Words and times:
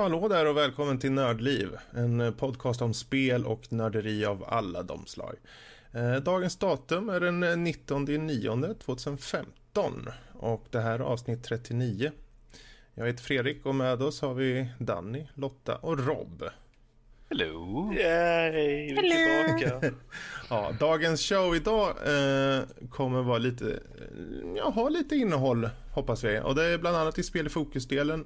hallå 0.00 0.28
där 0.28 0.46
och 0.46 0.56
välkommen 0.56 0.98
till 0.98 1.12
Nördliv. 1.12 1.76
En 1.90 2.20
eh, 2.20 2.30
podcast 2.30 2.82
om 2.82 2.94
spel 2.94 3.46
och 3.46 3.72
nörderi 3.72 4.24
av 4.24 4.44
alla 4.48 4.82
de 4.82 5.06
slag. 5.06 5.36
Eh, 5.92 6.14
dagens 6.14 6.56
datum 6.56 7.08
är 7.08 7.20
den 7.20 7.64
19 7.64 8.04
9 8.04 8.74
2015 8.84 10.08
och 10.32 10.66
det 10.70 10.80
här 10.80 10.94
är 10.94 10.98
avsnitt 11.00 11.44
39. 11.44 12.12
Jag 12.94 13.06
heter 13.06 13.22
Fredrik 13.22 13.66
och 13.66 13.74
med 13.74 14.02
oss 14.02 14.20
har 14.20 14.34
vi 14.34 14.70
Danny, 14.78 15.26
Lotta 15.34 15.76
och 15.76 16.06
Rob. 16.06 16.44
Hello! 17.32 17.92
Yay, 17.92 18.50
vi 18.94 18.96
är 18.96 19.56
tillbaka. 19.56 19.94
ja, 20.50 20.72
dagens 20.80 21.20
show 21.20 21.56
idag 21.56 21.88
eh, 21.88 22.62
kommer 22.90 23.22
vara 23.22 23.38
lite, 23.38 23.70
eh, 23.70 24.56
ja, 24.56 24.70
ha 24.70 24.88
lite 24.88 25.16
innehåll 25.16 25.68
hoppas 25.92 26.24
vi. 26.24 26.40
Och 26.44 26.54
det 26.54 26.64
är 26.64 26.78
bland 26.78 26.96
annat 26.96 27.18
i 27.18 27.22
spel 27.22 27.46
i 27.46 27.48
fokusdelen 27.48 28.24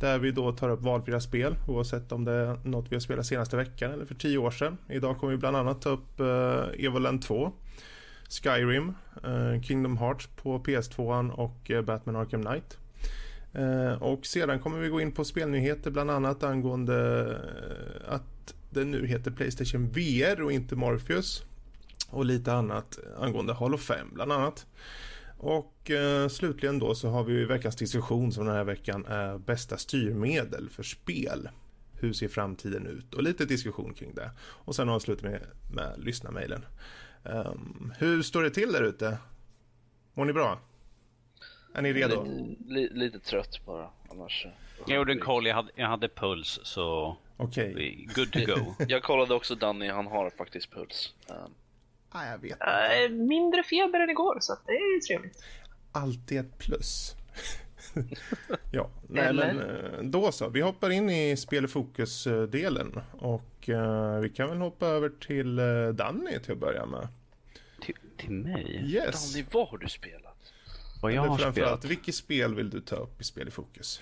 där 0.00 0.18
vi 0.18 0.30
då 0.30 0.52
tar 0.52 0.68
upp 0.68 0.82
valfria 0.82 1.20
spel 1.20 1.56
oavsett 1.68 2.12
om 2.12 2.24
det 2.24 2.32
är 2.32 2.58
något 2.64 2.86
vi 2.90 2.96
har 2.96 3.00
spelat 3.00 3.26
senaste 3.26 3.56
veckan 3.56 3.92
eller 3.92 4.04
för 4.04 4.14
tio 4.14 4.38
år 4.38 4.50
sedan. 4.50 4.78
Idag 4.88 5.18
kommer 5.18 5.32
vi 5.32 5.38
bland 5.38 5.56
annat 5.56 5.82
ta 5.82 5.88
upp 5.88 6.20
eh, 6.20 6.84
Evoland 6.84 7.22
2, 7.22 7.52
Skyrim, 8.28 8.94
eh, 9.24 9.62
Kingdom 9.62 9.96
Hearts 9.96 10.26
på 10.26 10.58
PS2 10.58 11.30
och 11.30 11.70
eh, 11.70 11.82
Batman 11.82 12.16
Arkham 12.16 12.42
Knight. 12.42 12.78
Eh, 13.52 14.02
och 14.02 14.26
sedan 14.26 14.58
kommer 14.58 14.78
vi 14.78 14.88
gå 14.88 15.00
in 15.00 15.12
på 15.12 15.24
spelnyheter 15.24 15.90
bland 15.90 16.10
annat 16.10 16.42
angående 16.42 17.20
eh, 18.06 18.14
att 18.14 18.35
den 18.76 18.90
nu 18.90 19.06
heter 19.06 19.30
Playstation 19.30 19.88
VR 19.88 20.42
och 20.42 20.52
inte 20.52 20.76
Morpheus. 20.76 21.44
Och 22.10 22.24
lite 22.24 22.52
annat 22.52 22.98
angående 23.18 23.52
Hall 23.52 23.74
of 23.74 23.90
bland 24.12 24.32
annat. 24.32 24.66
Och 25.38 25.90
eh, 25.90 26.28
slutligen 26.28 26.78
då 26.78 26.94
så 26.94 27.08
har 27.08 27.24
vi 27.24 27.44
veckans 27.44 27.76
diskussion 27.76 28.32
som 28.32 28.46
den 28.46 28.54
här 28.54 28.64
veckan 28.64 29.04
är 29.06 29.38
bästa 29.38 29.76
styrmedel 29.76 30.68
för 30.68 30.82
spel. 30.82 31.48
Hur 31.92 32.12
ser 32.12 32.28
framtiden 32.28 32.86
ut? 32.86 33.14
Och 33.14 33.22
lite 33.22 33.44
diskussion 33.44 33.94
kring 33.94 34.14
det. 34.14 34.30
Och 34.38 34.74
sen 34.76 34.88
avslutar 34.88 35.22
vi 35.22 35.30
med, 35.30 35.46
med 35.72 36.04
lyssnarmailen. 36.04 36.64
Um, 37.22 37.92
hur 37.98 38.22
står 38.22 38.42
det 38.42 38.50
till 38.50 38.72
där 38.72 38.82
ute? 38.82 39.18
Mår 40.14 40.24
ni 40.24 40.32
bra? 40.32 40.60
Är 41.74 41.82
ni 41.82 41.92
redo? 41.92 42.24
Lite, 42.24 42.72
li, 42.72 42.88
lite 42.92 43.18
trött 43.18 43.66
bara 43.66 43.90
annars. 44.10 44.46
Jag 44.86 44.96
gjorde 44.96 45.12
en 45.12 45.20
koll, 45.20 45.46
jag 45.46 45.54
hade, 45.54 45.70
jag 45.74 45.86
hade 45.86 46.08
puls 46.08 46.60
så 46.62 47.16
Okej. 47.36 47.72
Okay. 47.72 48.06
good 48.14 48.32
to 48.32 48.38
go. 48.54 48.74
jag 48.88 49.02
kollade 49.02 49.34
också 49.34 49.54
Danny, 49.54 49.88
han 49.88 50.06
har 50.06 50.30
faktiskt 50.30 50.70
puls. 50.70 51.14
Um. 51.28 51.54
Ah, 52.10 52.30
jag 52.30 52.38
vet 52.38 52.58
äh, 52.60 53.10
mindre 53.10 53.62
feber 53.62 54.00
än 54.00 54.10
igår 54.10 54.38
så 54.40 54.56
det 54.66 54.72
är 54.72 55.00
trevligt. 55.00 55.44
Alltid 55.92 56.38
ett 56.38 56.58
plus. 56.58 57.16
ja, 58.70 58.90
nej, 59.08 59.32
men 59.32 59.60
eh, 59.60 60.02
då 60.02 60.32
så. 60.32 60.48
Vi 60.48 60.60
hoppar 60.60 60.90
in 60.90 61.10
i 61.10 61.36
spel 61.36 61.64
i 61.64 61.68
fokus-delen 61.68 63.00
och 63.12 63.68
uh, 63.68 64.18
vi 64.18 64.28
kan 64.28 64.48
väl 64.48 64.58
hoppa 64.58 64.86
över 64.86 65.08
till 65.08 65.58
uh, 65.58 65.94
Danny 65.94 66.38
till 66.38 66.52
att 66.52 66.58
börja 66.58 66.86
med. 66.86 67.08
Till, 67.80 67.96
till 68.16 68.30
mig? 68.30 68.82
Yes. 68.86 69.32
Danny, 69.32 69.46
vad 69.52 69.68
har 69.68 69.78
du 69.78 69.88
spelat? 69.88 70.52
Vad 71.02 71.12
jag 71.12 71.22
har 71.22 71.52
spelat? 71.52 71.84
Vilket 71.84 72.14
spel 72.14 72.54
vill 72.54 72.70
du 72.70 72.80
ta 72.80 72.96
upp 72.96 73.20
i 73.20 73.24
spel 73.24 73.48
i 73.48 73.50
fokus? 73.50 74.00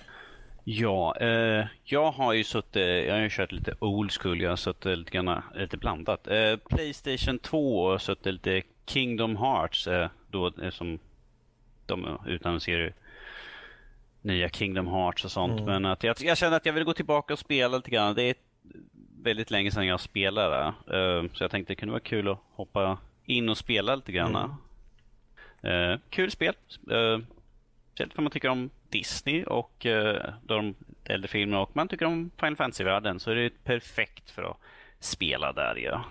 Ja, 0.67 1.15
eh, 1.15 1.65
jag 1.83 2.11
har 2.11 2.33
ju 2.33 2.43
suttit, 2.43 3.05
jag 3.05 3.13
har 3.13 3.21
ju 3.21 3.29
kört 3.29 3.51
lite 3.51 3.75
old 3.79 4.11
school, 4.11 4.41
jag 4.41 4.49
har 4.49 4.55
suttit 4.57 4.97
lite, 4.97 5.11
grann, 5.11 5.41
lite 5.55 5.77
blandat. 5.77 6.27
Eh, 6.27 6.55
Playstation 6.55 7.39
2 7.39 7.83
och 7.83 8.01
suttit 8.01 8.33
lite 8.33 8.61
Kingdom 8.85 9.37
Hearts, 9.37 9.87
eh, 9.87 10.09
då 10.27 10.51
eh, 10.61 10.69
som 10.69 10.99
de 11.85 12.19
utannonserar 12.27 12.93
nya 14.21 14.49
Kingdom 14.49 14.87
Hearts 14.87 15.25
och 15.25 15.31
sånt. 15.31 15.59
Mm. 15.59 15.65
Men 15.65 15.85
att 15.85 16.03
jag, 16.03 16.15
jag 16.19 16.37
känner 16.37 16.57
att 16.57 16.65
jag 16.65 16.73
vill 16.73 16.83
gå 16.83 16.93
tillbaka 16.93 17.33
och 17.33 17.39
spela 17.39 17.77
lite 17.77 17.91
grann. 17.91 18.15
Det 18.15 18.23
är 18.23 18.35
väldigt 19.21 19.51
länge 19.51 19.71
sedan 19.71 19.87
jag 19.87 19.99
spelade. 19.99 20.65
Eh, 20.67 21.31
så 21.33 21.43
jag 21.43 21.51
tänkte 21.51 21.71
det 21.71 21.75
kunde 21.75 21.91
vara 21.91 22.03
kul 22.03 22.27
att 22.27 22.39
hoppa 22.51 22.97
in 23.25 23.49
och 23.49 23.57
spela 23.57 23.95
lite 23.95 24.11
grann. 24.11 24.57
Mm. 25.61 25.91
Eh, 25.91 25.99
kul 26.09 26.31
spel. 26.31 26.53
Eh, 26.91 27.19
Speciellt 27.95 28.13
för 28.13 28.21
man 28.21 28.31
tycker 28.31 28.49
om 28.49 28.69
Disney 28.89 29.43
och 29.43 29.85
uh, 29.85 30.15
de 30.43 30.75
äldre 31.03 31.27
filmerna 31.27 31.61
och 31.61 31.75
man 31.75 31.87
tycker 31.87 32.05
om 32.05 32.31
Final 32.39 32.55
Fantasy-världen 32.55 33.19
så 33.19 33.31
är 33.31 33.35
det 33.35 33.63
perfekt 33.63 34.29
för 34.29 34.43
att 34.43 34.57
spela 34.99 35.53
där. 35.53 35.75
Ja. 35.75 36.05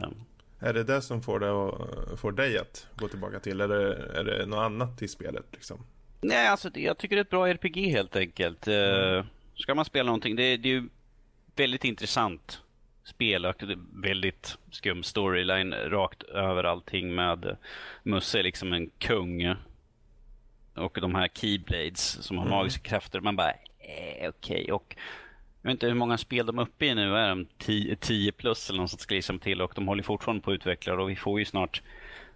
Um. 0.00 0.14
Är 0.58 0.72
det 0.72 0.84
det 0.84 1.02
som 1.02 1.22
får, 1.22 1.40
det 1.40 1.50
att, 1.50 2.20
får 2.20 2.32
dig 2.32 2.58
att 2.58 2.86
gå 2.96 3.08
tillbaka 3.08 3.40
till 3.40 3.60
eller 3.60 3.78
är 4.14 4.24
det 4.24 4.46
något 4.46 4.58
annat 4.58 5.02
i 5.02 5.08
spelet? 5.08 5.44
Liksom? 5.52 5.86
Nej, 6.20 6.48
alltså 6.48 6.70
jag 6.74 6.98
tycker 6.98 7.16
det 7.16 7.20
är 7.20 7.24
ett 7.24 7.30
bra 7.30 7.48
RPG 7.48 7.76
helt 7.76 8.16
enkelt. 8.16 8.66
Mm. 8.66 9.14
Uh, 9.14 9.24
ska 9.54 9.74
man 9.74 9.84
spela 9.84 10.06
någonting, 10.06 10.36
det, 10.36 10.56
det 10.56 10.68
är 10.68 10.72
ju 10.72 10.88
väldigt 11.56 11.84
intressant 11.84 12.62
spel 13.04 13.46
och 13.46 13.62
väldigt 13.92 14.58
skum 14.70 15.02
storyline 15.02 15.74
rakt 15.74 16.22
över 16.22 16.64
allting 16.64 17.14
med 17.14 17.56
Musse 18.02 18.42
liksom 18.42 18.72
en 18.72 18.90
kung 18.98 19.54
och 20.74 20.98
de 21.00 21.14
här 21.14 21.28
Keyblades 21.28 22.24
som 22.26 22.38
har 22.38 22.46
mm. 22.46 22.56
magiska 22.56 22.88
krafter. 22.88 23.20
Man 23.20 23.36
bara, 23.36 23.50
eh, 23.50 24.28
okej. 24.28 24.28
Okay. 24.28 24.70
Och 24.70 24.96
jag 25.62 25.68
vet 25.68 25.74
inte 25.74 25.86
hur 25.86 25.94
många 25.94 26.18
spel 26.18 26.46
de 26.46 26.58
är 26.58 26.62
uppe 26.62 26.86
i 26.86 26.94
nu. 26.94 27.16
Är 27.16 27.28
de 27.28 27.46
10 27.96 28.32
plus 28.32 28.70
eller 28.70 28.80
något 28.80 28.90
sånt 28.90 29.00
ska 29.00 29.14
liksom 29.14 29.38
till 29.38 29.60
och 29.60 29.72
de 29.74 29.88
håller 29.88 30.02
fortfarande 30.02 30.42
på 30.42 30.50
att 30.50 30.54
utveckla 30.54 30.94
och 30.94 31.10
vi 31.10 31.16
får 31.16 31.38
ju 31.38 31.44
snart 31.44 31.82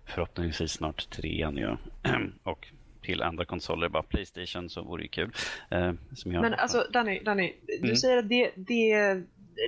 förhoppningsvis 0.05 0.73
snart 0.73 1.11
trean 1.11 1.57
ju. 1.57 1.77
och 2.43 2.69
till 3.03 3.23
andra 3.23 3.45
konsoler, 3.45 3.89
bara 3.89 4.03
Playstation 4.03 4.71
så 4.71 4.83
vore 4.83 5.03
det 5.03 5.09
kul. 5.09 5.33
Eh, 5.71 5.93
som 6.15 6.33
jag... 6.33 6.43
Men 6.43 6.55
alltså 6.55 6.87
Danny, 6.93 7.21
Danny 7.21 7.53
du 7.67 7.85
mm. 7.85 7.97
säger 7.97 8.17
att 8.17 8.29
det, 8.29 8.51
det 8.55 8.93
är 8.93 9.25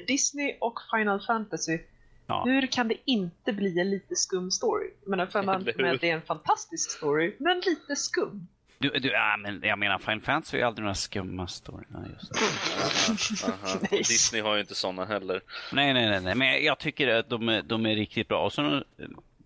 Disney 0.07 0.57
och 0.61 0.79
Final 0.91 1.21
Fantasy. 1.21 1.79
Ja. 2.27 2.43
Hur 2.47 2.67
kan 2.67 2.89
det 2.89 2.97
inte 3.05 3.53
bli 3.53 3.81
en 3.81 3.91
lite 3.91 4.17
skum 4.17 4.51
story? 4.51 4.91
Jag 5.03 5.11
menar, 5.11 5.27
för 5.27 5.43
man, 5.47 5.69
men 5.77 5.99
det 6.01 6.11
är 6.11 6.15
en 6.15 6.23
fantastisk 6.23 6.91
story, 6.91 7.37
men 7.39 7.57
lite 7.57 7.97
skum. 7.97 8.49
Du, 8.79 8.91
du, 8.91 9.09
ja, 9.09 9.37
men 9.39 9.61
jag 9.63 9.79
menar, 9.79 9.99
Final 9.99 10.21
Fantasy 10.21 10.57
är 10.57 10.61
ju 10.61 10.67
aldrig 10.67 10.83
några 10.83 10.95
skumma 10.95 11.47
stories. 11.47 12.31
aha, 13.45 13.55
aha. 13.65 13.79
Disney 13.91 14.43
har 14.43 14.55
ju 14.55 14.61
inte 14.61 14.75
sådana 14.75 15.05
heller. 15.05 15.41
Nej, 15.73 15.95
nej, 15.95 16.09
nej, 16.09 16.21
nej, 16.21 16.35
men 16.35 16.65
jag 16.65 16.79
tycker 16.79 17.09
att 17.09 17.29
de 17.29 17.49
är, 17.49 17.63
de 17.63 17.87
är 17.87 17.95
riktigt 17.95 18.29
bra. 18.29 18.45
Och 18.45 18.53
så 18.53 18.83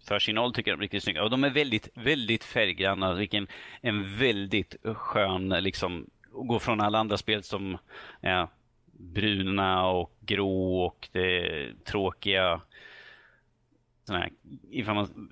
för 0.09 0.19
sin 0.19 0.39
ålder 0.39 0.57
tycker 0.57 0.71
jag 0.71 0.79
de 0.79 0.81
är 0.81 0.85
riktigt 0.85 1.03
snygga. 1.03 1.23
Och 1.23 1.31
de 1.31 1.45
är 1.45 1.51
väldigt, 1.51 1.89
väldigt 1.95 2.45
färggranna. 2.45 3.15
Vilken 3.15 3.47
en 3.81 4.19
väldigt 4.19 4.77
skön, 4.85 5.49
liksom, 5.49 6.07
gå 6.33 6.59
från 6.59 6.81
alla 6.81 6.99
andra 6.99 7.17
spel 7.17 7.43
som 7.43 7.79
ja, 8.21 8.51
bruna 8.93 9.87
och 9.87 10.13
grå 10.21 10.85
och 10.85 11.09
det 11.13 11.85
tråkiga 11.85 12.61
sån 14.05 14.17
här, 14.17 14.31
ifall 14.71 14.95
man 14.95 15.31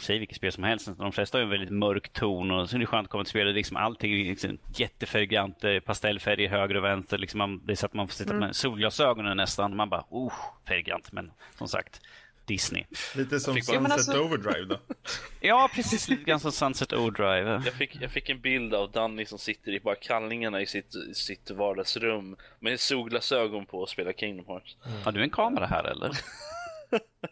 säger 0.00 0.18
vilket 0.18 0.36
spel 0.36 0.52
som 0.52 0.64
helst, 0.64 0.98
de 0.98 1.12
flesta 1.12 1.38
har 1.38 1.42
en 1.42 1.50
väldigt 1.50 1.70
mörk 1.70 2.12
ton 2.12 2.50
och 2.50 2.70
så 2.70 2.76
är 2.76 2.80
det 2.80 2.86
skönt 2.86 3.04
att 3.04 3.10
komma 3.10 3.24
till 3.24 3.30
spelet. 3.30 3.54
Liksom 3.54 3.76
allting 3.76 4.12
är 4.12 4.24
liksom 4.24 4.58
jättefärggrant, 4.76 5.64
pastellfärger 5.84 6.48
höger 6.48 6.76
och 6.76 6.84
vänster. 6.84 7.18
Liksom 7.18 7.38
man, 7.38 7.66
det 7.66 7.72
är 7.72 7.76
så 7.76 7.86
att 7.86 7.94
man 7.94 8.08
får 8.08 8.14
sitta 8.14 8.30
mm. 8.30 8.46
med 8.46 8.56
solglasögonen 8.56 9.36
nästan. 9.36 9.76
Man 9.76 9.88
bara, 9.88 10.04
oh, 10.10 10.34
färggrant. 10.68 11.12
Men 11.12 11.30
som 11.58 11.68
sagt, 11.68 12.00
Disney. 12.48 12.84
Lite 13.14 13.40
som 13.40 13.54
Sunset 13.54 13.92
alltså... 13.92 14.20
Overdrive 14.20 14.64
då? 14.64 14.78
ja, 15.40 15.70
precis. 15.74 16.08
Lite 16.08 16.24
grann 16.24 16.40
som 16.40 16.52
Sunset 16.52 16.92
Overdrive. 16.92 17.62
Jag 17.64 17.74
fick, 17.74 17.96
jag 18.00 18.10
fick 18.10 18.28
en 18.28 18.40
bild 18.40 18.74
av 18.74 18.90
Danny 18.90 19.24
som 19.24 19.38
sitter 19.38 19.72
i 19.72 19.80
bara 19.80 19.94
kallningarna 19.94 20.60
i 20.60 20.66
sitt, 20.66 20.94
sitt 21.12 21.50
vardagsrum 21.50 22.36
med 22.60 22.80
solglasögon 22.80 23.66
på 23.66 23.78
och 23.78 23.88
spelar 23.88 24.12
Kingdom 24.12 24.46
Hearts. 24.46 24.76
Mm. 24.86 25.02
Har 25.02 25.12
du 25.12 25.22
en 25.22 25.30
kamera 25.30 25.66
här 25.66 25.84
eller? 25.84 26.10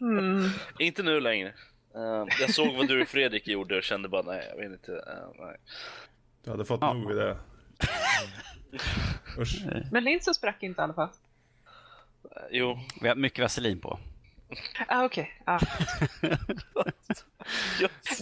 Mm. 0.01 0.49
Inte 0.79 1.03
nu 1.03 1.19
längre. 1.19 1.53
Uh, 1.95 2.25
jag 2.39 2.53
såg 2.53 2.75
vad 2.75 2.87
du 2.87 3.01
och 3.01 3.07
Fredrik 3.07 3.47
gjorde 3.47 3.77
och 3.77 3.83
kände 3.83 4.09
bara 4.09 4.21
nej, 4.21 4.47
jag 4.49 4.57
vet 4.57 4.71
inte. 4.71 4.91
Uh, 4.91 5.45
nej. 5.45 5.57
Du 6.43 6.51
hade 6.51 6.65
fått 6.65 6.81
ja. 6.81 6.93
nog 6.93 7.07
vid 7.07 7.17
det. 7.17 7.37
Men 9.91 10.03
linsen 10.03 10.33
sprack 10.33 10.63
inte 10.63 10.81
i 10.81 10.83
alla 10.83 10.93
fall. 10.93 11.09
Uh, 12.25 12.47
jo. 12.51 12.79
Vi 13.01 13.07
har 13.07 13.15
mycket 13.15 13.39
vaselin 13.39 13.79
på. 13.79 13.99
Ah, 14.87 15.05
okej. 15.05 15.33
Okay. 15.41 15.55
Ah. 15.55 15.59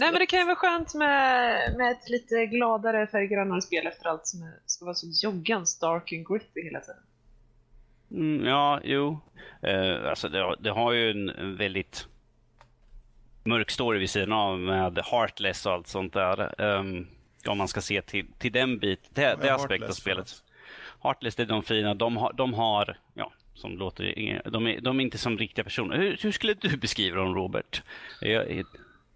Nej, 0.00 0.10
men 0.12 0.14
det 0.14 0.26
kan 0.26 0.38
ju 0.38 0.44
vara 0.44 0.56
skönt 0.56 0.94
med, 0.94 1.76
med 1.76 1.92
ett 1.92 2.08
lite 2.08 2.46
gladare, 2.46 3.06
färggrannare 3.06 3.62
spel 3.62 3.86
efter 3.86 4.06
allt 4.06 4.26
som 4.26 4.42
är, 4.42 4.58
ska 4.66 4.84
vara 4.84 4.94
så 4.94 5.06
joggans 5.22 5.78
dark 5.78 6.12
and 6.12 6.28
gritty 6.28 6.62
hela 6.62 6.80
tiden. 6.80 7.02
Mm, 8.10 8.46
ja, 8.46 8.80
jo. 8.84 9.20
Uh, 9.66 10.08
alltså 10.08 10.28
det, 10.28 10.56
det, 10.60 10.70
har 10.70 10.92
ju 10.92 11.10
en 11.10 11.56
väldigt 11.56 12.08
mörk 13.44 13.70
story 13.70 13.98
vid 13.98 14.10
sidan 14.10 14.32
av 14.32 14.58
med 14.58 14.98
Heartless 14.98 15.66
och 15.66 15.72
allt 15.72 15.86
sånt 15.86 16.12
där. 16.12 16.60
Um, 16.60 17.06
om 17.46 17.58
man 17.58 17.68
ska 17.68 17.80
se 17.80 18.02
till, 18.02 18.26
till 18.38 18.52
den 18.52 18.78
biten, 18.78 19.10
det, 19.14 19.38
det 19.42 19.54
aspekten 19.54 19.88
av 19.88 19.92
spelet. 19.92 20.42
Heartless, 21.02 21.34
det 21.36 21.42
är 21.42 21.46
de 21.46 21.62
fina. 21.62 21.94
De 21.94 22.16
har, 22.16 22.32
de 22.32 22.54
har 22.54 22.98
ja, 23.14 23.32
som 23.54 23.78
låter, 23.78 24.04
de 24.50 24.66
är, 24.66 24.80
de 24.80 25.00
är 25.00 25.04
inte 25.04 25.18
som 25.18 25.38
riktiga 25.38 25.64
personer. 25.64 25.96
Hur, 25.96 26.18
hur 26.20 26.32
skulle 26.32 26.54
du 26.54 26.76
beskriva 26.76 27.16
dem, 27.16 27.34
Robert? 27.34 27.82
Jag, 28.20 28.64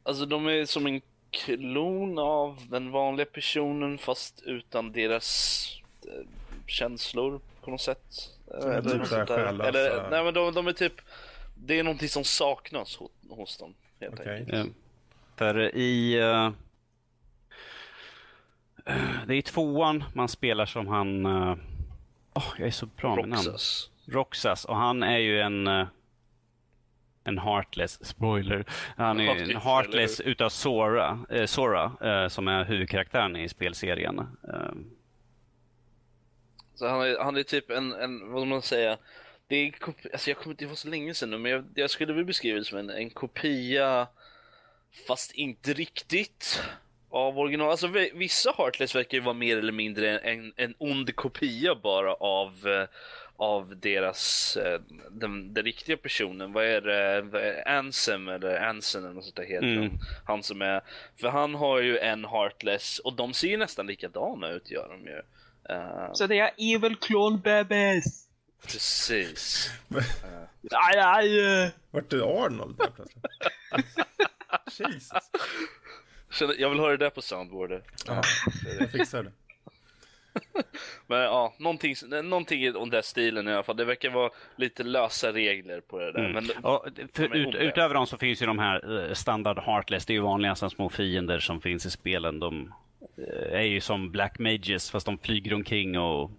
Alltså, 0.02 0.26
de 0.26 0.46
är 0.46 0.64
som 0.64 0.86
en 0.86 1.00
klon 1.30 2.18
av 2.18 2.58
den 2.68 2.90
vanliga 2.90 3.26
personen 3.26 3.98
fast 3.98 4.42
utan 4.46 4.92
deras 4.92 5.66
eh, 6.06 6.26
känslor 6.66 7.40
på 7.60 7.70
något 7.70 7.80
sätt. 7.80 8.14
Eller, 8.54 8.82
typ 8.82 9.06
så 9.06 9.16
här 9.16 9.62
Eller 9.68 10.10
nej 10.10 10.24
men 10.24 10.34
de, 10.34 10.54
de, 10.54 10.66
är 10.66 10.72
typ, 10.72 11.00
det 11.54 11.78
är 11.78 11.82
någonting 11.82 12.08
som 12.08 12.24
saknas 12.24 12.96
hos, 12.96 13.10
hos 13.30 13.58
dem. 13.58 13.74
Helt 14.00 14.20
okay. 14.20 14.38
enkelt. 14.38 14.66
Ja. 14.66 14.72
För 15.36 15.76
i 15.76 16.22
uh, 16.22 16.50
det 19.26 19.34
är 19.34 19.38
i 19.38 19.42
tvåan 19.42 20.04
man 20.14 20.28
spelar 20.28 20.66
som 20.66 20.86
han, 20.86 21.26
uh, 21.26 21.56
oh, 22.34 22.52
jag 22.58 22.66
är 22.66 22.70
så 22.70 22.86
bra 22.86 23.16
med 23.16 23.28
namn. 23.28 23.56
Roxas. 24.06 24.64
Och 24.64 24.76
han 24.76 25.02
är 25.02 25.18
ju 25.18 25.40
en 25.40 25.68
uh, 25.68 25.86
en 27.24 27.38
Heartless, 27.38 28.06
spoiler. 28.06 28.64
Han 28.96 29.20
är 29.20 29.36
en 29.36 29.56
Heartless 29.56 30.20
utav 30.20 30.48
Sora, 30.48 31.18
eh, 31.30 31.46
Sora 31.46 31.92
eh, 32.00 32.28
som 32.28 32.48
är 32.48 32.64
huvudkaraktären 32.64 33.36
i 33.36 33.48
spelserien. 33.48 34.18
Eh. 34.18 34.72
Så 36.80 36.88
han 36.88 37.00
är, 37.00 37.18
han 37.18 37.36
är 37.36 37.42
typ 37.42 37.70
en, 37.70 37.92
en 37.92 38.32
vad 38.32 38.46
man 38.46 38.62
säga, 38.62 38.98
det 39.46 39.56
är, 39.56 39.74
alltså 40.12 40.30
jag 40.30 40.38
kommer 40.38 40.54
inte 40.54 40.64
ihåg 40.64 40.78
så 40.78 40.88
länge 40.88 41.14
sedan 41.14 41.30
nu, 41.30 41.38
men 41.38 41.52
jag, 41.52 41.64
jag 41.74 41.90
skulle 41.90 42.12
vilja 42.12 42.26
beskriva 42.26 42.58
det 42.58 42.64
som 42.64 42.78
en, 42.78 42.90
en 42.90 43.10
kopia, 43.10 44.06
fast 45.06 45.32
inte 45.32 45.72
riktigt, 45.72 46.62
av 47.10 47.38
original. 47.38 47.70
Alltså 47.70 47.88
vissa 48.14 48.54
Heartless 48.58 48.94
verkar 48.94 49.18
ju 49.18 49.24
vara 49.24 49.34
mer 49.34 49.58
eller 49.58 49.72
mindre 49.72 50.18
en, 50.18 50.52
en 50.56 50.74
ond 50.78 51.16
kopia 51.16 51.74
bara 51.74 52.14
av 52.14 52.68
eh, 52.68 52.88
av 53.36 53.76
deras, 53.76 54.56
eh, 54.56 54.80
den, 55.10 55.54
den 55.54 55.64
riktiga 55.64 55.96
personen. 55.96 56.52
Vad 56.52 56.64
är 56.64 56.80
det, 56.80 57.22
vad 57.22 57.42
är 57.42 57.68
Ansem 57.68 58.28
eller 58.28 58.60
Ansen 58.60 59.04
eller 59.04 59.14
något 59.14 59.24
sånt 59.24 59.36
där 59.36 59.44
heter 59.44 59.66
mm. 59.66 59.80
han. 59.80 59.98
han 60.26 60.42
som 60.42 60.62
är, 60.62 60.80
för 61.16 61.28
han 61.28 61.54
har 61.54 61.80
ju 61.80 61.98
en 61.98 62.24
Heartless 62.24 62.98
och 62.98 63.14
de 63.14 63.34
ser 63.34 63.48
ju 63.48 63.56
nästan 63.56 63.86
likadana 63.86 64.48
ut 64.48 64.70
gör 64.70 64.88
de 64.88 65.10
ju. 65.10 65.22
Uh, 65.70 66.12
så 66.12 66.26
det 66.26 66.38
är 66.38 66.50
evil 66.58 66.96
clone 66.96 67.38
babies. 67.38 68.26
Precis. 68.62 69.70
aj, 70.70 70.98
aj. 70.98 71.72
Vart 71.90 72.12
är 72.12 72.44
Arnold 72.44 72.76
där 72.78 72.90
plötsligt? 72.96 73.24
Jesus. 74.90 75.12
Jag 76.58 76.70
vill 76.70 76.80
höra 76.80 76.90
det 76.90 77.04
där 77.04 77.10
på 77.10 77.22
soundboardet. 77.22 77.84
Ja, 78.06 78.22
jag 78.78 78.90
fixar 78.90 79.22
det. 79.22 79.32
Men 81.06 81.20
ja, 81.20 81.54
någonting, 81.58 81.94
någonting 82.08 82.62
i 82.62 82.70
den 82.70 82.90
där 82.90 83.02
stilen 83.02 83.48
i 83.48 83.52
alla 83.52 83.62
fall. 83.62 83.76
Det 83.76 83.84
verkar 83.84 84.10
vara 84.10 84.30
lite 84.56 84.82
lösa 84.82 85.32
regler 85.32 85.80
på 85.80 85.98
det 85.98 86.12
där. 86.12 86.24
Mm. 86.24 86.32
Men, 86.32 86.64
och 86.64 86.86
för, 87.12 87.36
ut, 87.36 87.54
utöver 87.54 87.94
dem 87.94 88.06
så 88.06 88.18
finns 88.18 88.42
ju 88.42 88.46
de 88.46 88.58
här 88.58 89.08
eh, 89.08 89.14
standard 89.14 89.58
Heartless. 89.58 90.06
Det 90.06 90.12
är 90.12 90.14
ju 90.14 90.20
vanliga 90.20 90.54
små 90.54 90.88
fiender 90.88 91.38
som 91.38 91.60
finns 91.60 91.86
i 91.86 91.90
spelen. 91.90 92.40
De 92.40 92.60
eh, 92.66 92.72
är 93.52 93.62
ju 93.62 93.80
som 93.80 94.10
Black 94.10 94.38
Mages 94.38 94.90
fast 94.90 95.06
de 95.06 95.18
flyger 95.18 95.54
omkring 95.54 95.98
och 95.98 96.30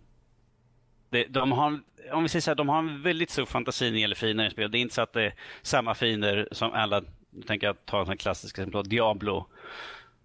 det, 1.10 1.24
de 1.24 1.52
har, 1.52 1.80
om 2.12 2.24
vi 2.24 2.30
säger 2.30 2.42
så 2.42 2.50
här, 2.52 2.56
de 2.56 2.70
har 2.70 2.80
en 2.80 3.02
väldigt 3.02 3.30
stor 3.30 3.46
fantasi 3.46 3.86
när 3.86 3.92
det 3.92 4.00
gäller 4.00 4.16
fiender 4.16 4.48
i 4.48 4.52
spel. 4.52 4.72
Det 4.72 4.78
är 4.78 4.82
inte 4.82 4.96
så 4.96 5.02
att 5.02 5.14
det 5.14 5.24
är 5.24 5.36
samma 5.62 5.94
fiender 5.94 6.48
som 6.52 6.72
alla, 6.72 7.02
nu 7.30 7.42
tänker 7.42 7.68
jag 7.68 7.86
ta 7.86 8.12
en 8.12 8.18
klassisk 8.18 8.58
exempel, 8.58 8.84
Diablo 8.84 9.48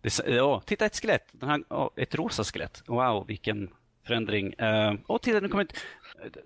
det, 0.02 0.40
oh, 0.40 0.60
titta 0.60 0.86
ett 0.86 0.96
skelett. 0.96 1.28
Den 1.32 1.48
här, 1.48 1.62
oh, 1.68 1.88
ett 1.96 2.14
rosa 2.14 2.44
skelett. 2.44 2.82
Wow, 2.86 3.26
vilken 3.26 3.70
förändring. 4.06 4.54
Uh, 4.60 4.94
oh, 5.06 5.18
titta, 5.18 5.40
nu 5.40 5.48
kommer 5.48 5.64
ett, 5.64 5.84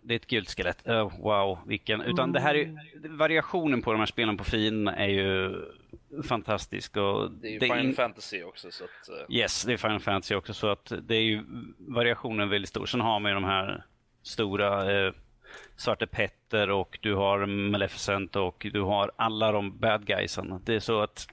det 0.03 0.15
är 0.15 0.17
ett 0.17 0.27
gult 0.27 0.51
skelett. 0.51 0.89
Uh, 0.89 1.21
wow, 1.23 1.59
vilken. 1.67 2.01
Utan 2.01 2.33
det 2.33 2.41
här 2.41 2.55
är, 2.55 2.77
variationen 3.17 3.83
på 3.83 3.93
de 3.93 3.99
här 3.99 4.07
spelen 4.07 4.37
på 4.37 4.45
fienden 4.45 4.95
är 4.95 5.09
ju 5.09 5.55
fantastisk. 6.25 6.97
Och 6.97 7.31
det 7.31 7.49
är 7.49 7.53
ju 7.53 7.59
det 7.59 7.67
Final 7.67 7.85
in... 7.85 7.95
Fantasy 7.95 8.43
också. 8.43 8.71
Så 8.71 8.85
att, 8.85 9.09
uh... 9.11 9.37
Yes, 9.37 9.65
det 9.65 9.73
är 9.73 9.77
Final 9.77 10.01
Fantasy 10.01 10.35
också. 10.35 10.55
Så 10.55 10.69
att 10.69 10.93
det 11.03 11.15
är 11.15 11.23
ju 11.23 11.45
variationen 11.79 12.49
väldigt 12.49 12.69
stor. 12.69 12.87
Sen 12.87 13.01
har 13.01 13.21
man 13.21 13.31
ju 13.31 13.35
de 13.35 13.45
här 13.45 13.85
stora 14.23 14.93
uh, 15.07 15.13
Svarte 15.77 16.07
Petter 16.07 16.71
och 16.71 16.99
du 17.03 17.15
har 17.15 17.47
Maleficent 17.47 18.37
och 18.37 18.67
du 18.73 18.81
har 18.81 19.13
alla 19.17 19.53
de 19.53 19.79
bad 19.79 20.07
guysen. 20.07 20.61
Det 20.65 20.75
är 20.75 20.81
så 20.81 21.01
att 21.01 21.29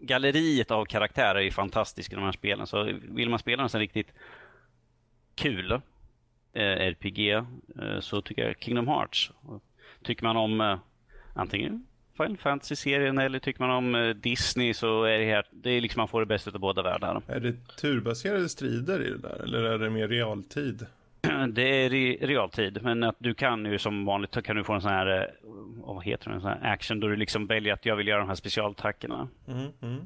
galleriet 0.00 0.70
av 0.70 0.84
karaktärer 0.84 1.40
är 1.40 1.50
fantastiskt 1.50 2.12
i 2.12 2.16
de 2.16 2.24
här 2.24 2.32
spelen. 2.32 2.66
Så 2.66 2.82
vill 3.02 3.30
man 3.30 3.38
spela 3.38 3.62
en 3.62 3.68
sån 3.68 3.80
riktigt 3.80 4.12
kul 5.34 5.72
eh, 6.52 6.62
RPG 6.62 7.28
eh, 7.30 7.42
så 8.00 8.22
tycker 8.22 8.46
jag 8.46 8.56
Kingdom 8.60 8.88
Hearts. 8.88 9.32
Tycker 10.02 10.24
man 10.24 10.36
om 10.36 10.60
eh, 10.60 10.78
antingen 11.34 11.86
Final 12.16 12.36
Fantasy-serien 12.36 13.18
eller 13.18 13.38
tycker 13.38 13.60
man 13.60 13.70
om 13.70 13.94
eh, 13.94 14.08
Disney 14.08 14.74
så 14.74 15.04
är 15.04 15.18
det 15.18 15.24
här, 15.24 15.46
det 15.50 15.70
är 15.70 15.80
liksom 15.80 16.00
man 16.00 16.08
får 16.08 16.20
det 16.20 16.26
bästa 16.26 16.50
av 16.50 16.60
båda 16.60 16.82
världarna. 16.82 17.22
Är 17.26 17.40
det 17.40 17.76
turbaserade 17.76 18.48
strider 18.48 19.00
i 19.06 19.10
det 19.10 19.18
där 19.18 19.42
eller 19.42 19.62
är 19.62 19.78
det 19.78 19.90
mer 19.90 20.08
realtid? 20.08 20.86
Det 21.48 21.62
är 21.62 21.94
i 21.94 22.16
realtid, 22.16 22.82
men 22.82 23.02
att 23.02 23.16
du 23.18 23.34
kan 23.34 23.64
ju 23.64 23.78
som 23.78 24.04
vanligt 24.04 24.44
kan 24.44 24.56
du 24.56 24.64
få 24.64 24.72
en 24.72 24.80
sån 24.80 24.90
här, 24.90 25.22
eh, 25.22 25.28
vad 25.76 26.04
heter 26.04 26.30
det, 26.30 26.34
en 26.34 26.40
sån 26.40 26.50
här 26.50 26.72
action 26.72 27.00
då 27.00 27.08
du 27.08 27.16
liksom 27.16 27.46
väljer 27.46 27.72
att 27.72 27.86
jag 27.86 27.96
vill 27.96 28.08
göra 28.08 28.18
de 28.18 28.28
här 28.28 28.34
specialattackerna. 28.34 29.28
Mm, 29.48 29.68
mm. 29.82 30.00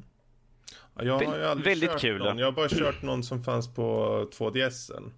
Jag 1.01 1.13
har 1.13 1.37
ju 1.37 1.45
aldrig 1.45 1.67
väldigt 1.67 1.89
kört 1.89 2.01
kul. 2.01 2.19
Någon. 2.19 2.37
Jag 2.37 2.47
har 2.47 2.51
bara 2.51 2.69
kört 2.69 3.01
någon 3.01 3.23
som 3.23 3.43
fanns 3.43 3.73
på 3.75 3.83
2DSen. 4.37 5.11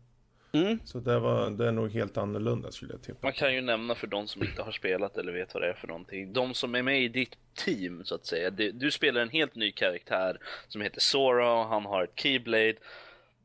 Mm. 0.54 0.80
Så 0.86 1.00
det, 1.00 1.20
var, 1.20 1.50
det 1.50 1.68
är 1.68 1.72
nog 1.72 1.92
helt 1.92 2.18
annorlunda 2.18 2.72
skulle 2.72 2.94
jag 2.94 3.02
tippa. 3.02 3.20
Man 3.22 3.34
kan 3.34 3.54
ju 3.54 3.62
nämna 3.62 3.96
för 3.96 4.08
de 4.08 4.28
som 4.28 4.44
inte 4.44 4.62
har 4.62 4.72
spelat 4.72 5.18
eller 5.18 5.32
vet 5.34 5.54
vad 5.54 5.64
det 5.64 5.70
är 5.70 5.74
för 5.74 5.88
någonting. 5.88 6.34
De 6.34 6.54
som 6.54 6.76
är 6.76 6.82
med 6.82 7.02
i 7.02 7.08
ditt 7.08 7.38
team 7.54 8.04
så 8.06 8.16
att 8.16 8.26
säga. 8.26 8.50
Du 8.50 8.92
spelar 8.92 9.22
en 9.22 9.30
helt 9.30 9.56
ny 9.56 9.72
karaktär 9.72 10.38
som 10.68 10.82
heter 10.82 11.00
Sora 11.00 11.54
och 11.54 11.66
han 11.66 11.86
har 11.86 12.04
ett 12.04 12.20
Keyblade. 12.20 12.76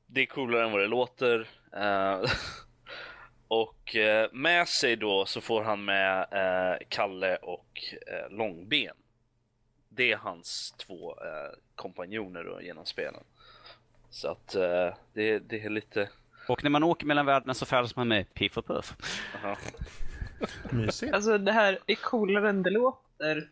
Det 0.07 0.21
är 0.21 0.27
coolare 0.27 0.65
än 0.65 0.73
vad 0.73 0.81
det 0.81 0.87
låter. 0.87 1.49
Uh, 1.77 2.25
och 3.49 3.97
uh, 3.97 4.33
med 4.33 4.69
sig 4.69 4.97
då 4.97 5.27
så 5.27 5.41
får 5.41 5.63
han 5.63 5.85
med 5.85 6.21
uh, 6.21 6.87
Kalle 6.89 7.37
och 7.37 7.83
Långben. 8.31 8.97
Det 9.89 10.13
är 10.13 10.17
hans 10.17 10.75
två 10.79 11.15
kompanjoner 11.75 12.45
då 12.45 12.63
genom 12.63 12.87
spelen. 12.87 13.25
Så 14.11 14.29
att 14.29 14.49
det, 15.13 15.39
det 15.39 15.65
är 15.65 15.71
lite... 15.71 16.09
Och 16.49 16.65
när 16.65 16.71
man 16.71 16.83
åker 16.83 17.07
mellan 17.07 17.27
världarna 17.27 17.55
så 17.55 17.67
färdas 17.67 17.97
man 17.97 18.09
med 18.09 18.35
Piff 18.35 18.59
och 18.59 18.67
Puff. 18.67 18.95
Mysigt. 20.71 21.15
Alltså 21.15 21.39
det 21.39 21.53
här 21.53 21.79
är 21.87 21.95
coolare 21.95 22.49
än 22.49 22.63
det 22.63 22.71
låter. 22.71 23.49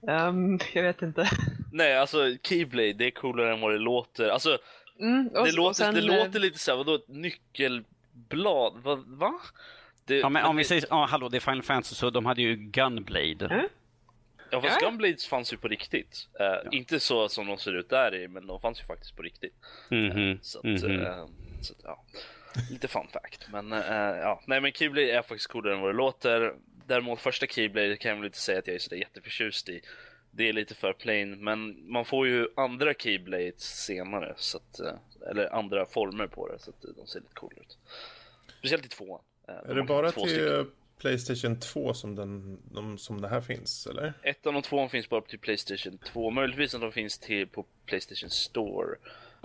Um, 0.00 0.58
jag 0.74 0.82
vet 0.82 1.02
inte. 1.02 1.30
Nej, 1.72 1.98
alltså 1.98 2.36
Keyblade, 2.42 2.92
det 2.92 3.06
är 3.06 3.10
coolare 3.10 3.54
än 3.54 3.60
vad 3.60 3.72
det 3.72 3.78
låter. 3.78 4.28
Alltså 4.28 4.58
Mm, 5.00 5.28
och, 5.28 5.46
det, 5.46 5.52
låter, 5.52 5.84
sen, 5.84 5.94
det 5.94 6.00
låter 6.00 6.40
lite 6.40 6.58
såhär, 6.58 6.78
vadå 6.78 6.94
ett 6.94 7.08
nyckelblad? 7.08 8.82
Va? 8.82 9.04
va? 9.06 9.34
Det, 10.04 10.18
ja, 10.18 10.28
men 10.28 10.44
om 10.44 10.56
vi 10.56 10.64
säger, 10.64 10.84
ja 10.90 11.06
hallå 11.06 11.28
det 11.28 11.38
är 11.38 11.40
Final 11.40 11.62
Fantasy 11.62 11.94
så 11.94 12.10
de 12.10 12.26
hade 12.26 12.42
ju 12.42 12.56
Gunblade. 12.56 13.46
Mm. 13.46 13.68
Ja 14.50 14.60
fast 14.60 14.78
ja. 14.80 14.88
Gunblades 14.88 15.26
fanns 15.26 15.52
ju 15.52 15.56
på 15.56 15.68
riktigt. 15.68 16.28
Uh, 16.40 16.46
ja. 16.46 16.70
Inte 16.70 17.00
så 17.00 17.28
som 17.28 17.46
de 17.46 17.58
ser 17.58 17.72
ut 17.72 17.88
där 17.88 18.14
i, 18.14 18.28
men 18.28 18.46
de 18.46 18.60
fanns 18.60 18.80
ju 18.80 18.84
faktiskt 18.84 19.16
på 19.16 19.22
riktigt. 19.22 19.54
Mm 19.90 20.12
-hmm. 20.12 20.32
uh, 20.32 20.38
så, 20.42 20.58
att, 20.58 20.64
mm 20.64 20.76
-hmm. 20.76 21.20
uh, 21.20 21.28
så 21.62 21.72
att, 21.72 21.80
ja. 21.84 22.04
Lite 22.70 22.88
fun 22.88 23.06
fact. 23.12 23.46
Men 23.52 23.70
ja, 23.70 24.42
nej 24.46 24.60
men 24.60 24.72
Keyblade 24.72 25.12
är 25.12 25.22
faktiskt 25.22 25.50
coolare 25.50 25.74
än 25.74 25.80
vad 25.80 25.90
det 25.90 25.96
låter. 25.96 26.54
Däremot 26.86 27.20
första 27.20 27.46
Keyblade 27.46 27.96
kan 27.96 28.08
jag 28.08 28.16
väl 28.16 28.26
inte 28.26 28.38
säga 28.38 28.58
att 28.58 28.66
jag 28.66 28.74
är 28.74 28.78
sådär 28.78 28.96
jätteförtjust 28.96 29.68
i 29.68 29.80
det 30.30 30.48
är 30.48 30.52
lite 30.52 30.74
för 30.74 30.92
plain, 30.92 31.44
men 31.44 31.90
man 31.92 32.04
får 32.04 32.26
ju 32.26 32.48
andra 32.56 32.94
Keyblades 32.94 33.84
senare, 33.84 34.34
så 34.36 34.58
att, 34.58 34.80
eller 35.30 35.54
andra 35.54 35.86
former 35.86 36.26
på 36.26 36.48
det, 36.48 36.58
så 36.58 36.70
att 36.70 36.96
de 36.96 37.06
ser 37.06 37.20
lite 37.20 37.34
coola 37.34 37.56
ut. 37.60 37.78
Speciellt 38.58 38.86
i 38.86 38.88
tvåan. 38.88 39.20
De 39.46 39.70
är 39.70 39.74
det 39.74 39.82
bara 39.82 40.12
till 40.12 40.28
stycken. 40.28 40.70
Playstation 41.00 41.60
2 41.60 41.94
som, 41.94 42.14
den, 42.14 42.58
de, 42.72 42.98
som 42.98 43.20
det 43.20 43.28
här 43.28 43.40
finns, 43.40 43.86
eller? 43.86 44.12
Ettan 44.22 44.56
och 44.56 44.64
tvåan 44.64 44.88
finns 44.90 45.08
bara 45.08 45.20
till 45.20 45.38
Playstation 45.38 45.98
2, 45.98 46.30
möjligtvis 46.30 46.74
att 46.74 46.80
de 46.80 46.92
finns 46.92 47.18
till 47.18 47.46
på 47.46 47.66
Playstation 47.86 48.30
Store. 48.30 48.96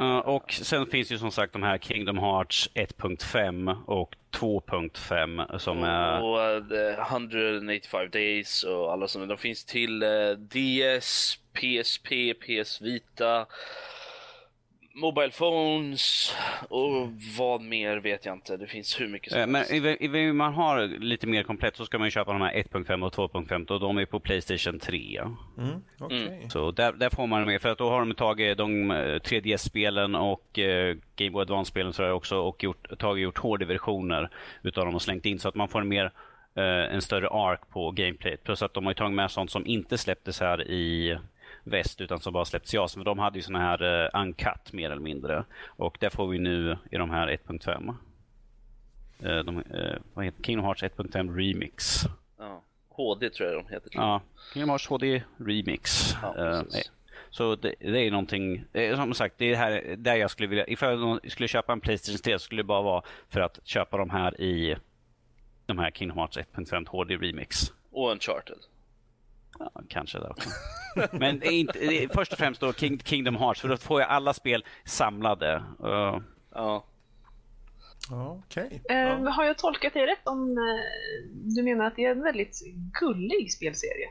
Uh, 0.02 0.18
och 0.18 0.52
sen 0.52 0.86
finns 0.86 1.12
ju 1.12 1.18
som 1.18 1.32
sagt 1.32 1.54
de 1.54 1.64
här 1.64 1.78
Kingdom 1.78 2.18
Hearts 2.18 2.70
1.5 2.74 3.86
och 3.86 4.16
2.5 4.32 5.58
som 5.58 5.80
och, 5.80 5.88
är... 5.88 6.22
Och 6.22 6.72
uh, 6.72 7.12
185 7.12 8.10
Days 8.12 8.64
och 8.64 8.92
alla 8.94 9.08
sådana. 9.08 9.34
De 9.34 9.38
finns 9.38 9.66
till 9.66 10.04
uh, 10.04 10.38
DS, 10.38 11.40
PSP, 11.54 12.34
PS 12.34 12.82
Vita, 12.82 13.46
Mobile 14.98 15.32
phones 15.32 16.36
och 16.70 17.12
vad 17.38 17.62
mer 17.62 17.98
vet 17.98 18.26
jag 18.26 18.36
inte. 18.36 18.58
Det 18.58 18.68
finns 18.68 19.02
hur 19.02 19.08
mycket 19.08 19.32
som 19.32 19.42
eh, 19.42 19.48
Men 19.48 19.66
vill 20.12 20.34
man 20.34 20.54
har 20.54 20.88
lite 20.88 21.28
mer 21.28 21.44
komplett 21.44 21.76
så 21.76 21.86
ska 21.86 22.00
man 22.00 22.12
köpa 22.12 22.32
de 22.32 22.42
här 22.42 22.54
1.5 22.54 23.06
och 23.06 23.14
2.5 23.14 23.72
och 23.72 23.80
de 23.80 23.98
är 23.98 24.06
på 24.06 24.20
Playstation 24.20 24.80
3. 24.80 25.22
Mm, 25.58 25.84
okay. 26.00 26.28
mm. 26.28 26.50
Så 26.50 26.72
där, 26.72 26.94
där, 26.94 27.10
får 27.10 27.28
man 27.28 27.46
med 27.46 27.62
för 27.62 27.70
att 27.70 27.78
då 27.78 27.90
har 27.90 28.00
de 28.00 28.14
tagit 28.14 28.58
de 28.58 28.92
3DS-spelen 28.92 30.16
eh, 30.16 30.22
och 30.22 30.60
eh, 30.60 30.96
Game 31.16 31.32
Boy 31.32 31.42
Advance-spelen 31.42 31.94
så 31.94 32.12
också 32.12 32.38
och 32.38 32.64
gjort, 32.64 33.00
tagit 33.00 33.24
gjort 33.24 33.38
HD-versioner 33.38 34.30
utav 34.64 34.86
dem 34.86 34.96
och 34.96 35.02
slängt 35.02 35.26
in 35.26 35.40
så 35.40 35.50
att 35.50 35.56
man 35.56 35.68
får 35.68 35.82
en 35.82 35.88
mer 35.88 36.12
en 36.58 37.02
större 37.02 37.30
ark 37.30 37.62
på 37.70 37.92
gameplayet. 37.92 38.44
Plus 38.44 38.62
att 38.62 38.74
de 38.74 38.86
har 38.86 38.94
tagit 38.94 39.16
med 39.16 39.32
sånt 39.32 39.52
som 39.52 39.66
inte 39.66 39.98
släpptes 39.98 40.40
här 40.40 40.68
i 40.68 41.18
väst 41.66 42.02
utan 42.02 42.20
som 42.20 42.34
bara 42.34 42.46
släppts 42.46 42.74
i 42.74 42.78
Asien. 42.78 43.04
de 43.04 43.20
hade 43.20 43.38
ju 43.38 43.42
såna 43.42 43.60
här 43.60 43.84
uh, 43.84 44.22
uncut 44.22 44.74
mer 44.74 44.92
eller 44.92 45.02
mindre. 45.02 45.44
Och 45.66 45.98
det 46.00 46.10
får 46.10 46.28
vi 46.28 46.40
nu 46.40 46.78
i 46.92 46.98
de 46.98 47.10
här 47.10 47.28
1.5. 47.28 47.96
eh, 49.20 49.44
de, 49.44 49.58
eh, 49.58 49.98
vad 50.14 50.26
heter 50.26 50.44
Kingdom 50.44 50.66
Hearts 50.66 50.84
1.5 50.84 51.36
Remix. 51.36 52.04
Ja. 52.38 52.64
HD 52.90 53.30
tror 53.30 53.50
jag 53.50 53.66
de 53.66 53.74
heter. 53.74 53.90
Ja, 53.94 54.22
Kingdom 54.54 54.70
Hearts 54.70 54.88
HD 54.88 55.24
Remix. 55.38 56.16
Ja, 56.22 56.64
så 57.30 57.56
det, 57.56 57.76
det, 57.80 58.00
är 58.00 58.12
någonting, 58.12 58.66
som 58.96 59.14
sagt, 59.14 59.36
det 59.38 59.52
är 59.52 59.56
här 59.56 59.96
där 59.98 60.16
jag 60.16 60.32
skulle 60.32 60.48
vilja, 60.48 60.68
ifall 60.68 60.90
jag 60.90 61.32
skulle 61.32 61.48
köpa 61.48 61.74
en 61.74 61.82
Playstation 61.82 62.18
3 62.18 62.40
skulle 62.40 62.60
det 62.60 62.64
bara 62.64 62.82
vara 62.82 63.04
för 63.30 63.42
att 63.42 63.60
köpa 63.64 63.98
de 63.98 64.10
här 64.10 64.42
i 64.42 64.76
de 65.66 65.78
här 65.78 65.92
Kingdom 65.92 66.18
Hearts 66.18 66.38
1.5 66.38 66.88
HD 66.88 67.16
Remix. 67.16 67.74
Och 67.92 68.12
Uncharted. 68.12 68.58
Ja, 69.60 69.72
kanske 69.90 70.20
det 70.20 70.30
också. 70.30 70.50
Men 71.12 71.44
inte, 71.44 72.08
först 72.14 72.32
och 72.32 72.38
främst 72.38 72.62
då 72.62 72.74
King, 72.74 73.00
Kingdom 73.00 73.36
Hearts, 73.36 73.62
för 73.62 73.70
då 73.70 73.78
får 73.78 74.02
jag 74.02 74.10
alla 74.10 74.34
spel 74.34 74.66
samlade. 74.86 75.64
Uh. 75.84 76.20
Ja. 76.54 76.86
Okej. 78.12 78.82
Okay. 78.84 78.98
Uh, 78.98 79.24
ja. 79.24 79.30
Har 79.30 79.46
jag 79.46 79.58
tolkat 79.58 79.94
dig 79.94 80.06
rätt 80.06 80.28
om 80.28 80.50
uh, 80.50 80.80
du 81.32 81.64
menar 81.64 81.86
att 81.86 81.96
det 81.96 82.06
är 82.06 82.12
en 82.12 82.24
väldigt 82.24 82.62
gullig 83.00 83.52
spelserie? 83.52 84.10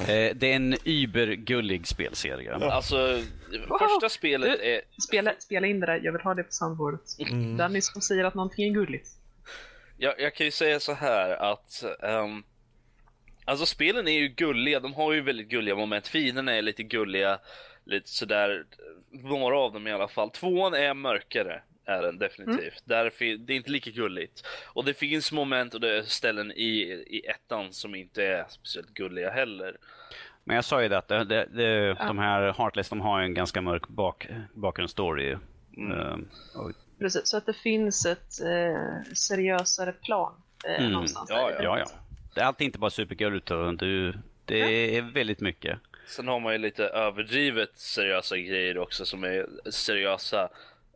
Uh, 0.00 0.36
det 0.36 0.52
är 0.52 0.56
en 0.56 0.76
übergullig 0.84 1.86
spelserie. 1.86 2.54
Alltså, 2.54 3.22
första 3.68 4.08
spelet 4.08 4.60
är... 4.60 4.80
Spela, 5.08 5.32
spela 5.38 5.66
in 5.66 5.80
det 5.80 5.86
där, 5.86 6.00
jag 6.04 6.12
vill 6.12 6.20
ha 6.20 6.34
det 6.34 6.42
på 6.42 6.52
soundboardet. 6.52 7.18
Mm. 7.18 7.56
Danny 7.56 7.80
som 7.80 8.02
säger 8.02 8.24
att 8.24 8.34
någonting 8.34 8.68
är 8.68 8.74
gulligt. 8.74 9.08
Jag, 9.96 10.20
jag 10.20 10.34
kan 10.34 10.46
ju 10.46 10.50
säga 10.50 10.80
så 10.80 10.92
här 10.92 11.52
att 11.52 11.84
um, 12.02 12.44
Alltså 13.44 13.66
spelen 13.66 14.08
är 14.08 14.18
ju 14.18 14.28
gulliga, 14.28 14.80
de 14.80 14.94
har 14.94 15.12
ju 15.12 15.20
väldigt 15.20 15.48
gulliga 15.48 15.76
moment. 15.76 16.08
Fienderna 16.08 16.52
är 16.52 16.62
lite 16.62 16.82
gulliga, 16.82 17.38
lite 17.84 18.08
sådär, 18.08 18.64
några 19.10 19.58
av 19.58 19.72
dem 19.72 19.86
i 19.86 19.92
alla 19.92 20.08
fall. 20.08 20.30
Tvåan 20.30 20.74
är 20.74 20.94
mörkare, 20.94 21.62
är 21.84 22.02
den 22.02 22.18
definitivt. 22.18 22.58
Mm. 22.58 22.72
Därför, 22.84 23.24
det 23.24 23.52
är 23.52 23.56
inte 23.56 23.70
lika 23.70 23.90
gulligt. 23.90 24.46
Och 24.66 24.84
det 24.84 24.94
finns 24.94 25.32
moment 25.32 25.74
och 25.74 25.80
det 25.80 25.98
är 25.98 26.02
ställen 26.02 26.52
i, 26.52 26.80
i 27.06 27.26
ettan 27.26 27.72
som 27.72 27.94
inte 27.94 28.24
är 28.24 28.44
speciellt 28.48 28.94
gulliga 28.94 29.30
heller. 29.30 29.76
Men 30.44 30.56
jag 30.56 30.64
sa 30.64 30.82
ju 30.82 30.88
det 30.88 30.98
att 30.98 31.08
det, 31.08 31.24
det, 31.24 31.48
det, 31.52 31.96
ja. 31.98 32.06
de 32.06 32.18
här 32.18 32.52
Heartless, 32.52 32.88
de 32.88 33.00
har 33.00 33.20
en 33.20 33.34
ganska 33.34 33.60
mörk 33.60 33.88
bak, 33.88 34.28
bakgrundsstory. 34.54 35.36
Mm. 35.76 35.92
Uh, 35.92 36.18
och... 36.54 36.72
Precis, 36.98 37.22
så 37.24 37.36
att 37.36 37.46
det 37.46 37.52
finns 37.52 38.06
ett 38.06 38.40
eh, 38.40 39.12
seriösare 39.14 39.92
plan 39.92 40.32
eh, 40.68 40.80
mm. 40.80 40.92
någonstans. 40.92 41.30
Ja, 41.30 41.50
ja. 41.50 41.62
ja, 41.62 41.78
ja. 41.78 41.86
Det 42.34 42.40
är 42.40 42.44
alltid 42.44 42.64
inte 42.64 42.78
bara 42.78 42.90
superkul 42.90 43.36
utan 43.36 43.76
du, 43.76 44.18
det 44.44 44.96
är 44.96 45.02
väldigt 45.02 45.40
mycket. 45.40 45.78
Sen 46.06 46.28
har 46.28 46.40
man 46.40 46.52
ju 46.52 46.58
lite 46.58 46.84
överdrivet 46.84 47.76
seriösa 47.76 48.36
grejer 48.38 48.78
också 48.78 49.06
som 49.06 49.24
är 49.24 49.46
seriösa 49.70 50.42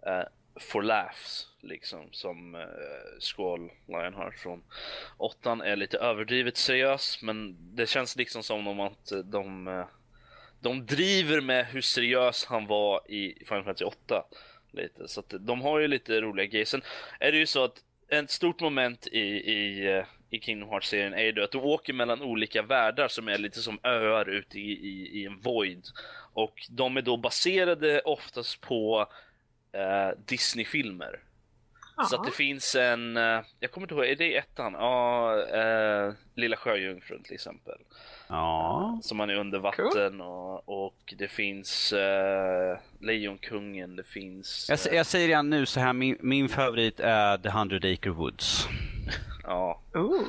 uh, 0.07 0.23
for 0.61 0.83
laughs. 0.83 1.49
Liksom 1.61 2.09
som 2.13 2.55
uh, 2.55 2.61
Squall 3.21 3.71
Lionheart 3.89 4.39
från 4.39 4.63
åttan 5.17 5.61
är 5.61 5.77
lite 5.77 5.99
överdrivet 5.99 6.57
seriös 6.57 7.23
men 7.23 7.57
det 7.77 7.89
känns 7.89 8.17
liksom 8.17 8.43
som 8.43 8.81
att 8.81 9.13
de, 9.25 9.69
uh, 9.69 9.87
de 10.61 10.87
driver 10.87 11.41
med 11.41 11.67
hur 11.67 11.81
seriös 11.81 12.45
han 12.45 12.67
var 12.67 13.11
i 13.11 13.45
Final 13.49 13.65
Fantasy 13.65 13.85
8. 13.85 14.25
Lite. 14.71 15.09
Så 15.09 15.21
att 15.21 15.35
de 15.41 15.61
har 15.61 15.79
ju 15.79 15.89
lite 15.89 16.21
roliga 16.21 16.47
grejer. 16.47 16.67
Sen 16.67 16.83
är 17.21 17.33
det 17.33 17.39
ju 17.39 17.47
så 17.47 17.65
att 17.65 17.83
ett 18.09 18.31
stort 18.31 18.61
moment 18.61 19.07
i, 19.07 19.21
i 19.53 20.05
i 20.37 20.41
Kingdom 20.41 20.69
Hearts-serien 20.69 21.15
är 21.15 21.33
ju 21.33 21.45
att 21.45 21.51
du 21.51 21.59
åker 21.59 21.93
mellan 21.93 22.23
olika 22.23 22.63
världar 22.63 23.09
som 23.09 23.29
är 23.29 23.39
lite 23.39 23.61
som 23.61 23.79
öar 23.83 24.29
ute 24.29 24.59
i, 24.59 24.71
i, 24.73 25.21
i 25.21 25.27
en 25.27 25.41
void. 25.41 25.87
Och 26.33 26.67
de 26.71 26.97
är 26.97 27.03
då 27.03 27.17
baserade 27.17 28.01
oftast 28.01 28.61
på 28.61 29.07
eh, 29.73 30.19
Disney-filmer. 30.27 31.21
Så 32.11 32.17
att 32.17 32.25
det 32.25 32.31
finns 32.31 32.75
en, 32.75 33.17
eh, 33.17 33.41
jag 33.61 33.71
kommer 33.71 33.85
inte 33.85 33.95
ihåg, 33.95 34.05
är 34.05 34.17
det 34.17 34.37
ettan? 34.37 34.73
Ja, 34.73 35.47
eh, 35.47 36.13
Lilla 36.35 36.57
Sjöjungfrun 36.57 37.23
till 37.23 37.35
exempel. 37.35 37.79
Ja. 38.29 39.01
Som 39.03 39.17
man 39.17 39.31
är 39.31 39.35
under 39.35 39.59
vatten 39.59 40.19
cool. 40.19 40.21
och, 40.21 40.87
och 40.87 41.15
det 41.19 41.29
finns 41.29 41.93
eh, 41.93 42.79
Lejonkungen, 43.01 43.97
det 43.97 44.05
finns... 44.05 44.67
Jag, 44.69 44.95
jag 44.95 45.07
säger 45.07 45.29
redan 45.29 45.51
nu 45.51 45.67
så 45.67 45.81
här, 45.81 45.93
min, 45.93 46.19
min 46.21 46.49
favorit 46.49 47.01
är 47.01 47.39
The 47.39 47.49
Hundred 47.49 47.85
Acre 47.85 48.11
Woods. 48.11 48.69
Ja. 49.43 49.83
Ooh. 49.95 50.27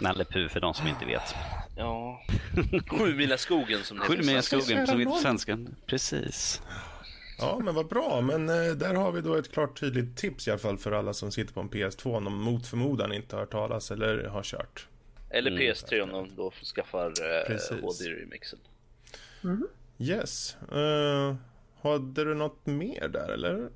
Nalle 0.00 0.24
Puh 0.24 0.48
för 0.48 0.60
de 0.60 0.74
som 0.74 0.86
inte 0.86 1.04
vet. 1.04 1.34
Ja. 1.76 2.22
Sju 2.98 3.14
mila 3.14 3.38
skogen 3.38 3.82
som 3.82 3.98
det 3.98 4.04
Sju 4.04 4.16
mila 4.16 4.42
skogen 4.42 4.86
som 4.86 4.98
heter 4.98 5.04
på 5.04 5.16
svenska. 5.16 5.58
Precis. 5.86 6.62
Ja, 7.38 7.60
men 7.64 7.74
vad 7.74 7.88
bra. 7.88 8.20
Men 8.20 8.48
eh, 8.48 8.72
där 8.74 8.94
har 8.94 9.12
vi 9.12 9.20
då 9.20 9.34
ett 9.34 9.52
klart 9.52 9.80
tydligt 9.80 10.16
tips 10.16 10.48
i 10.48 10.50
alla 10.50 10.58
fall 10.58 10.78
för 10.78 10.92
alla 10.92 11.12
som 11.12 11.32
sitter 11.32 11.54
på 11.54 11.60
en 11.60 11.70
PS2 11.70 12.16
om 12.16 12.24
de 12.24 12.42
mot 12.42 12.66
förmodan 12.66 13.12
inte 13.12 13.36
har 13.36 13.40
hört 13.40 13.52
talas 13.52 13.90
eller 13.90 14.24
har 14.24 14.42
kört. 14.42 14.88
Eller 15.30 15.50
mm. 15.50 15.62
PS3 15.62 16.00
om 16.00 16.08
de 16.08 16.36
då 16.36 16.50
skaffar 16.74 17.06
eh, 17.06 17.80
HD-remixen. 17.82 18.58
Mm. 19.44 19.66
Yes. 19.98 20.56
Uh, 20.72 21.34
hade 21.82 22.24
du 22.24 22.34
något 22.34 22.66
mer 22.66 23.08
där 23.08 23.28
eller? 23.28 23.70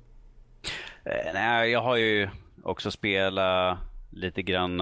Eh, 1.03 1.33
nej, 1.33 1.71
jag 1.71 1.81
har 1.81 1.95
ju 1.95 2.29
också 2.63 2.91
spelat 2.91 3.77
lite 4.11 4.41
grann 4.41 4.79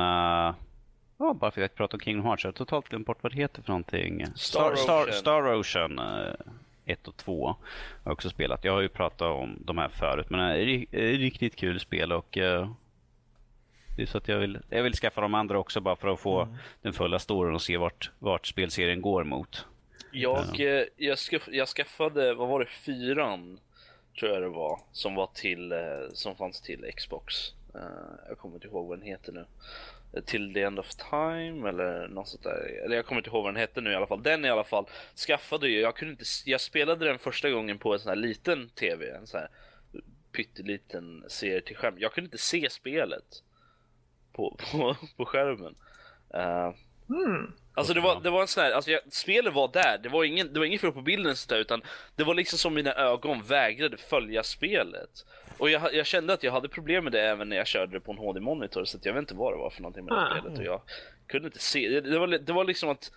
Ja, 1.20 1.34
bara 1.34 1.52
för 1.52 1.62
att 1.62 1.72
jag 1.72 1.76
pratar 1.76 1.98
om 1.98 2.02
Kingdom 2.02 2.26
Hearts. 2.26 2.44
Jag 2.44 2.52
har 2.52 2.54
totalt 2.54 2.90
glömt 2.90 3.08
bort 3.08 3.18
vad 3.22 3.32
det 3.32 3.38
heter 3.38 3.62
för 3.62 3.70
någonting. 3.70 4.26
Star, 4.36 4.76
Star, 4.76 5.04
Ocean. 5.04 5.14
Star 5.14 5.56
Ocean 5.56 6.00
1 6.88 7.08
och 7.08 7.18
2 7.18 7.48
har 7.48 7.56
jag 8.04 8.14
också 8.14 8.30
spelat. 8.30 8.64
Jag 8.64 8.74
har 8.74 8.82
ju 8.82 8.90
pratat 8.90 9.22
om 9.22 9.58
de 9.66 9.78
här 9.78 9.90
förut, 9.90 10.30
men 10.30 10.40
det 10.40 10.86
är 10.92 11.18
riktigt 11.18 11.56
kul 11.56 11.80
spel 11.80 12.12
och 12.12 12.38
uh, 12.38 12.72
det 13.96 14.02
är 14.02 14.06
så 14.06 14.18
att 14.18 14.28
jag 14.28 14.38
vill, 14.38 14.60
jag 14.70 14.84
vill 14.84 14.94
skaffa 14.94 15.22
de 15.22 15.34
andra 15.34 15.60
också 15.60 15.82
bara 15.82 15.96
för 15.96 16.08
att 16.08 16.20
få 16.20 16.42
mm. 16.42 16.56
den 16.82 16.94
fulla 16.94 17.20
storyn 17.20 17.56
och 17.56 17.62
se 17.62 17.78
vart, 17.78 18.12
vart 18.20 18.48
spelserien 18.48 19.02
går 19.02 19.24
mot. 19.24 19.66
Jag, 20.12 20.60
uh. 20.60 20.84
jag, 20.98 21.18
skaff, 21.18 21.50
jag 21.52 21.68
skaffade, 21.68 22.34
vad 22.34 22.48
var 22.48 22.60
det, 22.60 22.66
fyran 22.66 23.60
tror 24.20 24.32
jag 24.32 24.42
det 24.42 24.50
var, 24.50 24.82
som 24.92 25.16
var 25.16 25.30
till, 25.34 25.72
eh, 25.72 25.78
som 26.14 26.36
fanns 26.36 26.62
till 26.62 26.92
Xbox. 26.96 27.54
Jag 28.28 28.38
kommer 28.38 28.56
inte 28.56 28.68
ihåg 28.68 28.88
vad 28.88 29.00
den 29.00 29.08
heter 29.08 29.32
nu. 29.32 29.46
Till 30.26 30.54
the 30.54 30.62
end 30.62 30.80
of 30.80 30.96
time 30.96 31.70
eller 31.70 32.08
något 32.08 32.28
sånt 32.28 32.44
där. 32.44 32.82
Eller 32.86 32.96
jag 32.96 33.06
kommer 33.06 33.22
inte 33.22 33.30
ihåg 33.30 33.44
vad 33.44 33.54
den 33.54 33.62
hette 33.62 33.82
nu 33.82 33.92
i 33.92 33.96
alla 33.96 34.08
fall. 34.08 34.24
Den 34.24 34.46
i 34.46 34.50
alla 34.50 34.64
fall 34.64 34.86
skaffade 35.28 35.68
ju, 35.68 35.80
jag 35.80 35.96
kunde 35.96 36.12
inte, 36.12 36.26
jag 36.46 36.62
spelade 36.62 37.06
den 37.06 37.20
första 37.20 37.50
gången 37.50 37.80
på 37.80 37.94
en 37.94 38.00
sån 38.00 38.10
här 38.10 38.16
liten 38.16 38.70
TV, 38.70 39.12
en 39.12 39.28
sån 39.28 39.40
här 39.40 39.50
pytteliten 40.32 41.24
serie 41.28 41.62
till 41.62 41.76
skärm. 41.76 41.96
Jag 41.98 42.14
kunde 42.14 42.26
inte 42.26 42.38
se 42.38 42.70
spelet 42.70 43.44
på, 44.34 44.58
på, 44.72 44.96
på 45.18 45.26
skärmen. 45.26 45.76
Uh, 46.36 46.74
mm. 47.10 47.52
Alltså 47.74 47.94
det 47.94 48.02
var, 48.02 48.22
det 48.22 48.30
var 48.30 48.42
en 48.42 48.48
sån 48.48 48.64
här, 48.64 48.72
alltså 48.72 48.92
jag, 48.92 49.02
spelet 49.14 49.54
var 49.54 49.68
där, 49.74 50.00
det 50.04 50.10
var 50.10 50.24
ingen, 50.24 50.54
det 50.54 50.60
var 50.60 50.66
ingen 50.66 50.80
fel 50.80 50.92
på 50.92 51.02
bilden 51.02 51.36
så 51.36 51.54
där, 51.54 51.62
utan 51.62 51.82
det 52.16 52.24
var 52.24 52.34
liksom 52.34 52.60
som 52.60 52.74
mina 52.74 52.94
ögon 52.94 53.42
vägrade 53.42 53.98
följa 53.98 54.44
spelet. 54.44 55.26
Och 55.58 55.70
jag, 55.70 55.94
jag, 55.94 56.06
kände 56.06 56.34
att 56.34 56.44
jag 56.44 56.52
hade 56.52 56.70
problem 56.70 57.04
med 57.04 57.14
det 57.14 57.22
även 57.22 57.50
när 57.50 57.58
jag 57.58 57.68
körde 57.68 57.92
det 57.92 58.00
på 58.00 58.12
en 58.12 58.18
HD-monitor 58.18 58.86
så 58.86 58.98
jag 59.04 59.14
vet 59.14 59.22
inte 59.22 59.36
vad 59.36 59.54
det 59.54 59.58
var 59.58 59.70
för 59.70 59.82
någonting 59.82 60.06
med 60.06 60.14
det 60.14 60.22
ah. 60.22 60.40
spelet 60.40 60.60
och 60.60 60.66
jag 60.66 60.82
kunde 61.28 61.48
inte 61.48 61.60
se. 61.60 61.90
Det, 61.90 62.02
det, 62.02 62.20
var, 62.20 62.28
det 62.28 62.54
var 62.54 62.64
liksom 62.64 62.90
att 62.90 63.12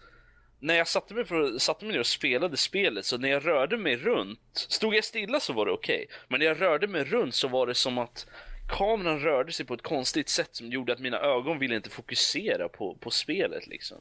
när 0.60 0.74
jag 0.74 0.88
satte 0.88 1.14
mig, 1.14 1.24
för, 1.24 1.58
satte 1.58 1.84
mig 1.84 1.92
ner 1.92 2.00
och 2.00 2.06
spelade 2.06 2.56
spelet 2.56 3.04
så 3.04 3.18
när 3.18 3.28
jag 3.28 3.46
rörde 3.46 3.76
mig 3.76 3.96
runt, 3.96 4.40
stod 4.52 4.94
jag 4.94 5.04
stilla 5.04 5.40
så 5.40 5.52
var 5.52 5.66
det 5.66 5.72
okej. 5.72 6.04
Okay. 6.04 6.16
Men 6.28 6.38
när 6.38 6.46
jag 6.46 6.60
rörde 6.60 6.86
mig 6.86 7.04
runt 7.04 7.34
så 7.34 7.48
var 7.48 7.66
det 7.66 7.74
som 7.74 7.98
att 7.98 8.26
kameran 8.68 9.20
rörde 9.20 9.52
sig 9.52 9.66
på 9.66 9.74
ett 9.74 9.82
konstigt 9.82 10.28
sätt 10.28 10.48
som 10.52 10.70
gjorde 10.70 10.92
att 10.92 10.98
mina 10.98 11.18
ögon 11.18 11.58
ville 11.58 11.76
inte 11.76 11.90
fokusera 11.90 12.68
på, 12.68 12.94
på 13.00 13.10
spelet 13.10 13.66
liksom. 13.66 13.98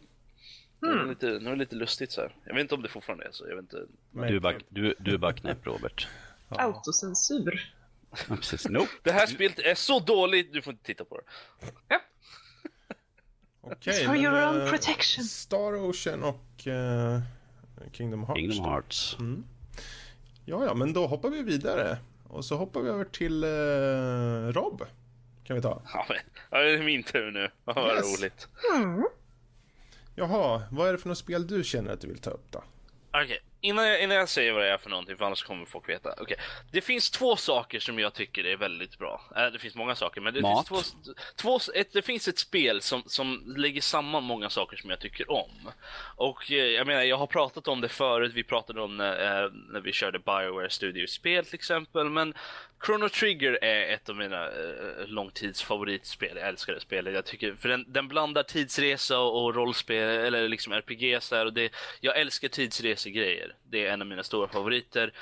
Mm. 0.83 0.97
Det, 0.97 1.03
var 1.03 1.09
lite, 1.09 1.39
det 1.39 1.49
var 1.49 1.55
lite 1.55 1.75
lustigt 1.75 2.11
så 2.11 2.21
här. 2.21 2.35
Jag 2.45 2.53
vet 2.53 2.61
inte 2.61 2.75
om 2.75 2.81
det 2.81 2.89
fortfarande 2.89 3.25
är 3.25 3.31
så. 3.31 3.47
Jag 3.47 3.55
vet 3.55 3.63
inte. 3.63 3.85
Du 4.11 4.35
är 4.35 4.39
bara, 4.39 4.55
du, 4.69 4.95
du 4.97 5.13
är 5.13 5.17
bara 5.17 5.33
knäpp 5.33 5.67
Robert. 5.67 6.07
Autocensur. 6.49 7.73
Precis. 8.27 8.67
Nope. 8.69 8.91
Det 9.03 9.11
här 9.11 9.27
spelet 9.27 9.59
är 9.59 9.75
så 9.75 9.99
dåligt, 9.99 10.53
du 10.53 10.61
får 10.61 10.73
inte 10.73 10.85
titta 10.85 11.05
på 11.05 11.17
det. 11.17 11.23
Ja. 11.87 12.01
Okej, 13.61 14.05
For 14.05 14.15
your 14.15 14.47
own 14.47 14.61
eh, 14.61 14.69
protection. 14.69 15.23
Star 15.23 15.89
Ocean 15.89 16.23
och 16.23 16.67
uh, 16.67 17.19
Kingdom 17.91 18.23
Hearts. 18.23 18.39
Kingdom 18.39 18.65
Hearts. 18.65 19.17
Mm. 19.19 19.45
Ja, 20.45 20.65
ja, 20.65 20.73
men 20.73 20.93
då 20.93 21.07
hoppar 21.07 21.29
vi 21.29 21.43
vidare. 21.43 21.97
Och 22.27 22.45
så 22.45 22.55
hoppar 22.55 22.81
vi 22.81 22.89
över 22.89 23.05
till 23.05 23.43
uh, 23.43 24.53
Rob. 24.53 24.85
Kan 25.43 25.55
vi 25.55 25.61
ta. 25.61 25.81
Ja, 25.93 26.05
men, 26.09 26.17
ja, 26.49 26.57
det 26.57 26.71
är 26.71 26.83
min 26.83 27.03
tur 27.03 27.31
nu. 27.31 27.51
Vad 27.63 27.95
yes. 27.95 28.19
roligt. 28.19 28.47
Mm. 28.75 29.05
Jaha, 30.15 30.63
vad 30.71 30.87
är 30.87 30.91
det 30.91 30.97
för 30.97 31.09
något 31.09 31.17
spel 31.17 31.47
du 31.47 31.63
känner 31.63 31.93
att 31.93 32.01
du 32.01 32.07
vill 32.07 32.19
ta 32.19 32.29
upp 32.29 32.51
då? 32.51 32.63
Okej, 33.09 33.23
okay. 33.23 33.37
Innan, 33.61 33.87
jag, 33.87 34.03
innan 34.03 34.17
jag 34.17 34.29
säger 34.29 34.53
vad 34.53 34.63
det 34.63 34.69
är 34.69 34.77
för 34.77 34.89
någonting, 34.89 35.17
för 35.17 35.25
annars 35.25 35.43
kommer 35.43 35.65
folk 35.65 35.89
veta. 35.89 36.21
Okay. 36.21 36.37
Det 36.71 36.81
finns 36.81 37.09
två 37.09 37.35
saker 37.35 37.79
som 37.79 37.99
jag 37.99 38.13
tycker 38.13 38.45
är 38.45 38.57
väldigt 38.57 38.97
bra. 38.97 39.21
Äh, 39.35 39.45
det 39.45 39.59
finns 39.59 39.75
många 39.75 39.95
saker, 39.95 40.21
men 40.21 40.33
det 40.33 40.41
Mat. 40.41 40.67
finns 40.67 40.91
två, 40.91 41.13
två 41.35 41.59
ett, 41.75 41.93
det 41.93 42.01
finns 42.01 42.27
ett 42.27 42.39
spel 42.39 42.81
som, 42.81 43.03
som 43.05 43.53
lägger 43.57 43.81
samman 43.81 44.23
många 44.23 44.49
saker 44.49 44.77
som 44.77 44.89
jag 44.89 44.99
tycker 44.99 45.31
om. 45.31 45.71
Och 46.15 46.51
eh, 46.51 46.57
jag 46.57 46.87
menar, 46.87 47.01
jag 47.01 47.17
har 47.17 47.27
pratat 47.27 47.67
om 47.67 47.81
det 47.81 47.89
förut, 47.89 48.31
vi 48.35 48.43
pratade 48.43 48.81
om 48.81 48.97
när, 48.97 49.43
eh, 49.43 49.51
när 49.51 49.81
vi 49.81 49.91
körde 49.91 50.19
Bioware 50.19 50.69
Studio-spel 50.69 51.45
till 51.45 51.55
exempel, 51.55 52.09
men 52.09 52.33
Chrono 52.85 53.09
Trigger 53.09 53.63
är 53.63 53.93
ett 53.93 54.09
av 54.09 54.15
mina 54.15 54.47
uh, 54.47 55.07
långtidsfavoritspel. 55.07 56.37
Jag 56.37 56.47
älskar 56.47 56.73
det 56.73 56.79
spelet. 56.79 57.13
Jag 57.13 57.25
tycker, 57.25 57.55
för 57.55 57.69
den, 57.69 57.85
den 57.87 58.07
blandar 58.07 58.43
tidsresa 58.43 59.19
och, 59.19 59.43
och 59.43 59.55
rollspel, 59.55 60.09
eller 60.09 60.49
liksom 60.49 60.73
RPG 60.73 61.17
så 61.21 61.35
här, 61.35 61.45
och 61.45 61.53
det, 61.53 61.71
Jag 62.01 62.19
älskar 62.19 62.47
tidsresegrejer. 62.47 63.55
Det 63.63 63.85
är 63.85 63.93
en 63.93 64.01
av 64.01 64.07
mina 64.07 64.23
stora 64.23 64.47
favoriter. 64.47 65.13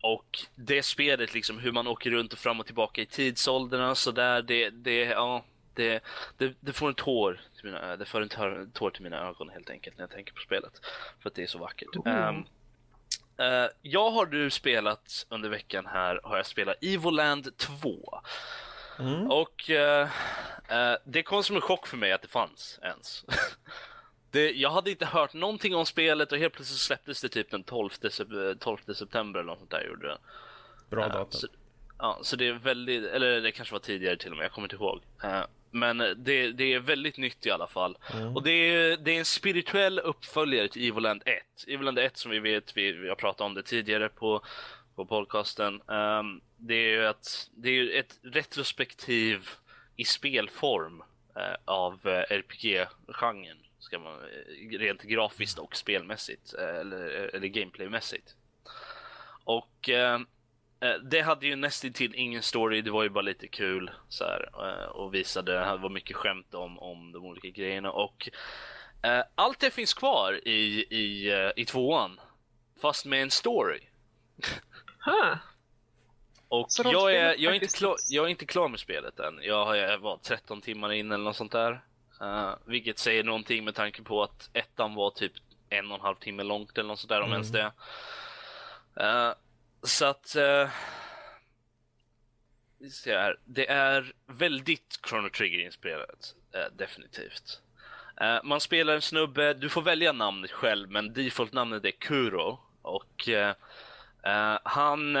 Och 0.00 0.38
det 0.54 0.82
spelet, 0.82 1.34
liksom 1.34 1.58
hur 1.58 1.72
man 1.72 1.86
åker 1.86 2.10
runt 2.10 2.32
och 2.32 2.38
fram 2.38 2.60
och 2.60 2.66
tillbaka 2.66 3.02
i 3.02 3.06
tidsåldrarna 3.06 3.94
så 3.94 4.10
där, 4.10 4.42
det, 4.42 4.70
det, 4.70 5.04
ja, 5.04 5.44
det, 5.74 6.02
det, 6.36 6.54
det 6.60 6.72
får 6.72 6.88
en 6.88 6.94
tår 6.94 7.40
till 7.56 7.64
mina, 7.64 7.96
det 7.96 8.04
för 8.04 8.20
en 8.22 8.28
tår, 8.28 8.68
tår 8.72 8.90
till 8.90 9.02
mina 9.02 9.28
ögon 9.28 9.48
helt 9.48 9.70
enkelt 9.70 9.98
när 9.98 10.02
jag 10.02 10.10
tänker 10.10 10.32
på 10.32 10.40
spelet. 10.40 10.72
För 11.20 11.30
att 11.30 11.34
det 11.34 11.42
är 11.42 11.46
så 11.46 11.58
vackert. 11.58 11.88
Mm. 12.06 12.28
Um, 12.28 12.46
uh, 13.40 13.68
jag 13.82 14.10
har 14.10 14.26
du 14.26 14.50
spelat 14.50 15.26
under 15.28 15.48
veckan 15.48 15.86
här, 15.86 16.20
har 16.24 16.36
jag 16.36 16.46
spelat 16.46 16.76
Evoland 16.80 17.56
2. 17.56 18.20
Mm. 18.98 19.30
Och 19.30 19.70
uh, 19.70 19.76
uh, 19.76 20.96
det 21.04 21.22
kom 21.22 21.42
som 21.42 21.56
en 21.56 21.62
chock 21.62 21.86
för 21.86 21.96
mig 21.96 22.12
att 22.12 22.22
det 22.22 22.28
fanns 22.28 22.78
ens. 22.82 23.24
Det, 24.30 24.50
jag 24.50 24.70
hade 24.70 24.90
inte 24.90 25.06
hört 25.06 25.34
någonting 25.34 25.74
om 25.74 25.86
spelet 25.86 26.32
och 26.32 26.38
helt 26.38 26.54
plötsligt 26.54 26.80
släpptes 26.80 27.20
det 27.20 27.28
typ 27.28 27.50
den 27.50 27.64
12, 27.64 27.90
12 28.58 28.78
september 28.94 29.40
eller 29.40 29.46
något 29.46 29.58
sånt 29.58 29.70
där 29.70 29.86
gjorde 29.88 30.08
det. 30.08 30.18
Bra 30.90 31.08
datum. 31.08 31.40
Så, 31.40 31.46
ja, 31.98 32.18
så 32.22 32.36
det 32.36 32.48
är 32.48 32.52
väldigt, 32.52 33.04
eller 33.04 33.40
det 33.40 33.52
kanske 33.52 33.74
var 33.74 33.80
tidigare 33.80 34.16
till 34.16 34.30
och 34.30 34.36
med, 34.36 34.44
jag 34.44 34.52
kommer 34.52 34.66
inte 34.66 34.76
ihåg. 34.76 35.02
Uh, 35.74 35.78
men 35.78 35.98
det, 35.98 36.52
det, 36.52 36.72
är 36.74 36.80
väldigt 36.80 37.16
nytt 37.16 37.46
i 37.46 37.50
alla 37.50 37.66
fall. 37.66 37.98
Mm. 38.14 38.36
Och 38.36 38.42
det 38.42 38.50
är, 38.50 38.96
det 38.96 39.10
är 39.10 39.18
en 39.18 39.24
spirituell 39.24 39.98
uppföljare 39.98 40.68
till 40.68 40.88
Evoland 40.88 41.22
1. 41.26 41.42
Evoland 41.66 41.98
1 41.98 42.16
som 42.16 42.30
vi 42.30 42.38
vet, 42.38 42.76
vi, 42.76 42.92
vi 42.92 43.08
har 43.08 43.16
pratat 43.16 43.40
om 43.40 43.54
det 43.54 43.62
tidigare 43.62 44.08
på, 44.08 44.44
på 44.94 45.06
podcasten. 45.06 45.82
Um, 45.86 46.40
det 46.56 46.74
är 46.74 46.90
ju 46.90 47.06
ett, 47.06 47.50
det 47.56 47.70
är 47.70 48.00
ett 48.00 48.18
retrospektiv 48.22 49.48
i 49.96 50.04
spelform 50.04 51.02
uh, 51.36 51.56
av 51.64 52.00
RPG-genren 52.28 53.58
ska 53.78 53.98
man, 53.98 54.12
eh, 54.12 54.78
rent 54.78 55.02
grafiskt 55.02 55.58
och 55.58 55.76
spelmässigt 55.76 56.54
eh, 56.54 56.76
eller, 56.76 57.34
eller 57.34 57.46
gameplaymässigt. 57.46 58.34
Och 59.44 59.88
eh, 59.88 60.14
eh, 60.14 60.20
det 61.02 61.20
hade 61.20 61.46
ju 61.46 61.56
nästintill 61.56 62.14
ingen 62.14 62.42
story, 62.42 62.82
det 62.82 62.90
var 62.90 63.02
ju 63.02 63.08
bara 63.08 63.22
lite 63.22 63.48
kul 63.48 63.90
så 64.08 64.24
här, 64.24 64.48
och 64.96 65.14
visade, 65.14 65.52
det 65.52 65.76
var 65.76 65.90
mycket 65.90 66.16
skämt 66.16 66.54
om, 66.54 66.78
om 66.78 67.12
de 67.12 67.24
olika 67.24 67.48
grejerna 67.48 67.90
och 67.90 68.28
eh, 69.02 69.24
allt 69.34 69.60
det 69.60 69.70
finns 69.70 69.94
kvar 69.94 70.48
i, 70.48 70.86
i, 70.90 71.32
i 71.56 71.64
tvåan, 71.64 72.20
fast 72.82 73.06
med 73.06 73.22
en 73.22 73.30
story. 73.30 73.80
Huh. 75.00 75.36
Och 76.48 76.68
jag 76.84 77.14
är, 77.14 77.34
jag, 77.38 77.50
är 77.50 77.54
inte 77.54 77.78
klar, 77.78 77.96
jag 78.08 78.24
är 78.24 78.28
inte 78.28 78.46
klar 78.46 78.68
med 78.68 78.80
spelet 78.80 79.20
än. 79.20 79.38
Jag 79.42 79.64
har 79.64 79.98
varit 79.98 80.22
13 80.22 80.60
timmar 80.60 80.92
in 80.92 81.12
eller 81.12 81.24
något 81.24 81.36
sånt 81.36 81.52
där. 81.52 81.84
Uh, 82.22 82.54
vilket 82.64 82.98
säger 82.98 83.24
någonting 83.24 83.64
med 83.64 83.74
tanke 83.74 84.02
på 84.02 84.22
att 84.22 84.50
ettan 84.52 84.94
var 84.94 85.10
typ 85.10 85.32
en 85.68 85.90
och 85.90 85.94
en 85.94 86.00
halv 86.00 86.16
timme 86.16 86.42
långt 86.42 86.78
eller 86.78 86.88
något 86.88 86.98
sådär 86.98 87.16
mm. 87.16 87.28
om 87.28 87.32
ens 87.32 87.48
det. 87.48 87.72
Uh, 89.00 89.32
så 89.82 90.04
att... 90.04 90.36
Uh, 90.38 90.68
här. 93.06 93.38
Det 93.44 93.70
är 93.70 94.12
väldigt 94.26 95.00
Chrono 95.08 95.28
Trigger-inspirerat, 95.28 96.34
uh, 96.56 96.76
definitivt. 96.76 97.60
Uh, 98.20 98.38
man 98.44 98.60
spelar 98.60 98.94
en 98.94 99.02
snubbe, 99.02 99.54
du 99.54 99.68
får 99.68 99.82
välja 99.82 100.12
namnet 100.12 100.50
själv, 100.50 100.90
men 100.90 101.12
default-namnet 101.12 101.84
är 101.84 101.90
Kuro. 101.90 102.58
Och 102.82 103.28
han 104.62 105.16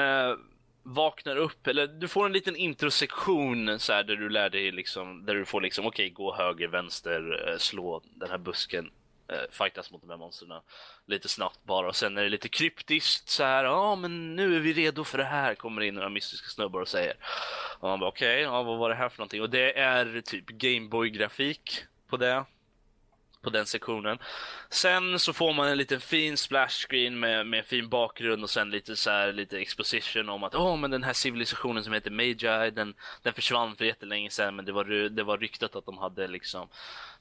vaknar 0.82 1.36
upp, 1.36 1.66
eller 1.66 1.86
du 1.86 2.08
får 2.08 2.26
en 2.26 2.32
liten 2.32 2.56
introsektion 2.56 3.78
så 3.78 3.92
här, 3.92 4.04
där 4.04 4.16
du 4.16 4.28
lär 4.28 4.50
dig 4.50 4.72
liksom, 4.72 5.26
där 5.26 5.34
du 5.34 5.44
får 5.44 5.60
liksom, 5.60 5.86
okej, 5.86 6.06
okay, 6.06 6.14
gå 6.14 6.34
höger, 6.34 6.68
vänster, 6.68 7.56
slå 7.58 8.02
den 8.04 8.30
här 8.30 8.38
busken, 8.38 8.90
eh, 9.28 9.50
fightas 9.50 9.90
mot 9.90 10.00
de 10.00 10.10
här 10.10 10.16
monstren 10.16 10.60
lite 11.06 11.28
snabbt 11.28 11.64
bara 11.64 11.88
och 11.88 11.96
sen 11.96 12.18
är 12.18 12.22
det 12.22 12.28
lite 12.28 12.48
kryptiskt 12.48 13.28
så 13.28 13.44
här, 13.44 13.64
ja 13.64 13.70
ah, 13.70 13.96
men 13.96 14.36
nu 14.36 14.56
är 14.56 14.60
vi 14.60 14.72
redo 14.72 15.04
för 15.04 15.18
det 15.18 15.24
här, 15.24 15.54
kommer 15.54 15.82
in 15.82 15.94
några 15.94 16.08
mystiska 16.08 16.48
snubbar 16.48 16.80
och 16.80 16.88
säger. 16.88 17.16
Och 17.78 17.88
man 17.88 18.00
bara 18.00 18.08
okej, 18.08 18.34
okay, 18.34 18.42
ja, 18.42 18.62
vad 18.62 18.78
var 18.78 18.88
det 18.88 18.94
här 18.94 19.08
för 19.08 19.18
någonting? 19.18 19.42
Och 19.42 19.50
det 19.50 19.78
är 19.78 20.20
typ 20.20 20.46
Gameboy-grafik 20.46 21.84
på 22.08 22.16
det 22.16 22.44
på 23.42 23.50
den 23.50 23.66
sektionen. 23.66 24.18
Sen 24.70 25.18
så 25.18 25.32
får 25.32 25.52
man 25.52 25.68
en 25.68 25.78
liten 25.78 26.00
fin 26.00 26.36
splash 26.36 26.86
screen 26.88 27.20
med, 27.20 27.46
med 27.46 27.66
fin 27.66 27.88
bakgrund 27.88 28.42
och 28.42 28.50
sen 28.50 28.70
lite 28.70 28.96
så 28.96 29.10
här, 29.10 29.32
lite 29.32 29.58
exposition 29.58 30.28
om 30.28 30.44
att 30.44 30.54
åh, 30.54 30.74
oh, 30.74 30.76
men 30.76 30.90
den 30.90 31.02
här 31.02 31.12
civilisationen 31.12 31.84
som 31.84 31.92
heter 31.92 32.10
Magi, 32.10 32.70
den, 32.70 32.94
den 33.22 33.32
försvann 33.32 33.76
för 33.76 33.84
jättelänge 33.84 34.30
sedan, 34.30 34.56
men 34.56 34.64
det 34.64 34.72
var, 34.72 34.84
det 35.08 35.22
var 35.22 35.38
ryktat 35.38 35.76
att 35.76 35.86
de 35.86 35.98
hade 35.98 36.28
liksom, 36.28 36.68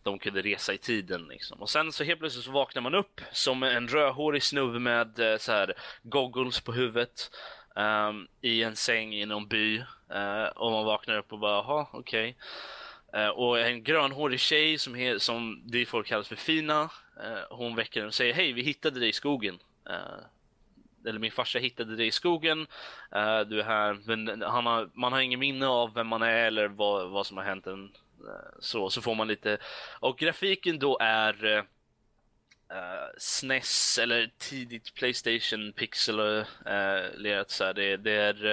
de 0.03 0.19
kunde 0.19 0.41
resa 0.41 0.73
i 0.73 0.77
tiden 0.77 1.27
liksom. 1.27 1.61
Och 1.61 1.69
sen 1.69 1.91
så 1.91 2.03
helt 2.03 2.19
plötsligt 2.19 2.45
så 2.45 2.51
vaknar 2.51 2.81
man 2.81 2.95
upp 2.95 3.21
som 3.31 3.63
en 3.63 3.87
rödhårig 3.87 4.43
snubbe 4.43 4.79
med 4.79 5.19
eh, 5.19 5.37
så 5.37 5.51
här 5.51 5.73
goggles 6.03 6.59
på 6.59 6.71
huvudet. 6.71 7.31
Um, 7.77 8.27
i 8.41 8.63
en 8.63 8.75
säng 8.75 9.15
i 9.15 9.25
någon 9.25 9.47
by 9.47 9.77
uh, 10.15 10.47
och 10.55 10.71
man 10.71 10.85
vaknar 10.85 11.17
upp 11.17 11.33
och 11.33 11.39
bara, 11.39 11.51
jaha, 11.51 11.87
okej. 11.91 12.37
Okay. 13.11 13.23
Uh, 13.23 13.29
och 13.29 13.59
en 13.59 13.83
grönhårig 13.83 14.39
tjej 14.39 14.77
som, 14.77 14.95
he, 14.95 15.19
som 15.19 15.63
det 15.65 15.85
folk 15.85 16.07
kallar 16.07 16.23
för 16.23 16.35
Fina, 16.35 16.83
uh, 16.83 16.89
hon 17.49 17.75
väcker 17.75 18.05
och 18.05 18.13
säger 18.13 18.33
hej, 18.33 18.53
vi 18.53 18.61
hittade 18.61 18.99
dig 18.99 19.09
i 19.09 19.13
skogen. 19.13 19.59
Uh, 19.89 20.25
eller 21.07 21.19
min 21.19 21.31
farsa 21.31 21.59
hittade 21.59 21.95
dig 21.95 22.07
i 22.07 22.11
skogen, 22.11 22.67
du 23.47 23.59
är 23.59 23.63
här, 23.63 23.97
men 24.05 24.41
han 24.41 24.65
har, 24.65 24.89
man 24.93 25.13
har 25.13 25.19
ingen 25.19 25.39
minne 25.39 25.67
av 25.67 25.93
vem 25.93 26.07
man 26.07 26.21
är 26.21 26.45
eller 26.45 26.67
vad, 26.67 27.09
vad 27.09 27.27
som 27.27 27.37
har 27.37 27.43
hänt 27.43 27.67
så, 28.59 28.89
så 28.89 29.01
får 29.01 29.15
man 29.15 29.27
lite, 29.27 29.57
och 29.99 30.17
grafiken 30.17 30.79
då 30.79 30.97
är 31.01 31.45
uh, 31.45 31.63
SNES 33.17 33.97
eller 33.97 34.31
tidigt 34.37 34.93
Playstation 34.93 35.73
Pixel 35.73 36.19
uh, 36.19 36.43
lerat 37.15 37.49
så 37.49 37.63
här. 37.63 37.73
Det, 37.73 37.97
det 37.97 38.11
är 38.11 38.45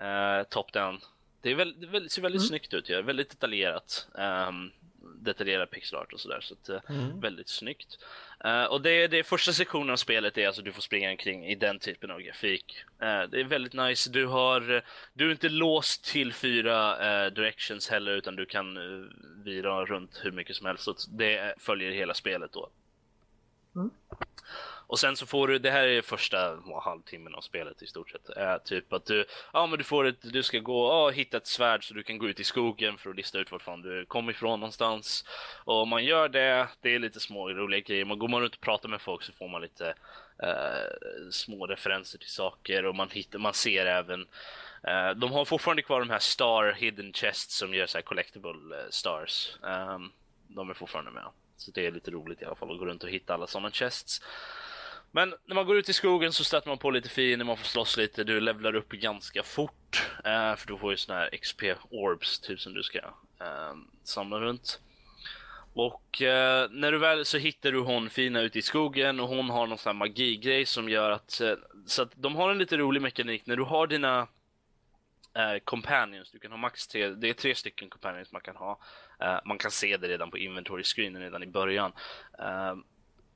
uh, 0.00 0.44
top-down 0.48 1.00
det, 1.40 1.50
är 1.50 1.54
väl, 1.54 1.80
det 1.80 2.10
ser 2.10 2.22
väldigt 2.22 2.40
mm. 2.40 2.48
snyggt 2.48 2.74
ut, 2.74 2.88
ja. 2.88 3.02
väldigt 3.02 3.30
detaljerat. 3.30 4.08
Um, 4.12 4.72
detaljerad 5.20 5.70
pixelart 5.70 6.12
och 6.12 6.20
sådär. 6.20 6.40
Så 6.40 6.54
att, 6.54 6.68
eh, 6.68 6.96
mm. 6.96 7.20
väldigt 7.20 7.48
snyggt. 7.48 7.98
Uh, 8.44 8.64
och 8.64 8.82
det, 8.82 9.06
det 9.06 9.24
första 9.24 9.52
sektionen 9.52 9.90
av 9.90 9.96
spelet 9.96 10.38
är 10.38 10.46
alltså 10.46 10.62
du 10.62 10.72
får 10.72 10.82
springa 10.82 11.10
omkring 11.10 11.46
i 11.46 11.54
den 11.54 11.78
typen 11.78 12.10
av 12.10 12.20
grafik. 12.20 12.84
Uh, 13.02 13.30
det 13.30 13.40
är 13.40 13.44
väldigt 13.44 13.72
nice. 13.72 14.10
Du 14.10 14.26
har, 14.26 14.84
du 15.12 15.26
är 15.26 15.30
inte 15.30 15.48
låst 15.48 16.04
till 16.04 16.32
fyra 16.32 16.96
uh, 17.26 17.32
directions 17.32 17.88
heller 17.88 18.12
utan 18.12 18.36
du 18.36 18.46
kan 18.46 18.78
vira 19.44 19.84
runt 19.84 20.20
hur 20.22 20.32
mycket 20.32 20.56
som 20.56 20.66
helst. 20.66 20.84
Så 20.84 20.94
det 21.08 21.54
följer 21.58 21.90
hela 21.90 22.14
spelet 22.14 22.52
då. 22.52 22.70
Mm. 23.74 23.90
Och 24.88 24.98
sen 24.98 25.16
så 25.16 25.26
får 25.26 25.48
du, 25.48 25.58
det 25.58 25.70
här 25.70 25.86
är 25.86 26.02
första 26.02 26.58
halvtimmen 26.84 27.34
av 27.34 27.40
spelet 27.40 27.82
i 27.82 27.86
stort 27.86 28.10
sett, 28.10 28.28
är 28.28 28.58
typ 28.58 28.92
att 28.92 29.06
du, 29.06 29.24
ja 29.52 29.66
men 29.66 29.78
du 29.78 29.84
får 29.84 30.06
ett, 30.06 30.32
du 30.32 30.42
ska 30.42 30.58
gå, 30.58 30.88
ja 30.88 31.10
hitta 31.10 31.36
ett 31.36 31.46
svärd 31.46 31.88
så 31.88 31.94
du 31.94 32.02
kan 32.02 32.18
gå 32.18 32.28
ut 32.28 32.40
i 32.40 32.44
skogen 32.44 32.98
för 32.98 33.10
att 33.10 33.16
lista 33.16 33.38
ut 33.38 33.52
vart 33.52 33.62
fan 33.62 33.82
du 33.82 34.04
kom 34.04 34.30
ifrån 34.30 34.60
någonstans. 34.60 35.24
Och 35.64 35.82
om 35.82 35.88
man 35.88 36.04
gör 36.04 36.28
det, 36.28 36.68
det 36.80 36.94
är 36.94 36.98
lite 36.98 37.20
små 37.20 37.48
roliga 37.48 37.80
grejer, 37.80 38.04
man 38.04 38.18
går 38.18 38.28
man 38.28 38.40
runt 38.42 38.54
och 38.54 38.60
pratar 38.60 38.88
med 38.88 39.00
folk 39.00 39.22
så 39.22 39.32
får 39.32 39.48
man 39.48 39.62
lite 39.62 39.94
eh, 40.42 41.30
små 41.30 41.66
referenser 41.66 42.18
till 42.18 42.30
saker 42.30 42.84
och 42.84 42.94
man 42.94 43.08
hittar, 43.10 43.38
man 43.38 43.54
ser 43.54 43.86
även 43.86 44.26
Uh, 44.88 45.10
de 45.10 45.32
har 45.32 45.44
fortfarande 45.44 45.82
kvar 45.82 46.00
de 46.00 46.10
här 46.10 46.18
Star 46.18 46.72
Hidden 46.72 47.12
Chests 47.12 47.58
som 47.58 47.74
gör 47.74 47.86
så 47.86 47.98
här 47.98 48.02
collectible 48.02 48.76
eh, 48.76 48.90
stars. 48.90 49.58
Um, 49.62 50.12
de 50.48 50.70
är 50.70 50.74
fortfarande 50.74 51.10
med. 51.10 51.24
Så 51.56 51.70
det 51.70 51.86
är 51.86 51.90
lite 51.90 52.10
roligt 52.10 52.42
i 52.42 52.44
alla 52.44 52.54
fall 52.54 52.72
att 52.72 52.78
gå 52.78 52.84
runt 52.86 53.04
och 53.04 53.10
hitta 53.10 53.34
alla 53.34 53.46
sådana 53.46 53.70
chests. 53.70 54.22
Men 55.10 55.34
när 55.46 55.54
man 55.54 55.66
går 55.66 55.76
ut 55.76 55.88
i 55.88 55.92
skogen 55.92 56.32
så 56.32 56.44
stöter 56.44 56.68
man 56.68 56.78
på 56.78 56.90
lite 56.90 57.08
fiender, 57.08 57.46
man 57.46 57.56
får 57.56 57.64
slåss 57.64 57.96
lite, 57.96 58.24
du 58.24 58.40
levlar 58.40 58.74
upp 58.74 58.88
ganska 58.88 59.42
fort. 59.42 60.10
Eh, 60.24 60.56
för 60.56 60.66
du 60.66 60.78
får 60.78 60.90
ju 60.90 60.96
såna 60.96 61.18
här 61.18 61.36
XP 61.36 61.62
orbs 61.90 62.40
typ 62.40 62.60
som 62.60 62.74
du 62.74 62.82
ska 62.82 62.98
eh, 62.98 63.74
samla 64.04 64.40
runt. 64.40 64.80
Och 65.74 66.22
eh, 66.22 66.70
när 66.70 66.92
du 66.92 66.98
väl 66.98 67.24
så 67.24 67.38
hittar 67.38 67.72
du 67.72 67.80
hon 67.80 68.10
fina 68.10 68.40
ute 68.40 68.58
i 68.58 68.62
skogen 68.62 69.20
och 69.20 69.28
hon 69.28 69.50
har 69.50 69.66
någon 69.66 69.78
sån 69.78 69.90
här 69.90 69.98
magigrej 69.98 70.66
som 70.66 70.88
gör 70.88 71.10
att, 71.10 71.40
eh, 71.40 71.54
så 71.86 72.02
att 72.02 72.12
de 72.14 72.36
har 72.36 72.50
en 72.50 72.58
lite 72.58 72.76
rolig 72.76 73.02
mekanik 73.02 73.46
när 73.46 73.56
du 73.56 73.62
har 73.62 73.86
dina 73.86 74.28
eh, 75.34 75.58
companions, 75.64 76.30
du 76.30 76.38
kan 76.38 76.50
ha 76.50 76.58
max 76.58 76.86
tre, 76.86 77.08
det 77.08 77.28
är 77.28 77.32
tre 77.32 77.54
stycken 77.54 77.90
companions 77.90 78.32
man 78.32 78.40
kan 78.40 78.56
ha. 78.56 78.80
Eh, 79.20 79.38
man 79.44 79.58
kan 79.58 79.70
se 79.70 79.96
det 79.96 80.08
redan 80.08 80.30
på 80.30 80.38
inventory 80.38 80.82
screenen 80.82 81.22
redan 81.22 81.42
i 81.42 81.46
början. 81.46 81.92
Eh, 82.38 82.74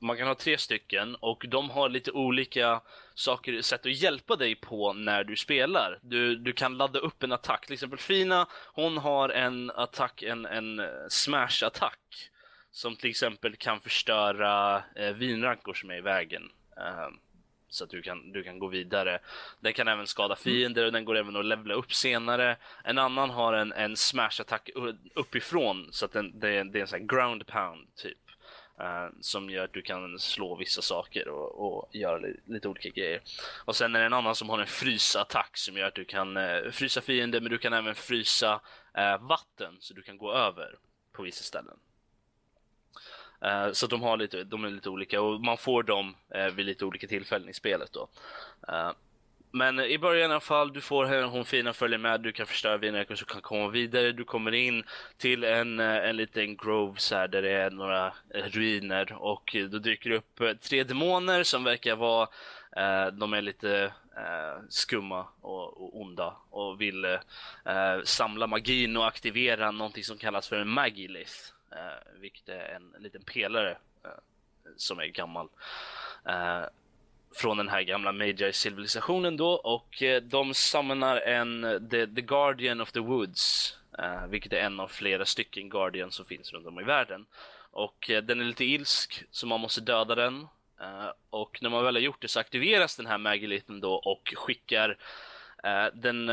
man 0.03 0.17
kan 0.17 0.27
ha 0.27 0.35
tre 0.35 0.57
stycken 0.57 1.15
och 1.15 1.45
de 1.47 1.69
har 1.69 1.89
lite 1.89 2.11
olika 2.11 2.81
saker, 3.15 3.61
sätt 3.61 3.85
att 3.85 4.01
hjälpa 4.01 4.35
dig 4.35 4.55
på 4.55 4.93
när 4.93 5.23
du 5.23 5.35
spelar. 5.35 5.99
Du, 6.01 6.35
du 6.35 6.53
kan 6.53 6.77
ladda 6.77 6.99
upp 6.99 7.23
en 7.23 7.31
attack. 7.31 7.65
Till 7.65 7.73
exempel 7.73 7.99
Fina, 7.99 8.47
hon 8.73 8.97
har 8.97 9.29
en 9.29 9.71
attack, 9.71 10.23
en, 10.23 10.45
en 10.45 10.81
smash-attack. 11.09 12.29
Som 12.71 12.95
till 12.95 13.09
exempel 13.09 13.55
kan 13.55 13.79
förstöra 13.79 14.83
eh, 14.95 15.13
vinrankor 15.13 15.73
som 15.73 15.91
är 15.91 15.97
i 15.97 16.01
vägen. 16.01 16.51
Eh, 16.77 17.09
så 17.73 17.83
att 17.83 17.89
du 17.89 18.01
kan, 18.01 18.31
du 18.31 18.43
kan 18.43 18.59
gå 18.59 18.67
vidare. 18.67 19.19
Den 19.59 19.73
kan 19.73 19.87
även 19.87 20.07
skada 20.07 20.35
fiender 20.35 20.85
och 20.85 20.91
den 20.91 21.05
går 21.05 21.17
även 21.17 21.35
att 21.35 21.45
levla 21.45 21.73
upp 21.73 21.93
senare. 21.93 22.57
En 22.83 22.97
annan 22.97 23.29
har 23.29 23.53
en, 23.53 23.73
en 23.73 23.95
smash-attack 23.95 24.69
uppifrån 25.15 25.87
så 25.91 26.05
att 26.05 26.11
den, 26.11 26.39
det, 26.39 26.63
det 26.63 26.79
är 26.79 26.81
en 26.81 26.87
sån 26.87 27.07
ground 27.07 27.47
pound 27.47 27.95
typ. 27.95 28.17
Eh, 28.79 29.09
som 29.21 29.49
gör 29.49 29.63
att 29.63 29.73
du 29.73 29.81
kan 29.81 30.19
slå 30.19 30.55
vissa 30.55 30.81
saker 30.81 31.27
och, 31.27 31.65
och 31.65 31.95
göra 31.95 32.17
li 32.17 32.39
lite 32.45 32.67
olika 32.67 32.89
grejer. 32.89 33.21
Och 33.65 33.75
sen 33.75 33.95
är 33.95 33.99
det 33.99 34.05
en 34.05 34.13
annan 34.13 34.35
som 34.35 34.49
har 34.49 34.59
en 34.59 34.67
frysattack 34.67 35.57
som 35.57 35.77
gör 35.77 35.87
att 35.87 35.95
du 35.95 36.05
kan 36.05 36.37
eh, 36.37 36.71
frysa 36.71 37.01
fiender 37.01 37.41
men 37.41 37.51
du 37.51 37.57
kan 37.57 37.73
även 37.73 37.95
frysa 37.95 38.61
eh, 38.93 39.17
vatten 39.21 39.77
så 39.79 39.93
du 39.93 40.01
kan 40.01 40.17
gå 40.17 40.33
över 40.33 40.75
på 41.11 41.23
vissa 41.23 41.43
ställen. 41.43 41.77
så 43.73 43.87
de, 43.87 44.01
har 44.01 44.17
lite, 44.17 44.43
de 44.43 44.63
är 44.63 44.69
lite 44.69 44.89
olika 44.89 45.21
och 45.21 45.41
man 45.41 45.57
får 45.57 45.83
dem 45.83 46.15
vid 46.53 46.65
lite 46.65 46.85
olika 46.85 47.07
tillfällen 47.07 47.49
i 47.49 47.53
spelet. 47.53 47.93
då. 47.93 48.07
Men 49.55 49.79
i 49.79 49.97
början 49.97 50.29
i 50.29 50.33
alla 50.33 50.39
fall, 50.39 50.73
du 50.73 50.81
får 50.81 51.05
henne, 51.05 51.23
hon 51.23 51.45
fina 51.45 51.73
följer 51.73 51.97
med, 51.97 52.21
du 52.21 52.31
kan 52.31 52.45
förstöra 52.45 52.77
vinare 52.77 53.15
så 53.15 53.25
kan 53.25 53.41
komma 53.41 53.67
vidare. 53.67 54.11
Du 54.11 54.23
kommer 54.23 54.51
in 54.51 54.83
till 55.17 55.43
en, 55.43 55.79
eh, 55.79 56.09
en 56.09 56.17
liten 56.17 56.57
grove 56.57 56.99
så 56.99 57.15
här, 57.15 57.27
där 57.27 57.41
det 57.41 57.51
är 57.51 57.69
några 57.69 58.13
ruiner 58.33 59.13
och 59.13 59.55
då 59.71 59.79
dyker 59.79 60.09
det 60.09 60.15
upp 60.15 60.39
eh, 60.39 60.53
tre 60.53 60.83
demoner 60.83 61.43
som 61.43 61.63
verkar 61.63 61.95
vara, 61.95 62.27
eh, 62.75 63.07
de 63.07 63.33
är 63.33 63.41
lite 63.41 63.93
eh, 64.17 64.63
skumma 64.69 65.27
och, 65.41 65.81
och, 65.83 66.01
onda 66.01 66.37
och 66.49 66.81
vill 66.81 67.05
eh, 67.05 67.19
samla 68.03 68.47
magin 68.47 68.97
och 68.97 69.07
aktivera 69.07 69.71
någonting 69.71 70.03
som 70.03 70.17
kallas 70.17 70.47
för 70.47 70.59
en 70.59 70.69
magilith. 70.69 71.37
Eh, 71.71 72.19
vilket 72.19 72.49
är 72.49 72.75
en, 72.75 72.95
en 72.95 73.03
liten 73.03 73.23
pelare 73.23 73.77
eh, 74.05 74.09
som 74.77 74.99
är 74.99 75.05
gammal 75.05 75.49
från 77.35 77.57
den 77.57 77.69
här 77.69 77.81
gamla 77.81 78.11
Magi-civilisationen 78.11 79.37
då 79.37 79.51
och 79.51 80.03
eh, 80.03 80.21
de 80.21 80.53
samlar 80.53 81.17
en 81.17 81.63
eh, 81.63 81.79
the, 81.79 82.07
the 82.07 82.21
Guardian 82.21 82.81
of 82.81 82.91
the 82.91 82.99
Woods, 82.99 83.77
uh, 83.99 84.27
vilket 84.27 84.53
är 84.53 84.57
en 84.57 84.79
av 84.79 84.87
flera 84.87 85.25
stycken 85.25 85.69
Guardians 85.69 86.15
som 86.15 86.25
finns 86.25 86.53
runt 86.53 86.67
om 86.67 86.79
i 86.79 86.83
världen. 86.83 87.25
Och 87.71 88.09
uh, 88.09 88.17
den 88.17 88.41
är 88.41 88.45
lite 88.45 88.65
ilsk, 88.65 89.23
så 89.31 89.47
man 89.47 89.59
måste 89.59 89.81
döda 89.81 90.15
den. 90.15 90.47
Uh, 90.81 91.11
och 91.29 91.59
när 91.61 91.69
man 91.69 91.83
väl 91.83 91.95
har 91.95 92.01
gjort 92.01 92.21
det 92.21 92.27
så 92.27 92.39
aktiveras 92.39 92.95
den 92.95 93.05
här 93.05 93.17
Magiliten 93.17 93.79
då 93.79 93.93
och 93.93 94.33
skickar 94.35 94.97
den 95.93 96.31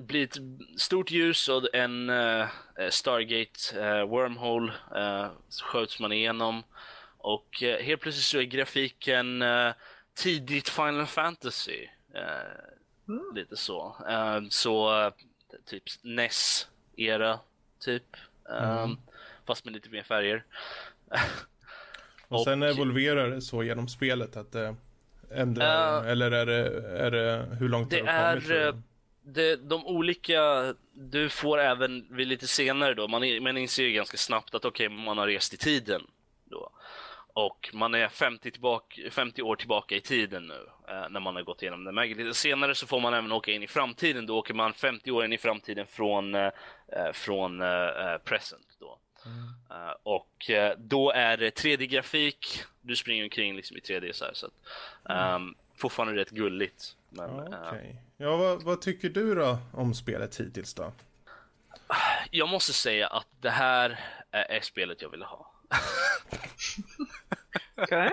blir 0.00 0.24
ett 0.24 0.36
stort 0.80 1.10
ljus 1.10 1.48
och 1.48 1.74
en 1.74 2.12
Stargate 2.90 4.04
Wormhole 4.04 4.72
sköts 5.62 6.00
man 6.00 6.12
igenom. 6.12 6.62
Och 7.18 7.48
helt 7.60 8.00
plötsligt 8.00 8.24
så 8.24 8.38
är 8.38 8.42
grafiken 8.42 9.42
tidigt 10.16 10.68
Final 10.68 11.06
Fantasy. 11.06 11.88
Eh, 12.14 13.08
mm. 13.08 13.34
Lite 13.34 13.56
så. 13.56 13.96
Eh, 14.08 14.40
så 14.50 15.12
typ 15.64 15.82
NES-era, 16.02 17.38
typ. 17.80 18.16
Eh, 18.50 18.82
mm. 18.82 18.96
Fast 19.46 19.64
med 19.64 19.74
lite 19.74 19.88
mer 19.88 20.02
färger. 20.02 20.44
och, 21.08 21.18
och 22.38 22.44
sen 22.44 22.62
evolverar 22.62 23.30
det 23.30 23.42
så 23.42 23.62
genom 23.62 23.88
spelet 23.88 24.36
att 24.36 24.52
det 24.52 24.76
ändrar, 25.30 26.04
uh, 26.04 26.10
eller 26.10 26.30
är 26.30 26.46
det, 26.46 26.88
är 26.98 27.10
det, 27.10 27.56
hur 27.58 27.68
långt 27.68 27.90
det 27.90 27.96
har 28.06 28.34
du 28.34 28.40
kommit? 28.40 28.50
Är, 28.50 28.82
det, 29.28 29.56
de 29.56 29.86
olika, 29.86 30.74
du 30.92 31.28
får 31.28 31.58
även 31.58 32.06
vid 32.10 32.28
lite 32.28 32.46
senare 32.46 32.94
då, 32.94 33.08
man, 33.08 33.42
man 33.42 33.56
inser 33.56 33.88
ganska 33.88 34.16
snabbt 34.16 34.54
att 34.54 34.64
okej, 34.64 34.86
okay, 34.86 34.98
man 35.04 35.18
har 35.18 35.26
rest 35.26 35.54
i 35.54 35.56
tiden. 35.56 36.02
Och 37.36 37.70
man 37.72 37.94
är 37.94 38.08
50, 38.08 38.50
tillbaka, 38.50 39.00
50 39.10 39.42
år 39.42 39.56
tillbaka 39.56 39.94
i 39.94 40.00
tiden 40.00 40.46
nu 40.46 40.66
eh, 40.88 41.08
när 41.10 41.20
man 41.20 41.36
har 41.36 41.42
gått 41.42 41.62
igenom 41.62 41.84
det. 41.84 42.04
Lite 42.06 42.34
senare 42.34 42.74
så 42.74 42.86
får 42.86 43.00
man 43.00 43.14
även 43.14 43.32
åka 43.32 43.52
in 43.52 43.62
i 43.62 43.66
framtiden. 43.66 44.26
Då 44.26 44.38
åker 44.38 44.54
man 44.54 44.72
50 44.72 45.10
år 45.10 45.24
in 45.24 45.32
i 45.32 45.38
framtiden 45.38 45.86
från, 45.86 46.34
eh, 46.34 46.50
eh 46.92 47.12
från 47.12 47.62
eh, 47.62 47.68
eh, 47.68 48.18
present. 48.18 48.76
Då. 48.80 48.98
Mm. 49.26 49.82
Uh, 49.82 49.94
och 50.02 50.50
då 50.78 51.10
är 51.10 51.36
det 51.36 51.50
3D-grafik. 51.50 52.62
Du 52.80 52.96
springer 52.96 53.24
omkring 53.24 53.56
liksom 53.56 53.76
i 53.76 53.80
3D 53.80 54.12
så 54.12 54.24
här. 54.24 54.34
Så 54.34 54.46
att, 54.46 54.52
mm. 55.08 55.54
Fortfarande 55.76 56.20
rätt 56.20 56.30
gulligt. 56.30 56.96
Men, 57.10 57.30
ja, 57.36 57.68
okay. 57.68 57.96
ja 58.16 58.36
vad, 58.36 58.62
vad, 58.62 58.80
tycker 58.80 59.08
du 59.08 59.34
då 59.34 59.58
om 59.72 59.94
spelet 59.94 60.40
hittills 60.40 60.74
då? 60.74 60.92
Jag 62.30 62.48
måste 62.48 62.72
säga 62.72 63.06
att 63.06 63.28
det 63.40 63.50
här 63.50 64.00
är, 64.30 64.42
är 64.42 64.60
spelet 64.60 65.02
jag 65.02 65.10
ville 65.10 65.24
ha 65.24 65.55
okay. 67.76 68.10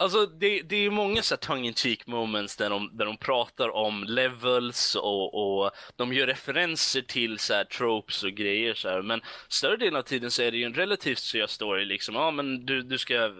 Alltså 0.00 0.26
det, 0.26 0.62
det 0.62 0.76
är 0.76 0.90
många 0.90 1.22
så 1.22 1.36
tongue 1.36 1.66
in 1.66 1.74
cheek 1.74 2.06
moments 2.06 2.56
där 2.56 2.70
de, 2.70 2.96
där 2.96 3.04
de 3.04 3.16
pratar 3.16 3.68
om 3.68 4.04
levels 4.04 4.94
och, 4.94 5.34
och 5.34 5.70
de 5.96 6.12
gör 6.12 6.26
referenser 6.26 7.02
till 7.02 7.38
så 7.38 7.54
här 7.54 7.64
tropes 7.64 8.24
och 8.24 8.30
grejer 8.30 8.74
så 8.74 8.88
här. 8.88 9.02
Men 9.02 9.20
större 9.48 9.76
delen 9.76 9.96
av 9.96 10.02
tiden 10.02 10.30
så 10.30 10.42
är 10.42 10.50
det 10.50 10.58
ju 10.58 10.64
en 10.64 10.74
relativt 10.74 11.18
seriös 11.18 11.50
story 11.50 11.84
liksom. 11.84 12.14
Ja 12.14 12.30
men 12.30 12.66
du, 12.66 12.82
du 12.82 12.98
ska 12.98 13.14
eh, 13.14 13.30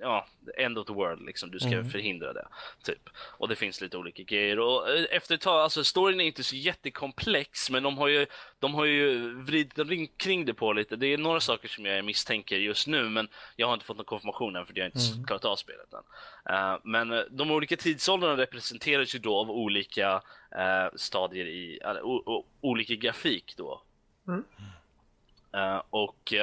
ja, 0.00 0.26
end 0.56 0.78
of 0.78 0.86
the 0.86 0.92
world 0.92 1.26
liksom. 1.26 1.50
Du 1.50 1.58
ska 1.58 1.72
mm. 1.72 1.90
förhindra 1.90 2.32
det. 2.32 2.48
Typ. 2.82 3.10
Och 3.14 3.48
det 3.48 3.56
finns 3.56 3.80
lite 3.80 3.96
olika 3.96 4.22
grejer. 4.22 4.58
Och 4.58 4.90
eh, 4.90 5.04
efter 5.10 5.34
ett 5.34 5.40
tag, 5.40 5.60
alltså 5.60 5.84
storyn 5.84 6.20
är 6.20 6.24
inte 6.24 6.42
så 6.42 6.56
jättekomplex, 6.56 7.70
men 7.70 7.82
de 7.82 7.98
har 7.98 8.08
ju, 8.08 8.26
de 8.58 8.74
har 8.74 8.84
ju 8.84 9.34
vridit 9.34 10.18
kring 10.18 10.44
det 10.44 10.54
på 10.54 10.72
lite. 10.72 10.96
Det 10.96 11.06
är 11.06 11.18
några 11.18 11.40
saker 11.40 11.68
som 11.68 11.86
jag 11.86 12.04
misstänker 12.04 12.56
just 12.56 12.86
nu, 12.86 13.08
men 13.08 13.28
jag 13.56 13.66
har 13.66 13.74
inte 13.74 13.86
fått 13.86 13.96
någon 13.96 14.06
konfirmation 14.06 14.56
än 14.56 14.66
för 14.66 14.78
jag 14.78 14.84
har 14.84 14.86
inte 14.86 15.12
mm. 15.14 15.26
klarat 15.26 15.44
av 15.44 15.56
spelet 15.56 15.92
än. 15.92 16.04
Uh, 16.54 16.78
men 16.84 17.12
uh, 17.12 17.24
de 17.30 17.50
olika 17.50 17.76
tidsåldrarna 17.76 18.36
representeras 18.36 19.14
ju 19.14 19.18
då 19.18 19.36
av 19.36 19.50
olika 19.50 20.14
uh, 20.14 20.96
stadier 20.96 21.46
i, 21.46 21.80
olika 22.60 22.94
grafik 22.94 23.54
då. 23.56 23.82
Mm. 24.28 24.44
och 25.90 26.34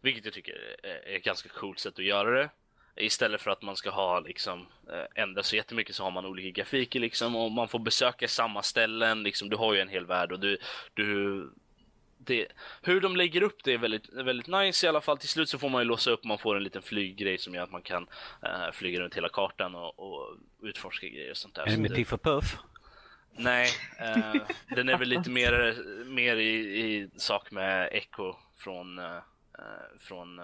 vilket 0.00 0.24
jag 0.24 0.34
tycker 0.34 0.76
är 0.82 1.16
ett 1.16 1.24
ganska 1.24 1.48
coolt 1.48 1.78
sätt 1.78 1.98
att 1.98 2.04
göra 2.04 2.30
det. 2.30 2.50
Istället 2.96 3.40
för 3.40 3.50
att 3.50 3.62
man 3.62 3.76
ska 3.76 3.90
ha 3.90 4.20
liksom 4.20 4.66
eh, 4.90 5.22
ändra 5.22 5.42
så 5.42 5.56
jättemycket 5.56 5.94
så 5.94 6.04
har 6.04 6.10
man 6.10 6.26
olika 6.26 6.50
grafiker 6.50 7.00
liksom 7.00 7.36
och 7.36 7.52
man 7.52 7.68
får 7.68 7.78
besöka 7.78 8.28
samma 8.28 8.62
ställen 8.62 9.22
liksom. 9.22 9.48
Du 9.48 9.56
har 9.56 9.74
ju 9.74 9.80
en 9.80 9.88
hel 9.88 10.06
värld 10.06 10.32
och 10.32 10.40
du, 10.40 10.58
du 10.94 11.50
det, 12.26 12.46
hur 12.82 13.00
de 13.00 13.16
lägger 13.16 13.42
upp 13.42 13.64
det 13.64 13.72
är 13.72 13.78
väldigt, 13.78 14.08
väldigt 14.12 14.46
nice 14.46 14.86
i 14.86 14.88
alla 14.88 15.00
fall. 15.00 15.18
Till 15.18 15.28
slut 15.28 15.48
så 15.48 15.58
får 15.58 15.68
man 15.68 15.80
ju 15.80 15.84
låsa 15.84 16.10
upp, 16.10 16.24
man 16.24 16.38
får 16.38 16.56
en 16.56 16.62
liten 16.62 16.82
flyggrej 16.82 17.38
som 17.38 17.54
gör 17.54 17.62
att 17.62 17.70
man 17.70 17.82
kan 17.82 18.02
uh, 18.42 18.72
flyga 18.72 19.00
runt 19.00 19.16
hela 19.16 19.28
kartan 19.28 19.74
och, 19.74 19.98
och 19.98 20.36
utforska 20.62 21.06
grejer 21.06 21.30
och 21.30 21.36
sånt 21.36 21.54
där. 21.54 21.62
Är 21.62 21.70
det 21.70 21.78
med 21.78 21.94
Piff 21.94 22.12
och 22.12 22.22
Puff? 22.22 22.56
Nej, 23.38 23.68
uh, 24.00 24.42
den 24.68 24.88
är 24.88 24.98
väl 24.98 25.08
lite 25.08 25.30
mer, 25.30 25.76
mer 26.04 26.36
i, 26.36 26.84
i 26.84 27.10
sak 27.16 27.50
med 27.50 27.88
Echo 27.92 28.34
från, 28.56 28.98
uh, 28.98 29.20
från 29.98 30.40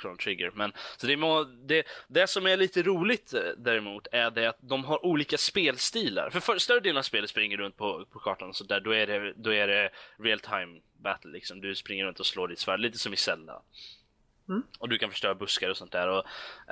Chrono 0.00 0.16
Trigger. 0.16 0.50
Men, 0.54 0.72
så 0.96 1.06
det, 1.06 1.16
må, 1.16 1.44
det, 1.44 1.86
det 2.08 2.26
som 2.26 2.46
är 2.46 2.56
lite 2.56 2.82
roligt 2.82 3.34
eh, 3.34 3.40
däremot 3.56 4.06
är 4.12 4.30
det 4.30 4.46
att 4.46 4.58
de 4.60 4.84
har 4.84 5.06
olika 5.06 5.38
spelstilar. 5.38 6.30
För, 6.30 6.40
för 6.40 6.58
större 6.58 6.80
delen 6.80 6.96
av 6.96 7.02
spelet 7.02 7.30
springer 7.30 7.56
runt 7.56 7.76
på, 7.76 8.06
på 8.10 8.18
kartan 8.18 8.48
och 8.48 8.56
så 8.56 8.64
där, 8.64 8.80
då 8.80 8.94
är 8.94 9.06
det, 9.06 9.32
då 9.36 9.54
är 9.54 9.66
det 9.66 9.90
real 10.18 10.40
time 10.40 10.80
battle 11.02 11.30
liksom. 11.30 11.60
Du 11.60 11.74
springer 11.74 12.04
runt 12.04 12.20
och 12.20 12.26
slår 12.26 12.48
ditt 12.48 12.58
svärd, 12.58 12.80
lite 12.80 12.98
som 12.98 13.12
i 13.12 13.16
Zelda. 13.16 13.62
Mm. 14.48 14.62
Och 14.78 14.88
du 14.88 14.98
kan 14.98 15.10
förstöra 15.10 15.34
buskar 15.34 15.70
och 15.70 15.76
sånt 15.76 15.92
där. 15.92 16.08
Och, 16.08 16.24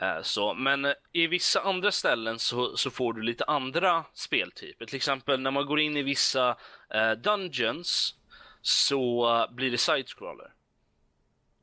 uh, 0.02 0.22
så. 0.22 0.54
Men 0.54 0.84
uh, 0.84 0.92
i 1.12 1.26
vissa 1.26 1.60
andra 1.60 1.92
ställen 1.92 2.38
så, 2.38 2.76
så 2.76 2.90
får 2.90 3.12
du 3.12 3.22
lite 3.22 3.44
andra 3.44 4.04
speltyper. 4.12 4.86
Till 4.86 4.96
exempel 4.96 5.40
när 5.40 5.50
man 5.50 5.66
går 5.66 5.80
in 5.80 5.96
i 5.96 6.02
vissa 6.02 6.50
uh, 6.94 7.12
dungeons 7.22 8.14
så 8.62 9.46
blir 9.50 9.70
det 9.70 9.78
side-scroller. 9.78 10.52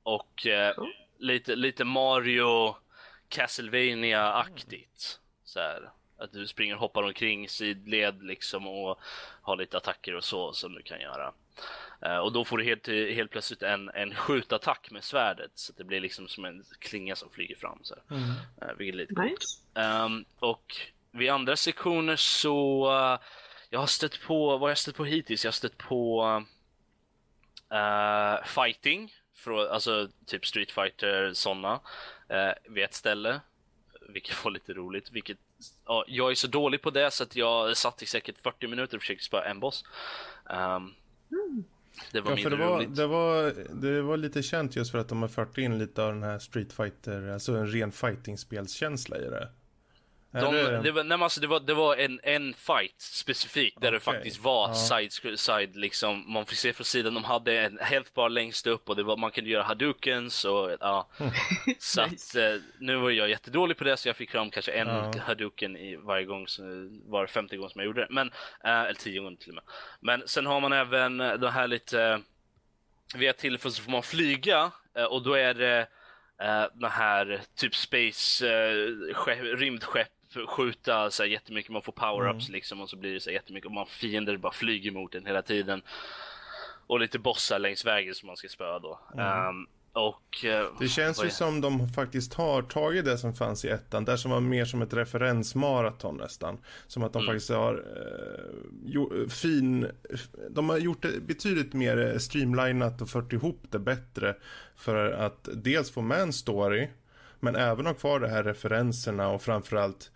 Och 0.04 0.46
mm 0.46 1.03
lite, 1.24 1.56
lite 1.56 1.86
Mario 1.86 2.76
castlevania 3.30 4.34
aktigt 4.34 5.20
Så 5.44 5.60
här, 5.60 5.90
att 6.18 6.32
du 6.32 6.48
springer 6.48 6.74
och 6.74 6.80
hoppar 6.80 7.04
omkring 7.04 7.50
sidled 7.50 8.24
liksom 8.24 8.68
och 8.68 9.00
har 9.42 9.58
lite 9.58 9.78
attacker 9.78 10.16
och 10.16 10.24
så 10.24 10.54
som 10.54 10.74
du 10.74 10.82
kan 10.82 11.02
göra. 11.02 11.34
Uh, 12.06 12.18
och 12.18 12.32
då 12.32 12.46
får 12.46 12.58
du 12.58 12.64
helt, 12.64 12.88
helt 12.88 13.32
plötsligt 13.32 13.64
en, 13.64 13.90
en 13.90 14.16
skjutattack 14.16 14.92
med 14.92 15.04
svärdet 15.04 15.52
så 15.56 15.72
att 15.72 15.78
det 15.78 15.84
blir 15.84 16.02
liksom 16.02 16.28
som 16.28 16.46
en 16.46 16.64
klinga 16.80 17.16
som 17.16 17.30
flyger 17.30 17.56
fram. 17.56 17.80
Så 17.84 17.96
mm. 18.10 18.24
uh, 18.24 18.78
vilket 18.78 18.94
är 18.94 18.98
lite 18.98 19.22
nice. 19.22 19.60
Um, 20.06 20.26
och 20.40 20.76
vid 21.12 21.30
andra 21.30 21.56
sektioner 21.56 22.16
så 22.16 22.86
uh, 22.92 23.20
jag 23.70 23.80
har 23.80 23.88
stött 23.88 24.22
på, 24.22 24.50
vad 24.50 24.62
har 24.62 24.70
jag 24.70 24.78
stött 24.78 24.96
på 24.96 25.06
hittills? 25.06 25.44
Jag 25.44 25.52
har 25.52 25.54
stött 25.54 25.78
på 25.78 26.24
uh, 27.74 28.46
fighting 28.46 29.12
från, 29.36 29.68
alltså 29.68 30.10
typ 30.26 30.46
Street 30.46 30.72
Fighter 30.72 31.34
sådana, 31.34 31.80
eh, 32.30 32.52
vid 32.70 32.84
ett 32.84 32.94
ställe. 32.94 33.42
Vilket 34.10 34.46
var 34.46 34.52
lite 34.52 34.74
roligt. 34.74 35.12
Vilket, 35.12 35.38
ja, 35.86 36.06
jag 36.08 36.32
är 36.32 36.36
så 36.36 36.48
dålig 36.48 36.82
på 36.82 36.90
det 36.90 37.12
så 37.12 37.24
att 37.24 37.36
jag 37.36 37.78
satt 37.78 38.02
i 38.02 38.06
säkert 38.06 38.38
40 38.38 38.68
minuter 38.68 38.98
och 38.98 39.02
försökte 39.02 39.24
spöa 39.24 39.46
en 39.46 39.60
boss. 39.60 39.86
Um, 40.46 40.94
det 42.12 42.22
var 42.22 42.32
ja, 42.32 42.36
mindre 42.36 42.56
det 42.56 42.66
var, 42.66 42.78
roligt. 42.78 42.96
Det 42.96 43.08
var, 43.08 43.54
det 43.74 44.02
var 44.02 44.18
lite 44.18 44.44
känt 44.44 44.76
just 44.76 44.92
för 44.92 44.98
att 44.98 45.10
de 45.10 45.22
har 45.22 45.30
fört 45.30 45.58
in 45.58 45.78
lite 45.78 46.04
av 46.04 46.14
den 46.14 46.24
här 46.24 46.40
Street 46.40 46.74
Fighter, 46.74 47.28
alltså 47.28 47.56
en 47.56 47.68
ren 47.68 47.92
fighting-spelskänsla 47.92 49.18
i 49.18 49.30
det. 49.30 49.50
De, 50.34 50.82
det, 50.84 50.92
var, 50.92 51.04
nej, 51.04 51.18
alltså, 51.22 51.42
det 51.42 51.48
var, 51.48 51.60
det 51.60 51.74
var 51.74 51.96
en, 51.96 52.20
en 52.24 52.54
fight 52.54 53.02
specifikt 53.02 53.82
där 53.82 53.88
okay. 53.88 53.98
det 53.98 54.00
faktiskt 54.00 54.40
var 54.40 54.68
ja. 54.68 54.74
side, 54.74 55.40
side 55.40 55.76
liksom, 55.76 56.34
man 56.34 56.46
fick 56.46 56.58
se 56.58 56.74
från 56.74 56.86
sidan, 56.86 57.14
de 57.14 57.24
hade 57.24 57.60
en 57.60 57.80
health 57.82 58.14
bar 58.14 58.30
längst 58.30 58.68
upp 58.68 58.90
och 58.90 58.96
det 58.96 59.04
var, 59.04 59.18
man 59.18 59.32
kunde 59.32 59.50
göra 59.50 59.64
hadukens 59.64 60.46
och 60.46 60.72
ja. 60.80 61.10
så 61.80 62.02
att, 62.02 62.36
eh, 62.36 62.56
nu 62.80 62.96
var 62.96 63.10
jag 63.10 63.30
jättedålig 63.30 63.78
på 63.78 63.84
det 63.84 63.98
så 63.98 64.10
jag 64.10 64.16
fick 64.16 64.32
fram 64.32 64.50
kanske 64.50 64.72
en 64.72 64.88
ja. 64.88 65.12
haduken 65.26 65.78
i 65.78 65.96
varje 65.96 66.26
gång, 66.26 66.48
var 67.06 67.28
femte 67.28 67.58
gång 67.58 67.70
som 67.70 67.80
jag 67.80 67.86
gjorde 67.86 68.02
det. 68.02 68.08
Men, 68.10 68.28
äh, 68.64 68.82
eller 68.82 68.94
tio 68.94 69.22
gånger 69.22 69.38
till 69.38 69.50
och 69.50 69.56
med. 69.56 69.64
Men 70.00 70.28
sen 70.28 70.46
har 70.46 70.62
man 70.62 70.74
även 70.74 71.18
det 71.18 71.52
här 71.52 71.68
lite, 71.68 72.22
vid 73.16 73.30
ett 73.30 73.38
tillfälle 73.38 73.74
så 73.74 73.84
får 73.84 73.92
man 73.92 74.04
flyga 74.04 74.72
och 75.10 75.24
då 75.24 75.34
är 75.34 75.54
det 75.54 75.88
uh, 76.42 76.68
den 76.74 76.92
här 76.92 77.42
typ 77.56 77.76
space, 77.76 78.48
uh, 78.48 79.56
rymdskepp 79.56 80.08
skjuta 80.48 81.12
så 81.12 81.24
här, 81.24 81.30
jättemycket, 81.30 81.72
man 81.72 81.82
får 81.82 81.94
power-ups 81.94 82.46
mm. 82.48 82.54
liksom 82.54 82.82
och 82.82 82.90
så 82.90 82.98
blir 82.98 83.14
det 83.14 83.20
så 83.20 83.30
här, 83.30 83.36
jättemycket 83.36 83.66
och 83.66 83.72
man 83.72 83.86
fiender 83.86 84.38
bara 84.38 84.54
flyger 84.54 84.92
mot 84.92 85.16
en 85.16 85.26
hela 85.26 85.42
tiden. 85.42 85.82
Och 86.88 87.00
lite 87.00 87.20
bossar 87.20 87.60
längs 87.60 87.86
vägen 87.86 88.16
som 88.16 88.28
man 88.28 88.38
ska 88.38 88.48
spöa 88.48 88.80
då. 88.80 89.00
Mm. 89.14 89.48
Um, 89.48 89.68
och, 89.94 90.46
uh, 90.46 90.80
det 90.80 90.88
känns 90.88 91.24
ju 91.24 91.30
som 91.30 91.62
de 91.62 91.90
faktiskt 91.90 92.34
har 92.34 92.62
tagit 92.62 93.06
det 93.06 93.18
som 93.18 93.34
fanns 93.34 93.66
i 93.66 93.70
ettan, 93.70 94.06
där 94.06 94.18
som 94.18 94.32
var 94.32 94.40
mer 94.40 94.66
som 94.66 94.82
ett 94.82 94.94
referensmaraton 94.94 96.18
nästan. 96.18 96.58
Som 96.88 97.04
att 97.04 97.14
de 97.14 97.24
mm. 97.24 97.34
faktiskt 97.34 97.50
har 97.50 97.74
uh, 97.74 98.54
jo, 98.86 99.30
fin, 99.30 99.88
de 100.50 100.70
har 100.70 100.78
gjort 100.78 101.02
det 101.02 101.22
betydligt 101.28 101.74
mer 101.74 102.18
streamlinat 102.18 103.02
och 103.02 103.10
fört 103.10 103.34
ihop 103.34 103.62
det 103.70 103.80
bättre. 103.80 104.36
För 104.76 105.12
att 105.12 105.50
dels 105.54 105.92
få 105.92 106.02
med 106.02 106.22
en 106.22 106.34
story, 106.34 106.90
men 107.44 107.56
även 107.56 107.86
ha 107.86 107.94
kvar 107.94 108.20
de 108.20 108.28
här 108.28 108.44
referenserna 108.44 109.28
och 109.28 109.42
framförallt 109.42 110.12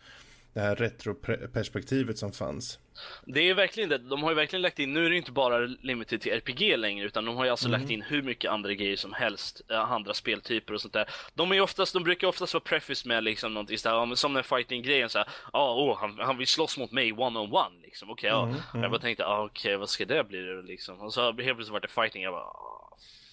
det 0.54 0.60
här 0.60 0.76
retroperspektivet 0.76 2.18
som 2.18 2.32
fanns. 2.32 2.80
Det 3.26 3.50
är 3.50 3.54
verkligen 3.54 3.90
det. 3.90 3.98
De 3.98 4.24
har 4.24 4.30
ju 4.30 4.36
verkligen 4.36 4.62
lagt 4.62 4.80
in, 4.80 4.94
nu 4.94 5.06
är 5.06 5.10
det 5.10 5.18
inte 5.18 5.32
bara 5.32 5.58
limited 5.60 6.22
till 6.22 6.32
RPG 6.32 6.78
längre 6.78 7.06
utan 7.06 7.26
de 7.26 7.36
har 7.36 7.46
ju 7.46 7.52
alltså 7.52 7.68
mm. 7.68 7.80
lagt 7.80 7.92
in 7.92 8.02
hur 8.02 8.22
mycket 8.22 8.52
andra 8.52 8.74
grejer 8.74 8.96
som 8.96 9.14
helst, 9.14 9.62
eh, 9.72 9.92
andra 9.92 10.14
speltyper 10.14 10.74
och 10.74 10.82
sånt 10.82 10.94
där. 10.94 11.10
De 11.34 11.52
är 11.52 11.62
oftast, 11.62 11.94
de 11.94 12.04
brukar 12.04 12.28
oftast 12.28 12.54
vara 12.54 12.62
preface 12.62 13.08
med 13.08 13.24
liksom 13.24 13.54
någonting 13.54 13.78
sådär, 13.78 14.16
som 14.16 14.34
den 14.34 14.44
fighting-grejen 14.44 15.10
såhär, 15.10 15.28
ja, 15.54 15.60
ah, 15.60 15.74
oh, 15.74 15.98
han, 15.98 16.20
han 16.20 16.38
vill 16.38 16.48
slåss 16.48 16.78
mot 16.78 16.92
mig 16.92 17.14
one 17.14 17.40
on 17.40 17.54
one 17.54 17.82
liksom, 17.84 18.10
okej, 18.10 18.34
okay, 18.34 18.44
mm, 18.44 18.56
ja. 18.56 18.70
Mm. 18.74 18.84
Jag 18.84 18.92
bara 18.92 19.02
tänkte, 19.02 19.26
ah, 19.26 19.44
okej, 19.44 19.70
okay, 19.70 19.78
vad 19.78 19.90
ska 19.90 20.06
det 20.06 20.24
bli 20.24 20.46
då 20.46 20.62
liksom? 20.62 21.02
Och 21.02 21.14
så 21.14 21.22
helt 21.22 21.36
plötsligt 21.38 21.70
vart 21.70 21.82
det 21.82 21.88
fighting, 21.88 22.24
jag 22.24 22.34
bara, 22.34 22.52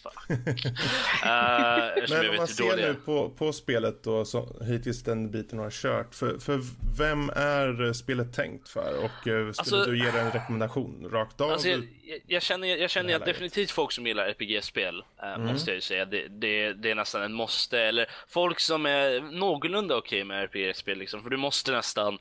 fuck. 0.05 0.31
uh, 0.31 2.09
Men 2.09 2.31
om 2.31 2.37
man 2.37 2.49
ser 2.49 2.77
nu 2.77 2.95
på, 2.95 3.31
på 3.31 3.53
spelet 3.53 4.03
då, 4.03 4.25
så, 4.25 4.57
hittills 4.65 5.03
den 5.03 5.31
biten 5.31 5.59
har 5.59 5.71
kört. 5.71 6.15
För, 6.15 6.39
för 6.39 6.61
vem 6.99 7.31
är 7.31 7.93
spelet 7.93 8.33
tänkt 8.33 8.69
för? 8.69 8.95
Och 8.99 9.05
uh, 9.05 9.11
skulle 9.11 9.49
alltså, 9.49 9.85
du 9.85 9.99
ge 9.99 10.09
en 10.09 10.31
rekommendation 10.31 11.09
rakt 11.13 11.41
av? 11.41 11.51
Alltså, 11.51 11.69
jag, 11.69 11.85
jag, 12.27 12.43
känner, 12.43 12.69
jag 12.77 12.91
känner 12.91 13.17
att 13.17 13.25
definitivt 13.25 13.71
folk 13.71 13.93
som 13.93 14.07
gillar 14.07 14.27
RPG-spel, 14.27 15.05
uh, 15.23 15.35
mm. 15.35 15.47
måste 15.53 15.71
jag 15.71 15.75
ju 15.75 15.81
säga. 15.81 16.05
Det, 16.05 16.29
det, 16.29 16.73
det, 16.73 16.91
är 16.91 16.95
nästan 16.95 17.23
en 17.23 17.33
måste. 17.33 17.81
Eller 17.81 18.11
folk 18.29 18.61
som 18.61 18.87
är 18.87 19.21
någorlunda 19.21 19.97
okej 19.97 20.23
okay 20.23 20.25
med 20.25 20.45
RPG-spel 20.45 20.99
liksom. 20.99 21.23
För 21.23 21.31
du 21.31 21.37
måste 21.37 21.73
nästan, 21.73 22.19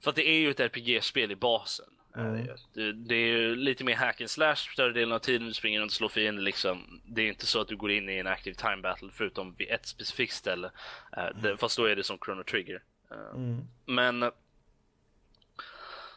för 0.00 0.10
att 0.10 0.16
det 0.16 0.28
är 0.28 0.38
ju 0.38 0.50
ett 0.50 0.60
RPG-spel 0.60 1.32
i 1.32 1.36
basen. 1.36 1.86
Mm. 2.16 2.48
Det, 2.72 2.92
det, 2.92 3.14
är 3.14 3.26
ju 3.26 3.56
lite 3.56 3.84
mer 3.84 3.96
hack 3.96 4.20
and 4.20 4.30
slash 4.30 4.56
större 4.56 4.92
delen 4.92 5.12
av 5.12 5.18
tiden. 5.18 5.46
Du 5.48 5.54
springer 5.54 5.80
runt 5.80 5.90
och 5.90 5.96
slår 5.96 6.08
fiender 6.08 6.42
liksom. 6.42 7.00
Det 7.04 7.22
är 7.22 7.28
inte 7.28 7.46
så 7.46 7.60
att 7.60 7.68
du 7.68 7.76
går 7.76 7.90
in 7.90 8.08
i 8.08 8.18
en 8.18 8.26
active 8.26 8.54
time 8.54 8.76
battle 8.76 9.08
förutom 9.12 9.54
vid 9.54 9.70
ett 9.70 9.86
specifikt 9.86 10.34
ställe. 10.34 10.70
Uh, 11.16 11.40
det, 11.42 11.56
fast 11.56 11.76
då 11.76 11.84
är 11.84 11.96
det 11.96 12.04
som 12.04 12.18
Chrono 12.24 12.42
Trigger. 12.42 12.82
Uh, 13.12 13.34
mm. 13.34 13.64
Men 13.86 14.30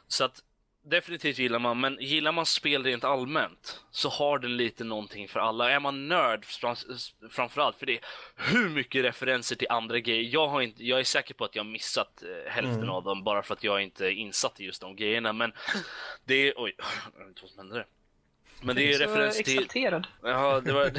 så 0.08 0.24
att 0.24 0.44
definitivt 0.90 1.40
gillar 1.40 1.60
man, 1.60 1.80
men 1.80 1.98
gillar 2.00 2.32
man 2.32 2.46
spel 2.46 2.84
rent 2.84 3.04
allmänt 3.04 3.84
så 3.92 4.10
har 4.10 4.40
den 4.40 4.58
lite 4.58 4.84
någonting 4.84 5.28
för 5.28 5.40
alla. 5.40 5.72
Är 5.72 5.80
man 5.80 6.08
nörd 6.08 6.46
framförallt, 7.32 7.80
för 7.80 7.86
det 7.86 7.94
är 7.94 8.02
hur 8.36 8.70
mycket 8.70 9.04
referenser 9.04 9.56
till 9.56 9.68
andra 9.70 10.00
grejer. 10.00 10.34
Jag, 10.34 10.48
har 10.48 10.62
inte, 10.62 10.86
jag 10.86 11.00
är 11.00 11.04
säker 11.04 11.34
på 11.34 11.46
att 11.46 11.56
jag 11.56 11.64
har 11.64 11.72
missat 11.72 12.24
eh, 12.24 12.52
hälften 12.52 12.78
mm. 12.78 12.90
av 12.90 13.04
dem 13.04 13.24
bara 13.24 13.44
för 13.44 13.54
att 13.54 13.64
jag 13.64 13.82
inte 13.82 14.06
är 14.06 14.12
insatt 14.12 14.60
i 14.60 14.66
just 14.66 14.82
de 14.82 14.96
grejerna. 14.96 15.34
Men 15.34 15.54
det 16.26 16.36
är, 16.36 16.54
oj, 16.58 16.76
jag 17.14 17.20
vet 17.20 17.28
inte 17.28 17.42
vad 17.42 17.52
som 17.52 17.60
hände 17.60 17.76
där. 17.76 17.86
Men 18.62 18.76
det 18.76 18.94
är 18.94 19.00
referens 19.00 19.38
till... 19.38 19.58
exalterad. 19.58 20.08
Ja, 20.24 20.62
det 20.66 20.74
var... 20.74 20.86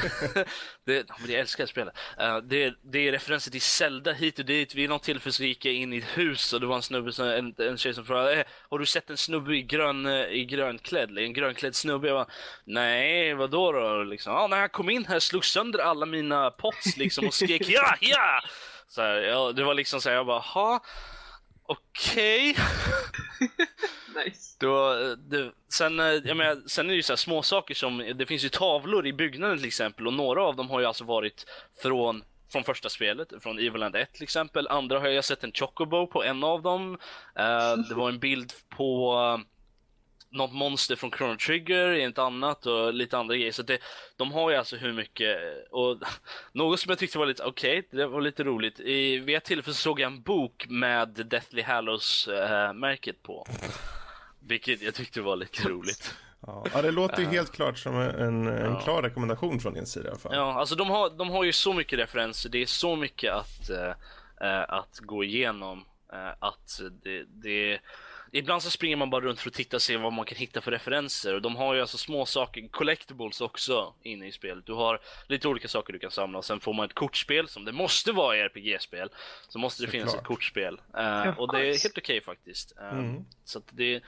det, 0.87 1.09
jag 1.29 1.40
älskar 1.40 1.66
spelet. 1.66 1.94
Uh, 2.21 2.37
det, 2.37 2.75
det 2.83 3.09
är 3.09 3.12
referenser 3.12 3.51
till 3.51 3.61
Zelda 3.61 4.12
hit 4.12 4.38
och 4.38 4.44
dit. 4.44 4.75
Vid 4.75 4.88
något 4.88 5.03
tillfälle 5.03 5.33
så 5.33 5.44
gick 5.44 5.64
jag 5.64 5.75
in 5.75 5.92
i 5.92 5.99
ett 5.99 6.18
hus 6.18 6.53
och 6.53 6.61
det 6.61 6.66
var 6.66 6.77
en 6.77 6.83
snubbe, 6.83 7.12
som, 7.12 7.29
en, 7.29 7.55
en 7.59 7.79
tjej 7.79 7.94
som 7.94 8.05
frågade 8.05 8.35
eh, 8.35 8.47
Har 8.71 8.79
du 8.79 8.87
sett 8.87 9.11
en 9.11 9.16
snubbe 9.16 9.57
i, 9.57 9.62
grön, 9.62 10.07
eh, 10.07 10.27
i 10.27 10.44
grönklädd? 10.44 11.18
En 11.18 11.33
grönklädd 11.33 11.75
snubbe? 11.75 12.09
Jag 12.09 12.16
bara, 12.16 12.35
Nej, 12.64 13.35
vadå 13.35 13.73
då? 13.73 14.03
Liksom, 14.03 14.35
ah, 14.35 14.47
när 14.47 14.61
han 14.61 14.68
kom 14.68 14.90
in 14.90 15.05
här 15.07 15.18
slog 15.18 15.44
sönder 15.44 15.79
alla 15.79 16.07
mina 16.07 16.51
pots 16.51 16.97
liksom 16.97 17.27
och 17.27 17.35
skrek 17.35 17.68
ja, 17.68 17.94
ja! 18.01 18.40
Så 18.88 19.03
här, 19.03 19.16
ja, 19.16 19.53
det 19.53 19.64
var 19.64 19.75
liksom 19.75 20.01
så 20.01 20.09
här, 20.09 20.16
jag 20.16 20.27
bara, 20.27 20.38
ha 20.38 20.81
okej. 21.68 22.50
Okay. 22.50 22.64
nice. 24.24 24.57
Då, 24.61 24.94
det, 25.16 25.52
sen, 25.68 26.00
eh, 26.00 26.07
jag 26.07 26.37
menar, 26.37 26.68
sen 26.68 26.87
är 26.87 26.90
det 26.90 26.96
ju 26.96 27.02
så 27.02 27.12
här 27.12 27.16
små 27.16 27.42
saker 27.42 27.74
som, 27.74 28.12
det 28.14 28.26
finns 28.26 28.44
ju 28.44 28.48
tavlor 28.48 29.07
i 29.07 29.12
byggnaden 29.12 29.59
till 29.59 29.66
exempel 29.66 30.07
och 30.07 30.12
några 30.12 30.42
av 30.42 30.57
dem 30.57 30.70
har 30.70 30.81
ju 30.81 30.87
alltså 30.87 31.04
varit 31.04 31.44
från 31.83 32.24
från 32.52 32.64
första 32.64 32.88
spelet, 32.88 33.33
från 33.40 33.59
Eviland 33.59 33.96
1 33.96 34.12
till 34.12 34.22
exempel. 34.22 34.68
Andra 34.68 35.00
har 35.00 35.09
jag 35.09 35.24
sett 35.24 35.44
en 35.44 35.52
Chocobo 35.52 36.07
på 36.07 36.24
en 36.24 36.44
av 36.44 36.62
dem. 36.62 36.98
Uh, 37.38 37.88
det 37.88 37.94
var 37.94 38.09
en 38.09 38.18
bild 38.18 38.52
på 38.68 39.14
något 40.30 40.52
monster 40.52 40.96
från 40.96 41.10
Chrono 41.10 41.36
Trigger 41.36 41.92
i 41.92 42.02
ett 42.02 42.18
annat 42.18 42.66
och 42.66 42.94
lite 42.94 43.18
andra 43.18 43.36
grejer. 43.36 43.52
Så 43.52 43.62
det, 43.62 43.78
de 44.16 44.32
har 44.32 44.50
ju 44.50 44.56
alltså 44.56 44.76
hur 44.76 44.92
mycket 44.92 45.38
och 45.70 45.96
något 46.52 46.80
som 46.80 46.90
jag 46.90 46.98
tyckte 46.98 47.18
var 47.18 47.26
lite 47.26 47.44
okej, 47.44 47.78
okay, 47.78 47.98
det 47.98 48.06
var 48.06 48.20
lite 48.20 48.44
roligt. 48.44 48.80
I, 48.80 49.18
vid 49.18 49.36
ett 49.36 49.44
tillfälle 49.44 49.74
så 49.74 49.82
såg 49.82 50.00
jag 50.00 50.12
en 50.12 50.22
bok 50.22 50.66
med 50.68 51.08
Deathly 51.08 51.62
Hallows 51.62 52.28
äh, 52.28 52.72
märket 52.72 53.22
på. 53.22 53.46
Vilket 54.40 54.82
jag 54.82 54.94
tyckte 54.94 55.20
var 55.20 55.36
lite 55.36 55.68
roligt. 55.68 56.14
Ja, 56.46 56.82
det 56.82 56.90
låter 56.90 57.22
ju 57.22 57.28
helt 57.28 57.52
klart 57.52 57.78
som 57.78 57.94
en, 58.00 58.46
en 58.46 58.72
ja. 58.72 58.80
klar 58.80 59.02
rekommendation 59.02 59.60
från 59.60 59.74
din 59.74 59.86
sida 59.86 60.06
i 60.06 60.10
alla 60.10 60.18
fall. 60.18 60.34
Ja, 60.34 60.60
alltså 60.60 60.74
de 60.74 60.90
har, 60.90 61.10
de 61.10 61.30
har 61.30 61.44
ju 61.44 61.52
så 61.52 61.72
mycket 61.72 61.98
referenser, 61.98 62.50
det 62.50 62.62
är 62.62 62.66
så 62.66 62.96
mycket 62.96 63.32
att, 63.32 63.70
äh, 64.40 64.64
att 64.68 64.98
gå 64.98 65.24
igenom. 65.24 65.84
Äh, 66.12 66.34
att 66.38 66.80
det, 67.02 67.24
det 67.28 67.80
ibland 68.32 68.62
så 68.62 68.70
springer 68.70 68.96
man 68.96 69.10
bara 69.10 69.24
runt 69.24 69.40
för 69.40 69.50
att 69.50 69.54
titta 69.54 69.76
och 69.76 69.82
se 69.82 69.96
vad 69.96 70.12
man 70.12 70.24
kan 70.24 70.38
hitta 70.38 70.60
för 70.60 70.70
referenser. 70.70 71.34
Och 71.34 71.42
de 71.42 71.56
har 71.56 71.74
ju 71.74 71.80
alltså 71.80 71.98
små 71.98 72.26
saker, 72.26 72.68
collectibles 72.68 73.40
också 73.40 73.94
inne 74.02 74.26
i 74.26 74.32
spelet. 74.32 74.66
Du 74.66 74.72
har 74.72 75.00
lite 75.28 75.48
olika 75.48 75.68
saker 75.68 75.92
du 75.92 75.98
kan 75.98 76.10
samla. 76.10 76.42
Sen 76.42 76.60
får 76.60 76.72
man 76.74 76.86
ett 76.86 76.94
kortspel 76.94 77.48
som 77.48 77.64
det 77.64 77.72
måste 77.72 78.12
vara 78.12 78.36
i 78.36 78.40
RPG-spel. 78.40 79.10
Så 79.48 79.58
måste 79.58 79.82
det 79.82 79.86
så 79.86 79.92
finnas 79.92 80.14
ett 80.14 80.24
kortspel. 80.24 80.80
Uh, 80.98 81.38
och 81.38 81.52
det 81.52 81.60
är 81.60 81.64
helt 81.64 81.98
okej 81.98 82.18
okay, 82.18 82.20
faktiskt. 82.20 82.72
Uh, 82.80 82.98
mm. 82.98 83.24
Så 83.44 83.58
att 83.58 83.68
det 83.70 84.02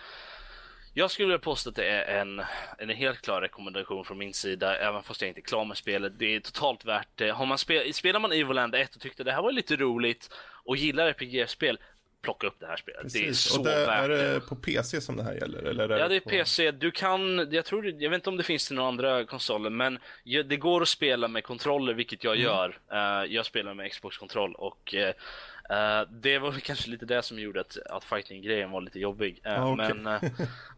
jag 0.95 1.11
skulle 1.11 1.27
vilja 1.27 1.39
påstå 1.39 1.71
att 1.71 1.77
det 1.77 1.87
är 1.87 2.21
en, 2.21 2.43
en 2.79 2.89
helt 2.89 3.21
klar 3.21 3.41
rekommendation 3.41 4.05
från 4.05 4.19
min 4.19 4.35
sida, 4.35 4.77
även 4.77 5.03
fast 5.03 5.21
jag 5.21 5.29
inte 5.29 5.41
är 5.41 5.43
klar 5.43 5.65
med 5.65 5.77
spelet. 5.77 6.19
Det 6.19 6.37
är 6.37 6.41
totalt 6.41 6.85
värt 6.85 7.09
det. 7.15 7.31
Har 7.31 7.47
man 7.47 7.59
spel, 7.59 7.95
spelar 7.95 8.21
man 8.21 8.33
Evoland 8.33 8.75
1 8.75 8.95
och 8.95 9.01
tyckte 9.01 9.25
det 9.25 9.33
här 9.33 9.43
var 9.43 9.53
lite 9.53 9.77
roligt 9.77 10.31
och 10.65 10.77
gillar 10.77 11.07
RPG-spel, 11.07 11.79
plocka 12.23 12.47
upp 12.47 12.57
det 12.61 12.67
här 12.67 12.77
spelet. 12.77 13.03
Precis. 13.03 13.21
Det 13.23 13.29
är 13.29 13.33
så 13.33 13.59
och 13.59 13.67
det, 13.67 13.87
värt 13.87 14.05
Är 14.05 14.09
det 14.09 14.41
på 14.41 14.57
PC 14.57 15.01
som 15.01 15.17
det 15.17 15.23
här 15.23 15.35
gäller? 15.35 15.63
Eller 15.63 15.99
ja, 15.99 16.09
det 16.09 16.17
är 16.17 16.21
på... 16.21 16.31
PC. 16.31 16.71
Du 16.71 16.91
kan, 16.91 17.49
jag 17.53 17.65
tror, 17.65 17.87
jag 17.87 18.11
vet 18.11 18.15
inte 18.17 18.31
om 18.31 18.37
det 18.37 18.43
finns 18.43 18.67
till 18.67 18.77
några 18.77 18.89
andra 18.89 19.25
konsoler, 19.25 19.71
men 19.71 19.99
det 20.25 20.57
går 20.57 20.83
att 20.83 20.89
spela 20.89 21.29
med 21.29 21.45
kontroller, 21.45 21.95
vilket 21.95 22.25
jag 22.25 22.35
mm. 22.35 22.45
gör. 22.45 22.79
Uh, 22.93 23.33
jag 23.33 23.47
spelar 23.47 23.75
med 23.75 23.93
Xbox-kontroll 23.93 24.55
och 24.55 24.95
uh, 24.95 26.11
det 26.11 26.39
var 26.39 26.53
kanske 26.63 26.91
lite 26.91 27.07
det 27.07 27.23
som 27.23 27.39
gjorde 27.39 27.61
att, 27.61 27.79
att 27.91 28.05
fighting-grejen 28.05 28.71
var 28.71 28.81
lite 28.81 28.99
jobbig. 28.99 29.43
Uh, 29.47 29.63
ah, 29.63 29.73
okay. 29.73 29.95
Men, 29.95 30.21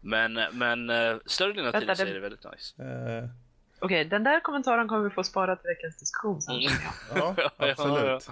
men, 0.33 0.33
men 0.51 1.19
större 1.25 1.53
delen 1.53 1.75
av 1.75 1.79
tiden 1.79 1.95
så 1.95 2.03
är 2.03 2.13
det 2.13 2.19
väldigt 2.19 2.45
nice. 2.51 2.75
Okej, 3.83 4.01
okay, 4.01 4.09
den 4.09 4.23
där 4.23 4.39
kommentaren 4.39 4.87
kommer 4.87 5.03
vi 5.03 5.09
få 5.09 5.23
spara 5.23 5.55
till 5.55 5.67
veckans 5.67 5.97
diskussion 5.97 6.41
sen. 6.41 6.55
Mm. 6.55 6.71
Ja, 7.15 7.35
absolut. 7.57 8.29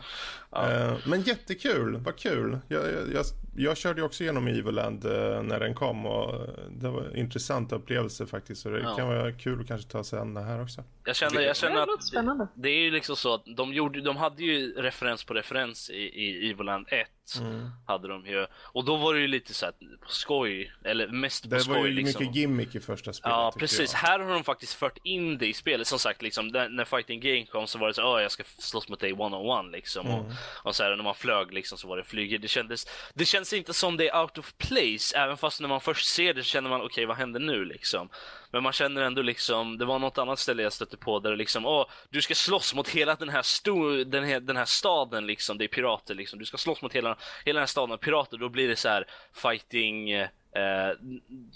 Ja, 0.51 0.71
ja. 0.71 0.91
Uh, 0.91 0.97
men 1.05 1.21
jättekul, 1.21 1.97
vad 1.97 2.15
kul. 2.15 2.59
Jag, 2.67 2.83
jag, 3.13 3.25
jag 3.55 3.77
körde 3.77 4.03
också 4.03 4.23
igenom 4.23 4.47
Evoland 4.47 5.05
uh, 5.05 5.41
när 5.41 5.59
den 5.59 5.73
kom 5.73 6.05
och 6.05 6.47
det 6.69 6.89
var 6.89 7.01
en 7.01 7.15
intressant 7.15 7.71
upplevelse 7.71 8.25
faktiskt. 8.25 8.61
Så 8.61 8.69
det 8.69 8.81
kan 8.97 9.07
vara 9.07 9.31
kul 9.31 9.61
att 9.61 9.67
kanske 9.67 9.91
ta 9.91 10.03
sig 10.03 10.19
an 10.19 10.33
det 10.33 10.41
här 10.41 10.61
också. 10.61 10.83
Jag 11.03 11.15
känner, 11.15 11.41
jag 11.41 11.55
känner 11.55 11.81
att 11.81 12.11
det, 12.11 12.47
det, 12.55 12.69
är 12.69 12.79
ju 12.79 12.91
liksom 12.91 13.15
så 13.15 13.33
att 13.33 13.43
de, 13.57 13.73
gjorde, 13.73 14.01
de 14.01 14.17
hade 14.17 14.43
ju 14.43 14.73
referens 14.73 15.23
på 15.23 15.33
referens 15.33 15.89
i, 15.89 15.93
i 15.93 16.51
Evoland 16.51 16.87
1 16.89 17.07
Mm. 17.39 17.69
Hade 17.87 18.07
de 18.07 18.25
ju. 18.25 18.47
Och 18.53 18.85
då 18.85 18.95
var 18.97 19.13
det 19.13 19.19
ju 19.19 19.27
lite 19.27 19.53
så 19.53 19.65
här 19.65 19.73
på 20.01 20.09
skoj, 20.09 20.73
eller 20.83 21.07
mest 21.07 21.43
på 21.43 21.55
det 21.55 21.59
skoj. 21.59 21.73
Det 21.73 21.79
var 21.79 21.87
ju 21.87 21.93
liksom. 21.93 22.23
mycket 22.23 22.35
gimmick 22.35 22.75
i 22.75 22.79
första 22.79 23.13
spelet. 23.13 23.35
Ja, 23.35 23.53
precis. 23.59 23.93
Jag. 23.93 23.99
Här 23.99 24.19
har 24.19 24.33
de 24.33 24.43
faktiskt 24.43 24.73
fört 24.73 24.97
in 25.03 25.37
det 25.37 25.47
i 25.47 25.53
spelet. 25.53 25.87
Som 25.87 25.99
sagt, 25.99 26.21
liksom, 26.21 26.47
när 26.47 26.85
Fighting 26.85 27.19
Game 27.19 27.45
kom 27.45 27.67
så 27.67 27.77
var 27.79 27.87
det 27.87 27.93
så 27.93 28.15
att 28.15 28.21
jag 28.21 28.31
ska 28.31 28.43
slåss 28.57 28.89
mot 28.89 28.99
dig 28.99 29.13
one 29.13 29.35
on 29.35 29.49
one 29.49 29.71
liksom. 29.71 30.07
Mm. 30.07 30.25
Och 30.63 30.71
Och 30.71 30.75
så 30.75 30.83
här, 30.83 30.95
när 30.95 31.03
man 31.03 31.15
flög 31.15 31.53
liksom 31.53 31.77
så 31.77 31.87
var 31.87 31.97
det 31.97 32.03
flyg. 32.03 32.41
Det 32.41 32.47
kändes, 32.47 32.87
det 33.13 33.25
känns 33.25 33.53
inte 33.53 33.73
som 33.73 33.97
det 33.97 34.09
är 34.09 34.21
out 34.21 34.37
of 34.37 34.53
place, 34.57 35.17
även 35.17 35.37
fast 35.37 35.61
när 35.61 35.67
man 35.67 35.81
först 35.81 36.05
ser 36.05 36.33
det 36.33 36.43
känner 36.43 36.69
man 36.69 36.81
okej 36.81 36.85
okay, 36.85 37.05
vad 37.05 37.17
händer 37.17 37.39
nu 37.39 37.65
liksom. 37.65 38.09
Men 38.51 38.63
man 38.63 38.73
känner 38.73 39.01
ändå 39.01 39.21
liksom, 39.21 39.77
det 39.77 39.85
var 39.85 39.99
något 39.99 40.17
annat 40.17 40.39
ställe 40.39 40.63
jag 40.63 40.73
stötte 40.73 40.97
på 40.97 41.19
där 41.19 41.31
det 41.31 41.37
liksom, 41.37 41.65
åh, 41.65 41.85
du 42.09 42.21
ska 42.21 42.35
slåss 42.35 42.75
mot 42.75 42.89
hela 42.89 43.15
den 43.15 43.29
här, 43.29 43.41
sto 43.41 44.03
den 44.03 44.23
här, 44.23 44.39
den 44.39 44.57
här 44.57 44.65
staden 44.65 45.27
liksom, 45.27 45.57
det 45.57 45.65
är 45.65 45.67
pirater 45.67 46.15
liksom. 46.15 46.39
Du 46.39 46.45
ska 46.45 46.57
slåss 46.57 46.81
mot 46.81 46.93
hela, 46.93 47.17
hela 47.45 47.57
den 47.57 47.61
här 47.61 47.67
staden 47.67 47.91
av 47.91 47.97
pirater, 47.97 48.37
då 48.37 48.49
blir 48.49 48.67
det 48.67 48.75
så 48.75 48.89
här 48.89 49.07
fighting 49.33 50.11
eh, 50.55 50.91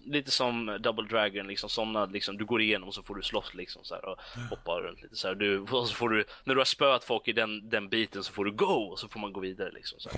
lite 0.05 0.31
som 0.31 0.77
Double 0.79 1.08
Dragon, 1.08 1.47
liksom 1.47 1.69
såna, 1.69 2.05
liksom, 2.05 2.38
du 2.38 2.45
går 2.45 2.62
igenom 2.62 2.88
och 2.88 2.95
så 2.95 3.03
får 3.03 3.15
du 3.15 3.21
slåss 3.21 3.53
liksom 3.53 3.84
så 3.84 3.95
här, 3.95 4.05
och 4.05 4.17
hoppar 4.49 4.81
runt 4.81 5.01
lite 5.01 5.15
så 5.15 5.27
här. 5.27 5.36
Du, 5.36 5.60
och 5.60 5.88
så 5.88 5.95
får 5.95 6.10
du, 6.10 6.25
när 6.43 6.55
du 6.55 6.60
har 6.60 6.65
spöat 6.65 7.03
folk 7.03 7.27
i 7.27 7.31
den, 7.34 7.69
den 7.69 7.89
biten 7.89 8.23
så 8.23 8.34
får 8.34 8.45
du 8.45 8.51
go 8.51 8.65
och 8.65 8.99
så 8.99 9.08
får 9.08 9.19
man 9.19 9.34
gå 9.34 9.39
vidare 9.39 9.71
liksom 9.71 9.99
så. 9.99 10.10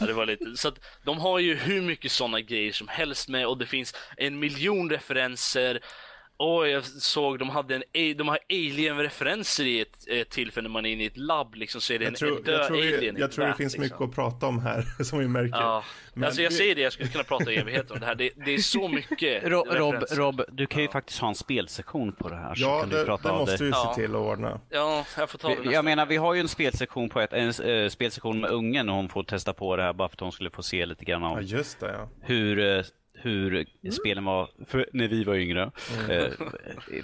Ja, 0.00 0.06
det 0.06 0.12
var 0.12 0.26
lite, 0.26 0.56
så 0.56 0.68
att 0.68 0.80
de 1.04 1.18
har 1.18 1.38
ju 1.38 1.54
hur 1.54 1.82
mycket 1.82 2.12
sådana 2.12 2.40
grejer 2.40 2.72
som 2.72 2.88
helst 2.88 3.28
med 3.28 3.46
och 3.46 3.58
det 3.58 3.66
finns 3.66 3.94
en 4.16 4.38
miljon 4.38 4.90
referenser 4.90 5.80
Åh, 6.38 6.68
jag 6.68 6.84
såg 6.84 7.38
de 7.38 7.50
hade 7.50 7.74
en, 7.74 8.16
de 8.16 8.28
har 8.28 8.38
alien-referenser 8.50 9.64
i 9.64 9.80
ett, 9.80 10.08
ett 10.08 10.30
tillfälle 10.30 10.68
när 10.68 10.72
man 10.72 10.86
är 10.86 10.90
inne 10.92 11.02
i 11.02 11.06
ett 11.06 11.16
labb 11.16 11.54
liksom 11.54 11.80
så 11.80 11.92
är 11.92 11.98
det 11.98 12.06
en, 12.06 12.14
tror, 12.14 12.36
en 12.36 12.42
död 12.42 12.60
jag 12.60 12.66
tror, 12.66 12.76
alien 12.76 13.02
Jag, 13.02 13.18
jag 13.18 13.32
tror 13.32 13.46
det 13.46 13.54
finns 13.54 13.72
liksom. 13.72 13.82
mycket 13.82 14.00
att 14.00 14.14
prata 14.14 14.46
om 14.46 14.58
här 14.58 14.84
som 15.04 15.18
vi 15.18 15.28
märker. 15.28 15.56
Ja, 15.56 15.84
Men 16.14 16.24
alltså 16.24 16.42
jag 16.42 16.52
säger 16.52 16.74
det, 16.74 16.80
jag 16.80 16.92
skulle 16.92 17.08
kunna 17.08 17.24
prata 17.24 17.52
i 17.52 17.56
evigheter 17.56 17.94
om 17.94 18.00
det 18.00 18.06
här. 18.06 18.14
Det, 18.14 18.30
det 18.44 18.54
är 18.54 18.58
så 18.58 18.88
mycket 19.10 19.44
Rob, 19.44 19.66
Rob, 19.70 20.04
Rob, 20.10 20.42
du 20.52 20.66
kan 20.66 20.80
ju 20.80 20.86
ja. 20.86 20.92
faktiskt 20.92 21.20
ha 21.20 21.28
en 21.28 21.34
spelsektion 21.34 22.12
på 22.12 22.28
det 22.28 22.36
här. 22.36 22.54
Ja, 22.56 22.80
kan 22.80 22.88
det, 22.88 22.98
du 22.98 23.04
prata 23.04 23.32
det 23.32 23.38
måste 23.38 23.56
det. 23.56 23.64
vi 23.64 23.72
se 23.72 23.94
till 23.94 24.10
att 24.10 24.20
ordna. 24.20 24.60
Ja, 24.70 25.06
jag 25.18 25.30
får 25.30 25.38
ta 25.38 25.48
det 25.48 25.56
vi, 25.60 25.72
Jag 25.72 25.84
menar, 25.84 26.06
vi 26.06 26.16
har 26.16 26.34
ju 26.34 26.40
en 26.40 26.48
spelsektion 26.48 27.08
på 27.08 27.20
ett, 27.20 27.32
en 27.32 27.66
uh, 27.66 27.88
spelsektion 27.88 28.40
med 28.40 28.50
ungen 28.50 28.88
och 28.88 28.94
hon 28.94 29.08
får 29.08 29.22
testa 29.22 29.52
på 29.52 29.76
det 29.76 29.82
här 29.82 29.92
bara 29.92 30.08
för 30.08 30.16
att 30.16 30.20
hon 30.20 30.32
skulle 30.32 30.50
få 30.50 30.62
se 30.62 30.86
lite 30.86 31.04
grann 31.04 31.24
av 31.24 31.42
ja, 31.42 31.42
just 31.42 31.80
det, 31.80 31.92
ja. 31.92 32.08
hur 32.20 32.58
uh, 32.58 32.84
hur 33.22 33.54
mm. 33.54 33.92
spelen 33.92 34.24
var 34.24 34.50
för 34.66 34.88
när 34.92 35.08
vi 35.08 35.24
var 35.24 35.34
yngre. 35.34 35.70
Mm. 35.98 36.10
Eh, 36.10 36.32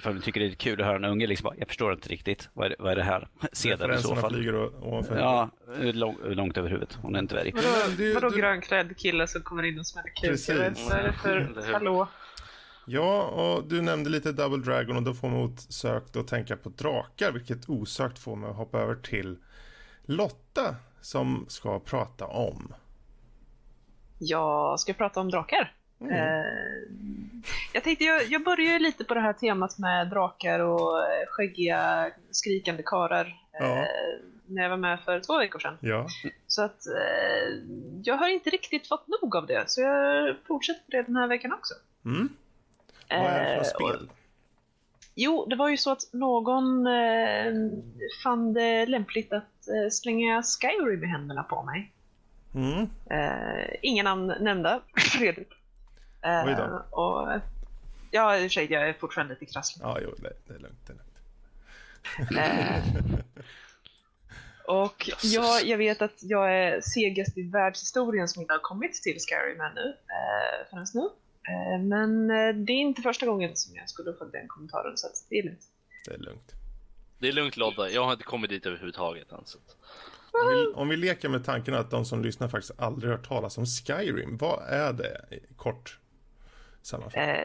för 0.00 0.12
vi 0.12 0.20
tycker 0.20 0.40
det 0.40 0.46
är 0.46 0.50
kul 0.50 0.80
att 0.80 0.86
höra 0.86 0.96
en 0.96 1.04
unge 1.04 1.26
liksom 1.26 1.44
bara, 1.44 1.54
jag 1.58 1.68
förstår 1.68 1.92
inte 1.92 2.08
riktigt, 2.08 2.48
vad 2.52 2.66
är 2.66 2.70
det, 2.70 2.76
vad 2.78 2.92
är 2.92 2.96
det 2.96 3.02
här? 3.02 3.28
Se 3.52 3.76
den 3.76 3.94
i 3.94 3.98
så 3.98 4.16
fall. 4.16 4.34
flyger 4.34 4.84
ovanför 4.86 5.18
Ja, 5.18 5.50
lång, 5.80 6.16
långt 6.24 6.56
över 6.56 6.68
huvudet. 6.68 6.98
Hon 7.02 7.14
är 7.14 7.18
inte 7.18 7.34
dvärg. 7.34 7.52
Vadå, 7.54 7.68
du, 7.96 8.14
vadå 8.14 8.28
du... 8.28 8.36
grönklädd 8.36 8.96
kille 8.96 9.26
som 9.26 9.42
kommer 9.42 9.62
in 9.62 9.78
och 9.78 9.86
smäller 9.86 10.08
kuk? 10.08 10.48
Vad 10.90 10.98
är 10.98 11.02
det 11.02 11.12
för, 11.12 11.72
hallå? 11.72 12.08
Ja, 12.90 13.22
och 13.22 13.68
du 13.68 13.82
nämnde 13.82 14.10
lite 14.10 14.32
Double 14.32 14.64
Dragon 14.64 14.96
och 14.96 15.02
då 15.02 15.14
får 15.14 15.28
man 15.28 15.38
osökt 15.38 16.16
att 16.16 16.28
tänka 16.28 16.56
på 16.56 16.68
drakar, 16.68 17.32
vilket 17.32 17.68
osökt 17.68 18.18
får 18.18 18.36
mig 18.36 18.50
att 18.50 18.56
hoppa 18.56 18.80
över 18.80 18.94
till 18.94 19.38
Lotta 20.04 20.76
som 21.00 21.46
ska 21.48 21.80
prata 21.80 22.26
om. 22.26 22.74
Jag 24.18 24.80
ska 24.80 24.92
prata 24.92 25.20
om 25.20 25.30
drakar. 25.30 25.72
Mm. 26.00 26.12
Eh, 26.12 26.44
jag 27.72 27.84
tänkte, 27.84 28.04
jag, 28.04 28.26
jag 28.26 28.44
börjar 28.44 28.78
lite 28.78 29.04
på 29.04 29.14
det 29.14 29.20
här 29.20 29.32
temat 29.32 29.78
med 29.78 30.08
drakar 30.08 30.60
och 30.60 30.98
eh, 30.98 31.26
skäggiga 31.28 32.10
skrikande 32.30 32.82
karar 32.86 33.36
ja. 33.52 33.78
eh, 33.78 33.84
när 34.46 34.62
jag 34.62 34.70
var 34.70 34.76
med 34.76 35.00
för 35.00 35.20
två 35.20 35.38
veckor 35.38 35.58
sedan. 35.58 35.78
Ja. 35.80 36.06
Så 36.46 36.62
att 36.62 36.86
eh, 36.86 37.54
jag 38.02 38.16
har 38.16 38.28
inte 38.28 38.50
riktigt 38.50 38.88
fått 38.88 39.08
nog 39.08 39.36
av 39.36 39.46
det, 39.46 39.70
så 39.70 39.80
jag 39.80 40.36
fortsätter 40.46 40.80
på 40.80 40.90
det 40.90 41.02
den 41.02 41.16
här 41.16 41.28
veckan 41.28 41.52
också. 41.52 41.74
Mm. 42.04 42.28
Vad 43.10 43.18
är 43.18 43.50
det 43.50 43.64
för 43.64 43.64
spel? 43.64 44.08
Och, 44.08 44.16
jo, 45.14 45.46
det 45.46 45.56
var 45.56 45.68
ju 45.68 45.76
så 45.76 45.90
att 45.90 46.12
någon 46.12 46.86
fann 48.22 48.52
det 48.52 48.86
lämpligt 48.86 49.32
att 49.32 49.68
slänga 49.90 50.42
Skyrim 50.42 51.04
i 51.04 51.06
händerna 51.06 51.42
på 51.42 51.62
mig. 51.62 51.92
Mm. 52.54 52.86
ingen 53.82 54.04
namn 54.04 54.34
nämnda, 54.40 54.80
Fredrik. 54.96 55.57
Oj 56.22 56.54
då. 56.56 56.62
Uh, 56.62 56.80
och, 56.90 57.40
ja, 58.10 58.36
i 58.36 58.38
och 58.38 58.42
för 58.42 58.48
sig, 58.48 58.72
jag 58.72 58.88
är 58.88 58.92
fortfarande 58.92 59.34
lite 59.34 59.52
krasslig. 59.52 59.84
Ja, 59.84 59.98
jo, 60.02 60.14
det, 60.18 60.32
det 60.46 60.54
är 60.54 60.58
lugnt. 60.58 60.86
Det 60.86 60.92
är 60.92 60.96
lugnt. 60.96 61.14
uh, 62.32 63.18
och 64.66 65.10
jag, 65.22 65.64
jag 65.64 65.78
vet 65.78 66.02
att 66.02 66.22
jag 66.22 66.54
är 66.54 66.80
segast 66.80 67.38
i 67.38 67.42
världshistorien 67.42 68.28
som 68.28 68.42
inte 68.42 68.54
har 68.54 68.60
kommit 68.60 69.02
till 69.02 69.16
Skyrim 69.18 69.60
ännu, 69.60 69.88
uh, 69.88 70.70
förrän 70.70 70.86
nu. 70.94 71.00
Uh, 71.00 71.82
men 71.84 72.28
det 72.66 72.72
är 72.72 72.80
inte 72.80 73.02
första 73.02 73.26
gången 73.26 73.56
som 73.56 73.76
jag 73.76 73.88
skulle 73.88 74.12
få 74.12 74.24
den 74.24 74.48
kommentaren, 74.48 74.96
så 74.96 75.08
det 75.28 75.38
är 75.38 75.42
lugnt. 75.42 75.66
Det 76.04 76.14
är 76.14 76.18
lugnt. 76.18 76.52
Det 77.18 77.28
är 77.28 77.32
lugnt 77.32 77.56
Lodda, 77.56 77.90
jag 77.90 78.04
har 78.04 78.12
inte 78.12 78.24
kommit 78.24 78.50
dit 78.50 78.66
överhuvudtaget 78.66 79.32
än. 79.32 79.44
Om 80.32 80.48
vi, 80.48 80.66
om 80.74 80.88
vi 80.88 80.96
leker 80.96 81.28
med 81.28 81.44
tanken 81.44 81.74
att 81.74 81.90
de 81.90 82.04
som 82.04 82.22
lyssnar 82.22 82.48
faktiskt 82.48 82.80
aldrig 82.80 83.12
hört 83.12 83.28
talas 83.28 83.58
om 83.58 83.66
Skyrim, 83.66 84.36
vad 84.36 84.68
är 84.68 84.92
det 84.92 85.20
kort? 85.56 85.98
Eh, 87.14 87.44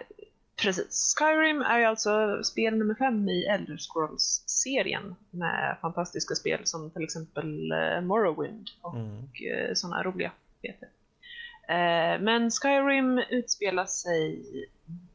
precis. 0.55 1.15
Skyrim 1.19 1.61
är 1.61 1.85
alltså 1.85 2.43
spel 2.43 2.77
nummer 2.77 2.95
fem 2.95 3.29
i 3.29 3.45
Elder 3.45 3.77
Scrolls-serien 3.77 5.15
med 5.29 5.77
fantastiska 5.81 6.35
spel 6.35 6.61
som 6.63 6.91
till 6.91 7.03
exempel 7.03 7.71
eh, 7.71 8.01
Morrowind 8.01 8.69
och 8.81 8.95
mm. 8.95 9.17
eh, 9.19 9.73
sådana 9.73 10.03
roliga 10.03 10.31
heter. 10.61 10.89
Eh, 11.67 12.21
men 12.21 12.51
Skyrim 12.51 13.23
utspelar 13.29 13.85
sig 13.85 14.45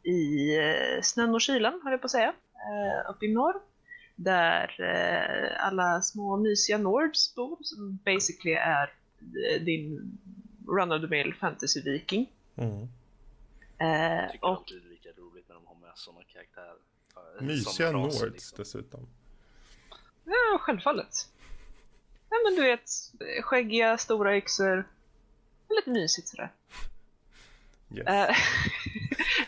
i 0.02 0.56
snön 1.02 1.34
och 1.34 1.40
kylan, 1.40 1.80
höll 1.84 1.92
jag 1.92 2.00
på 2.00 2.04
att 2.04 2.10
säga, 2.10 2.32
eh, 2.54 3.10
uppe 3.10 3.26
i 3.26 3.34
norr. 3.34 3.54
Där 4.16 4.82
alla 5.58 6.02
små 6.02 6.36
mysiga 6.36 6.78
Nords 6.78 7.34
bor, 7.34 7.58
som 7.60 7.98
basically 8.04 8.54
är 8.54 8.92
din 9.64 10.18
run 10.68 10.92
of 10.92 11.00
the 11.00 11.06
mill 11.06 11.34
fantasy-viking. 11.34 12.26
Mm. 12.56 12.88
Eh, 13.78 13.88
jag 13.88 14.32
tycker 14.32 14.46
och... 14.46 14.64
det 14.68 14.74
är 14.74 14.90
lika 14.90 15.08
roligt 15.08 15.48
när 15.48 15.54
de 15.54 15.66
har 15.66 15.74
med 15.74 15.92
sådana 15.94 16.24
karaktärer. 16.24 16.76
Mysiga 17.40 17.90
Nords 17.90 18.22
liksom. 18.22 18.56
dessutom. 18.58 19.08
Ja, 20.24 20.58
självfallet. 20.60 21.28
Ja, 22.30 22.36
men 22.44 22.54
du 22.54 22.62
vet, 22.62 22.90
skäggiga, 23.42 23.98
stora 23.98 24.36
yxor. 24.36 24.88
Lite 25.68 25.90
mysigt 25.90 26.28
sådär. 26.28 26.52
Yes. 27.94 28.08
Uh, 28.08 28.36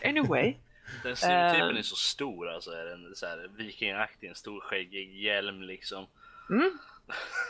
anyway. 0.09 0.55
Den 1.03 1.15
stereotypen 1.15 1.69
uh, 1.69 1.77
är 1.77 1.81
så 1.81 1.95
stor 1.95 2.49
alltså. 2.49 2.71
Är 2.71 2.85
den 2.85 3.15
så 3.15 3.25
här 3.25 3.51
vikingaktig, 3.57 4.27
en 4.27 4.35
stor 4.35 4.61
skäggig 4.61 5.23
hjälm 5.23 5.61
liksom. 5.61 6.07
Mm. 6.49 6.77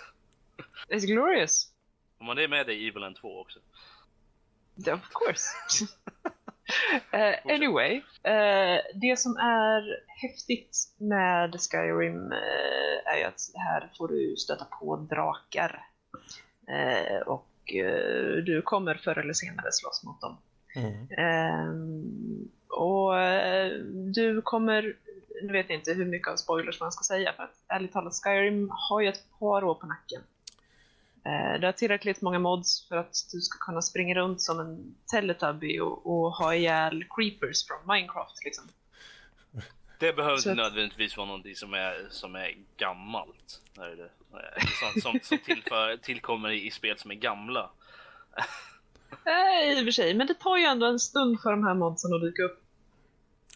It's 0.90 1.06
glorious. 1.06 1.72
Om 2.18 2.26
man 2.26 2.38
är 2.38 2.48
med 2.48 2.70
i 2.70 2.88
Evil 2.88 3.04
End 3.04 3.16
2 3.16 3.40
också. 3.42 3.60
Of 4.78 5.10
course. 5.14 5.48
uh, 7.14 7.54
anyway, 7.56 7.96
uh, 7.98 8.80
det 9.02 9.20
som 9.20 9.38
är 9.38 10.00
häftigt 10.08 10.78
med 10.98 11.56
Skyrim 11.62 12.32
uh, 12.32 13.14
är 13.14 13.18
ju 13.18 13.24
att 13.24 13.42
här 13.56 13.92
får 13.98 14.08
du 14.08 14.36
stöta 14.38 14.66
på 14.66 14.96
drakar. 14.96 15.86
och 17.26 17.48
du 18.46 18.62
kommer 18.66 18.96
förr 18.96 19.18
eller 19.18 19.34
senare 19.34 19.72
slåss 19.72 20.04
mot 20.04 20.22
dem. 20.22 20.38
Mm. 20.76 22.50
Och 22.70 23.14
du 24.16 24.42
kommer, 24.42 24.96
nu 25.44 25.54
vet 25.54 25.70
jag 25.70 25.78
inte 25.78 25.94
hur 25.94 26.06
mycket 26.06 26.28
av 26.28 26.36
spoilers 26.36 26.80
man 26.80 26.92
ska 26.92 27.04
säga, 27.04 27.34
för 27.34 27.44
att 27.44 27.56
ärligt 27.68 27.92
talat 27.92 28.14
Skyrim 28.24 28.70
har 28.72 29.02
ju 29.02 29.08
ett 29.08 29.40
par 29.40 29.64
år 29.64 29.76
på 29.76 29.88
nacken. 29.88 30.22
Eh, 31.26 31.60
det 31.60 31.68
har 31.68 31.72
tillräckligt 31.72 32.22
många 32.22 32.40
mods 32.40 32.88
för 32.88 32.96
att 32.96 33.16
du 33.32 33.42
ska 33.42 33.58
kunna 33.58 33.82
springa 33.82 34.16
runt 34.16 34.42
som 34.42 34.60
en 34.60 34.96
Teletubby 35.12 35.80
och, 35.80 36.06
och 36.06 36.32
ha 36.32 36.56
ihjäl 36.56 37.06
creepers 37.10 37.68
från 37.68 37.96
Minecraft 37.96 38.44
liksom. 38.46 38.64
Det 40.00 40.14
behöver 40.14 40.38
inte 40.38 40.54
nödvändigtvis 40.54 41.18
vara 41.18 41.28
någonting 41.28 41.56
som 41.56 41.74
är, 41.74 42.08
som 42.10 42.36
är 42.36 42.58
gammalt. 42.78 43.62
Är 43.78 43.96
det? 43.96 44.10
Sånt 44.80 45.04
som, 45.04 45.20
som 45.24 45.38
tillför, 45.38 45.98
tillkommer 45.98 46.52
i 46.52 46.72
spel 46.72 46.98
som 46.98 47.12
är 47.12 47.16
gamla. 47.16 47.70
Nej, 49.26 49.78
i 49.78 49.82
och 49.82 49.86
för 49.86 49.92
sig, 49.92 50.14
men 50.14 50.28
det 50.28 50.34
tar 50.34 50.58
ju 50.58 50.64
ändå 50.64 50.86
en 50.86 51.00
stund 51.00 51.42
för 51.42 51.52
de 51.52 51.64
här 51.64 51.74
modsen 51.74 52.14
att 52.14 52.22
dyka 52.22 52.44
upp. 52.44 52.64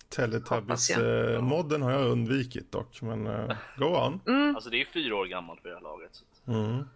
Teletubbies-modden 0.10 1.82
har 1.82 1.92
jag 1.92 2.08
undvikit 2.08 2.72
dock, 2.72 3.02
men 3.02 3.28
uh, 3.28 3.56
go 3.78 3.86
on. 3.86 4.22
Mm. 4.28 4.56
Alltså 4.56 4.70
det 4.70 4.82
är 4.82 4.86
fyra 4.86 5.16
år 5.16 5.26
gammalt 5.26 5.62
för 5.62 5.70
det 5.70 5.76
här 5.76 5.82
laget. 5.82 6.12
Mm. 6.48 6.90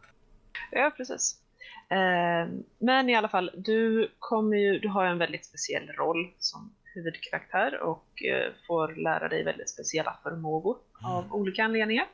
Ja, 0.71 0.91
precis. 0.97 1.41
Eh, 1.89 2.47
men 2.77 3.09
i 3.09 3.15
alla 3.15 3.29
fall, 3.29 3.51
du, 3.53 4.11
kommer 4.19 4.57
ju, 4.57 4.79
du 4.79 4.87
har 4.87 5.05
en 5.05 5.17
väldigt 5.17 5.45
speciell 5.45 5.87
roll 5.87 6.33
som 6.39 6.73
huvudkaraktär 6.83 7.79
och 7.79 8.23
eh, 8.23 8.53
får 8.67 8.95
lära 8.95 9.27
dig 9.27 9.43
väldigt 9.43 9.69
speciella 9.69 10.17
förmågor 10.23 10.77
mm. 10.99 11.11
av 11.11 11.33
olika 11.33 11.63
anledningar. 11.63 12.07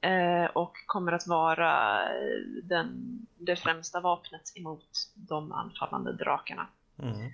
Eh, 0.00 0.44
och 0.44 0.72
kommer 0.86 1.12
att 1.12 1.26
vara 1.26 2.00
den, 2.62 3.18
det 3.38 3.56
främsta 3.56 4.00
vapnet 4.00 4.52
emot 4.54 4.88
de 5.14 5.52
anfallande 5.52 6.12
drakarna. 6.12 6.66
Mm. 6.98 7.30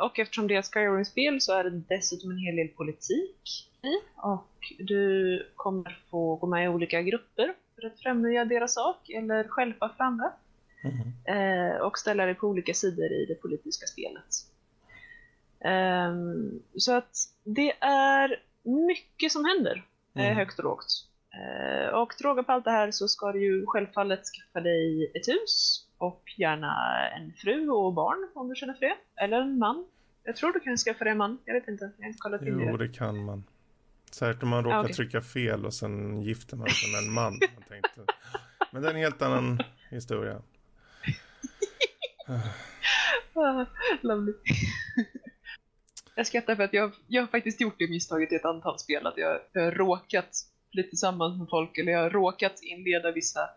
och 0.00 0.18
eftersom 0.18 0.48
det 0.48 0.54
är 0.54 0.62
Skyrim-spel 0.62 1.40
så 1.40 1.52
är 1.52 1.64
det 1.64 1.70
dessutom 1.70 2.30
en 2.30 2.38
hel 2.38 2.56
del 2.56 2.68
politik 2.68 3.68
i 3.82 3.88
och 4.16 4.52
du 4.78 5.52
kommer 5.56 5.98
få 6.10 6.36
gå 6.36 6.46
med 6.46 6.64
i 6.64 6.68
olika 6.68 7.02
grupper 7.02 7.54
för 7.82 7.86
att 7.94 8.00
främja 8.00 8.44
deras 8.44 8.74
sak 8.74 9.10
eller 9.10 9.48
skälpa 9.48 9.94
för 9.96 10.04
andra. 10.04 10.32
Mm. 10.84 11.80
och 11.82 11.98
ställa 11.98 12.26
dig 12.26 12.34
på 12.34 12.46
olika 12.46 12.74
sidor 12.74 13.12
i 13.12 13.26
det 13.28 13.34
politiska 13.34 13.86
spelet. 13.86 14.26
Um, 15.64 16.62
så 16.76 16.92
att 16.96 17.16
det 17.44 17.72
är 17.80 18.40
mycket 18.86 19.32
som 19.32 19.44
händer, 19.44 19.84
mm. 20.14 20.36
högt 20.36 20.58
och 20.58 20.64
lågt. 20.64 21.08
Uh, 21.34 21.88
och 21.94 22.10
till 22.10 22.26
råga 22.26 22.42
på 22.42 22.52
allt 22.52 22.64
det 22.64 22.70
här 22.70 22.90
så 22.90 23.08
ska 23.08 23.32
du 23.32 23.42
ju 23.42 23.66
självfallet 23.66 24.20
skaffa 24.24 24.60
dig 24.60 25.12
ett 25.14 25.28
hus 25.28 25.86
och 25.98 26.22
gärna 26.38 26.74
en 27.16 27.32
fru 27.32 27.68
och 27.68 27.92
barn 27.92 28.28
om 28.34 28.48
du 28.48 28.54
känner 28.54 28.74
för 28.74 28.86
det. 28.86 28.96
Eller 29.16 29.40
en 29.40 29.58
man. 29.58 29.86
Jag 30.24 30.36
tror 30.36 30.52
du 30.52 30.60
kan 30.60 30.76
skaffa 30.76 31.04
dig 31.04 31.10
en 31.10 31.18
man, 31.18 31.38
jag 31.44 31.54
vet 31.54 31.68
inte. 31.68 31.90
Jag 31.96 32.04
har 32.04 32.08
inte 32.08 32.18
kollat 32.18 32.40
Jo, 32.44 32.76
det. 32.76 32.86
det 32.86 32.92
kan 32.92 33.24
man. 33.24 33.44
Särskilt 34.14 34.42
om 34.42 34.48
man 34.48 34.64
råkar 34.64 34.76
ah, 34.76 34.80
okay. 34.80 34.92
trycka 34.92 35.22
fel 35.22 35.66
och 35.66 35.74
sen 35.74 36.22
gifter 36.22 36.56
man 36.56 36.68
sig 36.70 36.92
med 36.92 37.02
en 37.02 37.12
man. 37.12 37.32
Man 37.54 37.62
tänkte. 37.68 38.00
Men 38.72 38.82
det 38.82 38.88
är 38.88 38.94
en 38.94 39.00
helt 39.00 39.22
annan 39.22 39.60
historia. 39.90 40.42
Lovely. 44.00 44.32
Jag 46.14 46.26
skrattar 46.26 46.56
för 46.56 46.62
att 46.62 46.72
jag, 46.72 46.92
jag 47.06 47.22
har 47.22 47.26
faktiskt 47.26 47.60
gjort 47.60 47.74
det 47.78 47.90
misstaget 47.90 48.32
i 48.32 48.34
ett 48.34 48.44
antal 48.44 48.78
spel 48.78 49.06
att 49.06 49.16
jag, 49.16 49.40
jag 49.52 49.62
har 49.62 49.72
råkat 49.72 50.46
bli 50.72 50.82
tillsammans 50.82 51.38
med 51.38 51.48
folk 51.50 51.78
eller 51.78 51.92
jag 51.92 52.00
har 52.00 52.10
råkat 52.10 52.62
inleda 52.62 53.12
vissa 53.12 53.50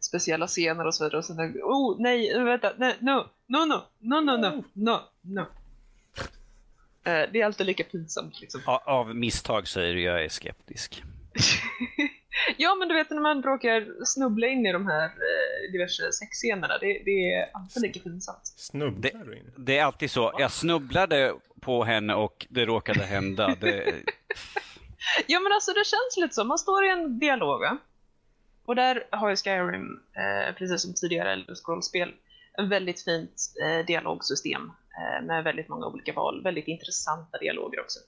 speciella 0.00 0.46
scener 0.46 0.86
och 0.86 0.94
så 0.94 1.04
vidare 1.04 1.18
och 1.18 1.24
sen 1.24 1.60
oh 1.62 1.96
nej, 1.98 2.44
vänta, 2.44 2.72
nej, 2.76 2.96
no, 3.00 3.28
no, 3.46 3.66
no, 3.66 3.80
no, 3.98 4.20
no, 4.20 4.36
no, 4.36 4.64
no, 4.72 5.00
no. 5.20 5.46
Uh, 7.06 7.32
det 7.32 7.40
är 7.40 7.44
alltid 7.44 7.66
lika 7.66 7.84
pinsamt 7.84 8.40
liksom. 8.40 8.60
Av 8.66 9.16
misstag 9.16 9.68
säger 9.68 9.94
du 9.94 10.02
jag 10.02 10.24
är 10.24 10.28
skeptisk. 10.28 11.02
ja, 12.56 12.74
men 12.74 12.88
du 12.88 12.94
vet 12.94 13.10
när 13.10 13.20
man 13.20 13.42
råkar 13.42 14.04
snubbla 14.04 14.46
in 14.46 14.66
i 14.66 14.72
de 14.72 14.86
här 14.86 15.04
eh, 15.04 15.72
diverse 15.72 16.12
sexscenerna, 16.12 16.78
det, 16.78 17.02
det 17.04 17.32
är 17.32 17.50
alltid 17.54 17.82
lika 17.82 18.00
pinsamt. 18.00 18.46
Snubblar 18.56 19.24
du 19.24 19.36
in? 19.36 19.52
Det 19.56 19.78
är 19.78 19.84
alltid 19.84 20.10
så. 20.10 20.34
Jag 20.38 20.52
snubblade 20.52 21.34
på 21.60 21.84
henne 21.84 22.14
och 22.14 22.46
det 22.50 22.66
råkade 22.66 23.04
hända. 23.04 23.56
Det... 23.60 23.84
ja, 25.26 25.40
men 25.40 25.52
alltså 25.52 25.72
det 25.72 25.86
känns 25.86 26.16
lite 26.16 26.34
så. 26.34 26.44
Man 26.44 26.58
står 26.58 26.84
i 26.84 26.88
en 26.88 27.18
dialog, 27.18 27.60
va? 27.60 27.78
Och 28.64 28.76
där 28.76 29.04
har 29.10 29.30
ju 29.30 29.36
Skyrim, 29.36 30.00
eh, 30.16 30.54
precis 30.54 30.82
som 30.82 30.94
tidigare 30.94 31.32
Elder 31.32 31.54
Scrolls-spel, 31.54 32.14
en 32.58 32.68
väldigt 32.68 33.04
fint 33.04 33.54
eh, 33.64 33.86
dialogsystem 33.86 34.62
eh, 34.62 34.72
med 35.22 35.44
väldigt 35.44 35.68
många 35.68 35.86
olika 35.86 36.12
val. 36.12 36.42
Väldigt 36.42 36.68
intressanta 36.68 37.38
dialoger 37.38 37.80
också. 37.80 37.98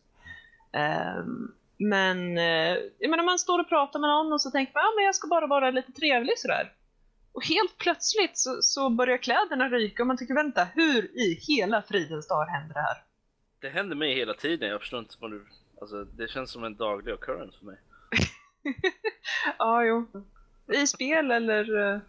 Um, 1.18 1.54
men 1.78 2.38
eh, 2.38 2.76
jag 2.98 3.10
menar, 3.10 3.24
man 3.24 3.38
står 3.38 3.58
och 3.58 3.68
pratar 3.68 4.00
med 4.00 4.10
någon 4.10 4.32
och 4.32 4.40
så 4.40 4.50
tänker 4.50 4.74
man 4.74 4.82
ja, 4.82 4.92
men 4.96 5.04
jag 5.04 5.14
ska 5.14 5.28
bara 5.28 5.46
vara 5.46 5.70
lite 5.70 5.92
trevlig 5.92 6.38
sådär. 6.38 6.72
Och 7.32 7.44
helt 7.44 7.78
plötsligt 7.78 8.38
så, 8.38 8.62
så 8.62 8.90
börjar 8.90 9.18
kläderna 9.18 9.68
ryka 9.68 10.02
och 10.02 10.06
man 10.06 10.16
tycker 10.16 10.34
vänta, 10.34 10.64
hur 10.74 11.18
i 11.18 11.38
hela 11.48 11.82
fridens 11.82 12.28
dag 12.28 12.46
händer 12.46 12.74
det 12.74 12.80
här? 12.80 12.96
Det 13.60 13.68
händer 13.68 13.96
mig 13.96 14.14
hela 14.14 14.34
tiden, 14.34 14.68
jag 14.68 14.80
förstår 14.80 15.00
inte 15.00 15.14
vad 15.20 15.30
du... 15.30 15.46
Alltså 15.80 16.04
det 16.04 16.30
känns 16.30 16.50
som 16.50 16.64
en 16.64 16.76
daglig 16.76 17.14
occurrence 17.14 17.58
för 17.58 17.66
mig. 17.66 17.76
ja, 19.58 19.84
jo. 19.84 20.06
I 20.72 20.86
spel 20.86 21.30
eller? 21.30 21.94
Eh? 21.94 22.00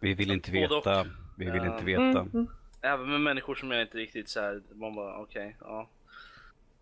Vi 0.00 0.14
vill 0.14 0.30
inte 0.30 0.50
veta. 0.50 1.06
Vi 1.38 1.50
vill 1.50 1.64
inte 1.64 1.84
veta. 1.84 2.02
Mm, 2.02 2.30
mm. 2.34 2.48
Även 2.82 3.10
med 3.10 3.20
människor 3.20 3.54
som 3.54 3.70
jag 3.70 3.82
inte 3.82 3.98
riktigt 3.98 4.28
såhär, 4.28 4.62
man 4.74 4.94
bara 4.94 5.18
okej, 5.18 5.56
okay, 5.60 5.68
ja. 5.68 5.88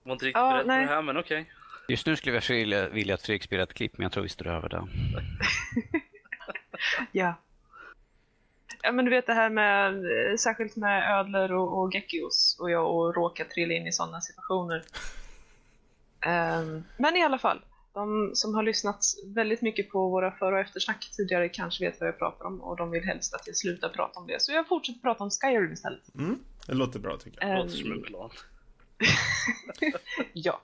Var 0.03 0.12
inte 0.12 0.24
riktigt 0.24 0.40
ja, 0.40 0.53
beredd 0.53 0.66
nej. 0.66 0.86
på 0.86 0.90
det 0.90 0.94
här 0.94 1.03
men 1.03 1.16
okej. 1.16 1.40
Okay. 1.40 1.53
Just 1.88 2.07
nu 2.07 2.16
skulle 2.16 2.34
jag 2.36 2.48
vilja, 2.48 2.88
vilja 2.88 3.14
att 3.14 3.22
Fredrik 3.22 3.42
spelar 3.42 3.62
ett 3.62 3.74
klipp, 3.74 3.98
men 3.98 4.03
jag 4.03 4.12
tror 4.12 4.22
vi 4.22 4.28
står 4.28 4.46
över 4.46 4.68
det. 4.68 4.86
ja. 7.12 7.34
Ja 8.82 8.92
men 8.92 9.05
du 9.05 9.11
vet 9.11 9.26
det 9.26 9.34
här 9.34 9.51
med, 9.51 9.94
eh, 9.94 10.36
särskilt 10.36 10.76
med 10.76 11.18
ödlor 11.18 11.53
och, 11.53 11.80
och 11.80 11.94
geckos 11.94 12.57
och 12.61 12.70
jag 12.70 12.94
och 12.94 13.14
råkar 13.14 13.44
trilla 13.44 13.74
in 13.74 13.86
i 13.86 13.92
sådana 13.92 14.20
situationer. 14.20 14.82
Um, 16.26 16.84
men 16.96 17.16
i 17.16 17.22
alla 17.22 17.38
fall, 17.38 17.61
de 17.95 18.30
som 18.34 18.55
har 18.55 18.62
lyssnat 18.62 19.05
väldigt 19.34 19.62
mycket 19.62 19.91
på 19.91 20.09
våra 20.09 20.32
för 20.32 20.53
och 20.53 20.59
eftersnack 20.59 21.11
tidigare 21.16 21.49
kanske 21.49 21.84
vet 21.84 22.01
vad 22.01 22.09
jag 22.09 22.18
pratar 22.18 22.45
om 22.45 22.61
och 22.61 22.76
de 22.76 22.91
vill 22.91 23.05
helst 23.05 23.34
att 23.34 23.47
jag 23.47 23.57
slutar 23.57 23.88
prata 23.88 24.20
om 24.20 24.26
det. 24.26 24.43
Så 24.43 24.53
jag 24.53 24.68
fortsätter 24.68 25.01
prata 25.01 25.24
om 25.24 25.30
Skyrim 25.30 25.72
istället. 25.72 26.14
Mm, 26.14 26.38
det 26.66 26.74
låter 26.74 26.99
bra 26.99 27.16
tycker 27.16 27.41
jag. 27.41 27.57
Det 27.57 27.62
låter 27.62 27.76
som 27.76 27.93
en 27.93 28.03
plan. 28.03 28.30
ja. 30.32 30.61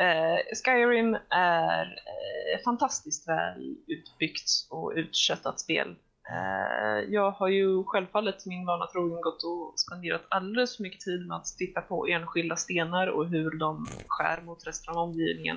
Uh, 0.00 0.38
Skyrim 0.64 1.16
är 1.30 1.84
uh, 1.84 2.64
fantastiskt 2.64 3.28
väl 3.28 3.76
utbyggt 3.86 4.50
och 4.70 4.92
utköttat 4.96 5.60
spel. 5.60 5.96
Uh, 6.30 7.12
jag 7.12 7.30
har 7.30 7.48
ju 7.48 7.84
självfallet 7.84 8.46
min 8.46 8.66
vana 8.66 8.86
trogen 8.86 9.20
gått 9.20 9.42
och 9.44 9.74
spenderat 9.76 10.26
alldeles 10.28 10.76
för 10.76 10.82
mycket 10.82 11.00
tid 11.00 11.26
med 11.26 11.36
att 11.36 11.46
titta 11.58 11.80
på 11.80 12.06
enskilda 12.06 12.56
stenar 12.56 13.06
och 13.06 13.28
hur 13.28 13.58
de 13.58 13.86
skär 14.08 14.42
mot 14.42 14.66
resten 14.66 14.94
av 14.94 15.02
omgivningen. 15.02 15.56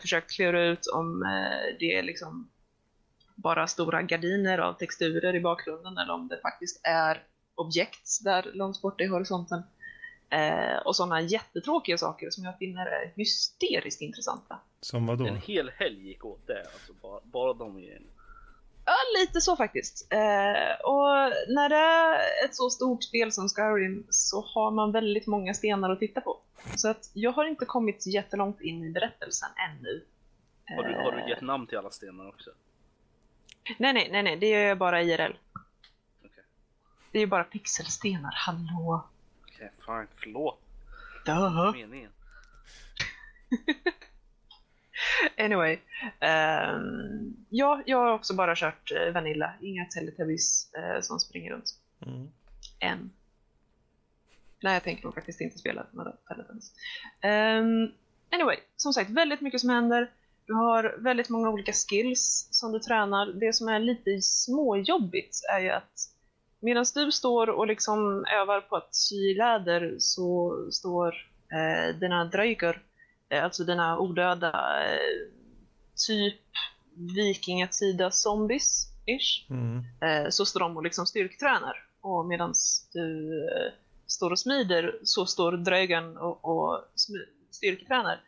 Försökt 0.00 0.30
klura 0.30 0.64
ut 0.64 0.86
om 0.86 1.24
det 1.80 1.94
är 1.96 2.02
liksom 2.02 2.50
bara 3.34 3.66
stora 3.66 4.02
gardiner 4.02 4.58
av 4.58 4.72
texturer 4.72 5.34
i 5.34 5.40
bakgrunden 5.40 5.98
eller 5.98 6.12
om 6.12 6.28
det 6.28 6.40
faktiskt 6.40 6.80
är 6.84 7.22
objekt 7.54 8.24
där 8.24 8.50
långt 8.54 8.82
borta 8.82 9.04
i 9.04 9.06
horisonten. 9.06 9.62
Eh, 10.30 10.76
och 10.84 10.96
sådana 10.96 11.20
jättetråkiga 11.20 11.98
saker 11.98 12.30
som 12.30 12.44
jag 12.44 12.58
finner 12.58 12.86
är 12.86 13.12
hysteriskt 13.16 14.00
intressanta. 14.00 14.58
Som 14.80 15.06
vadå? 15.06 15.26
En 15.26 15.36
hel 15.36 15.70
helg 15.70 16.08
gick 16.08 16.24
åt 16.24 16.46
det, 16.46 16.60
alltså 16.60 16.92
bara, 17.02 17.20
bara 17.24 17.52
de 17.52 17.76
grejerna. 17.76 18.06
Ja, 18.84 18.94
lite 19.20 19.40
så 19.40 19.56
faktiskt. 19.56 20.12
Eh, 20.12 20.80
och 20.84 21.14
när 21.48 21.68
det 21.68 21.76
är 21.76 22.44
ett 22.44 22.54
så 22.54 22.70
stort 22.70 23.04
spel 23.04 23.32
som 23.32 23.48
Skyrim 23.48 24.06
så 24.10 24.40
har 24.40 24.70
man 24.70 24.92
väldigt 24.92 25.26
många 25.26 25.54
stenar 25.54 25.90
att 25.90 25.98
titta 25.98 26.20
på. 26.20 26.40
Så 26.76 26.88
att 26.88 27.10
jag 27.12 27.32
har 27.32 27.44
inte 27.44 27.64
kommit 27.64 28.06
jättelångt 28.06 28.60
in 28.60 28.84
i 28.84 28.90
berättelsen 28.90 29.48
ännu. 29.70 30.04
Har 30.76 30.82
du, 30.82 30.94
har 30.94 31.12
du 31.12 31.30
gett 31.30 31.40
namn 31.40 31.66
till 31.66 31.78
alla 31.78 31.90
stenar 31.90 32.28
också? 32.28 32.50
Nej, 33.78 33.92
nej, 33.92 34.08
nej, 34.12 34.22
nej, 34.22 34.36
det 34.36 34.48
gör 34.48 34.60
jag 34.60 34.78
bara 34.78 35.02
IRL. 35.02 35.32
Okay. 36.24 36.44
Det 37.12 37.18
är 37.18 37.20
ju 37.20 37.26
bara 37.26 37.44
pixelstenar, 37.44 38.32
hallå? 38.34 39.04
Okej, 39.42 39.70
okay, 39.78 39.96
fine. 39.98 40.08
Förlåt. 40.16 40.60
Duh. 41.26 41.72
Meningen. 41.72 42.10
anyway. 45.38 45.78
Um, 46.20 47.36
ja, 47.50 47.82
jag 47.86 47.98
har 47.98 48.12
också 48.12 48.34
bara 48.34 48.56
kört 48.56 48.92
uh, 48.92 49.12
Vanilla. 49.12 49.52
Inga 49.60 49.84
Teletubbies 49.84 50.72
uh, 50.78 51.00
som 51.00 51.20
springer 51.20 51.52
runt. 51.52 51.74
Mm. 52.06 52.28
Än. 52.80 53.10
Nej, 54.62 54.72
jag 54.72 54.82
tänker 54.82 55.04
nog 55.04 55.14
faktiskt 55.14 55.40
inte 55.40 55.58
spela 55.58 55.86
några 55.92 56.12
Teletubbies. 56.12 56.72
Um, 57.24 57.92
anyway, 58.30 58.56
som 58.76 58.92
sagt, 58.92 59.10
väldigt 59.10 59.40
mycket 59.40 59.60
som 59.60 59.70
händer. 59.70 60.10
Du 60.46 60.54
har 60.54 60.96
väldigt 60.98 61.28
många 61.28 61.50
olika 61.50 61.72
skills 61.72 62.48
som 62.50 62.72
du 62.72 62.78
tränar. 62.78 63.26
Det 63.26 63.52
som 63.52 63.68
är 63.68 63.78
lite 63.78 64.22
småjobbigt 64.22 65.36
är 65.52 65.60
ju 65.60 65.70
att 65.70 66.10
Medan 66.60 66.84
du 66.94 67.12
står 67.12 67.50
och 67.50 67.66
liksom 67.66 68.24
övar 68.40 68.60
på 68.60 68.76
att 68.76 68.94
sy 68.94 69.34
läder 69.34 69.94
så 69.98 70.56
står 70.70 71.14
eh, 71.52 71.96
dina 71.96 72.24
dröjker, 72.24 72.74
eh, 72.74 72.80
alltså 73.30 73.64
dina 73.64 73.98
odöda, 73.98 74.84
eh, 74.84 75.28
typ 76.06 76.40
vikingatida 77.16 78.10
zombies-ish, 78.10 79.50
mm. 79.50 79.84
eh, 80.00 80.30
så 80.30 80.46
står 80.46 80.60
de 80.60 80.76
och 80.76 80.82
liksom 80.82 81.06
styrktränar. 81.06 81.86
Och 82.00 82.26
medan 82.26 82.54
du 82.92 83.38
eh, 83.44 83.72
står 84.06 84.30
och 84.30 84.38
smider 84.38 84.98
så 85.02 85.26
står 85.26 85.52
drögen 85.52 86.16
och, 86.16 86.44
och 86.44 86.84
styrketränar. 87.50 88.20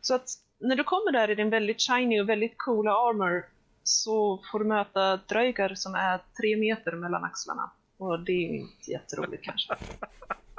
Så 0.00 0.14
att 0.14 0.28
när 0.58 0.76
du 0.76 0.84
kommer 0.84 1.12
där 1.12 1.30
i 1.30 1.34
din 1.34 1.50
väldigt 1.50 1.80
shiny 1.80 2.20
och 2.20 2.28
väldigt 2.28 2.54
coola 2.56 2.90
armor 2.90 3.46
så 3.82 4.42
får 4.52 4.58
du 4.58 4.64
möta 4.64 5.16
dröjgar 5.16 5.74
som 5.74 5.94
är 5.94 6.20
tre 6.40 6.56
meter 6.56 6.92
mellan 6.92 7.24
axlarna. 7.24 7.70
Och 7.98 8.20
det 8.20 8.32
är 8.32 8.60
inte 8.60 8.90
jätteroligt 8.90 9.44
kanske. 9.44 9.76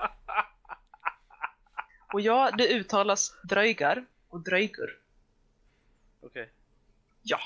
Och 2.13 2.21
ja, 2.21 2.51
det 2.57 2.73
uttalas 2.73 3.35
dröjgar 3.43 4.05
och 4.29 4.39
dröjgur. 4.39 4.99
Okej. 6.21 6.29
Okay. 6.29 6.53
Ja. 7.23 7.39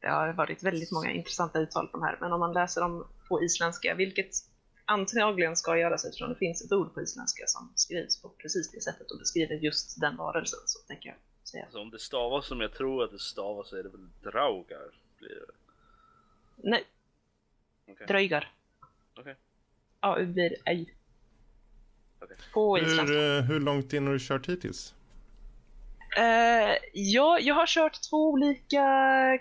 Det 0.00 0.08
har 0.08 0.32
varit 0.32 0.62
väldigt 0.62 0.92
många 0.92 1.10
intressanta 1.10 1.58
uttal 1.58 1.86
på 1.86 1.96
de 1.96 2.02
här, 2.02 2.18
men 2.20 2.32
om 2.32 2.40
man 2.40 2.52
läser 2.52 2.80
dem 2.80 3.06
på 3.28 3.42
isländska, 3.42 3.94
vilket 3.94 4.30
antagligen 4.84 5.56
ska 5.56 5.78
göras 5.78 6.04
eftersom 6.04 6.28
det 6.28 6.34
finns 6.34 6.64
ett 6.64 6.72
ord 6.72 6.94
på 6.94 7.02
isländska 7.02 7.44
som 7.46 7.72
skrivs 7.74 8.22
på 8.22 8.28
precis 8.28 8.70
det 8.70 8.80
sättet 8.80 9.10
och 9.10 9.18
beskriver 9.18 9.54
just 9.54 10.00
den 10.00 10.16
varelsen, 10.16 10.60
så 10.66 10.78
tänker 10.78 11.08
jag 11.08 11.48
säga. 11.48 11.64
Alltså 11.64 11.80
om 11.80 11.90
det 11.90 11.98
stavas 11.98 12.46
som 12.46 12.60
jag 12.60 12.72
tror 12.72 13.04
att 13.04 13.10
det 13.10 13.18
stavas 13.18 13.68
så 13.68 13.76
är 13.76 13.82
det 13.82 13.88
väl 13.88 14.08
draugar? 14.22 14.90
Blir 15.18 15.28
det? 15.28 15.52
Nej. 16.56 16.84
Okay. 17.86 18.06
Dröjgar. 18.06 18.52
Okej. 19.14 19.20
Okay. 19.20 19.34
Ja, 20.00 20.24
blir 20.24 20.56
ej. 20.64 20.94
Okay. 22.20 22.36
På 22.54 22.76
hur, 22.76 23.42
hur 23.42 23.60
långt 23.60 23.92
in 23.92 24.06
har 24.06 24.12
du 24.12 24.18
kört 24.20 24.48
hittills? 24.48 24.94
Uh, 26.18 26.76
ja, 26.92 27.38
jag 27.40 27.54
har 27.54 27.66
kört 27.66 28.02
två 28.10 28.30
olika 28.30 28.82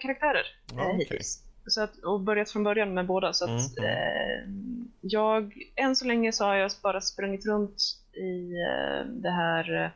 karaktärer 0.01 0.45
ah, 0.77 0.95
okay. 0.95 1.19
Så 1.67 1.81
att, 1.81 1.97
och 1.97 2.19
börjat 2.19 2.51
från 2.51 2.63
början 2.63 2.93
med 2.93 3.05
båda. 3.05 3.33
Så 3.33 3.45
att, 3.45 3.77
mm. 3.77 3.89
uh, 3.89 4.55
jag, 5.01 5.57
än 5.75 5.95
så 5.95 6.05
länge 6.05 6.31
så 6.31 6.45
har 6.45 6.55
jag 6.55 6.71
bara 6.83 7.01
sprungit 7.01 7.45
runt 7.45 7.83
i 8.13 8.53
det 9.05 9.29
här 9.29 9.93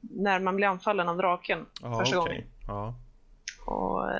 när 0.00 0.40
man 0.40 0.56
blir 0.56 0.66
anfallen 0.66 1.08
av 1.08 1.16
draken 1.16 1.66
ah, 1.82 1.98
första 1.98 2.20
okay. 2.20 2.34
gången. 2.34 2.48
Ah. 2.68 2.94
Och 3.72 4.10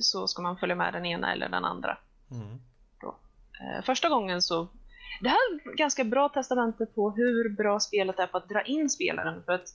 så 0.00 0.28
ska 0.28 0.42
man 0.42 0.56
följa 0.56 0.76
med 0.76 0.92
den 0.92 1.06
ena 1.06 1.32
eller 1.32 1.48
den 1.48 1.64
andra. 1.64 1.98
Mm. 2.30 2.58
Eh, 3.60 3.84
första 3.84 4.08
gången 4.08 4.42
så 4.42 4.68
det 5.20 5.28
här 5.28 5.36
är 5.36 5.76
ganska 5.76 6.04
bra 6.04 6.28
testamente 6.28 6.86
på 6.86 7.10
hur 7.10 7.48
bra 7.48 7.80
spelet 7.80 8.18
är 8.18 8.26
på 8.26 8.36
att 8.36 8.48
dra 8.48 8.62
in 8.62 8.90
spelaren. 8.90 9.42
För 9.44 9.52
att 9.52 9.68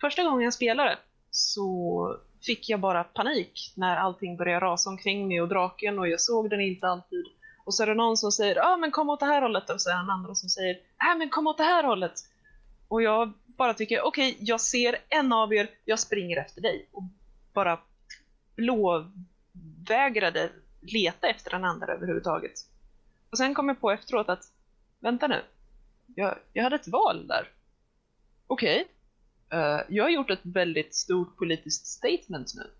första 0.00 0.24
gången 0.24 0.44
jag 0.44 0.54
spelade 0.54 0.98
så 1.30 2.16
fick 2.46 2.68
jag 2.68 2.80
bara 2.80 3.04
panik 3.04 3.72
när 3.76 3.96
allting 3.96 4.36
började 4.36 4.66
rasa 4.66 4.90
omkring 4.90 5.28
mig 5.28 5.40
och 5.40 5.48
draken 5.48 5.98
och 5.98 6.08
jag 6.08 6.20
såg 6.20 6.50
den 6.50 6.60
inte 6.60 6.86
alltid. 6.86 7.24
Och 7.64 7.74
så 7.74 7.82
är 7.82 7.86
det 7.86 7.94
någon 7.94 8.16
som 8.16 8.32
säger 8.32 8.58
ah, 8.58 8.76
men 8.76 8.90
kom 8.90 9.10
åt 9.10 9.20
det 9.20 9.26
här 9.26 9.42
hållet 9.42 9.70
och 9.70 9.80
så 9.80 9.90
är 9.90 9.94
det 9.94 10.00
en 10.00 10.10
annan 10.10 10.36
som 10.36 10.48
säger 10.48 10.76
ah, 10.96 11.14
men 11.14 11.28
kom 11.28 11.46
åt 11.46 11.58
det 11.58 11.64
här 11.64 11.84
hållet. 11.84 12.12
Och 12.88 13.02
jag 13.02 13.32
bara 13.46 13.74
tycker 13.74 14.00
okej, 14.00 14.32
okay, 14.32 14.46
jag 14.46 14.60
ser 14.60 14.96
en 15.08 15.32
av 15.32 15.54
er, 15.54 15.70
jag 15.84 15.98
springer 15.98 16.36
efter 16.36 16.60
dig. 16.60 16.88
Och 16.92 17.02
bara 17.54 17.80
blåvägrade 18.56 20.50
leta 20.80 21.28
efter 21.28 21.50
den 21.50 21.64
andra 21.64 21.92
överhuvudtaget. 21.92 22.52
Och 23.36 23.38
sen 23.38 23.54
kom 23.54 23.68
jag 23.68 23.80
på 23.80 23.90
efteråt 23.90 24.28
att 24.28 24.52
vänta 25.00 25.26
nu. 25.26 25.44
Jag, 26.14 26.38
jag 26.52 26.62
hade 26.62 26.76
ett 26.76 26.88
val 26.88 27.26
där. 27.26 27.52
Okej. 28.46 28.88
Okay. 29.48 29.60
Uh, 29.60 29.74
eh, 29.74 29.80
jag 29.88 30.04
har 30.04 30.10
gjort 30.10 30.30
ett 30.30 30.40
väldigt 30.42 30.94
stort 30.94 31.36
politiskt 31.36 31.86
statement 31.86 32.54
nu. 32.54 32.70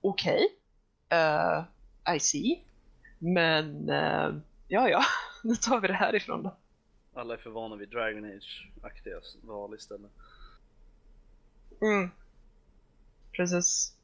Okej. 0.00 0.48
Okay. 1.08 1.18
Uh, 1.18 1.64
eh, 2.06 2.16
I 2.16 2.20
see. 2.20 2.64
Men, 3.18 3.90
uh, 3.90 4.40
ja 4.68 4.88
ja, 4.88 5.02
nu 5.42 5.54
tar 5.54 5.80
vi 5.80 5.88
det 5.88 5.94
härifrån 5.94 6.42
då. 6.42 6.56
Alla 7.14 7.34
är 7.34 7.38
för 7.38 7.50
vana 7.50 7.76
vid 7.76 7.88
Dragon 7.88 8.24
Age-aktiga 8.24 9.20
val 9.42 9.74
istället. 9.74 10.10
Mm. 11.80 12.10
Precis. 13.32 13.96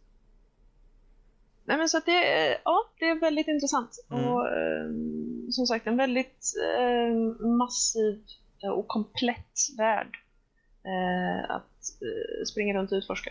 Nej 1.68 1.78
men 1.78 1.88
så 1.88 1.98
att 1.98 2.06
det, 2.06 2.58
ja, 2.64 2.84
det 2.98 3.04
är 3.04 3.20
väldigt 3.20 3.48
intressant. 3.48 3.90
Mm. 4.10 4.24
Och 4.24 4.46
eh, 4.46 4.90
som 5.50 5.66
sagt 5.66 5.86
en 5.86 5.96
väldigt 5.96 6.54
eh, 6.78 7.46
massiv 7.46 8.24
och 8.74 8.88
komplett 8.88 9.58
värld 9.78 10.16
eh, 10.84 11.50
att 11.50 12.02
eh, 12.02 12.44
springa 12.46 12.74
runt 12.74 12.92
och 12.92 12.96
utforska. 12.96 13.30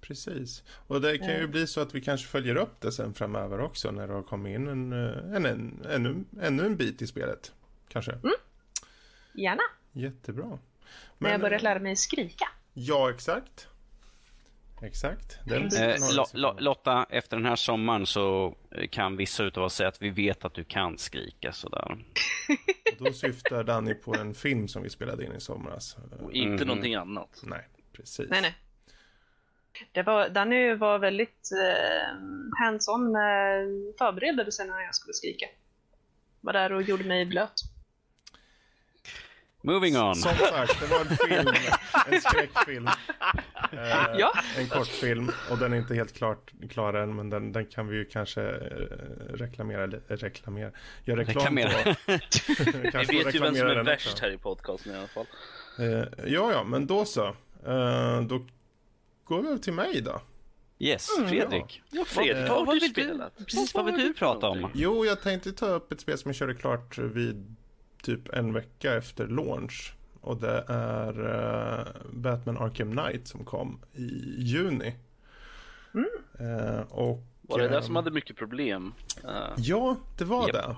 Precis. 0.00 0.62
Och 0.86 1.00
det 1.00 1.18
kan 1.18 1.28
ju 1.28 1.42
eh. 1.42 1.48
bli 1.48 1.66
så 1.66 1.80
att 1.80 1.94
vi 1.94 2.00
kanske 2.00 2.26
följer 2.26 2.56
upp 2.56 2.80
det 2.80 2.92
sen 2.92 3.14
framöver 3.14 3.60
också 3.60 3.90
när 3.90 4.06
det 4.06 4.14
har 4.14 4.22
kommit 4.22 4.54
in 4.54 4.68
en, 4.68 4.92
eh, 4.92 5.36
en, 5.36 5.46
en, 5.46 5.86
ännu, 5.90 6.24
ännu 6.40 6.66
en 6.66 6.76
bit 6.76 7.02
i 7.02 7.06
spelet. 7.06 7.52
Kanske. 7.88 8.12
Mm. 8.12 8.34
Gärna. 9.34 9.62
Jättebra. 9.92 10.46
Men, 10.48 10.58
när 11.18 11.30
jag 11.30 11.40
börjat 11.40 11.62
lära 11.62 11.78
mig 11.78 11.96
skrika. 11.96 12.48
Ja, 12.72 13.10
exakt. 13.10 13.68
Exakt. 14.86 15.38
Eh, 15.50 16.54
Lotta, 16.58 17.06
efter 17.10 17.36
den 17.36 17.46
här 17.46 17.56
sommaren 17.56 18.06
så 18.06 18.56
kan 18.90 19.16
vissa 19.16 19.44
utav 19.44 19.64
oss 19.64 19.74
säga 19.74 19.88
att 19.88 20.02
vi 20.02 20.10
vet 20.10 20.44
att 20.44 20.54
du 20.54 20.64
kan 20.64 20.98
skrika 20.98 21.52
sådär. 21.52 21.98
Då 22.98 23.12
syftar 23.12 23.64
Danny 23.64 23.94
på 23.94 24.14
en 24.14 24.34
film 24.34 24.68
som 24.68 24.82
vi 24.82 24.90
spelade 24.90 25.24
in 25.24 25.32
i 25.32 25.40
somras. 25.40 25.96
Och 26.20 26.32
inte 26.32 26.54
mm. 26.54 26.66
någonting 26.66 26.94
annat. 26.94 27.40
Nej, 27.42 27.68
precis. 27.92 28.30
Nej, 28.30 28.42
nej. 28.42 28.54
Det 29.92 30.02
var, 30.02 30.28
Danny 30.28 30.74
var 30.74 30.98
väldigt 30.98 31.50
eh, 31.52 32.14
hands-on 32.58 33.12
med 33.12 33.66
förberedelse 33.98 34.64
när 34.64 34.80
jag 34.80 34.94
skulle 34.94 35.14
skrika. 35.14 35.46
Var 36.40 36.52
där 36.52 36.72
och 36.72 36.82
gjorde 36.82 37.04
mig 37.04 37.26
blöt. 37.26 37.62
Moving 39.66 39.98
on. 39.98 40.14
Som 40.14 40.32
sagt, 40.34 40.80
det 40.80 40.86
var 40.86 41.00
en 41.00 41.16
film, 41.16 41.54
en 42.06 42.20
skräckfilm. 42.20 42.88
Eh, 43.72 44.18
ja. 44.18 44.32
En 44.58 44.68
kortfilm 44.68 45.30
och 45.50 45.58
den 45.58 45.72
är 45.72 45.76
inte 45.76 45.94
helt 45.94 46.12
klart, 46.12 46.52
klar 46.70 46.94
än 46.94 47.16
men 47.16 47.30
den, 47.30 47.52
den 47.52 47.66
kan 47.66 47.88
vi 47.88 47.96
ju 47.96 48.04
kanske 48.04 48.42
eh, 48.42 48.56
reklamera, 49.28 49.86
reklamera, 50.08 50.70
göra 51.04 51.20
reklam 51.20 51.56
reklamera. 51.56 51.94
på. 51.94 52.12
vi 53.12 53.18
vet 53.18 53.34
ju 53.34 53.38
vem 53.38 53.54
som 53.54 53.66
är 53.66 53.84
värst 53.84 54.18
här 54.18 54.30
i 54.30 54.38
podcasten 54.38 54.94
i 54.94 54.98
alla 54.98 55.06
fall. 55.06 55.26
Eh, 55.78 55.86
ja, 56.26 56.52
ja, 56.52 56.64
men 56.64 56.86
då 56.86 57.04
så. 57.04 57.26
Eh, 57.66 58.20
då 58.20 58.46
går 59.24 59.42
vi 59.42 59.48
över 59.48 59.58
till 59.58 59.72
mig 59.72 60.00
då. 60.00 60.20
Yes, 60.78 61.18
mm, 61.18 61.28
Fredrik. 61.28 61.82
Ja, 61.90 61.98
ja 61.98 62.04
Fredrik, 62.04 62.48
vad, 62.48 62.58
vad 62.58 62.66
har 62.66 62.74
du 62.74 62.80
spelat? 62.80 63.38
Precis, 63.38 63.74
vad 63.74 63.84
vill 63.84 63.94
du 63.94 64.14
prata 64.14 64.48
om? 64.48 64.70
Jo, 64.74 65.04
jag 65.04 65.22
tänkte 65.22 65.52
ta 65.52 65.66
upp 65.66 65.92
ett 65.92 66.00
spel 66.00 66.18
som 66.18 66.28
jag 66.28 66.36
körde 66.36 66.54
klart 66.54 66.98
vid 66.98 67.56
typ 68.06 68.34
en 68.34 68.52
vecka 68.52 68.94
efter 68.94 69.26
launch. 69.26 69.94
Och 70.20 70.36
det 70.36 70.64
är 70.68 71.20
uh, 71.20 71.86
Batman 72.12 72.58
Arkham 72.58 72.92
Knight 72.92 73.28
som 73.28 73.44
kom 73.44 73.78
i 73.92 74.34
juni. 74.38 74.94
Mm. 75.94 76.06
Uh, 76.40 76.80
och, 76.80 77.22
var 77.42 77.58
det 77.58 77.68
där 77.68 77.80
som 77.80 77.96
hade 77.96 78.10
mycket 78.10 78.36
problem? 78.36 78.92
Uh, 79.24 79.30
ja, 79.56 79.96
det 80.18 80.24
var 80.24 80.46
yep. 80.46 80.52
det. 80.52 80.76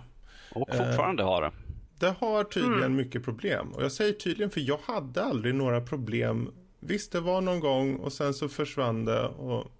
Och 0.50 0.68
fortfarande 0.76 1.22
har 1.22 1.42
det. 1.42 1.52
Det 1.98 2.14
har 2.20 2.44
tydligen 2.44 2.78
mm. 2.78 2.96
mycket 2.96 3.24
problem. 3.24 3.72
Och 3.72 3.82
jag 3.82 3.92
säger 3.92 4.12
tydligen 4.12 4.50
för 4.50 4.60
jag 4.60 4.78
hade 4.82 5.24
aldrig 5.24 5.54
några 5.54 5.80
problem. 5.80 6.52
Visst, 6.80 7.12
det 7.12 7.20
var 7.20 7.40
någon 7.40 7.60
gång 7.60 7.96
och 7.96 8.12
sen 8.12 8.34
så 8.34 8.48
försvann 8.48 9.04
det. 9.04 9.26
Och, 9.26 9.72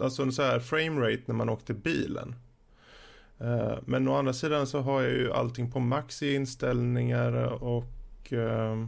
alltså 0.00 0.22
en 0.22 0.32
så 0.32 0.42
här 0.42 0.60
framerate 0.60 1.22
när 1.26 1.34
man 1.34 1.48
åkte 1.48 1.74
bilen. 1.74 2.34
Eh, 3.40 3.78
men 3.86 4.08
å 4.08 4.16
andra 4.16 4.32
sidan 4.32 4.66
så 4.66 4.80
har 4.80 5.02
jag 5.02 5.12
ju 5.12 5.32
allting 5.32 5.72
på 5.72 5.80
max 5.80 6.22
i 6.22 6.34
inställningar 6.34 7.32
och 7.62 8.32
uh, 8.32 8.86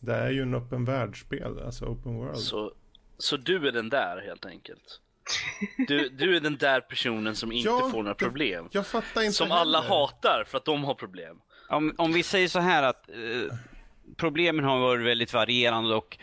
det 0.00 0.14
är 0.14 0.30
ju 0.30 0.42
en 0.42 0.54
öppen 0.54 0.84
världsspel, 0.84 1.60
alltså 1.64 1.84
open 1.84 2.16
world. 2.16 2.38
Så, 2.38 2.72
så 3.18 3.36
du 3.36 3.68
är 3.68 3.72
den 3.72 3.88
där 3.88 4.22
helt 4.26 4.46
enkelt? 4.46 5.00
Du, 5.88 6.08
du 6.08 6.36
är 6.36 6.40
den 6.40 6.56
där 6.56 6.80
personen 6.80 7.36
som 7.36 7.52
inte 7.52 7.68
ja, 7.68 7.88
får 7.92 8.02
några 8.02 8.14
problem? 8.14 8.68
Jag 8.72 8.86
fattar 8.86 9.22
inte 9.22 9.32
Som 9.32 9.50
heller. 9.50 9.60
alla 9.60 9.80
hatar 9.80 10.44
för 10.46 10.58
att 10.58 10.64
de 10.64 10.84
har 10.84 10.94
problem? 10.94 11.40
Om, 11.68 11.94
om 11.98 12.12
vi 12.12 12.22
säger 12.22 12.48
så 12.48 12.60
här 12.60 12.82
att 12.82 13.08
eh, 13.08 13.56
problemen 14.16 14.64
har 14.64 14.78
varit 14.78 15.06
väldigt 15.06 15.32
varierande 15.32 15.94
och 15.94 16.18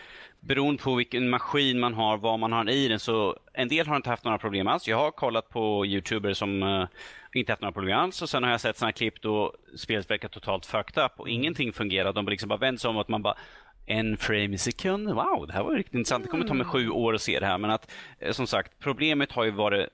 beroende 0.47 0.83
på 0.83 0.95
vilken 0.95 1.29
maskin 1.29 1.79
man 1.79 1.93
har, 1.93 2.17
vad 2.17 2.39
man 2.39 2.51
har 2.51 2.69
i 2.69 2.87
den, 2.87 2.99
så 2.99 3.37
en 3.53 3.67
del 3.67 3.87
har 3.87 3.95
inte 3.95 4.09
haft 4.09 4.23
några 4.23 4.37
problem 4.37 4.67
alls. 4.67 4.87
Jag 4.87 4.97
har 4.97 5.11
kollat 5.11 5.49
på 5.49 5.85
youtubers 5.85 6.37
som 6.37 6.63
uh, 6.63 6.87
inte 7.33 7.51
haft 7.51 7.61
några 7.61 7.71
problem 7.71 7.97
alls 7.97 8.21
och 8.21 8.29
sen 8.29 8.43
har 8.43 8.51
jag 8.51 8.61
sett 8.61 8.77
sådana 8.77 8.91
klipp 8.91 9.21
då 9.21 9.53
spelet 9.75 10.11
verkar 10.11 10.27
totalt 10.27 10.65
fucked 10.65 11.03
up 11.03 11.11
och 11.17 11.27
mm. 11.27 11.39
ingenting 11.39 11.73
fungerar. 11.73 12.13
De 12.13 12.25
liksom 12.25 12.49
bara 12.49 12.59
vänder 12.59 12.79
sig 12.79 12.89
om 12.89 12.97
och 12.97 13.09
man 13.09 13.21
bara 13.21 13.37
en 13.85 14.17
frame 14.17 14.53
i 14.53 14.57
sekund. 14.57 15.09
Wow, 15.09 15.47
det 15.47 15.53
här 15.53 15.63
var 15.63 15.75
riktigt 15.75 15.95
intressant. 15.95 16.23
Det 16.23 16.29
kommer 16.29 16.47
ta 16.47 16.53
mig 16.53 16.65
sju 16.65 16.81
mm. 16.81 16.93
år 16.93 17.15
att 17.15 17.21
se 17.21 17.39
det 17.39 17.45
här. 17.45 17.57
Men 17.57 17.71
att 17.71 17.91
eh, 18.19 18.31
som 18.31 18.47
sagt, 18.47 18.79
problemet 18.79 19.31
har 19.31 19.43
ju 19.43 19.51
varit 19.51 19.89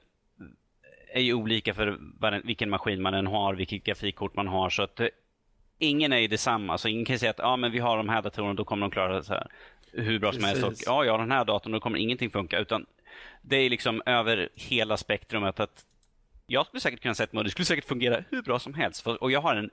är 1.14 1.22
ju 1.22 1.34
olika 1.34 1.74
för 1.74 2.00
vilken 2.44 2.70
maskin 2.70 3.02
man 3.02 3.14
än 3.14 3.28
har, 3.28 3.56
vilket 3.56 3.84
grafikkort 3.84 4.36
man 4.36 4.48
har. 4.48 4.70
Så 4.70 4.84
att 4.84 5.00
eh, 5.00 5.08
ingen 5.80 6.14
är 6.14 6.18
ju 6.18 6.28
detsamma. 6.28 6.78
Så 6.78 6.88
ingen 6.88 7.06
kan 7.06 7.20
säga 7.20 7.30
att 7.30 7.40
ja, 7.40 7.56
men 7.56 7.72
vi 7.72 7.80
har 7.80 7.98
de 7.98 8.10
här 8.10 8.22
datorerna, 8.22 8.54
då 8.54 8.64
kommer 8.64 8.82
de 8.82 8.92
klara 8.92 9.16
det 9.16 9.24
så 9.24 9.34
här 9.34 9.48
hur 9.92 10.20
bra 10.20 10.32
som 10.32 10.44
helst. 10.44 10.64
Och, 10.64 10.74
ja, 10.86 11.06
ja, 11.06 11.18
den 11.18 11.32
här 11.32 11.46
datorn, 11.46 11.74
då 11.74 11.80
kommer 11.80 11.98
ingenting 12.00 12.30
funka. 12.30 12.60
Utan 12.60 12.86
det 13.42 13.56
är 13.56 13.70
liksom 13.70 14.02
över 14.06 14.50
hela 14.56 14.98
spektrumet. 14.98 15.60
att 15.60 15.86
jag 16.48 16.66
skulle 16.66 16.82
säkert 16.82 17.02
kunna 17.02 17.16
sätta 17.16 17.34
mig 17.34 17.40
och 17.40 17.44
det 17.44 17.52
skulle 17.52 17.66
säkert 17.66 17.86
fungera 17.86 18.24
hur 18.30 18.42
bra 18.42 18.60
som 18.60 18.74
helst. 18.74 19.02
För, 19.02 19.24
och 19.24 19.32
jag 19.32 19.42
har 19.42 19.56
en, 19.56 19.70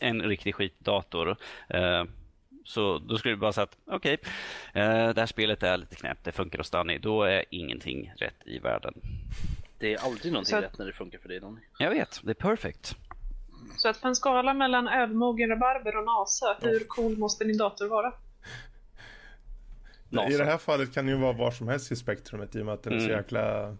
en 0.00 0.22
riktig 0.22 0.54
skitdator. 0.54 1.28
Uh, 1.74 2.04
så 2.64 2.98
då 2.98 3.18
skulle 3.18 3.34
det 3.34 3.38
bara 3.38 3.52
säga 3.52 3.62
att 3.62 3.76
okej, 3.86 4.18
okay, 4.20 4.82
uh, 4.82 4.88
eh, 4.88 5.14
det 5.14 5.20
här 5.20 5.26
spelet 5.26 5.62
är 5.62 5.76
lite 5.76 5.96
knäppt, 5.96 6.24
det 6.24 6.32
funkar 6.32 6.58
hos 6.58 6.70
Danny. 6.70 6.98
Då 6.98 7.22
är 7.22 7.44
ingenting 7.50 8.12
rätt 8.16 8.46
i 8.46 8.58
världen. 8.58 8.94
Det 9.78 9.94
är 9.94 10.04
aldrig 10.04 10.32
någonting 10.32 10.56
så... 10.56 10.60
rätt 10.60 10.78
när 10.78 10.86
det 10.86 10.92
funkar 10.92 11.18
för 11.18 11.28
dig 11.28 11.40
Danny. 11.40 11.60
Jag 11.78 11.90
vet, 11.90 12.20
det 12.22 12.30
är 12.30 12.34
perfekt. 12.34 12.96
Så 13.76 13.88
att 13.88 14.00
på 14.00 14.08
en 14.08 14.16
skala 14.16 14.54
mellan 14.54 14.88
övermogen 14.88 15.48
rabarber 15.48 15.96
och 15.96 16.04
NASA, 16.04 16.56
hur 16.60 16.84
cool 16.88 17.18
måste 17.18 17.44
din 17.44 17.58
dator 17.58 17.88
vara? 17.88 18.12
NASA. 20.10 20.34
I 20.34 20.36
det 20.36 20.44
här 20.44 20.58
fallet 20.58 20.94
kan 20.94 21.06
det 21.06 21.12
ju 21.12 21.18
vara 21.18 21.32
var 21.32 21.50
som 21.50 21.68
helst 21.68 21.92
i 21.92 21.96
spektrumet 21.96 22.56
i 22.56 22.60
och 22.60 22.66
med 22.66 22.74
att 22.74 22.82
den 22.82 22.92
är 22.92 22.98
så 22.98 23.04
mm. 23.04 23.16
jäkla 23.16 23.76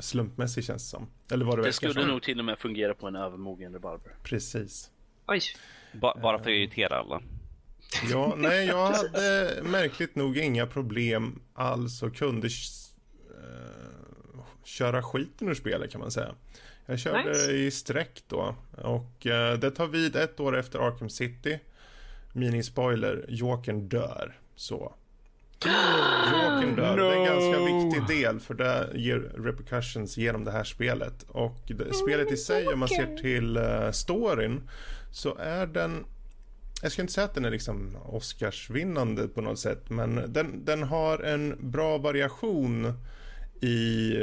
slumpmässig 0.00 0.64
känns 0.64 0.82
det 0.82 0.88
som. 0.88 1.06
Eller 1.32 1.44
vad 1.44 1.58
det, 1.58 1.62
det 1.62 1.72
skulle 1.72 2.06
nog 2.06 2.22
till 2.22 2.38
och 2.38 2.44
med 2.44 2.58
fungera 2.58 2.94
på 2.94 3.06
en 3.08 3.16
övermogen 3.16 3.72
rabarber. 3.72 4.12
Precis. 4.22 4.90
Oj. 5.26 5.40
Ba 5.92 6.18
bara 6.22 6.38
för 6.38 6.50
att 6.50 6.56
irritera 6.56 6.98
alla. 6.98 7.22
Ja, 8.10 8.34
nej, 8.36 8.66
jag 8.66 8.86
hade 8.92 9.58
märkligt 9.62 10.14
nog 10.14 10.38
inga 10.38 10.66
problem 10.66 11.40
alls 11.54 12.02
och 12.02 12.16
kunde 12.16 12.46
uh, 12.46 12.52
köra 14.64 15.02
skiten 15.02 15.48
ur 15.48 15.54
spelet 15.54 15.92
kan 15.92 16.00
man 16.00 16.10
säga. 16.10 16.34
Jag 16.86 16.98
körde 16.98 17.28
nice. 17.28 17.52
i 17.52 17.70
sträck 17.70 18.22
då 18.28 18.54
och 18.78 19.26
uh, 19.26 19.52
det 19.60 19.70
tar 19.70 19.86
vid 19.86 20.16
ett 20.16 20.40
år 20.40 20.58
efter 20.58 20.78
Arkham 20.78 21.10
City. 21.10 21.58
Mini-spoiler, 22.32 23.24
Jokern 23.28 23.88
dör. 23.88 24.39
Så. 24.60 24.92
Jokern 25.64 26.76
dör. 26.76 26.96
No. 26.96 27.02
Det 27.02 27.14
är 27.14 27.16
en 27.16 27.24
ganska 27.24 27.64
viktig 27.64 28.16
del 28.16 28.40
för 28.40 28.54
det 28.54 28.90
ger 28.94 29.18
repercussions 29.18 30.16
genom 30.16 30.44
det 30.44 30.50
här 30.50 30.64
spelet. 30.64 31.22
Och 31.28 31.60
det, 31.66 31.94
spelet 31.94 32.32
i 32.32 32.36
sig, 32.36 32.66
om 32.66 32.78
man 32.78 32.88
ser 32.88 33.16
till 33.16 33.56
uh, 33.56 33.90
storyn, 33.90 34.68
så 35.10 35.36
är 35.36 35.66
den 35.66 36.04
jag 36.82 36.92
ska 36.92 37.02
inte 37.02 37.14
säga 37.14 37.24
att 37.24 37.34
den 37.34 37.44
är 37.44 37.50
liksom 37.50 37.96
Oscarsvinnande 38.04 39.28
på 39.28 39.40
något 39.40 39.58
sätt, 39.58 39.90
men 39.90 40.32
den, 40.32 40.64
den 40.64 40.82
har 40.82 41.18
en 41.18 41.70
bra 41.70 41.98
variation 41.98 42.92
i, 43.60 44.14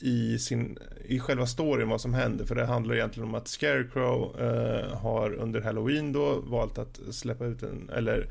i, 0.00 0.38
sin, 0.38 0.78
i 1.04 1.20
själva 1.20 1.46
storyn 1.46 1.88
vad 1.88 2.00
som 2.00 2.14
händer. 2.14 2.44
För 2.44 2.54
det 2.54 2.64
handlar 2.64 2.94
egentligen 2.94 3.28
om 3.28 3.34
att 3.34 3.48
Scarecrow 3.48 4.40
eh, 4.40 4.96
har 4.96 5.34
under 5.34 5.60
Halloween 5.60 6.12
då 6.12 6.40
valt 6.40 6.78
att 6.78 7.00
släppa 7.10 7.44
ut 7.44 7.62
en, 7.62 7.90
eller 7.90 8.22
i 8.22 8.26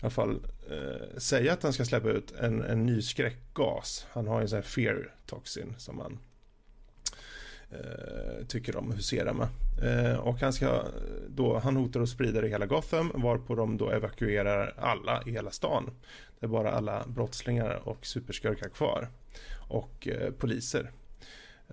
alla 0.00 0.10
fall 0.10 0.40
eh, 0.70 1.18
säga 1.18 1.52
att 1.52 1.62
han 1.62 1.72
ska 1.72 1.84
släppa 1.84 2.10
ut 2.10 2.32
en, 2.40 2.62
en 2.62 2.86
ny 2.86 3.02
skräckgas. 3.02 4.06
Han 4.10 4.26
har 4.26 4.40
en 4.40 4.48
sån 4.48 4.56
här 4.56 4.62
fear 4.62 5.14
toxin 5.26 5.74
som 5.78 5.98
han 5.98 6.18
eh, 7.70 8.46
tycker 8.46 8.76
om 8.76 8.90
att 8.90 8.98
husera 8.98 9.32
med. 9.32 9.48
Eh, 9.82 10.18
och 10.18 10.40
han, 10.40 10.52
ska, 10.52 10.84
då, 11.28 11.58
han 11.58 11.76
hotar 11.76 12.00
att 12.00 12.08
sprida 12.08 12.40
det 12.40 12.46
i 12.46 12.50
hela 12.50 12.66
Gotham 12.66 13.12
varpå 13.14 13.54
de 13.54 13.76
då 13.76 13.90
evakuerar 13.90 14.74
alla 14.78 15.22
i 15.26 15.30
hela 15.30 15.50
stan. 15.50 15.90
Det 16.40 16.46
är 16.46 16.50
bara 16.50 16.72
alla 16.72 17.04
brottslingar 17.06 17.88
och 17.88 18.06
superskurkar 18.06 18.68
kvar. 18.68 19.08
Och 19.68 20.08
eh, 20.08 20.30
poliser. 20.30 20.90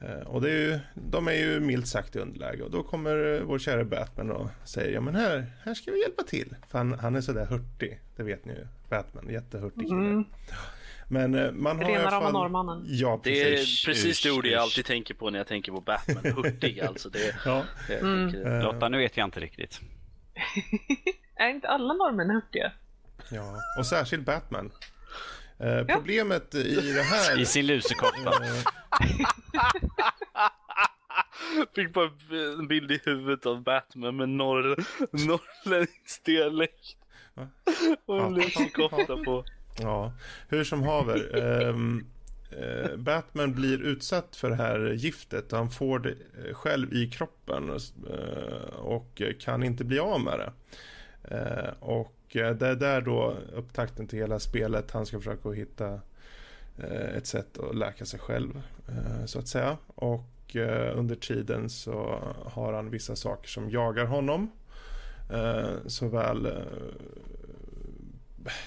Eh, 0.01 0.27
och 0.27 0.41
det 0.41 0.49
är 0.51 0.59
ju, 0.59 0.79
de 0.93 1.27
är 1.27 1.33
ju 1.33 1.59
milt 1.59 1.87
sagt 1.87 2.15
i 2.15 2.19
underläge 2.19 2.63
och 2.63 2.71
då 2.71 2.83
kommer 2.83 3.41
vår 3.41 3.59
kära 3.59 3.83
Batman 3.83 4.31
och 4.31 4.49
säger 4.63 4.93
ja 4.93 5.01
men 5.01 5.15
här, 5.15 5.45
här 5.63 5.73
ska 5.73 5.91
vi 5.91 6.01
hjälpa 6.01 6.23
till. 6.23 6.55
För 6.69 6.77
han, 6.77 6.93
han 6.99 7.15
är 7.15 7.21
sådär 7.21 7.45
hurtig, 7.45 7.99
det 8.15 8.23
vet 8.23 8.45
ni 8.45 8.53
ju. 8.53 8.67
Batman, 8.89 9.29
jättehurtig 9.29 9.87
kille. 9.87 9.95
Mm. 9.95 10.25
Men 11.07 11.35
eh, 11.35 11.51
man 11.51 11.77
har 11.77 11.85
Rena 11.85 12.01
i 12.01 12.05
alla 12.05 12.21
fall... 12.21 12.33
norrmannen. 12.33 12.83
Ja, 12.87 13.17
precis. 13.23 13.85
Det 13.85 13.91
är 13.91 13.93
precis 13.93 14.23
det 14.23 14.31
ord 14.31 14.45
jag 14.45 14.61
alltid 14.61 14.85
tänker 14.85 15.13
på 15.13 15.29
när 15.29 15.39
jag 15.39 15.47
tänker 15.47 15.71
på 15.71 15.81
Batman. 15.81 16.33
Hurtig 16.35 16.81
alltså. 16.81 17.09
Det, 17.09 17.35
ja. 17.45 17.63
det, 17.87 17.95
mm. 17.95 18.45
Eh. 18.45 18.63
Lotta, 18.63 18.89
nu 18.89 18.97
vet 18.97 19.17
jag 19.17 19.27
inte 19.27 19.39
riktigt. 19.39 19.79
är 21.35 21.49
inte 21.49 21.67
alla 21.67 21.93
norrmän 21.93 22.29
hurtiga? 22.29 22.71
Ja, 23.31 23.55
och 23.79 23.85
särskilt 23.85 24.25
Batman. 24.25 24.71
Eh, 25.61 25.85
ja. 25.87 25.95
Problemet 25.95 26.55
i 26.55 26.93
det 26.93 27.01
här... 27.01 27.39
I 27.39 27.45
sin 27.45 27.67
lusekofta. 27.67 28.31
Fick 31.75 31.93
bara 31.93 32.09
en 32.59 32.67
bild 32.67 32.91
i 32.91 32.99
huvudet 33.05 33.45
av 33.45 33.63
Batman 33.63 34.15
med 34.15 34.29
norr, 34.29 34.75
norrländsk 35.11 36.25
dialekt. 36.25 36.97
Och 38.05 38.25
en 38.25 38.33
lusekofta 38.33 39.17
på. 39.17 39.45
Ja, 39.79 40.13
hur 40.49 40.63
som 40.63 40.83
haver. 40.83 41.35
Um, 41.35 42.05
uh, 42.53 42.95
Batman 42.97 43.53
blir 43.53 43.81
utsatt 43.81 44.35
för 44.35 44.49
det 44.49 44.55
här 44.55 44.93
giftet. 44.93 45.51
Han 45.51 45.69
får 45.69 45.99
det 45.99 46.09
eh, 46.09 46.53
själv 46.53 46.93
i 46.93 47.09
kroppen 47.09 47.69
uh, 47.69 47.77
och 48.75 49.21
kan 49.39 49.63
inte 49.63 49.83
bli 49.83 49.99
av 49.99 50.21
med 50.21 50.39
det. 50.39 50.51
Uh, 51.35 51.73
och 51.79 52.20
det 52.33 52.67
är 52.67 52.75
där 52.75 53.01
då 53.01 53.37
upptakten 53.55 54.07
till 54.07 54.19
hela 54.19 54.39
spelet. 54.39 54.91
Han 54.91 55.05
ska 55.05 55.17
försöka 55.17 55.49
hitta 55.49 55.99
ett 57.15 57.27
sätt 57.27 57.57
att 57.57 57.75
läka 57.75 58.05
sig 58.05 58.19
själv, 58.19 58.61
så 59.25 59.39
att 59.39 59.47
säga. 59.47 59.77
Och 59.87 60.55
under 60.93 61.15
tiden 61.15 61.69
så 61.69 62.19
har 62.45 62.73
han 62.73 62.89
vissa 62.89 63.15
saker 63.15 63.49
som 63.49 63.69
jagar 63.69 64.05
honom. 64.05 64.51
Såväl 65.85 66.47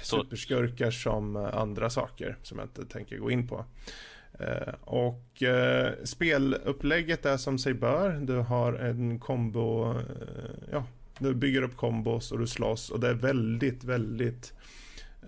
superskurkar 0.02 0.90
som 0.90 1.36
eh, 1.36 1.54
andra 1.54 1.90
saker 1.90 2.36
som 2.42 2.58
jag 2.58 2.64
inte 2.64 2.84
tänker 2.84 3.18
gå 3.18 3.30
in 3.30 3.48
på. 3.48 3.64
Eh, 4.40 4.74
och 4.80 5.42
eh, 5.42 5.92
spelupplägget 6.04 7.26
är 7.26 7.36
som 7.36 7.58
sig 7.58 7.74
bör. 7.74 8.10
Du 8.10 8.36
har 8.36 8.72
en 8.72 9.18
kombo, 9.18 9.94
ja, 10.72 10.84
du 11.18 11.34
bygger 11.34 11.62
upp 11.62 11.76
kombos 11.76 12.32
och 12.32 12.38
du 12.38 12.46
slåss 12.46 12.90
och 12.90 13.00
det 13.00 13.08
är 13.08 13.14
väldigt, 13.14 13.84
väldigt 13.84 14.52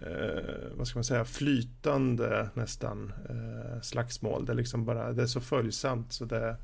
eh, 0.03 0.69
vad 0.75 0.89
ska 0.89 0.97
man 0.97 1.05
säga, 1.05 1.25
flytande 1.25 2.49
nästan 2.55 3.13
eh, 3.29 3.81
slagsmål. 3.81 4.47
Det 4.47 4.53
är 4.53 4.57
liksom 4.57 4.85
bara, 4.85 5.13
det 5.13 5.23
är 5.23 5.27
så 5.27 5.41
följsamt 5.41 6.13
så 6.13 6.25
det, 6.25 6.57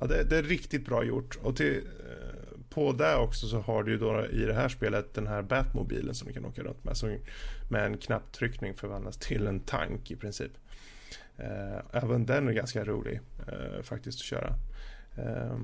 ja, 0.00 0.06
det, 0.06 0.24
det 0.24 0.38
är 0.38 0.42
riktigt 0.42 0.86
bra 0.86 1.04
gjort. 1.04 1.38
Och 1.42 1.56
till, 1.56 1.76
eh, 1.76 2.58
på 2.70 2.92
det 2.92 3.16
också 3.16 3.46
så 3.46 3.60
har 3.60 3.82
du 3.82 3.92
ju 3.92 3.98
då 3.98 4.26
i 4.26 4.44
det 4.44 4.54
här 4.54 4.68
spelet 4.68 5.14
den 5.14 5.26
här 5.26 5.42
Batmobilen 5.42 6.14
som 6.14 6.28
du 6.28 6.34
kan 6.34 6.44
åka 6.44 6.62
runt 6.62 6.84
med. 6.84 6.96
Som 6.96 7.18
med 7.70 7.86
en 7.86 7.98
knapptryckning 7.98 8.74
förvandlas 8.74 9.16
till 9.16 9.46
en 9.46 9.60
tank 9.60 10.10
i 10.10 10.16
princip. 10.16 10.52
Eh, 11.36 12.02
även 12.02 12.26
den 12.26 12.48
är 12.48 12.52
ganska 12.52 12.84
rolig 12.84 13.20
eh, 13.48 13.82
faktiskt 13.82 14.18
att 14.20 14.24
köra. 14.24 14.54
Eh, 15.16 15.58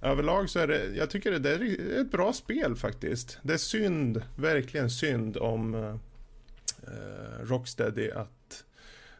överlag 0.00 0.50
så 0.50 0.58
är 0.58 0.66
det, 0.66 0.96
jag 0.96 1.10
tycker 1.10 1.38
det 1.38 1.50
är 1.50 2.00
ett 2.00 2.10
bra 2.10 2.32
spel 2.32 2.76
faktiskt. 2.76 3.38
Det 3.42 3.52
är 3.52 3.58
synd, 3.58 4.22
verkligen 4.36 4.90
synd 4.90 5.36
om 5.36 5.74
eh, 5.74 5.96
Rocksteady 7.42 8.10
att 8.10 8.64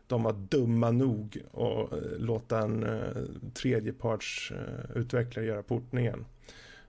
de 0.06 0.22
var 0.22 0.32
dumma 0.32 0.90
nog 0.90 1.42
att 1.52 1.92
eh, 1.92 2.18
låta 2.18 2.58
en 2.58 2.82
eh, 2.82 3.22
tredjeparts 3.54 4.52
eh, 4.52 5.44
göra 5.44 5.62
portningen. 5.62 6.24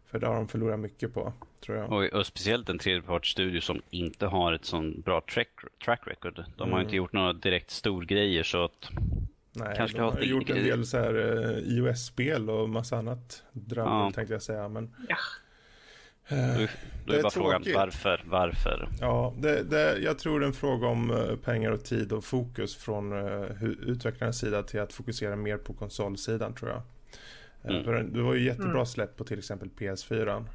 För 0.05 0.19
det 0.19 0.27
har 0.27 0.35
de 0.35 0.47
förlorat 0.47 0.79
mycket 0.79 1.13
på, 1.13 1.33
tror 1.65 1.77
jag. 1.77 1.91
Och, 1.91 2.03
och 2.03 2.25
speciellt 2.25 2.69
en 2.69 2.79
tredjepartsstudio 2.79 3.61
som 3.61 3.81
inte 3.89 4.25
har 4.25 4.53
ett 4.53 4.65
sånt 4.65 5.05
bra 5.05 5.21
track, 5.33 5.49
track 5.85 6.01
record. 6.07 6.45
De 6.57 6.63
mm. 6.63 6.73
har 6.73 6.81
inte 6.81 6.95
gjort 6.95 7.13
några 7.13 7.33
direkt 7.33 7.71
storgrejer 7.71 8.43
så 8.43 8.65
att... 8.65 8.89
Nej, 9.57 9.73
kanske 9.77 9.97
de 9.97 10.13
har 10.13 10.21
gjort 10.21 10.49
en 10.49 10.55
del 10.55 10.85
så 10.85 10.97
här 10.97 11.15
uh, 11.15 11.57
iOS-spel 11.57 12.49
och 12.49 12.69
massa 12.69 12.97
annat 12.97 13.43
drömmar 13.51 14.05
ja. 14.05 14.11
tänkte 14.11 14.33
jag 14.33 14.41
säga. 14.41 14.69
Men... 14.69 14.95
Ja. 15.09 15.17
Uh, 16.31 16.37
då, 16.37 16.67
då 17.05 17.13
är, 17.13 17.17
är 17.17 17.23
bara 17.23 17.31
frågan 17.31 17.63
varför, 17.75 18.23
varför? 18.25 18.89
Ja, 19.01 19.33
det, 19.37 19.63
det, 19.63 19.97
jag 19.97 20.19
tror 20.19 20.39
det 20.39 20.45
är 20.45 20.47
en 20.47 20.53
fråga 20.53 20.87
om 20.87 21.11
uh, 21.11 21.35
pengar 21.35 21.71
och 21.71 21.83
tid 21.83 22.11
och 22.11 22.23
fokus 22.23 22.75
från 22.75 23.13
uh, 23.13 23.63
utvecklarens 23.63 24.39
sida 24.39 24.63
till 24.63 24.79
att 24.79 24.93
fokusera 24.93 25.35
mer 25.35 25.57
på 25.57 25.73
konsolsidan 25.73 26.53
tror 26.53 26.71
jag. 26.71 26.81
Eh, 27.63 27.71
mm. 27.71 27.83
För 27.83 28.03
det 28.03 28.21
var 28.21 28.33
ju 28.33 28.45
jättebra 28.45 28.71
mm. 28.71 28.85
släpp 28.85 29.17
på 29.17 29.23
till 29.23 29.39
exempel 29.39 29.69
PS4. 29.77 30.45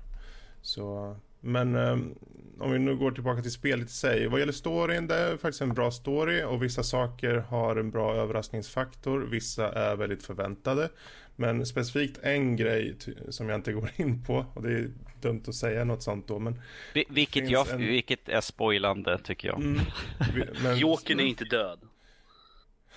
Så, 0.62 1.16
men 1.42 1.76
um, 1.76 2.14
om 2.60 2.72
vi 2.72 2.78
nu 2.78 2.96
går 2.96 3.10
tillbaka 3.10 3.42
till 3.42 3.52
spelet 3.52 3.88
i 3.88 3.92
sig. 3.92 4.26
Vad 4.26 4.40
gäller 4.40 4.52
storyn, 4.52 5.06
det 5.06 5.14
är 5.14 5.36
faktiskt 5.36 5.60
en 5.60 5.74
bra 5.74 5.90
story 5.90 6.42
och 6.42 6.62
vissa 6.62 6.82
saker 6.82 7.34
har 7.36 7.76
en 7.76 7.90
bra 7.90 8.14
överraskningsfaktor. 8.14 9.20
Vissa 9.20 9.72
är 9.72 9.96
väldigt 9.96 10.22
förväntade. 10.22 10.88
Men 11.36 11.66
specifikt 11.66 12.18
en 12.22 12.56
grej 12.56 12.96
som 13.28 13.48
jag 13.48 13.58
inte 13.58 13.72
går 13.72 13.90
in 13.96 14.24
på 14.24 14.46
och 14.54 14.62
det 14.62 14.72
är 14.72 14.90
dumt 15.20 15.42
att 15.48 15.54
säga 15.54 15.84
något 15.84 16.02
sånt 16.02 16.28
då. 16.28 16.38
Men 16.38 16.62
vilket, 17.08 17.50
jag, 17.50 17.70
en... 17.70 17.78
vilket 17.78 18.28
är 18.28 18.40
spoilande 18.40 19.18
tycker 19.18 19.48
jag. 19.48 19.60
Mm, 19.60 19.80
men... 20.62 20.78
Jokern 20.78 21.20
är 21.20 21.24
inte 21.24 21.44
död. 21.44 21.80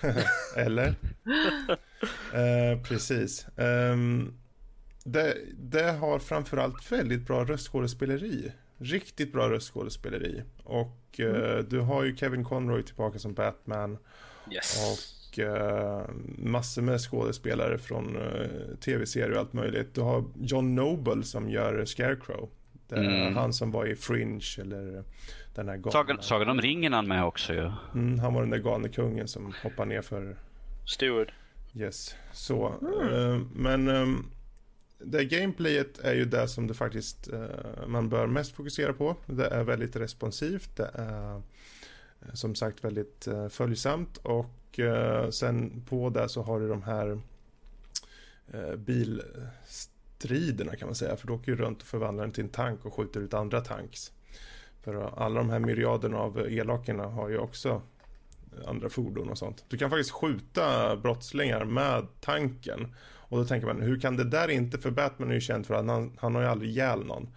Eller? 0.56 0.88
eh, 2.34 2.82
precis. 2.84 3.48
Um, 3.56 4.34
det, 5.06 5.38
det, 5.58 5.92
har 5.92 6.20
framförallt 6.20 6.92
väldigt 6.92 7.28
bra 7.28 7.46
röstskådespeleri. 7.46 8.52
Riktigt 8.78 9.34
bra 9.34 9.50
röstskådespeleri. 9.50 10.44
Och 10.64 11.20
eh, 11.20 11.52
mm. 11.52 11.70
du 11.70 11.80
har 11.80 12.04
ju 12.04 12.16
Kevin 12.16 12.44
Conroy 12.44 12.84
tillbaka 12.84 13.20
som 13.20 13.34
Batman. 13.34 13.98
Yes. 14.52 14.82
Och 14.92 15.40
uh, 15.40 16.02
massor 16.38 16.82
med 16.82 17.00
skådespelare 17.02 17.78
från 17.78 18.16
uh, 18.16 18.76
tv-serier 18.76 19.32
och 19.32 19.40
allt 19.40 19.54
möjligt. 19.54 19.94
Du 19.94 20.02
har 20.02 20.24
John 20.40 20.76
Noble 20.76 21.24
som 21.24 21.50
gör 21.50 21.86
Scarecrow. 21.86 22.50
Mm. 22.92 23.36
han 23.36 23.54
som 23.54 23.72
var 23.72 23.86
i 23.86 23.96
Fringe 23.96 24.46
eller 24.62 25.04
den 25.56 25.70
här 25.70 25.92
Sagan, 25.92 26.18
Sagan 26.22 26.50
om 26.50 26.62
ringen 26.62 26.94
han 26.94 27.08
med 27.08 27.26
också 27.26 27.54
ju. 27.54 27.60
Ja. 27.60 27.74
Mm, 27.94 28.20
han 28.20 28.34
var 28.34 28.42
den 28.42 28.50
där 28.50 28.58
galne 28.58 28.90
kungen 28.90 29.28
som 29.28 29.54
hoppar 29.64 29.86
ner 29.86 30.02
för... 30.02 30.36
Steward. 30.88 31.32
Yes, 31.76 32.16
så. 32.34 32.74
Mm. 32.82 33.14
Uh, 33.14 33.42
men 33.54 33.88
um, 33.88 34.32
det 34.98 35.26
gameplayet 35.26 36.00
är 36.00 36.14
ju 36.14 36.26
det 36.26 36.48
som 36.48 36.68
det 36.68 36.74
faktiskt 36.74 37.34
uh, 37.34 37.48
man 37.88 38.10
bör 38.10 38.28
mest 38.28 38.52
fokusera 38.52 38.94
på. 38.94 39.16
Det 39.26 39.48
är 39.48 39.64
väldigt 39.64 39.96
responsivt. 39.96 40.76
Det 40.76 40.92
är 40.94 41.36
eh, 41.36 42.34
som 42.34 42.56
sagt 42.56 42.84
väldigt 42.84 43.28
uh, 43.28 43.48
följsamt 43.48 44.18
och 44.18 44.80
uh, 44.80 45.30
sen 45.30 45.84
på 45.90 46.10
det 46.10 46.30
så 46.30 46.42
har 46.42 46.60
du 46.60 46.68
de 46.68 46.84
här 46.84 47.20
bilstriderna 48.78 50.76
kan 50.76 50.88
man 50.88 50.96
säga. 50.96 51.16
För 51.16 51.28
du 51.28 51.34
åker 51.34 51.52
ju 51.52 51.58
runt 51.58 51.82
och 51.82 51.88
förvandlar 51.88 52.24
den 52.24 52.34
till 52.34 52.44
en 52.44 52.50
tank 52.50 52.86
och 52.86 52.94
skjuter 52.94 53.20
ut 53.20 53.34
andra 53.34 53.62
tanks. 53.62 54.12
För 54.82 55.20
alla 55.24 55.36
de 55.36 55.50
här 55.50 55.60
myriaderna 55.60 56.18
av 56.18 56.40
elakerna 56.40 57.06
har 57.06 57.30
ju 57.30 57.38
också 57.38 57.82
andra 58.66 58.90
fordon 58.90 59.30
och 59.30 59.38
sånt. 59.38 59.66
Du 59.68 59.78
kan 59.78 59.90
faktiskt 59.90 60.12
skjuta 60.12 60.96
brottslingar 60.96 61.66
med 61.66 62.08
tanken. 62.22 62.96
Och 63.36 63.42
då 63.42 63.48
tänker 63.48 63.68
man, 63.68 63.82
hur 63.82 64.00
kan 64.00 64.18
det 64.18 64.24
där 64.24 64.48
inte, 64.48 64.78
för 64.78 64.92
Batman 64.92 65.30
är 65.30 65.34
ju 65.34 65.42
känd 65.42 65.66
för 65.66 65.74
att 65.74 65.88
han, 65.88 66.18
han 66.18 66.36
har 66.36 66.42
ju 66.42 66.48
aldrig 66.48 66.72
ihjäl 66.72 67.06
någon. 67.06 67.28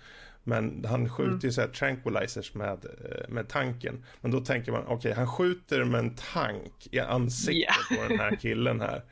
Men 0.44 0.84
han 0.88 1.08
skjuter 1.08 1.32
mm. 1.32 1.40
ju 1.42 1.52
så 1.52 1.60
här 1.60 1.68
tranquilizers 1.68 2.54
med, 2.54 2.84
eh, 2.84 3.28
med 3.28 3.48
tanken. 3.48 4.04
Men 4.20 4.30
då 4.30 4.40
tänker 4.40 4.72
man, 4.72 4.82
okej, 4.82 4.96
okay, 4.96 5.12
han 5.12 5.26
skjuter 5.26 5.84
med 5.84 5.98
en 5.98 6.14
tank 6.32 6.88
i 6.90 7.00
ansiktet 7.00 7.54
yeah. 7.54 8.02
på 8.02 8.08
den 8.08 8.18
här 8.18 8.36
killen 8.36 8.80
här. 8.80 9.02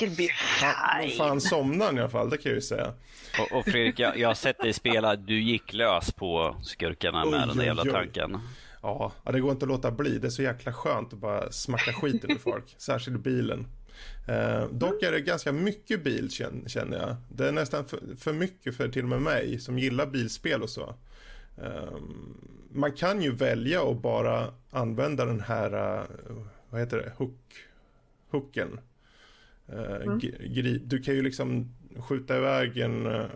He'll 0.00 0.16
be 0.16 0.28
fine. 0.60 1.18
fan 1.18 1.40
somnar 1.40 1.96
i 1.96 2.00
alla 2.00 2.08
fall, 2.08 2.30
det 2.30 2.36
kan 2.36 2.50
jag 2.50 2.56
ju 2.56 2.62
säga. 2.62 2.92
Och, 3.40 3.58
och 3.58 3.64
Fredrik, 3.64 3.98
jag, 3.98 4.18
jag 4.18 4.28
har 4.28 4.34
sett 4.34 4.58
dig 4.58 4.72
spela, 4.72 5.16
du 5.16 5.40
gick 5.40 5.72
lös 5.72 6.12
på 6.12 6.56
skurkarna 6.62 7.24
med 7.24 7.40
oj, 7.40 7.46
den 7.48 7.56
där 7.56 7.64
jävla 7.64 7.84
tanken. 7.84 8.38
Ja, 8.82 9.12
det 9.24 9.40
går 9.40 9.52
inte 9.52 9.64
att 9.64 9.68
låta 9.68 9.90
bli. 9.90 10.18
Det 10.18 10.26
är 10.26 10.30
så 10.30 10.42
jäkla 10.42 10.72
skönt 10.72 11.12
att 11.12 11.18
bara 11.18 11.52
smacka 11.52 11.92
skiten 11.92 12.30
ur 12.30 12.38
folk. 12.38 12.64
Särskilt 12.78 13.20
bilen. 13.20 13.66
Eh, 14.28 14.68
dock 14.68 15.02
är 15.02 15.12
det 15.12 15.20
ganska 15.20 15.52
mycket 15.52 16.04
bil 16.04 16.30
känner 16.66 16.96
jag. 16.96 17.16
Det 17.28 17.48
är 17.48 17.52
nästan 17.52 17.84
för, 17.84 18.00
för 18.18 18.32
mycket 18.32 18.76
för 18.76 18.88
till 18.88 19.02
och 19.02 19.08
med 19.08 19.22
mig 19.22 19.58
som 19.58 19.78
gillar 19.78 20.06
bilspel 20.06 20.62
och 20.62 20.70
så. 20.70 20.94
Eh, 21.62 21.98
man 22.74 22.92
kan 22.92 23.22
ju 23.22 23.30
välja 23.30 23.90
att 23.90 24.02
bara 24.02 24.54
använda 24.70 25.24
den 25.24 25.40
här, 25.40 25.74
uh, 25.74 26.46
vad 26.70 26.80
heter 26.80 26.96
det, 26.96 27.12
hook, 27.16 27.54
hooken. 28.30 28.80
Uh, 29.72 29.80
mm. 29.80 30.20
Du 30.84 31.02
kan 31.02 31.14
ju 31.14 31.22
liksom 31.22 31.74
skjuta 31.96 32.36
iväg 32.36 32.78
en, 32.78 33.06
uh, 33.06 33.26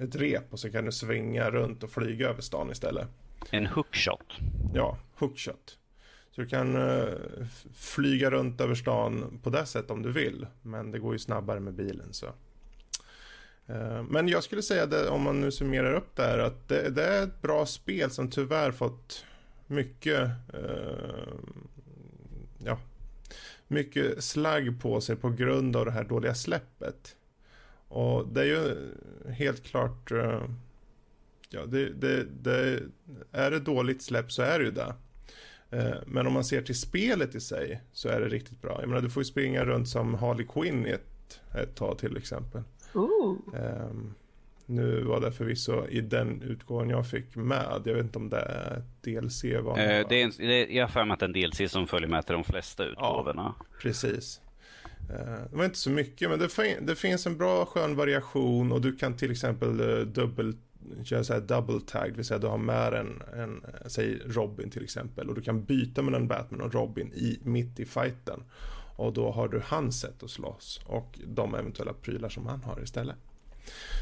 ett 0.00 0.16
rep 0.16 0.52
och 0.52 0.60
så 0.60 0.70
kan 0.70 0.84
du 0.84 0.92
svänga 0.92 1.50
runt 1.50 1.82
och 1.82 1.90
flyga 1.90 2.28
över 2.28 2.42
stan 2.42 2.70
istället. 2.70 3.08
En 3.50 3.66
hookshot? 3.66 4.38
Ja, 4.74 4.98
hookshot. 5.14 5.78
Så 6.38 6.42
du 6.42 6.48
kan 6.48 6.76
uh, 6.76 7.14
flyga 7.74 8.30
runt 8.30 8.60
över 8.60 8.74
stan 8.74 9.40
på 9.42 9.50
det 9.50 9.66
sättet 9.66 9.90
om 9.90 10.02
du 10.02 10.12
vill. 10.12 10.46
Men 10.62 10.90
det 10.90 10.98
går 10.98 11.12
ju 11.12 11.18
snabbare 11.18 11.60
med 11.60 11.74
bilen 11.74 12.12
så. 12.12 12.26
Uh, 13.70 14.02
men 14.02 14.28
jag 14.28 14.44
skulle 14.44 14.62
säga 14.62 14.86
det, 14.86 15.08
om 15.08 15.22
man 15.22 15.40
nu 15.40 15.50
summerar 15.50 15.94
upp 15.94 16.16
det 16.16 16.22
här, 16.22 16.38
att 16.38 16.68
det, 16.68 16.90
det 16.90 17.04
är 17.04 17.22
ett 17.22 17.42
bra 17.42 17.66
spel 17.66 18.10
som 18.10 18.30
tyvärr 18.30 18.72
fått 18.72 19.24
mycket, 19.66 20.30
uh, 20.54 21.34
ja, 22.64 22.78
mycket 23.68 24.24
slagg 24.24 24.80
på 24.80 25.00
sig 25.00 25.16
på 25.16 25.30
grund 25.30 25.76
av 25.76 25.84
det 25.84 25.92
här 25.92 26.04
dåliga 26.04 26.34
släppet. 26.34 27.16
Och 27.88 28.28
det 28.28 28.40
är 28.40 28.46
ju 28.46 28.94
helt 29.32 29.64
klart, 29.64 30.10
ja, 31.48 31.66
det, 31.66 31.88
det, 31.88 32.24
det, 32.42 32.82
är 33.32 33.50
det 33.50 33.60
dåligt 33.60 34.02
släpp 34.02 34.32
så 34.32 34.42
är 34.42 34.58
det 34.58 34.64
ju 34.64 34.70
det. 34.70 34.94
Eh, 35.70 35.94
men 36.06 36.26
om 36.26 36.32
man 36.32 36.44
ser 36.44 36.62
till 36.62 36.80
spelet 36.80 37.34
i 37.34 37.40
sig 37.40 37.80
så 37.92 38.08
är 38.08 38.20
det 38.20 38.28
riktigt 38.28 38.62
bra. 38.62 38.76
Jag 38.80 38.88
menar, 38.88 39.02
du 39.02 39.10
får 39.10 39.20
ju 39.20 39.24
springa 39.24 39.64
runt 39.64 39.88
som 39.88 40.14
Harley 40.14 40.46
Quinn 40.46 40.86
i 40.86 40.90
ett, 40.90 41.40
ett 41.54 41.74
tag 41.74 41.98
till 41.98 42.16
exempel. 42.16 42.62
Um, 42.92 44.14
nu 44.66 45.02
var 45.02 45.20
det 45.20 45.32
förvisso 45.32 45.86
i 45.88 46.00
den 46.00 46.42
utgåvan 46.42 46.90
jag 46.90 47.06
fick 47.06 47.36
med. 47.36 47.82
Jag 47.84 47.94
vet 47.94 48.04
inte 48.04 48.18
om 48.18 48.30
det 48.30 48.40
är 48.40 48.82
DLC. 49.00 49.44
Var 49.44 49.78
eh, 49.78 50.06
det 50.08 50.20
är 50.20 50.24
en, 50.24 50.32
det 50.38 50.44
är, 50.44 50.76
jag 50.76 50.84
har 50.84 50.88
för 50.88 51.04
mig 51.04 51.14
att 51.14 51.20
det 51.20 51.24
är 51.24 51.44
en 51.44 51.50
DLC 51.50 51.72
som 51.72 51.86
följer 51.86 52.08
med 52.08 52.26
till 52.26 52.32
de 52.32 52.44
flesta 52.44 52.84
utgåvorna. 52.84 53.54
Ja, 53.58 53.66
precis. 53.82 54.40
Eh, 55.10 55.50
det 55.50 55.56
var 55.56 55.64
inte 55.64 55.78
så 55.78 55.90
mycket, 55.90 56.30
men 56.30 56.38
det, 56.38 56.48
det, 56.80 56.96
finns 56.96 57.26
en 57.26 57.38
bra 57.38 57.66
skön 57.66 57.96
variation 57.96 58.72
och 58.72 58.80
du 58.80 58.96
kan 58.96 59.16
till 59.16 59.30
exempel 59.30 59.80
uh, 59.80 60.06
kör 61.04 61.22
så 61.22 61.32
här 61.32 61.40
double 61.40 61.80
tag, 61.80 62.10
det 62.10 62.16
vill 62.16 62.24
säga 62.24 62.38
du 62.38 62.46
har 62.46 62.58
med 62.58 62.94
en, 62.94 63.22
en, 63.36 63.64
säg 63.86 64.22
Robin 64.26 64.70
till 64.70 64.84
exempel 64.84 65.28
och 65.28 65.34
du 65.34 65.42
kan 65.42 65.64
byta 65.64 66.02
mellan 66.02 66.28
Batman 66.28 66.60
och 66.60 66.74
Robin 66.74 67.12
i, 67.12 67.38
mitt 67.42 67.80
i 67.80 67.84
fighten. 67.84 68.42
Och 68.96 69.12
då 69.12 69.30
har 69.30 69.48
du 69.48 69.62
hans 69.64 70.00
sätt 70.00 70.22
att 70.22 70.30
slåss 70.30 70.80
och 70.86 71.18
de 71.26 71.54
eventuella 71.54 71.92
prylar 71.92 72.28
som 72.28 72.46
han 72.46 72.62
har 72.62 72.82
istället. 72.82 73.16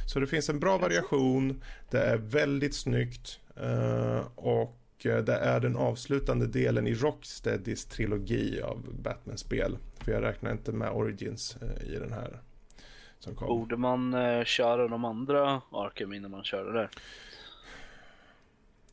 Så 0.07 0.21
det 0.21 0.27
finns 0.27 0.49
en 0.49 0.61
bra 0.61 0.79
variation, 0.79 1.63
det 1.91 1.99
är 1.99 2.17
väldigt 2.17 2.75
snyggt 2.75 3.41
eh, 3.57 4.21
och 4.35 4.79
eh, 5.05 5.19
det 5.19 5.35
är 5.35 5.61
den 5.61 5.77
avslutande 5.77 6.47
delen 6.47 6.87
i 6.87 6.95
Rocksteadys 6.95 7.87
trilogi 7.87 8.61
av 8.63 8.95
Batman-spel. 9.03 9.79
För 10.01 10.13
jag 10.13 10.23
räknar 10.23 10.53
inte 10.53 10.73
med 10.73 10.91
Origins 10.91 11.57
eh, 11.63 11.95
i 11.95 11.99
den 11.99 12.13
här. 12.13 12.41
Borde 13.39 13.77
man 13.77 14.15
eh, 14.15 14.45
köra 14.45 14.89
de 14.89 15.05
andra 15.05 15.63
Arkham 15.71 16.13
innan 16.13 16.31
man 16.31 16.45
kör 16.45 16.65
det 16.65 16.73
där? 16.73 16.91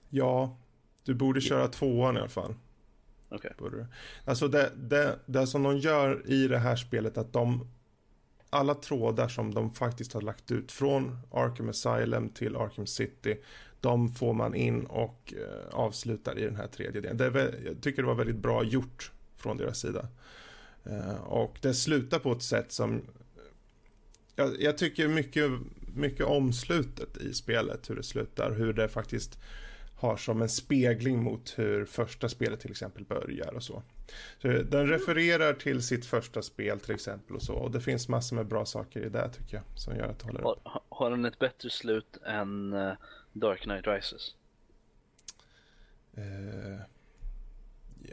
Ja, 0.10 0.58
du 1.04 1.14
borde 1.14 1.42
köra 1.42 1.68
tvåan 1.68 2.18
i 2.18 2.20
alla 2.20 2.30
fall. 2.30 2.56
Okej. 3.30 3.52
Okay. 3.60 3.86
Alltså 4.26 4.48
det, 4.48 4.72
det, 4.76 5.20
det 5.26 5.48
som 5.48 5.64
de 5.64 5.78
gör 5.78 6.24
i 6.26 6.48
det 6.48 6.58
här 6.58 6.76
spelet 6.76 7.18
att 7.18 7.34
de 7.34 7.68
alla 8.50 8.76
trådar 8.76 9.28
som 9.28 9.54
de 9.54 9.74
faktiskt 9.74 10.14
har 10.14 10.22
lagt 10.22 10.52
ut 10.52 10.72
från 10.72 11.18
Arkham 11.32 11.70
Asylum 11.70 12.30
till 12.30 12.56
Arkham 12.56 12.88
City 12.88 13.38
de 13.84 14.10
får 14.10 14.34
man 14.34 14.56
in 14.56 14.86
och 14.86 15.34
eh, 15.38 15.76
avslutar 15.76 16.40
i 16.40 16.46
den 16.46 16.56
här 16.56 16.68
tredje 16.68 17.02
delen. 17.02 17.18
Det 17.18 17.26
är, 17.26 17.62
jag 17.66 17.82
tycker 17.82 18.02
det 18.02 18.08
var 18.08 18.16
väldigt 18.16 18.36
bra 18.36 18.64
gjort 18.64 19.12
från 19.38 19.58
deras 19.58 19.80
sida. 19.80 20.08
Eh, 20.84 21.16
och 21.16 21.58
det 21.62 21.74
slutar 21.74 22.20
på 22.20 22.32
ett 22.32 22.42
sätt 22.42 22.72
som 22.72 23.02
jag, 24.36 24.62
jag, 24.62 24.78
tycker 24.78 25.08
mycket, 25.08 25.52
mycket 25.96 26.26
om 26.26 26.54
slutet 26.54 27.18
i 27.18 27.34
spelet, 27.34 27.90
hur 27.90 27.96
det 27.96 28.04
slutar, 28.04 28.52
hur 28.52 28.74
det 28.74 28.90
faktiskt 28.90 29.40
har 30.04 30.18
som 30.18 30.42
en 30.42 30.50
spegling 30.50 31.24
mot 31.24 31.54
hur 31.60 31.86
första 31.86 32.30
spelet 32.30 32.60
till 32.60 32.72
exempel 32.72 33.06
börjar 33.06 33.54
och 33.54 33.64
så. 33.64 33.84
så 34.42 34.48
den 34.48 34.88
refererar 34.88 35.54
till 35.54 35.84
sitt 35.84 36.06
första 36.06 36.42
spel 36.42 36.80
till 36.80 36.96
exempel 36.96 37.36
och 37.36 37.42
så 37.42 37.54
och 37.54 37.72
det 37.72 37.82
finns 37.82 38.10
massor 38.10 38.36
med 38.36 38.48
bra 38.48 38.66
saker 38.66 39.06
i 39.06 39.10
det 39.10 39.30
tycker 39.30 39.56
jag 39.58 39.64
som 39.76 39.96
gör 39.96 40.08
att 40.08 40.20
det 40.20 40.26
håller 40.26 40.42
har, 40.42 40.60
har 40.90 41.12
den 41.12 41.26
ett 41.26 41.40
bättre 41.40 41.70
slut 41.70 42.18
än 42.26 42.74
uh, 42.74 42.94
Dark 43.34 43.62
Knight 43.62 43.88
Rises? 43.88 44.36
Uh, 46.18 46.82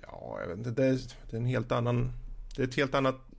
ja, 0.03 0.39
jag 0.41 0.49
vet 0.49 0.59
inte, 0.59 0.71
det 0.71 0.85
är, 0.85 0.99
det 1.31 1.37
är 1.37 1.41
en 1.41 1.47
helt 1.47 1.73
annan, 1.73 2.13
det 2.57 2.63
är 2.63 2.67
ett 2.67 2.77
helt 2.77 2.95
annat 2.95 3.30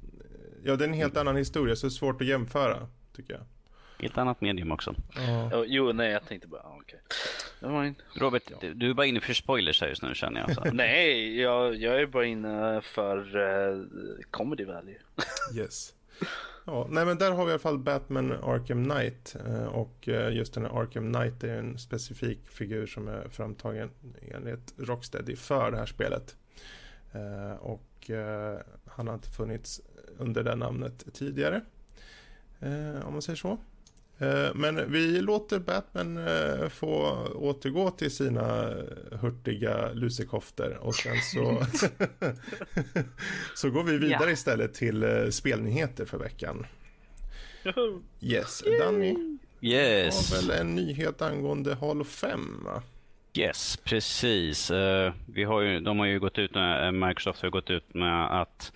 Ja, 0.64 0.76
det 0.76 0.84
är 0.84 0.88
en 0.88 0.93
helt 0.93 1.18
annan 1.18 1.36
historia 1.36 1.76
så 1.76 1.88
det 1.88 1.89
är 1.89 1.91
svårt 1.91 2.22
att 2.22 2.28
jämföra, 2.28 2.88
tycker 3.16 3.34
jag. 3.34 3.41
Helt 4.01 4.18
annat 4.18 4.41
medium 4.41 4.72
också. 4.72 4.95
Ja. 5.16 5.64
Jo, 5.68 5.91
nej, 5.91 6.12
jag 6.12 6.26
tänkte 6.28 6.47
bara, 6.47 6.62
okej. 6.62 6.99
Okay. 7.62 7.93
Robert, 8.14 8.43
ja. 8.62 8.70
du 8.76 8.89
är 8.89 8.93
bara 8.93 9.05
inne 9.05 9.22
för 9.22 9.34
spoilers 9.34 9.82
här 9.82 9.88
just 9.88 10.01
nu 10.01 10.16
känner 10.16 10.41
jag. 10.41 10.55
Så. 10.55 10.64
nej, 10.74 11.41
jag, 11.41 11.76
jag 11.76 12.01
är 12.01 12.05
bara 12.05 12.26
inne 12.26 12.82
för 12.82 13.38
uh, 13.38 13.86
comedy 14.32 14.66
value. 14.66 14.97
yes. 15.55 15.93
Ja, 16.66 16.88
nej 16.89 17.05
men 17.05 17.18
där 17.18 17.32
har 17.32 17.45
vi 17.45 17.49
i 17.49 17.53
alla 17.53 17.59
fall 17.59 17.78
Batman 17.78 18.32
Arkham 18.32 18.89
Knight 18.89 19.36
uh, 19.47 19.66
och 19.66 20.07
uh, 20.07 20.36
just 20.36 20.53
den 20.53 20.66
här 20.66 20.82
Arkham 20.82 21.14
Knight 21.14 21.43
är 21.43 21.57
en 21.57 21.78
specifik 21.78 22.39
figur 22.49 22.88
som 22.88 23.07
är 23.07 23.28
framtagen 23.30 23.89
enligt 24.32 24.74
Rocksteady 24.78 25.36
för 25.36 25.72
det 25.72 25.78
här 25.78 25.86
spelet. 25.86 26.36
och 27.59 27.90
han 28.86 29.08
har 29.08 29.14
inte 29.14 29.30
funnits 29.30 29.82
under 30.18 30.43
det 30.43 30.56
namnet 30.56 31.06
tidigare. 31.14 31.62
Eh, 32.60 33.08
om 33.08 33.14
man 33.14 33.22
säger 33.22 33.38
så. 33.38 33.58
Eh, 34.18 34.54
men 34.56 34.91
vi 34.91 35.22
låter 35.22 35.60
Batman 35.60 36.18
eh, 36.18 36.70
få 36.70 37.26
återgå 37.36 37.91
till 37.91 38.12
sina 38.12 38.74
hurtiga 39.12 39.93
lusekofter 39.93 40.78
och 40.78 40.95
sen 40.95 41.22
så, 41.22 41.66
så 43.56 43.70
går 43.70 43.84
vi 43.84 43.97
vidare 43.97 44.24
ja. 44.24 44.32
istället 44.32 44.74
till 44.74 45.28
spelnyheter 45.32 46.06
för 46.06 46.18
veckan. 46.18 46.66
Yes, 48.22 48.64
Danny. 48.80 49.38
Yes. 49.62 50.32
har 50.32 50.41
väl 50.41 50.60
en 50.60 50.76
nyhet 50.76 51.22
angående 51.22 51.76
Hall 51.76 52.02
of 52.02 52.08
Fame 52.08 52.82
Yes, 53.34 53.77
precis. 53.77 54.71
vi 55.25 55.43
har 55.43 55.61
ju, 55.61 55.79
de 55.79 55.99
har 55.99 56.05
ju 56.05 56.19
gått 56.19 56.38
ut, 56.38 56.51
Microsoft 56.93 57.41
har 57.41 57.49
gått 57.49 57.69
ut 57.69 57.93
med 57.93 58.41
att 58.41 58.71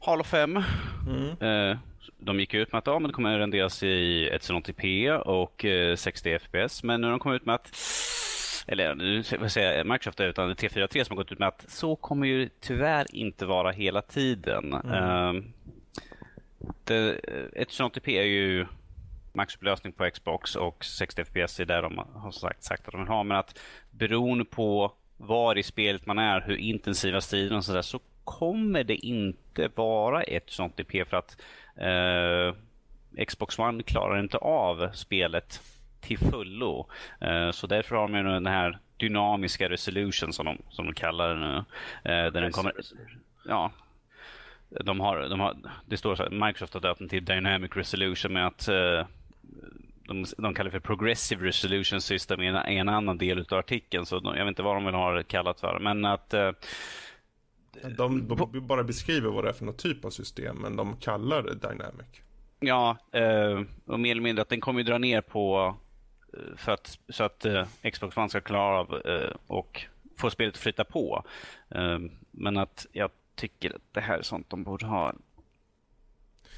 Halo 0.00 0.24
5. 0.24 0.62
Mm. 1.08 1.70
Eh, 1.70 1.78
de 2.18 2.40
gick 2.40 2.54
ut 2.54 2.72
med 2.72 2.78
att 2.78 2.86
ja, 2.86 2.98
men 2.98 3.08
det 3.08 3.14
kommer 3.14 3.34
att 3.34 3.40
renderas 3.40 3.82
i 3.82 4.30
180p 4.32 5.16
och 5.16 5.64
60 5.98 6.32
eh, 6.32 6.38
fps. 6.38 6.82
Men 6.82 7.00
nu 7.00 7.06
har 7.06 7.10
de 7.12 7.20
kommit 7.20 7.42
ut 7.42 7.46
med 7.46 7.54
att 7.54 7.76
eller 8.66 8.94
nu 8.94 9.22
säga 9.22 9.84
Microsoft 9.84 10.20
utan 10.20 10.54
T43 10.54 11.04
som 11.04 11.16
har 11.16 11.24
gått 11.24 11.32
ut 11.32 11.38
med 11.38 11.48
att 11.48 11.70
så 11.70 11.96
kommer 11.96 12.26
ju 12.26 12.48
tyvärr 12.60 13.06
inte 13.14 13.46
vara 13.46 13.70
hela 13.70 14.02
tiden. 14.02 14.74
Mm. 14.74 15.52
180p 16.86 18.08
är 18.08 18.24
ju 18.24 18.66
maxupplösning 19.38 19.92
på 19.92 20.10
Xbox 20.10 20.56
och 20.56 20.84
60 20.84 21.24
FPS 21.24 21.60
är 21.60 21.64
där 21.64 21.82
de 21.82 21.98
har 22.14 22.30
sagt, 22.30 22.62
sagt 22.62 22.88
att 22.88 22.92
de 22.92 23.00
vill 23.00 23.08
ha. 23.08 23.22
Men 23.22 23.36
att 23.36 23.58
beroende 23.90 24.44
på 24.44 24.92
var 25.16 25.58
i 25.58 25.62
spelet 25.62 26.06
man 26.06 26.18
är, 26.18 26.40
hur 26.40 26.56
intensiva 26.56 27.20
striderna 27.20 27.56
och 27.56 27.64
sådär, 27.64 27.82
så 27.82 28.00
kommer 28.24 28.84
det 28.84 28.96
inte 28.96 29.68
vara 29.74 30.22
ett 30.22 30.50
sånt 30.50 30.80
IP 30.80 31.08
för 31.08 31.16
att 31.16 31.40
eh, 31.76 33.24
Xbox 33.24 33.58
One 33.58 33.82
klarar 33.82 34.20
inte 34.20 34.36
av 34.36 34.92
spelet 34.92 35.60
till 36.00 36.18
fullo. 36.18 36.88
Eh, 37.20 37.50
så 37.50 37.66
därför 37.66 37.96
har 37.96 38.08
man 38.08 38.24
den 38.24 38.46
här 38.46 38.78
dynamiska 38.96 39.68
resolution 39.68 40.32
som 40.32 40.46
de, 40.46 40.58
som 40.70 40.86
de 40.86 40.94
kallar 40.94 41.34
det 41.34 41.40
nu. 41.40 41.56
Eh, 42.12 42.32
där 42.32 42.40
den 42.40 42.52
kommer, 42.52 42.72
ja, 43.46 43.72
de 44.68 45.00
har, 45.00 45.28
de 45.28 45.40
har, 45.40 45.56
det 45.86 45.96
står 45.96 46.16
så 46.16 46.22
här, 46.22 46.30
Microsoft 46.30 46.74
har 46.74 46.80
döpt 46.80 46.98
den 46.98 47.08
till 47.08 47.24
Dynamic 47.24 47.76
Resolution 47.76 48.32
med 48.32 48.46
att 48.46 48.68
eh, 48.68 49.06
de, 50.08 50.26
de 50.38 50.54
kallar 50.54 50.70
för 50.70 50.80
Progressive 50.80 51.46
Resolution 51.46 52.00
System 52.00 52.42
i 52.42 52.46
en, 52.46 52.56
en 52.56 52.88
annan 52.88 53.18
del 53.18 53.46
av 53.50 53.58
artikeln. 53.58 54.06
Så 54.06 54.18
de, 54.18 54.36
jag 54.36 54.44
vet 54.44 54.48
inte 54.48 54.62
vad 54.62 54.76
de 54.76 54.84
vill 54.84 54.94
ha 54.94 55.12
det 55.12 55.24
kallat 55.24 55.60
för. 55.60 55.78
Men 55.80 56.04
att 56.04 56.34
eh, 56.34 56.50
de, 57.96 58.28
de 58.28 58.66
bara 58.66 58.84
beskriver 58.84 59.30
vad 59.30 59.44
det 59.44 59.48
är 59.48 59.52
för 59.52 59.72
typ 59.72 60.04
av 60.04 60.10
system, 60.10 60.56
men 60.56 60.76
de 60.76 60.96
kallar 60.96 61.42
det 61.42 61.54
Dynamic. 61.54 62.06
Ja, 62.60 62.96
eh, 63.12 63.62
och 63.84 64.00
mer 64.00 64.10
eller 64.10 64.22
mindre 64.22 64.42
att 64.42 64.48
den 64.48 64.60
kommer 64.60 64.80
ju 64.80 64.84
dra 64.84 64.98
ner 64.98 65.20
på 65.20 65.76
eh, 66.32 66.56
för 66.56 66.72
att, 66.72 66.98
så 67.08 67.24
att 67.24 67.44
eh, 67.44 67.66
Xbox 67.92 68.16
One 68.16 68.28
ska 68.28 68.40
klara 68.40 68.80
av 68.80 69.02
eh, 69.04 69.36
och 69.46 69.82
få 70.16 70.30
spelet 70.30 70.54
att 70.54 70.60
flytta 70.60 70.84
på. 70.84 71.24
Eh, 71.70 71.98
men 72.30 72.56
att 72.56 72.86
jag 72.92 73.10
tycker 73.34 73.70
att 73.70 73.82
det 73.92 74.00
här 74.00 74.18
är 74.18 74.22
sånt 74.22 74.50
de 74.50 74.62
borde 74.62 74.86
ha 74.86 75.12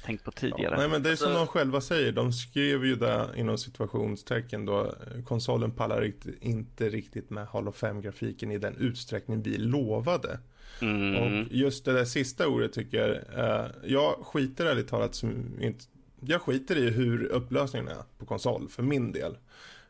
tänkt 0.05 0.23
på 0.23 0.31
tidigare. 0.31 0.71
Ja, 0.71 0.77
nej 0.77 0.89
men 0.89 1.03
det 1.03 1.11
är 1.11 1.15
som 1.15 1.27
alltså... 1.27 1.39
de 1.39 1.47
själva 1.47 1.81
säger, 1.81 2.11
de 2.11 2.33
skrev 2.33 2.85
ju 2.85 2.95
det 2.95 3.29
inom 3.35 3.57
situationstecken 3.57 4.65
då 4.65 4.95
konsolen 5.25 5.71
pallar 5.71 6.11
inte 6.41 6.89
riktigt 6.89 7.29
med 7.29 7.47
Halo 7.47 7.71
5-grafiken 7.71 8.51
i 8.51 8.57
den 8.57 8.77
utsträckning 8.77 9.41
vi 9.41 9.57
lovade. 9.57 10.39
Mm. 10.81 11.15
Och 11.15 11.47
just 11.51 11.85
det 11.85 11.93
där 11.93 12.05
sista 12.05 12.47
ordet 12.47 12.73
tycker 12.73 12.97
jag, 12.97 13.09
eh, 13.45 13.71
jag 13.83 14.13
skiter 14.13 14.65
ärligt 14.65 14.87
talat 14.87 15.15
som 15.15 15.61
inte, 15.61 15.85
jag 16.19 16.41
skiter 16.41 16.77
i 16.77 16.89
hur 16.89 17.25
upplösningen 17.25 17.87
är 17.87 18.03
på 18.17 18.25
konsol 18.25 18.69
för 18.69 18.83
min 18.83 19.11
del. 19.11 19.37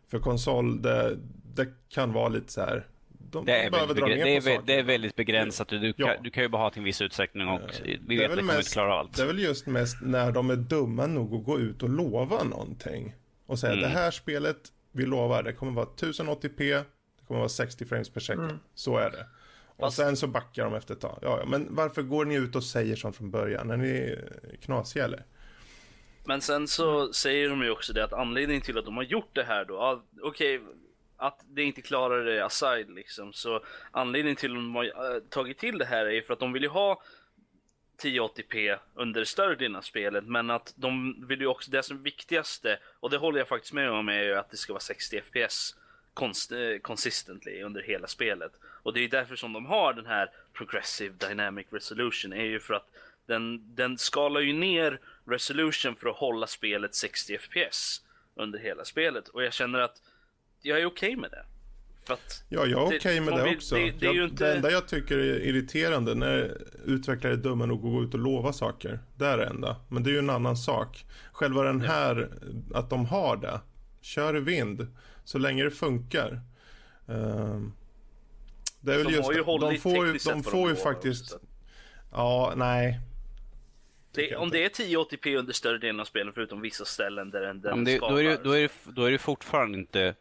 För 0.07 0.19
konsol, 0.19 0.81
det, 0.81 1.17
det 1.55 1.67
kan 1.89 2.13
vara 2.13 2.29
lite 2.29 2.51
så 2.51 2.61
här, 2.61 2.87
de 3.31 3.45
det, 3.45 3.63
är 3.63 3.71
väldigt, 3.71 4.43
det, 4.43 4.51
är, 4.53 4.61
det 4.65 4.73
är 4.73 4.83
väldigt 4.83 5.15
begränsat. 5.15 5.67
Du, 5.67 5.93
ja. 5.97 6.07
kan, 6.07 6.23
du 6.23 6.29
kan 6.29 6.43
ju 6.43 6.49
bara 6.49 6.61
ha 6.61 6.69
till 6.69 6.79
en 6.79 6.85
viss 6.85 7.01
utsträckning 7.01 7.47
och 7.47 7.61
eh, 7.61 7.99
vi 8.07 8.17
vet 8.17 8.29
att 8.29 8.35
det 8.35 8.41
kommer 8.41 8.57
inte 8.57 8.71
klara 8.71 8.93
allt. 8.93 9.17
Det 9.17 9.21
är 9.21 9.27
väl 9.27 9.39
just 9.39 9.67
mest 9.67 9.97
när 10.01 10.31
de 10.31 10.49
är 10.49 10.55
dumma 10.55 11.07
nog 11.07 11.33
att 11.33 11.43
gå 11.43 11.59
ut 11.59 11.83
och 11.83 11.89
lova 11.89 12.43
någonting. 12.43 13.15
Och 13.45 13.59
säga 13.59 13.73
mm. 13.73 13.83
det 13.83 13.89
här 13.89 14.11
spelet, 14.11 14.57
vi 14.91 15.05
lovar, 15.05 15.43
det 15.43 15.53
kommer 15.53 15.71
vara 15.71 15.85
1080p, 15.85 16.57
det 16.57 17.25
kommer 17.27 17.39
vara 17.39 17.49
60 17.49 17.85
frames 17.85 18.09
per 18.09 18.21
second. 18.21 18.45
Mm. 18.45 18.59
Så 18.75 18.97
är 18.97 19.09
det. 19.11 19.25
Och 19.81 19.93
sen 19.93 20.17
så 20.17 20.27
backar 20.27 20.63
de 20.63 20.73
efter 20.73 20.93
ett 20.93 20.99
tag. 20.99 21.19
Ja, 21.21 21.39
ja, 21.39 21.45
men 21.45 21.67
varför 21.75 22.01
går 22.01 22.25
ni 22.25 22.35
ut 22.35 22.55
och 22.55 22.63
säger 22.63 22.95
sånt 22.95 23.15
från 23.15 23.31
början? 23.31 23.71
Är 23.71 23.77
ni 23.77 24.17
knasiga 24.61 25.05
eller? 25.05 25.25
Men 26.25 26.41
sen 26.41 26.67
så 26.67 27.13
säger 27.13 27.49
de 27.49 27.61
ju 27.61 27.69
också 27.69 27.93
det 27.93 28.03
att 28.03 28.13
anledningen 28.13 28.61
till 28.61 28.77
att 28.77 28.85
de 28.85 28.97
har 28.97 29.03
gjort 29.03 29.29
det 29.35 29.43
här 29.43 29.65
då, 29.65 30.03
okej, 30.21 30.57
okay, 30.57 30.73
att 31.21 31.45
det 31.47 31.63
inte 31.63 31.81
klarar 31.81 32.25
det 32.25 32.45
aside 32.45 32.89
liksom, 32.89 33.33
så 33.33 33.63
anledningen 33.91 34.35
till 34.35 34.51
att 34.51 34.57
de 34.57 34.75
har 34.75 34.85
eh, 34.85 35.19
tagit 35.29 35.57
till 35.57 35.77
det 35.77 35.85
här 35.85 36.05
är 36.05 36.21
för 36.21 36.33
att 36.33 36.39
de 36.39 36.53
vill 36.53 36.63
ju 36.63 36.69
ha 36.69 37.01
1080p 38.03 38.77
under 38.93 39.23
större 39.23 39.55
delen 39.55 39.75
av 39.75 39.81
spelet, 39.81 40.23
men 40.23 40.49
att 40.49 40.73
de 40.75 41.15
vill 41.27 41.41
ju 41.41 41.47
också, 41.47 41.71
det 41.71 41.83
som 41.83 41.97
är 41.97 42.01
viktigaste, 42.01 42.79
och 42.99 43.09
det 43.09 43.17
håller 43.17 43.39
jag 43.39 43.47
faktiskt 43.47 43.73
med 43.73 43.91
om, 43.91 44.09
är 44.09 44.23
ju 44.23 44.35
att 44.35 44.49
det 44.49 44.57
ska 44.57 44.73
vara 44.73 44.81
60 44.81 45.21
fps 45.21 45.75
eh, 46.51 46.79
consistently 46.81 47.63
under 47.63 47.81
hela 47.81 48.07
spelet. 48.07 48.51
Och 48.63 48.93
det 48.93 48.99
är 48.99 49.09
därför 49.09 49.35
som 49.35 49.53
de 49.53 49.65
har 49.65 49.93
den 49.93 50.05
här 50.05 50.29
Progressive 50.53 51.15
Dynamic 51.27 51.67
Resolution, 51.69 52.33
är 52.33 52.45
ju 52.45 52.59
för 52.59 52.73
att 52.73 52.87
den, 53.25 53.75
den 53.75 53.97
skalar 53.97 54.41
ju 54.41 54.53
ner 54.53 54.99
resolution 55.25 55.95
för 55.95 56.09
att 56.09 56.15
hålla 56.15 56.47
spelet 56.47 56.95
60 56.95 57.37
FPS 57.37 58.01
under 58.35 58.59
hela 58.59 58.85
spelet. 58.85 59.27
Och 59.27 59.43
jag 59.43 59.53
känner 59.53 59.79
att 59.79 60.01
jag 60.61 60.81
är 60.81 60.85
okej 60.85 61.09
okay 61.09 61.21
med 61.21 61.31
det. 61.31 61.45
ja, 62.49 62.65
jag 62.65 62.69
är 62.69 62.85
okej 62.85 62.97
okay 62.97 63.21
med 63.21 63.33
det 63.33 63.43
vill, 63.43 63.55
också. 63.55 63.75
Det, 63.75 63.91
det, 63.91 64.05
jag, 64.05 64.15
inte... 64.15 64.45
det, 64.45 64.55
enda 64.55 64.71
jag 64.71 64.87
tycker 64.87 65.17
är 65.17 65.39
irriterande 65.39 66.15
när 66.15 66.57
utvecklare 66.85 67.33
är 67.33 67.37
dumma 67.37 67.65
nog 67.65 67.77
att 67.77 67.91
gå 67.91 68.03
ut 68.03 68.13
och 68.13 68.19
lova 68.19 68.53
saker. 68.53 68.99
Det 69.15 69.25
är 69.25 69.37
det 69.37 69.45
enda. 69.45 69.75
Men 69.89 70.03
det 70.03 70.09
är 70.09 70.11
ju 70.11 70.19
en 70.19 70.29
annan 70.29 70.57
sak. 70.57 71.05
Själva 71.31 71.63
den 71.63 71.81
här, 71.81 72.29
ja. 72.71 72.79
att 72.79 72.89
de 72.89 73.05
har 73.05 73.37
det. 73.37 73.59
Kör 74.01 74.37
i 74.37 74.39
vind. 74.39 74.87
Så 75.23 75.37
länge 75.37 75.63
det 75.63 75.71
funkar. 75.71 76.41
Um, 77.05 77.73
det 78.81 78.93
är 78.93 78.97
väl 78.97 79.07
de 79.07 79.13
just, 79.13 79.25
har 79.25 79.33
ju 79.33 79.41
hållit 79.41 79.71
de 79.71 79.77
får 79.77 80.07
ju, 80.07 80.17
de 80.25 80.43
får 80.43 80.69
ju 80.69 80.75
faktiskt... 80.75 81.37
Ja, 82.11 82.53
nej. 82.55 82.99
Det, 84.13 84.35
om 84.35 84.49
det 84.49 84.63
är 84.63 84.69
1080p 84.69 85.35
under 85.35 85.53
större 85.53 85.77
delen 85.77 85.99
av 85.99 86.05
spelet 86.05 86.33
förutom 86.33 86.61
vissa 86.61 86.85
ställen 86.85 87.31
där 87.31 87.41
den, 87.41 87.61
den 87.61 87.83
det, 87.83 87.97
skapar. 87.97 88.13
Då 88.13 88.19
är, 88.19 88.23
det, 88.23 88.43
då, 88.43 88.51
är 88.51 88.61
det, 88.61 88.71
då 88.85 89.03
är 89.03 89.11
det 89.11 89.17
fortfarande 89.17 89.77
inte 89.77 90.15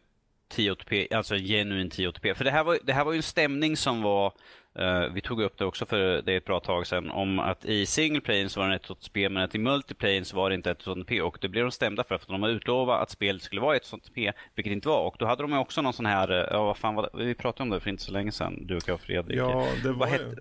1080p, 0.51 1.15
alltså 1.15 1.35
genuin 1.35 1.89
1080p. 1.89 2.33
För 2.33 2.43
det 2.43 2.51
här 2.51 2.63
var, 2.63 2.77
det 2.83 2.93
här 2.93 3.05
var 3.05 3.11
ju 3.11 3.17
en 3.17 3.23
stämning 3.23 3.77
som 3.77 4.01
var 4.01 4.33
Uh, 4.79 5.13
vi 5.13 5.21
tog 5.21 5.41
upp 5.41 5.57
det 5.57 5.65
också 5.65 5.85
för 5.85 6.21
det 6.21 6.33
är 6.33 6.37
ett 6.37 6.45
bra 6.45 6.59
tag 6.59 6.87
sedan, 6.87 7.11
om 7.11 7.39
att 7.39 7.65
i 7.65 7.85
single 7.85 8.21
playen 8.21 8.49
så 8.49 8.59
var 8.59 8.69
det 8.69 8.75
ett 8.75 8.85
sånt 8.85 9.03
spel, 9.03 9.31
men 9.31 9.43
att 9.43 9.55
i 9.55 9.57
multiplayen 9.57 10.25
så 10.25 10.35
var 10.35 10.49
det 10.49 10.55
inte 10.55 10.71
ett 10.71 10.81
sånt 10.81 11.07
P. 11.07 11.21
Och 11.21 11.37
det 11.41 11.49
blev 11.49 11.65
de 11.65 11.71
stämda 11.71 12.03
för, 12.03 12.17
för 12.17 12.31
de 12.31 12.43
har 12.43 12.49
utlovat 12.49 13.01
att 13.01 13.09
spelet 13.09 13.41
skulle 13.41 13.61
vara 13.61 13.75
ett 13.75 13.85
sånt 13.85 14.13
P, 14.15 14.31
vilket 14.55 14.73
inte 14.73 14.87
var. 14.87 15.05
Och 15.05 15.15
då 15.19 15.25
hade 15.25 15.43
de 15.43 15.53
också 15.53 15.81
någon 15.81 15.93
sån 15.93 16.05
här, 16.05 16.31
uh, 16.31 16.47
ja 16.51 16.63
vad 16.63 16.77
fan 16.77 16.95
var 16.95 17.09
det? 17.13 17.25
Vi 17.25 17.35
pratade 17.35 17.63
om 17.63 17.69
det 17.69 17.79
för 17.79 17.89
inte 17.89 18.03
så 18.03 18.11
länge 18.11 18.31
sedan, 18.31 18.67
du 18.67 18.77
och 18.77 18.83
jag 18.87 18.95
och 18.95 19.01
Fredrik. 19.01 19.37
Ja, 19.37 19.67
det 19.83 19.87
var 19.87 19.95
vad 19.95 20.09
hette, 20.09 20.35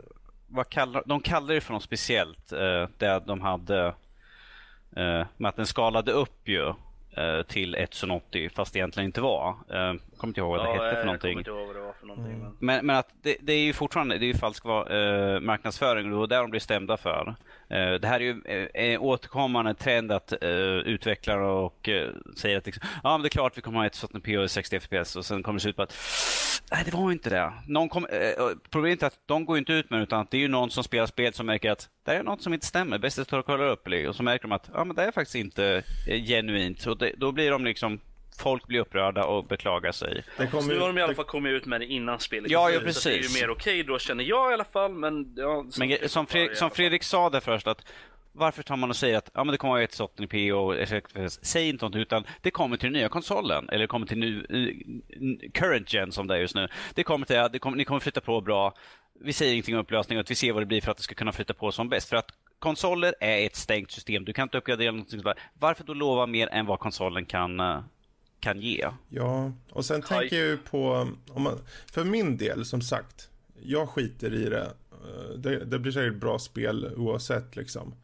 vad 0.48 0.68
kallar, 0.68 1.02
De 1.06 1.20
kallade 1.20 1.54
det 1.54 1.60
för 1.60 1.72
något 1.72 1.82
speciellt, 1.82 2.52
uh, 2.52 2.88
där 2.98 3.26
de 3.26 3.40
hade, 3.40 3.86
uh, 3.86 5.26
med 5.36 5.48
att 5.48 5.56
den 5.56 5.66
skalade 5.66 6.12
upp 6.12 6.48
ju 6.48 6.64
Eh, 6.66 6.74
Eh, 7.16 7.42
till 7.42 7.76
1,80 7.76 8.48
fast 8.48 8.72
det 8.72 8.78
egentligen 8.78 9.06
inte 9.06 9.20
var. 9.20 9.48
Eh, 9.70 9.94
Eh, 10.20 10.22
kommer 10.22 10.30
inte 10.30 10.40
ihåg 10.40 10.50
vad 10.50 10.60
det 10.60 10.76
ja, 10.76 10.84
hette 10.84 10.96
för 10.96 11.04
någonting. 11.04 11.36
Jag 11.36 11.46
kommer 11.46 11.60
inte 11.60 11.60
ihåg 11.60 11.66
vad 11.66 11.76
det 11.76 11.86
var 11.86 11.92
för 11.92 12.06
någonting. 12.06 12.34
Mm. 12.34 12.56
Men, 12.58 12.86
men 12.86 12.96
att 12.96 13.08
det, 13.22 13.36
det, 13.40 13.52
är 13.52 13.64
ju 13.64 13.72
fortfarande 13.72 14.18
det 14.18 14.24
är 14.24 14.32
ju 14.32 14.34
falsk 14.34 14.64
eh, 14.64 15.40
marknadsföring 15.40 16.04
och 16.04 16.10
det 16.10 16.16
var 16.16 16.26
där 16.26 16.40
de 16.40 16.50
blir 16.50 16.60
stämda 16.60 16.96
för. 16.96 17.34
Eh, 17.68 17.92
det 17.92 18.08
här 18.08 18.20
är 18.20 18.24
ju 18.24 18.66
eh, 18.74 19.02
återkommande 19.02 19.74
trend 19.74 20.12
att 20.12 20.42
eh, 20.42 20.50
utvecklare 20.50 21.46
och 21.46 21.88
säger 22.36 22.58
att 22.58 22.66
liksom, 22.66 22.88
ja, 23.02 23.10
men 23.12 23.22
det 23.22 23.28
är 23.28 23.30
klart 23.30 23.56
vi 23.56 23.62
kommer 23.62 23.78
ha 23.78 23.88
140p 23.88 24.36
och 24.36 24.50
60 24.50 24.80
fps 24.80 25.16
och 25.16 25.24
sen 25.24 25.42
kommer 25.42 25.58
det 25.58 25.62
se 25.62 25.68
ut 25.68 25.76
på 25.76 25.82
att 25.82 25.96
nej, 26.72 26.82
det 26.84 26.94
var 26.94 27.12
inte 27.12 27.30
det. 27.30 27.52
Någon 27.66 27.88
kom, 27.88 28.06
problemet 28.70 29.02
är 29.02 29.06
att 29.06 29.18
de 29.26 29.44
går 29.44 29.58
inte 29.58 29.72
ut 29.72 29.90
med 29.90 30.00
det 30.00 30.02
utan 30.02 30.20
att 30.20 30.30
det 30.30 30.36
är 30.36 30.40
ju 30.40 30.48
någon 30.48 30.70
som 30.70 30.84
spelar 30.84 31.06
spel 31.06 31.32
som 31.32 31.46
märker 31.46 31.70
att 31.70 31.88
det 32.04 32.12
är 32.12 32.22
något 32.22 32.42
som 32.42 32.54
inte 32.54 32.66
stämmer. 32.66 32.98
Bäst 32.98 33.18
att 33.18 33.28
ta 33.28 33.42
kolla 33.42 33.64
upp 33.64 33.88
och 34.08 34.16
så 34.16 34.22
märker 34.22 34.42
de 34.42 34.52
att 34.52 34.70
ja, 34.74 34.84
men 34.84 34.96
det 34.96 35.02
är 35.02 35.12
faktiskt 35.12 35.34
inte 35.34 35.82
genuint. 36.06 36.86
Och 36.86 36.98
det, 36.98 37.12
då 37.16 37.32
blir 37.32 37.50
de 37.50 37.64
liksom 37.64 38.00
folk 38.38 38.66
blir 38.66 38.80
upprörda 38.80 39.24
och 39.24 39.44
beklagar 39.44 39.92
sig. 39.92 40.24
Det 40.36 40.46
kommer, 40.46 40.74
nu 40.74 40.80
har 40.80 40.86
de 40.86 40.98
i 40.98 41.02
alla 41.02 41.14
fall 41.14 41.24
kommit 41.24 41.50
ut 41.50 41.66
med 41.66 41.80
det 41.80 41.86
innan 41.86 42.20
spelet 42.20 42.50
Ja, 42.50 42.70
ja 42.70 42.80
precis. 42.80 43.02
Så 43.02 43.08
det 43.08 43.14
är 43.14 43.22
ju 43.22 43.40
mer 43.40 43.50
okej 43.50 43.80
okay, 43.80 43.82
då 43.82 43.98
känner 43.98 44.24
jag 44.24 44.50
i 44.50 44.54
alla 44.54 44.64
fall. 44.64 44.92
Men, 44.92 45.34
ja, 45.36 45.64
men 45.78 46.08
som, 46.08 46.26
Fredrik, 46.26 46.56
som 46.56 46.70
Fredrik 46.70 47.02
sa 47.02 47.30
där 47.30 47.40
först 47.40 47.66
att 47.66 47.84
varför 48.32 48.62
tar 48.62 48.76
man 48.76 48.90
och 48.90 48.96
säger 48.96 49.18
att 49.18 49.30
ja, 49.34 49.44
men 49.44 49.52
det 49.52 49.58
kommer 49.58 49.82
att 49.82 49.98
vara 49.98 50.08
180p 50.08 50.52
och 50.52 51.30
säg 51.42 51.68
inte 51.68 51.84
något 51.84 51.96
utan 51.96 52.24
det 52.40 52.50
kommer 52.50 52.76
till 52.76 52.86
den 52.86 52.92
nya 52.92 53.08
konsolen 53.08 53.68
eller 53.68 53.78
det 53.78 53.86
kommer 53.86 54.06
till 54.06 54.18
nu, 54.18 54.46
current 55.54 55.92
gen 55.92 56.12
som 56.12 56.26
det 56.26 56.34
är 56.34 56.38
just 56.38 56.54
nu. 56.54 56.68
Det 56.94 57.02
kommer 57.02 57.26
till, 57.26 57.48
det 57.52 57.58
kommer, 57.58 57.76
ni 57.76 57.84
kommer 57.84 58.00
flytta 58.00 58.20
på 58.20 58.40
bra. 58.40 58.74
Vi 59.20 59.32
säger 59.32 59.52
ingenting 59.52 59.74
om 59.74 59.80
upplösning 59.80 60.18
och 60.18 60.20
att 60.20 60.30
vi 60.30 60.34
ser 60.34 60.52
vad 60.52 60.62
det 60.62 60.66
blir 60.66 60.80
för 60.80 60.90
att 60.90 60.96
det 60.96 61.02
ska 61.02 61.14
kunna 61.14 61.32
flytta 61.32 61.54
på 61.54 61.72
som 61.72 61.88
bäst. 61.88 62.08
För 62.08 62.16
att 62.16 62.30
konsoler 62.58 63.14
är 63.20 63.46
ett 63.46 63.56
stängt 63.56 63.90
system. 63.90 64.24
Du 64.24 64.32
kan 64.32 64.42
inte 64.42 64.58
uppgradera 64.58 64.90
någonting. 64.90 65.22
Varför 65.54 65.84
då 65.84 65.94
lova 65.94 66.26
mer 66.26 66.48
än 66.52 66.66
vad 66.66 66.78
konsolen 66.78 67.26
kan 67.26 67.60
eh, 67.60 67.80
kan 68.40 68.60
ge. 68.60 68.86
Ja, 69.08 69.52
och 69.70 69.84
sen 69.84 70.02
tänker 70.02 70.36
jag 70.36 70.46
ju 70.46 70.56
på, 70.56 71.08
om 71.28 71.42
man, 71.42 71.58
för 71.92 72.04
min 72.04 72.36
del 72.36 72.64
som 72.64 72.82
sagt, 72.82 73.28
jag 73.62 73.88
skiter 73.88 74.34
i 74.34 74.44
det. 74.44 74.72
Eh, 74.92 75.38
det, 75.38 75.64
det 75.64 75.78
blir 75.78 75.92
säkert 75.92 76.20
bra 76.20 76.38
spel 76.38 76.92
oavsett 76.96 77.56
liksom. 77.56 77.94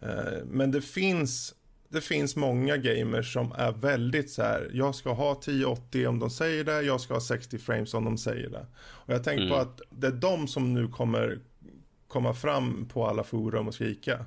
Eh, 0.00 0.44
men 0.46 0.70
det 0.70 0.80
finns, 0.80 1.54
det 1.88 2.00
finns 2.00 2.36
många 2.36 2.76
gamers 2.76 3.32
som 3.32 3.52
är 3.52 3.72
väldigt 3.72 4.30
så 4.30 4.42
här, 4.42 4.70
jag 4.72 4.94
ska 4.94 5.12
ha 5.12 5.32
1080 5.32 6.06
om 6.06 6.18
de 6.18 6.30
säger 6.30 6.64
det, 6.64 6.82
jag 6.82 7.00
ska 7.00 7.14
ha 7.14 7.20
60 7.20 7.58
frames 7.58 7.94
om 7.94 8.04
de 8.04 8.18
säger 8.18 8.48
det. 8.48 8.66
Och 8.76 9.14
jag 9.14 9.24
tänker 9.24 9.44
mm. 9.44 9.54
på 9.54 9.60
att 9.60 9.80
det 9.90 10.06
är 10.06 10.12
de 10.12 10.48
som 10.48 10.74
nu 10.74 10.88
kommer 10.88 11.38
komma 12.08 12.34
fram 12.34 12.88
på 12.88 13.06
alla 13.06 13.24
forum 13.24 13.68
och 13.68 13.74
skrika. 13.74 14.26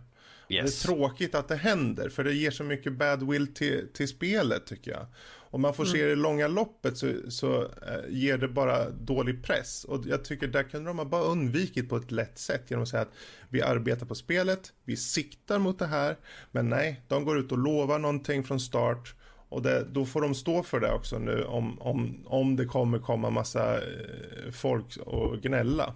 Yes. 0.50 0.82
Det 0.84 0.92
är 0.92 0.96
tråkigt 0.96 1.36
att 1.36 1.48
det 1.48 1.56
händer, 1.56 2.10
för 2.10 2.24
det 2.24 2.34
ger 2.34 2.52
så 2.52 2.64
mycket 2.64 2.94
badwill 2.94 3.54
till, 3.54 3.88
till 3.94 4.08
spelet 4.08 4.66
tycker 4.66 4.92
jag. 4.92 5.06
Om 5.50 5.62
man 5.62 5.74
får 5.74 5.84
mm. 5.84 5.94
se 5.94 6.06
det 6.06 6.12
i 6.12 6.16
långa 6.16 6.48
loppet 6.48 6.98
så, 6.98 7.14
så 7.30 7.62
äh, 7.62 8.10
ger 8.10 8.38
det 8.38 8.48
bara 8.48 8.90
dålig 8.90 9.44
press. 9.44 9.84
Och 9.84 10.06
jag 10.06 10.26
tycker 10.26 10.48
där 10.48 10.64
kunde 10.64 10.90
de 10.90 10.98
ha 10.98 11.06
bara 11.06 11.24
undvikit 11.24 11.90
på 11.90 11.98
ett 11.98 12.12
lätt 12.12 12.38
sätt 12.38 12.64
genom 12.68 12.84
att 12.84 12.90
säga 12.90 13.02
att 13.02 13.14
vi 13.50 13.62
arbetar 13.62 14.06
på 14.06 14.16
spelet, 14.16 14.74
vi 14.84 14.98
siktar 14.98 15.60
mot 15.60 15.80
det 15.80 15.86
här. 15.86 16.18
Men 16.52 16.70
nej, 16.70 17.02
de 17.08 17.26
går 17.26 17.40
ut 17.40 17.52
och 17.52 17.58
lovar 17.58 18.00
någonting 18.00 18.44
från 18.44 18.60
start. 18.60 19.14
Och 19.50 19.62
det, 19.62 19.86
då 19.92 20.06
får 20.06 20.22
de 20.22 20.36
stå 20.36 20.64
för 20.64 20.80
det 20.80 20.92
också 20.92 21.20
nu 21.20 21.44
om, 21.44 21.82
om, 21.82 22.24
om 22.26 22.56
det 22.56 22.66
kommer 22.66 23.00
komma 23.00 23.30
massa 23.30 23.76
eh, 23.76 24.52
folk 24.52 24.98
och 24.98 25.42
gnälla. 25.42 25.94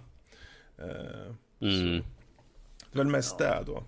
Eh, 0.78 1.68
mm. 1.68 2.04
Det 2.92 2.98
är 2.98 2.98
väl 2.98 3.06
mest 3.06 3.36
ja. 3.38 3.46
det 3.46 3.64
då. 3.66 3.84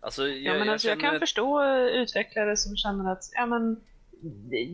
Alltså, 0.00 0.28
jag, 0.28 0.54
ja, 0.54 0.58
men 0.58 0.68
alltså, 0.68 0.88
jag, 0.88 0.96
jag 0.96 1.10
kan 1.10 1.20
förstå 1.20 1.64
utvecklare 1.74 2.56
som 2.56 2.76
känner 2.76 3.12
att 3.12 3.30
ja, 3.34 3.46
men, 3.46 3.80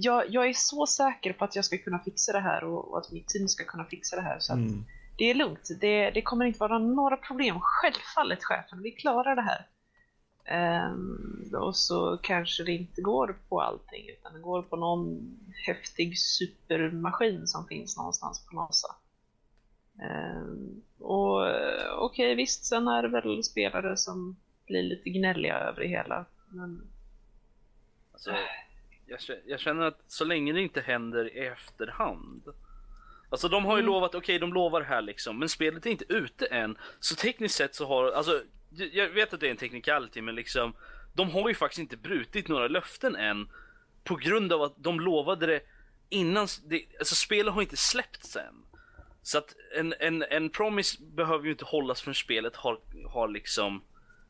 jag, 0.02 0.24
jag, 0.28 0.48
är 0.48 0.52
så 0.52 0.86
säker 0.86 1.32
på 1.32 1.44
att 1.44 1.56
jag 1.56 1.64
ska 1.64 1.78
kunna 1.78 1.98
fixa 1.98 2.32
det 2.32 2.40
här 2.40 2.64
och, 2.64 2.92
och 2.92 2.98
att 2.98 3.12
mitt 3.12 3.28
team 3.28 3.48
ska 3.48 3.64
kunna 3.64 3.84
fixa 3.84 4.16
det 4.16 4.22
här. 4.22 4.38
Så 4.38 4.52
mm. 4.52 4.84
det 5.18 5.24
är 5.24 5.34
lugnt. 5.34 5.68
Det, 5.80 6.10
det, 6.10 6.22
kommer 6.22 6.44
inte 6.44 6.60
vara 6.60 6.78
några 6.78 7.16
problem. 7.16 7.58
Självfallet 7.60 8.44
chefen, 8.44 8.82
vi 8.82 8.90
klarar 8.90 9.36
det 9.36 9.42
här. 9.42 9.66
Um, 10.90 11.54
och 11.54 11.76
så 11.76 12.18
kanske 12.22 12.64
det 12.64 12.72
inte 12.72 13.02
går 13.02 13.36
på 13.48 13.60
allting 13.60 14.08
utan 14.08 14.32
det 14.32 14.40
går 14.40 14.62
på 14.62 14.76
någon 14.76 15.36
häftig 15.66 16.18
supermaskin 16.18 17.46
som 17.46 17.66
finns 17.66 17.96
någonstans 17.96 18.46
på 18.46 18.56
NASA. 18.56 18.94
Um, 20.02 20.82
och 20.98 21.40
okej 21.98 22.00
okay, 22.00 22.34
visst, 22.34 22.64
sen 22.64 22.88
är 22.88 23.02
det 23.02 23.08
väl 23.08 23.44
spelare 23.44 23.96
som 23.96 24.36
blir 24.66 24.82
lite 24.82 25.10
gnälliga 25.10 25.58
över 25.58 25.80
det 25.80 25.88
hela. 25.88 26.24
Men... 26.48 26.86
Alltså, 28.12 28.30
jag, 29.08 29.38
jag 29.46 29.60
känner 29.60 29.86
att 29.86 30.00
så 30.06 30.24
länge 30.24 30.52
det 30.52 30.60
inte 30.60 30.80
händer 30.80 31.36
i 31.36 31.46
efterhand 31.46 32.42
Alltså 33.30 33.48
de 33.48 33.64
har 33.64 33.76
ju 33.76 33.80
mm. 33.80 33.92
lovat, 33.92 34.14
okej 34.14 34.18
okay, 34.18 34.38
de 34.38 34.52
lovar 34.52 34.82
här 34.82 35.02
liksom, 35.02 35.38
men 35.38 35.48
spelet 35.48 35.86
är 35.86 35.90
inte 35.90 36.12
ute 36.12 36.46
än. 36.46 36.78
Så 37.00 37.14
tekniskt 37.14 37.54
sett 37.54 37.74
så 37.74 37.86
har, 37.86 38.12
alltså 38.12 38.42
jag 38.70 39.08
vet 39.08 39.34
att 39.34 39.40
det 39.40 39.46
är 39.46 39.50
en 39.50 39.56
technicality 39.56 40.22
men 40.22 40.34
liksom 40.34 40.74
de 41.14 41.30
har 41.30 41.48
ju 41.48 41.54
faktiskt 41.54 41.78
inte 41.78 41.96
brutit 41.96 42.48
några 42.48 42.68
löften 42.68 43.16
än 43.16 43.48
på 44.04 44.16
grund 44.16 44.52
av 44.52 44.62
att 44.62 44.74
de 44.76 45.00
lovade 45.00 45.46
det 45.46 45.60
innan, 46.08 46.48
det, 46.66 46.84
alltså 46.98 47.14
spelet 47.14 47.54
har 47.54 47.62
inte 47.62 47.76
släppts 47.76 48.36
än. 48.36 48.64
Så 49.22 49.38
att 49.38 49.54
en, 49.76 49.94
en, 50.00 50.22
en 50.22 50.50
promise 50.50 51.02
behöver 51.02 51.44
ju 51.44 51.50
inte 51.50 51.64
hållas 51.64 52.02
förrän 52.02 52.14
spelet 52.14 52.56
har, 52.56 52.80
har 53.12 53.28
liksom 53.28 53.82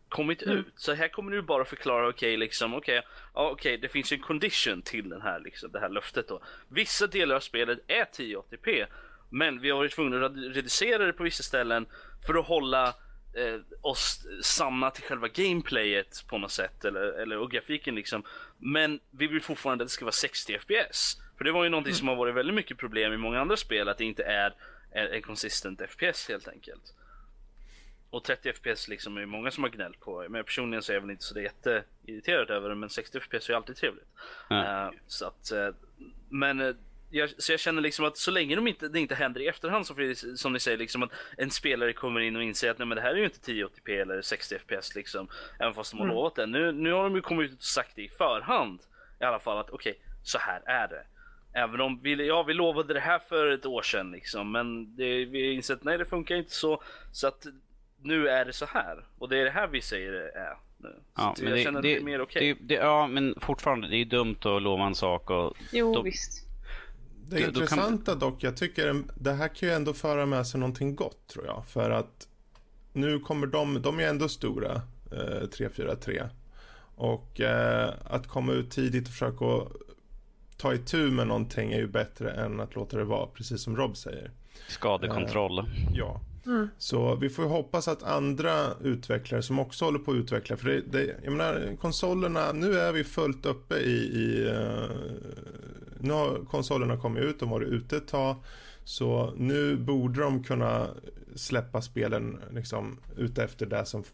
kommit 0.08 0.42
mm. 0.42 0.58
ut. 0.58 0.72
Så 0.76 0.94
här 0.94 1.08
kommer 1.08 1.32
du 1.32 1.42
bara 1.42 1.64
förklara, 1.64 2.08
okej 2.08 2.28
okay, 2.28 2.36
liksom, 2.36 2.74
okej, 2.74 2.98
okay, 2.98 3.10
ja, 3.34 3.50
okay, 3.50 3.76
det 3.76 3.88
finns 3.88 4.12
en 4.12 4.20
condition 4.20 4.82
till 4.82 5.08
den 5.08 5.22
här, 5.22 5.40
liksom, 5.40 5.72
det 5.72 5.80
här 5.80 5.88
löftet 5.88 6.28
då. 6.28 6.42
Vissa 6.68 7.06
delar 7.06 7.36
av 7.36 7.40
spelet 7.40 7.78
är 7.86 8.04
1080p, 8.04 8.86
men 9.30 9.60
vi 9.60 9.70
har 9.70 9.78
varit 9.78 9.92
tvungna 9.92 10.26
att 10.26 10.36
reducera 10.36 11.06
det 11.06 11.12
på 11.12 11.22
vissa 11.22 11.42
ställen 11.42 11.86
för 12.26 12.34
att 12.34 12.46
hålla 12.46 12.88
eh, 13.34 13.60
oss 13.80 14.26
samma 14.42 14.90
till 14.90 15.04
själva 15.04 15.28
gameplayet 15.28 16.24
på 16.28 16.38
något 16.38 16.52
sätt, 16.52 16.84
eller, 16.84 17.00
eller 17.00 17.38
och 17.38 17.50
grafiken 17.50 17.94
liksom. 17.94 18.22
Men 18.58 19.00
vi 19.10 19.26
vill 19.26 19.42
fortfarande 19.42 19.84
att 19.84 19.88
det 19.88 19.92
ska 19.92 20.04
vara 20.04 20.12
60 20.12 20.58
FPS. 20.58 21.16
För 21.38 21.44
det 21.44 21.52
var 21.52 21.64
ju 21.64 21.70
någonting 21.70 21.90
mm. 21.90 21.98
som 21.98 22.08
har 22.08 22.16
varit 22.16 22.34
väldigt 22.34 22.54
mycket 22.54 22.78
problem 22.78 23.12
i 23.12 23.16
många 23.16 23.40
andra 23.40 23.56
spel, 23.56 23.88
att 23.88 23.98
det 23.98 24.04
inte 24.04 24.24
är 24.24 24.54
en 24.90 25.22
consistent 25.22 25.82
FPS 25.90 26.28
helt 26.28 26.48
enkelt. 26.48 26.94
Och 28.10 28.24
30 28.24 28.52
FPS 28.52 28.88
liksom 28.88 29.16
är 29.16 29.26
många 29.26 29.50
som 29.50 29.64
har 29.64 29.70
gnällt 29.70 30.00
på. 30.00 30.26
Men 30.28 30.44
personligen 30.44 30.82
så 30.82 30.92
är 30.92 30.94
jag 30.94 31.00
väl 31.00 31.10
inte 31.10 31.24
så 31.24 31.40
jätteirriterad 31.40 32.50
över 32.50 32.68
det. 32.68 32.74
Men 32.74 32.90
60 32.90 33.20
FPS 33.20 33.48
är 33.48 33.52
ju 33.52 33.56
alltid 33.56 33.76
trevligt. 33.76 34.08
Mm. 34.50 34.94
Så 35.06 35.26
att, 35.26 35.52
uh, 35.54 35.74
men 36.28 36.60
uh, 36.60 36.74
jag, 37.10 37.30
så 37.42 37.52
jag 37.52 37.60
känner 37.60 37.82
liksom 37.82 38.04
att 38.04 38.16
så 38.16 38.30
länge 38.30 38.56
de 38.56 38.68
inte, 38.68 38.88
det 38.88 39.00
inte 39.00 39.14
händer 39.14 39.40
i 39.40 39.46
efterhand 39.46 39.86
som, 39.86 40.14
som 40.36 40.52
ni 40.52 40.60
säger 40.60 40.78
liksom 40.78 41.02
att 41.02 41.10
en 41.36 41.50
spelare 41.50 41.92
kommer 41.92 42.20
in 42.20 42.36
och 42.36 42.42
inser 42.42 42.70
att 42.70 42.78
nej 42.78 42.86
men 42.86 42.96
det 42.96 43.02
här 43.02 43.10
är 43.10 43.16
ju 43.16 43.24
inte 43.24 43.52
1080p 43.52 44.00
eller 44.02 44.22
60 44.22 44.58
FPS 44.58 44.94
liksom. 44.94 45.28
Även 45.58 45.74
fast 45.74 45.90
de 45.90 45.98
har 45.98 46.06
mm. 46.06 46.16
lovat 46.16 46.34
det. 46.34 46.46
Nu, 46.46 46.72
nu 46.72 46.92
har 46.92 47.02
de 47.02 47.14
ju 47.14 47.22
kommit 47.22 47.50
ut 47.50 47.58
och 47.58 47.64
sagt 47.64 47.96
det 47.96 48.02
i 48.02 48.08
förhand. 48.08 48.80
I 49.20 49.24
alla 49.24 49.38
fall 49.38 49.58
att 49.58 49.70
okej, 49.70 49.90
okay, 49.90 50.02
så 50.22 50.38
här 50.38 50.62
är 50.66 50.88
det. 50.88 51.04
Även 51.52 51.80
om 51.80 52.00
vi, 52.02 52.26
ja, 52.26 52.42
vi 52.42 52.54
lovade 52.54 52.94
det 52.94 53.00
här 53.00 53.18
för 53.18 53.50
ett 53.50 53.66
år 53.66 53.82
sedan 53.82 54.12
liksom. 54.12 54.52
Men 54.52 54.96
det, 54.96 55.24
vi 55.24 55.46
har 55.46 55.52
insett 55.52 55.84
nej 55.84 55.98
det 55.98 56.04
funkar 56.04 56.36
inte 56.36 56.54
så. 56.54 56.82
Så 57.12 57.26
att 57.26 57.46
nu 58.02 58.28
är 58.28 58.44
det 58.44 58.52
så 58.52 58.66
här. 58.66 59.06
Och 59.18 59.28
det 59.28 59.38
är 59.38 59.44
det 59.44 59.50
här 59.50 59.68
vi 59.68 59.82
säger 59.82 60.12
det 60.12 60.30
är. 60.30 60.56
Nu. 60.76 60.94
Ja, 61.16 61.34
men 61.38 61.48
jag 61.48 61.58
det, 61.58 61.62
känner 61.62 61.82
det, 61.82 61.88
det 61.88 61.96
är 61.96 62.02
mer 62.04 62.20
okej. 62.20 62.52
Okay. 62.52 62.76
ja, 62.76 63.06
men 63.06 63.34
fortfarande, 63.40 63.88
det 63.88 63.96
är 63.96 64.04
dumt 64.04 64.38
att 64.40 64.62
lova 64.62 64.86
en 64.86 64.94
sak 64.94 65.30
och... 65.30 65.56
Jo, 65.72 65.94
då, 65.94 66.02
visst. 66.02 66.46
Det 67.26 67.40
intressanta 67.40 68.12
kan... 68.12 68.18
dock, 68.18 68.42
jag 68.42 68.56
tycker 68.56 69.02
det 69.14 69.32
här 69.32 69.48
kan 69.48 69.68
ju 69.68 69.74
ändå 69.74 69.92
föra 69.92 70.26
med 70.26 70.46
sig 70.46 70.60
någonting 70.60 70.96
gott 70.96 71.26
tror 71.26 71.46
jag. 71.46 71.64
För 71.66 71.90
att 71.90 72.28
nu 72.92 73.18
kommer 73.18 73.46
de, 73.46 73.82
de 73.82 74.00
är 74.00 74.08
ändå 74.08 74.28
stora, 74.28 74.74
eh, 75.12 75.48
343. 75.48 76.22
Och 76.94 77.40
eh, 77.40 77.94
att 78.04 78.26
komma 78.26 78.52
ut 78.52 78.70
tidigt 78.70 79.06
och 79.06 79.12
försöka 79.12 79.44
ta 80.56 80.74
itu 80.74 81.10
med 81.10 81.26
någonting 81.26 81.72
är 81.72 81.78
ju 81.78 81.86
bättre 81.86 82.30
än 82.30 82.60
att 82.60 82.74
låta 82.74 82.96
det 82.96 83.04
vara, 83.04 83.26
precis 83.26 83.62
som 83.62 83.76
Rob 83.76 83.96
säger. 83.96 84.30
Skadekontroll. 84.68 85.58
Eh, 85.58 85.64
ja. 85.94 86.20
Mm. 86.48 86.68
Så 86.78 87.14
vi 87.14 87.28
får 87.28 87.42
hoppas 87.42 87.88
att 87.88 88.02
andra 88.02 88.74
utvecklare 88.84 89.42
som 89.42 89.58
också 89.58 89.84
håller 89.84 89.98
på 89.98 90.10
att 90.10 90.16
utveckla, 90.16 90.56
för 90.56 90.68
det, 90.68 90.80
det, 90.80 91.16
jag 91.24 91.32
menar 91.32 91.76
konsolerna, 91.80 92.52
nu 92.52 92.78
är 92.78 92.92
vi 92.92 93.04
fullt 93.04 93.46
uppe 93.46 93.76
i, 93.76 93.96
i 93.96 94.50
uh, 94.50 94.90
nu 96.00 96.12
har 96.12 96.44
konsolerna 96.50 96.96
kommit 96.96 97.22
ut, 97.22 97.40
de 97.40 97.48
har 97.48 97.58
varit 97.58 97.68
ute 97.68 97.96
ett 97.96 98.08
tag, 98.08 98.36
så 98.84 99.34
nu 99.36 99.76
borde 99.76 100.20
de 100.20 100.44
kunna 100.44 100.86
släppa 101.34 101.82
spelen 101.82 102.40
liksom 102.50 102.98
ute 103.16 103.44
efter 103.44 103.66
det 103.66 103.84
som 103.84 104.04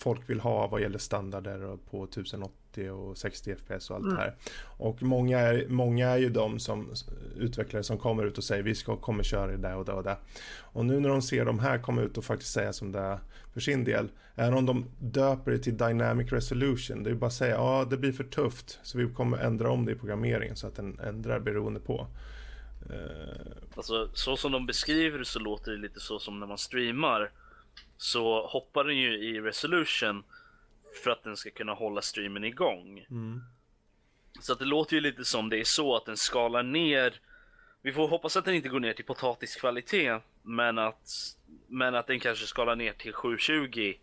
folk 0.00 0.30
vill 0.30 0.40
ha 0.40 0.66
vad 0.66 0.80
gäller 0.80 0.98
standarder 0.98 1.78
på 1.90 2.04
1080 2.04 2.90
och 2.90 3.18
60 3.18 3.54
FPS 3.54 3.90
och 3.90 3.96
allt 3.96 4.04
mm. 4.04 4.16
det 4.16 4.20
här. 4.20 4.34
Och 4.64 5.02
många 5.02 5.38
är, 5.38 5.68
många 5.68 6.08
är 6.08 6.16
ju 6.16 6.28
de 6.28 6.58
som 6.58 6.88
utvecklare 7.36 7.82
som 7.82 7.98
kommer 7.98 8.24
ut 8.24 8.38
och 8.38 8.44
säger 8.44 8.62
vi 8.62 8.74
ska, 8.74 8.96
kommer 8.96 9.22
köra 9.22 9.56
det 9.56 9.74
och 9.74 9.84
det 9.84 9.92
och 9.92 10.02
det. 10.02 10.16
Och 10.58 10.86
nu 10.86 11.00
när 11.00 11.08
de 11.08 11.22
ser 11.22 11.44
de 11.44 11.58
här 11.58 11.78
komma 11.78 12.02
ut 12.02 12.18
och 12.18 12.24
faktiskt 12.24 12.52
säga 12.52 12.72
som 12.72 12.92
det 12.92 12.98
är 12.98 13.18
för 13.52 13.60
sin 13.60 13.84
del, 13.84 14.08
även 14.34 14.54
om 14.54 14.66
de 14.66 14.84
döper 14.98 15.50
det 15.50 15.58
till 15.58 15.76
Dynamic 15.76 16.32
Resolution, 16.32 17.02
det 17.02 17.10
är 17.10 17.14
bara 17.14 17.26
att 17.26 17.32
säga 17.32 17.54
ja 17.54 17.86
det 17.90 17.96
blir 17.96 18.12
för 18.12 18.24
tufft 18.24 18.78
så 18.82 18.98
vi 18.98 19.08
kommer 19.08 19.38
ändra 19.38 19.70
om 19.70 19.84
det 19.86 19.92
i 19.92 19.94
programmeringen 19.94 20.56
så 20.56 20.66
att 20.66 20.76
den 20.76 20.98
ändrar 20.98 21.40
beroende 21.40 21.80
på. 21.80 22.06
Uh... 22.90 22.96
Alltså 23.74 24.08
så 24.14 24.36
som 24.36 24.52
de 24.52 24.66
beskriver 24.66 25.24
så 25.24 25.38
låter 25.38 25.72
det 25.72 25.78
lite 25.78 26.00
så 26.00 26.18
som 26.18 26.40
när 26.40 26.46
man 26.46 26.58
streamar 26.58 27.30
så 28.00 28.46
hoppar 28.46 28.84
den 28.84 28.96
ju 28.96 29.18
i 29.18 29.40
resolution 29.40 30.24
för 31.02 31.10
att 31.10 31.22
den 31.22 31.36
ska 31.36 31.50
kunna 31.50 31.74
hålla 31.74 32.02
streamen 32.02 32.44
igång. 32.44 33.06
Mm. 33.10 33.40
Så 34.40 34.52
att 34.52 34.58
det 34.58 34.64
låter 34.64 34.94
ju 34.94 35.00
lite 35.00 35.24
som 35.24 35.48
det 35.48 35.60
är 35.60 35.64
så 35.64 35.96
att 35.96 36.06
den 36.06 36.16
skalar 36.16 36.62
ner. 36.62 37.20
Vi 37.82 37.92
får 37.92 38.08
hoppas 38.08 38.36
att 38.36 38.44
den 38.44 38.54
inte 38.54 38.68
går 38.68 38.80
ner 38.80 38.92
till 38.92 39.04
potatiskvalitet, 39.04 40.22
men 40.42 40.78
att, 40.78 41.36
men 41.66 41.94
att 41.94 42.06
den 42.06 42.20
kanske 42.20 42.46
skalar 42.46 42.76
ner 42.76 42.92
till 42.92 43.12
720 43.12 43.94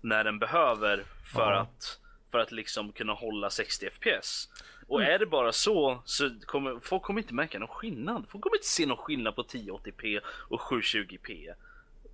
när 0.00 0.24
den 0.24 0.38
behöver 0.38 1.04
för 1.34 1.52
ja. 1.52 1.60
att 1.60 2.00
för 2.30 2.38
att 2.38 2.52
liksom 2.52 2.92
kunna 2.92 3.12
hålla 3.12 3.50
60 3.50 3.90
FPS. 3.90 4.48
Och 4.88 5.00
mm. 5.00 5.14
är 5.14 5.18
det 5.18 5.26
bara 5.26 5.52
så 5.52 6.02
så 6.04 6.30
kommer 6.46 6.80
folk 6.80 7.02
kommer 7.02 7.20
inte 7.20 7.34
märka 7.34 7.58
någon 7.58 7.68
skillnad. 7.68 8.24
Folk 8.28 8.44
kommer 8.44 8.56
inte 8.56 8.66
se 8.66 8.86
någon 8.86 8.96
skillnad 8.96 9.36
på 9.36 9.42
1080p 9.42 10.20
och 10.26 10.60
720p. 10.60 11.54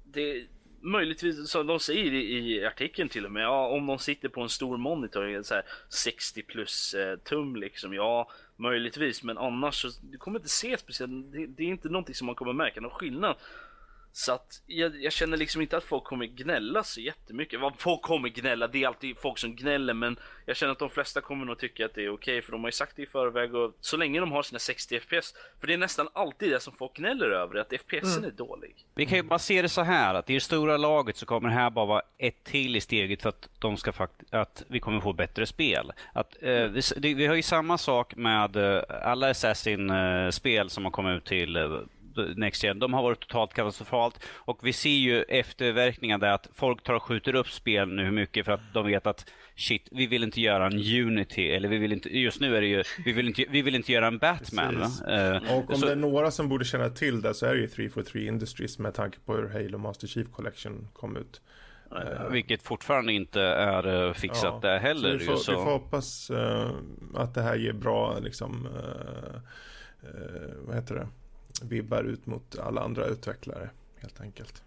Det, 0.04 0.46
möjligtvis, 0.84 1.50
som 1.50 1.66
de 1.66 1.80
säger 1.80 2.12
i, 2.12 2.66
artikeln 2.66 3.08
till 3.08 3.26
och 3.26 3.32
med, 3.32 3.42
ja, 3.42 3.68
om 3.68 3.86
de 3.86 3.98
sitter 3.98 4.28
på 4.28 4.40
en 4.40 4.48
stor 4.48 4.76
monitor, 4.76 5.42
så 5.42 5.54
här 5.54 5.64
60 5.88 6.42
plus 6.42 6.94
eh, 6.94 7.18
tum 7.18 7.56
liksom, 7.56 7.94
ja 7.94 8.30
möjligtvis, 8.56 9.22
men 9.22 9.38
annars 9.38 9.82
så 9.82 9.88
du 10.02 10.18
kommer 10.18 10.38
inte 10.38 10.48
se 10.48 10.78
speciellt, 10.78 11.32
det, 11.32 11.46
det, 11.46 11.62
är 11.62 11.68
inte 11.68 11.88
någonting 11.88 12.14
som 12.14 12.26
man 12.26 12.34
kommer 12.34 12.52
märka 12.52 12.80
någon 12.80 12.90
skillnad. 12.90 13.36
Så 14.16 14.32
att 14.32 14.62
jag, 14.66 15.02
jag, 15.02 15.12
känner 15.12 15.36
liksom 15.36 15.62
inte 15.62 15.76
att 15.76 15.84
folk 15.84 16.04
kommer 16.04 16.26
gnälla 16.26 16.84
så 16.84 17.00
jättemycket. 17.00 17.60
Folk 17.78 18.02
kommer 18.02 18.28
gnälla, 18.28 18.66
det 18.66 18.82
är 18.82 18.86
alltid 18.86 19.18
folk 19.18 19.38
som 19.38 19.56
gnäller 19.56 19.94
men 19.94 20.16
jag 20.46 20.56
känner 20.56 20.72
att 20.72 20.78
de 20.78 20.90
flesta 20.90 21.20
kommer 21.20 21.44
nog 21.44 21.58
tycka 21.58 21.86
att 21.86 21.94
det 21.94 22.04
är 22.04 22.08
okej 22.08 22.14
okay, 22.14 22.42
för 22.42 22.52
de 22.52 22.60
har 22.60 22.68
ju 22.68 22.72
sagt 22.72 22.96
det 22.96 23.02
i 23.02 23.06
förväg 23.06 23.54
och 23.54 23.76
så 23.80 23.96
länge 23.96 24.20
de 24.20 24.32
har 24.32 24.42
sina 24.42 24.58
60 24.58 25.00
FPS. 25.00 25.34
För 25.60 25.66
det 25.66 25.74
är 25.74 25.78
nästan 25.78 26.08
alltid 26.12 26.50
det 26.50 26.60
som 26.60 26.72
folk 26.72 26.96
gnäller 26.96 27.30
över, 27.30 27.60
att 27.60 27.72
FPSen 27.72 28.18
mm. 28.18 28.24
är 28.24 28.30
dålig. 28.30 28.86
Vi 28.94 29.06
kan 29.06 29.18
ju 29.18 29.22
bara 29.22 29.38
se 29.38 29.62
det 29.62 29.68
så 29.68 29.82
här 29.82 30.14
att 30.14 30.30
i 30.30 30.34
det 30.34 30.40
stora 30.40 30.76
laget 30.76 31.16
så 31.16 31.26
kommer 31.26 31.48
det 31.48 31.54
här 31.54 31.70
bara 31.70 31.86
vara 31.86 32.02
ett 32.18 32.44
till 32.44 32.76
i 32.76 32.80
steget 32.80 33.22
för 33.22 33.28
att 33.28 33.48
de 33.58 33.76
ska 33.76 33.92
fakt 33.92 34.34
att 34.34 34.64
vi 34.68 34.80
kommer 34.80 35.00
få 35.00 35.12
bättre 35.12 35.46
spel. 35.46 35.92
Att, 36.12 36.42
eh, 36.42 36.50
mm. 36.50 36.80
vi, 36.96 37.14
vi, 37.14 37.26
har 37.26 37.34
ju 37.34 37.42
samma 37.42 37.78
sak 37.78 38.16
med 38.16 38.56
eh, 38.56 38.82
alla 39.02 39.30
Assassin-spel 39.30 40.66
eh, 40.66 40.70
som 40.70 40.84
har 40.84 40.90
kommit 40.90 41.16
ut 41.16 41.24
till 41.24 41.56
eh, 41.56 41.80
Next 42.36 42.64
Gen, 42.64 42.78
de 42.78 42.94
har 42.94 43.02
varit 43.02 43.20
totalt 43.20 43.54
katastrofalt. 43.54 44.24
Och 44.34 44.58
vi 44.62 44.72
ser 44.72 44.90
ju 44.90 45.22
efterverkningar 45.22 46.18
där 46.18 46.30
att 46.30 46.48
folk 46.54 46.82
tar 46.82 46.94
och 46.94 47.02
skjuter 47.02 47.34
upp 47.34 47.50
spel 47.50 47.88
nu 47.88 48.10
mycket 48.10 48.44
för 48.44 48.52
att 48.52 48.74
de 48.74 48.86
vet 48.86 49.06
att 49.06 49.26
shit, 49.56 49.88
vi 49.90 50.06
vill 50.06 50.22
inte 50.22 50.40
göra 50.40 50.66
en 50.66 50.72
Unity, 50.72 51.50
eller 51.50 51.68
vi 51.68 51.78
vill 51.78 51.92
inte, 51.92 52.18
just 52.18 52.40
nu 52.40 52.56
är 52.56 52.60
det 52.60 52.66
ju, 52.66 52.82
vi 53.04 53.12
vill 53.12 53.26
inte, 53.26 53.44
vi 53.50 53.62
vill 53.62 53.74
inte 53.74 53.92
göra 53.92 54.06
en 54.06 54.18
Batman. 54.18 54.76
Uh, 54.76 55.56
och 55.56 55.70
om 55.70 55.76
så, 55.76 55.86
det 55.86 55.92
är 55.92 55.96
några 55.96 56.30
som 56.30 56.48
borde 56.48 56.64
känna 56.64 56.90
till 56.90 57.22
det 57.22 57.34
så 57.34 57.46
är 57.46 57.54
det 57.54 57.60
ju 57.60 57.68
343 57.68 58.26
Industries 58.26 58.78
med 58.78 58.94
tanke 58.94 59.18
på 59.24 59.36
hur 59.36 59.48
Halo 59.48 59.78
Master 59.78 60.06
Chief 60.06 60.30
Collection 60.30 60.88
kom 60.92 61.16
ut. 61.16 61.40
Uh, 61.92 62.30
vilket 62.30 62.62
fortfarande 62.62 63.12
inte 63.12 63.40
är 63.42 64.12
fixat 64.12 64.42
ja, 64.42 64.58
där 64.62 64.78
heller. 64.78 65.12
Så 65.12 65.18
vi, 65.18 65.24
får, 65.24 65.36
så. 65.36 65.52
vi 65.52 65.56
får 65.56 65.72
hoppas 65.72 66.30
uh, 66.30 66.70
att 67.14 67.34
det 67.34 67.42
här 67.42 67.56
ger 67.56 67.72
bra, 67.72 68.18
liksom, 68.18 68.68
vad 70.66 70.76
heter 70.76 70.94
det? 70.94 71.08
Vibbar 71.62 72.04
ut 72.04 72.26
mot 72.26 72.58
alla 72.58 72.80
andra 72.80 73.06
utvecklare 73.06 73.70
helt 74.00 74.20
enkelt. 74.20 74.62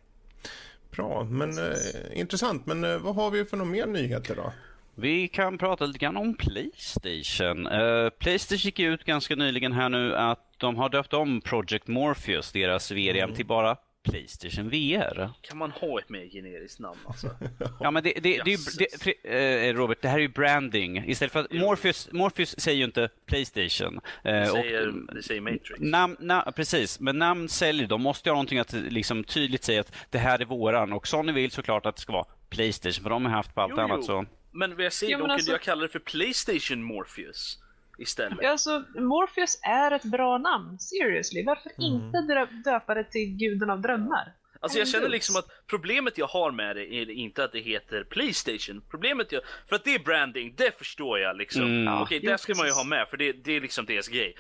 Bra, 0.91 1.23
men 1.23 1.57
eh, 1.57 2.19
intressant. 2.19 2.65
Men 2.65 2.83
eh, 2.83 2.97
vad 2.97 3.15
har 3.15 3.31
vi 3.31 3.45
för 3.45 3.57
några 3.57 3.71
mer 3.71 3.85
nyheter 3.85 4.35
då? 4.35 4.53
Vi 4.95 5.27
kan 5.27 5.57
prata 5.57 5.85
lite 5.85 5.99
grann 5.99 6.17
om 6.17 6.33
Playstation. 6.33 7.67
Uh, 7.67 8.09
Playstation 8.09 8.65
gick 8.65 8.79
ut 8.79 9.03
ganska 9.03 9.35
nyligen 9.35 9.71
här 9.71 9.89
nu 9.89 10.15
att 10.15 10.53
de 10.57 10.75
har 10.75 10.89
döpt 10.89 11.13
om 11.13 11.41
Project 11.41 11.87
Morpheus, 11.87 12.51
deras 12.51 12.91
VRM, 12.91 13.17
mm. 13.17 13.35
till 13.35 13.45
bara 13.45 13.77
Playstation 14.09 14.69
VR. 14.69 15.31
Kan 15.41 15.57
man 15.57 15.71
ha 15.71 15.99
ett 15.99 16.09
mer 16.09 16.29
generiskt 16.29 16.79
namn 16.79 16.99
alltså? 17.07 17.29
ja 17.79 17.91
men 17.91 18.03
det, 18.03 18.13
det, 18.23 18.41
det, 18.45 18.57
det, 18.77 18.87
det, 19.23 19.69
eh, 19.69 19.73
Robert, 19.73 20.01
det 20.01 20.07
här 20.07 20.17
är 20.17 20.21
ju 20.21 20.27
branding. 20.27 21.03
Istället 21.07 21.31
för 21.31 21.39
att 21.39 21.51
Morpheus, 21.51 22.09
Morpheus 22.11 22.59
säger 22.59 22.77
ju 22.77 22.83
inte 22.83 23.09
Playstation. 23.25 23.99
Det 24.23 24.29
eh, 24.29 24.51
säger, 24.51 24.87
och, 24.87 25.15
det 25.15 25.23
säger 25.23 25.41
Matrix. 25.41 25.79
Nam, 25.79 26.17
na, 26.19 26.51
precis, 26.55 26.99
men 26.99 27.19
namn 27.19 27.49
säljer. 27.49 27.87
De 27.87 28.01
måste 28.01 28.29
ju 28.29 28.31
ha 28.31 28.35
någonting 28.35 28.59
att 28.59 28.73
liksom 28.73 29.23
tydligt 29.23 29.63
säga 29.63 29.81
att 29.81 29.95
det 30.09 30.17
här 30.17 30.39
är 30.39 30.45
våran. 30.45 30.93
Och 30.93 31.07
Sony 31.07 31.31
vill 31.31 31.51
såklart 31.51 31.85
att 31.85 31.95
det 31.95 32.01
ska 32.01 32.13
vara 32.13 32.25
Playstation, 32.49 33.03
för 33.03 33.09
de 33.09 33.25
har 33.25 33.31
haft 33.31 33.55
på 33.55 33.61
allt 33.61 33.73
jo, 33.75 33.81
annat 33.81 33.97
jo. 34.01 34.03
så. 34.03 34.25
Men 34.51 34.75
vad 34.75 34.85
jag 34.85 34.93
säger, 34.93 35.13
då 35.13 35.19
kunde 35.19 35.33
alltså... 35.33 35.51
jag 35.51 35.61
kalla 35.61 35.81
det 35.81 35.89
för 35.89 35.99
Playstation 35.99 36.83
Morpheus 36.83 37.59
istället. 37.97 38.37
Ja, 38.41 38.49
alltså, 38.49 38.83
Morpheus 38.95 39.59
är 39.61 39.91
ett 39.91 40.03
bra 40.03 40.37
namn, 40.37 40.79
seriously. 40.79 41.43
Varför 41.43 41.71
mm. 41.77 41.91
inte 41.93 42.45
döpa 42.65 42.93
det 42.93 43.03
till 43.03 43.37
guden 43.37 43.69
av 43.69 43.81
drömmar? 43.81 44.33
Alltså 44.59 44.79
jag 44.79 44.87
känner 44.87 45.09
liksom 45.09 45.35
att 45.35 45.45
problemet 45.67 46.17
jag 46.17 46.27
har 46.27 46.51
med 46.51 46.75
det 46.75 46.93
är 46.93 47.09
inte 47.09 47.43
att 47.43 47.51
det 47.51 47.59
heter 47.59 48.03
Playstation. 48.03 48.81
Problemet 48.89 49.31
jag, 49.31 49.41
för 49.69 49.75
att 49.75 49.83
det 49.83 49.95
är 49.95 49.99
branding, 49.99 50.53
det 50.57 50.77
förstår 50.77 51.19
jag 51.19 51.37
liksom. 51.37 51.61
Mm. 51.61 51.93
Okej, 51.93 52.17
okay, 52.17 52.31
det 52.31 52.37
ska 52.37 52.55
man 52.55 52.65
ju 52.65 52.71
ha 52.71 52.83
med 52.83 53.07
för 53.07 53.17
det, 53.17 53.31
det 53.33 53.55
är 53.55 53.61
liksom 53.61 53.85
deras 53.85 54.07
grej. 54.07 54.35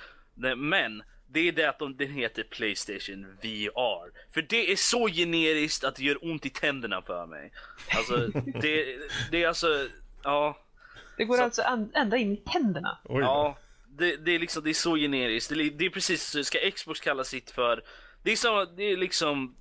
Men 0.57 1.03
det 1.29 1.39
är 1.39 1.51
det 1.51 1.65
att 1.65 1.79
de, 1.79 1.97
den 1.97 2.11
heter 2.11 2.43
Playstation 2.43 3.37
VR. 3.41 4.33
För 4.33 4.41
det 4.41 4.71
är 4.71 4.75
så 4.75 5.07
generiskt 5.07 5.83
att 5.83 5.95
det 5.95 6.03
gör 6.03 6.17
ont 6.21 6.45
i 6.45 6.49
tänderna 6.49 7.01
för 7.01 7.25
mig. 7.25 7.51
Alltså, 7.97 8.17
det, 8.61 8.97
det 9.31 9.43
är 9.43 9.47
alltså, 9.47 9.87
ja. 10.23 10.63
Det 11.17 11.25
går 11.25 11.37
så, 11.37 11.43
alltså 11.43 11.63
ända 11.93 12.17
in 12.17 12.31
i 12.31 12.37
tänderna? 12.37 12.97
Ja, 13.09 13.57
det, 13.87 14.15
det, 14.15 14.31
är 14.31 14.39
liksom, 14.39 14.63
det 14.63 14.69
är 14.69 14.73
så 14.73 14.95
generiskt. 14.95 15.49
Det, 15.49 15.69
det 15.69 15.85
är 15.85 15.89
precis, 15.89 16.45
ska 16.45 16.71
Xbox 16.71 16.99
kalla 16.99 17.23
sitt 17.23 17.51
för, 17.51 17.83
det 18.23 18.31
är, 18.31 18.35
så, 18.35 18.65
det 18.65 18.83
är 18.83 18.97
liksom 18.97 19.55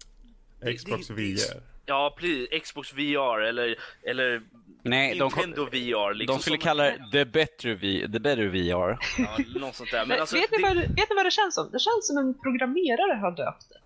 Xbox 0.78 1.10
VR. 1.10 1.62
Ja, 1.86 2.16
precis. 2.18 2.62
Xbox 2.62 2.92
VR 2.92 3.40
eller, 3.40 3.76
eller 4.02 4.42
Nej, 4.82 5.18
Nintendo 5.18 5.68
de, 5.70 5.70
VR. 5.70 6.14
Liksom 6.14 6.36
de 6.36 6.42
skulle 6.42 6.58
kalla 6.58 6.84
det 6.84 7.08
the 7.12 7.24
better, 7.24 7.74
v, 7.74 8.08
the 8.12 8.18
better 8.20 8.46
VR. 8.46 8.98
Ja, 9.18 9.60
något 9.60 9.74
sånt 9.74 9.90
där. 9.90 9.98
Men, 9.98 10.08
Men 10.08 10.20
alltså, 10.20 10.36
vet, 10.36 10.50
ni 10.50 10.62
vad, 10.62 10.76
vet 10.76 11.10
ni 11.10 11.16
vad 11.16 11.26
det 11.26 11.30
känns 11.30 11.54
som? 11.54 11.70
Det 11.72 11.78
känns 11.78 12.06
som 12.06 12.18
en 12.18 12.34
programmerare 12.34 13.16
har 13.20 13.30
döpt 13.30 13.68
det. 13.68 13.78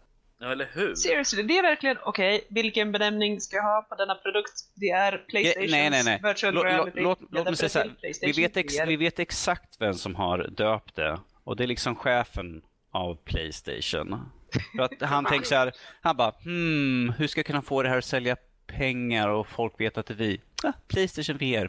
Ja, 0.42 0.52
eller 0.52 0.68
hur? 0.72 0.94
Seriously, 0.94 1.42
det 1.42 1.58
är 1.58 1.62
verkligen, 1.62 1.96
okej, 2.04 2.34
okay, 2.36 2.46
vilken 2.50 2.92
benämning 2.92 3.40
ska 3.40 3.56
jag 3.56 3.62
ha 3.62 3.86
på 3.88 3.94
denna 3.94 4.14
produkt? 4.14 4.52
Det 4.74 4.90
är 4.90 5.24
Playstations 5.28 5.70
nej, 5.70 5.90
nej, 5.90 6.04
nej. 6.04 6.20
virtual 6.22 6.54
låt, 6.54 6.64
reality. 6.64 7.00
Låt, 7.00 7.18
låt 7.30 7.44
mig 7.44 7.56
säga. 7.56 7.86
Vi 8.22 8.32
vet, 8.32 8.56
ex, 8.56 8.74
vi 8.86 8.96
vet 8.96 9.18
exakt 9.18 9.80
vem 9.80 9.94
som 9.94 10.14
har 10.14 10.38
döpt 10.38 10.96
det. 10.96 11.20
Och 11.44 11.56
det 11.56 11.62
är 11.62 11.66
liksom 11.66 11.96
chefen 11.96 12.62
av 12.90 13.14
Playstation. 13.24 14.30
För 14.76 14.82
att 14.82 15.02
han 15.10 15.24
tänker 15.30 15.46
så 15.46 15.54
här, 15.54 15.72
han 16.00 16.16
bara, 16.16 16.34
hmm, 16.44 17.12
hur 17.18 17.26
ska 17.26 17.38
jag 17.38 17.46
kunna 17.46 17.62
få 17.62 17.82
det 17.82 17.88
här 17.88 17.98
att 17.98 18.04
sälja 18.04 18.36
pengar 18.66 19.28
och 19.28 19.46
folk 19.46 19.80
vet 19.80 19.98
att 19.98 20.06
det 20.06 20.14
är 20.14 20.16
vi? 20.16 20.40
Ah, 20.62 20.72
Playstation 20.88 21.36
VR. 21.36 21.68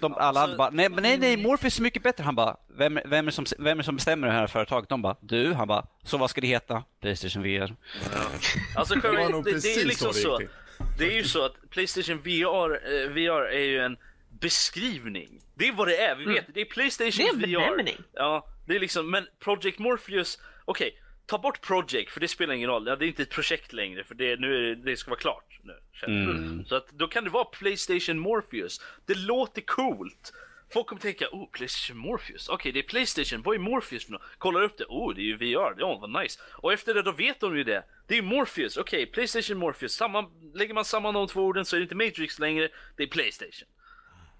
De, 0.00 0.14
alla 0.14 0.40
alltså, 0.40 0.56
bara, 0.56 0.70
nej, 0.70 0.88
nej, 0.88 1.18
nej, 1.18 1.36
Morpheus 1.36 1.78
är 1.78 1.82
mycket 1.82 2.02
bättre. 2.02 2.24
Han 2.24 2.34
bara, 2.34 2.56
vem, 2.78 2.98
vem, 3.04 3.26
är 3.26 3.30
som, 3.30 3.46
vem 3.58 3.78
är 3.78 3.82
som 3.82 3.96
bestämmer 3.96 4.26
det 4.26 4.32
här 4.32 4.46
företaget? 4.46 4.88
De 4.88 5.02
bara, 5.02 5.16
du. 5.20 5.54
Han 5.54 5.68
bara, 5.68 5.86
så 6.02 6.18
vad 6.18 6.30
ska 6.30 6.40
det 6.40 6.46
heta? 6.46 6.84
Playstation 7.00 7.42
VR. 7.42 7.74
Ja. 8.12 8.18
Alltså, 8.76 8.94
det, 8.94 9.00
det, 9.00 9.62
det, 9.62 9.80
är 9.80 9.84
liksom 9.84 10.12
så. 10.12 10.40
Det 10.98 11.04
är 11.04 11.16
ju 11.16 11.24
så 11.24 11.44
att 11.44 11.70
Playstation 11.70 12.18
VR, 12.18 12.72
eh, 12.72 13.10
VR 13.10 13.48
är 13.48 13.64
ju 13.64 13.80
en 13.80 13.96
beskrivning. 14.40 15.40
Det 15.54 15.68
är 15.68 15.72
vad 15.72 15.88
det 15.88 15.96
är, 15.96 16.16
vi 16.16 16.22
mm. 16.22 16.34
vet. 16.34 16.44
Mm. 16.44 16.52
Det 16.54 16.60
är 16.60 16.64
Playstation 16.64 17.26
VR. 17.26 17.46
Det 17.46 17.54
är 17.54 17.60
en 17.60 17.76
benämning. 17.76 17.96
Ja, 18.12 18.46
det 18.66 18.76
är 18.76 18.80
liksom, 18.80 19.10
men 19.10 19.26
Project 19.40 19.78
Morpheus, 19.78 20.38
okej. 20.64 20.86
Okay, 20.86 21.00
ta 21.28 21.38
bort 21.38 21.60
Project 21.60 22.10
för 22.10 22.20
det 22.20 22.28
spelar 22.28 22.54
ingen 22.54 22.70
roll. 22.70 22.86
Ja, 22.86 22.96
det 22.96 23.04
är 23.04 23.08
inte 23.08 23.22
ett 23.22 23.30
projekt 23.30 23.72
längre 23.72 24.04
för 24.04 24.14
det, 24.14 24.40
nu, 24.40 24.74
det 24.74 24.96
ska 24.96 25.10
vara 25.10 25.20
klart. 25.20 25.60
Nu, 25.62 25.74
mm. 26.06 26.64
Så 26.66 26.74
att, 26.74 26.88
då 26.90 27.08
kan 27.08 27.24
det 27.24 27.30
vara 27.30 27.44
Playstation 27.44 28.18
Morpheus. 28.18 28.80
Det 29.06 29.14
låter 29.14 29.60
coolt. 29.60 30.32
Folk 30.72 30.86
kommer 30.86 31.02
tänka, 31.02 31.28
oh 31.32 31.50
Playstation 31.50 31.98
Morpheus. 31.98 32.48
Okej, 32.48 32.54
okay, 32.54 32.72
det 32.72 32.78
är 32.78 32.88
Playstation. 32.88 33.42
Vad 33.42 33.54
är 33.54 33.58
Morpheus 33.58 34.04
för 34.04 34.12
något? 34.12 34.22
Kollar 34.38 34.62
upp 34.62 34.78
det. 34.78 34.84
Oh, 34.84 35.14
det 35.14 35.20
är 35.20 35.24
ju 35.24 35.36
VR. 35.36 35.74
Ja, 35.78 35.98
vad 36.00 36.22
nice. 36.22 36.40
Och 36.54 36.72
efter 36.72 36.94
det 36.94 37.02
då 37.02 37.12
vet 37.12 37.40
de 37.40 37.56
ju 37.56 37.64
det. 37.64 37.84
Det 38.06 38.18
är 38.18 38.22
Morpheus. 38.22 38.76
Okej, 38.76 39.02
okay, 39.02 39.12
Playstation 39.12 39.58
Morpheus. 39.58 39.92
Samman, 39.92 40.24
lägger 40.54 40.74
man 40.74 40.84
samman 40.84 41.14
de 41.14 41.28
två 41.28 41.42
orden 41.42 41.64
så 41.64 41.76
är 41.76 41.80
det 41.80 41.82
inte 41.82 41.94
Matrix 41.94 42.38
längre. 42.38 42.68
Det 42.96 43.02
är 43.02 43.06
Playstation. 43.06 43.68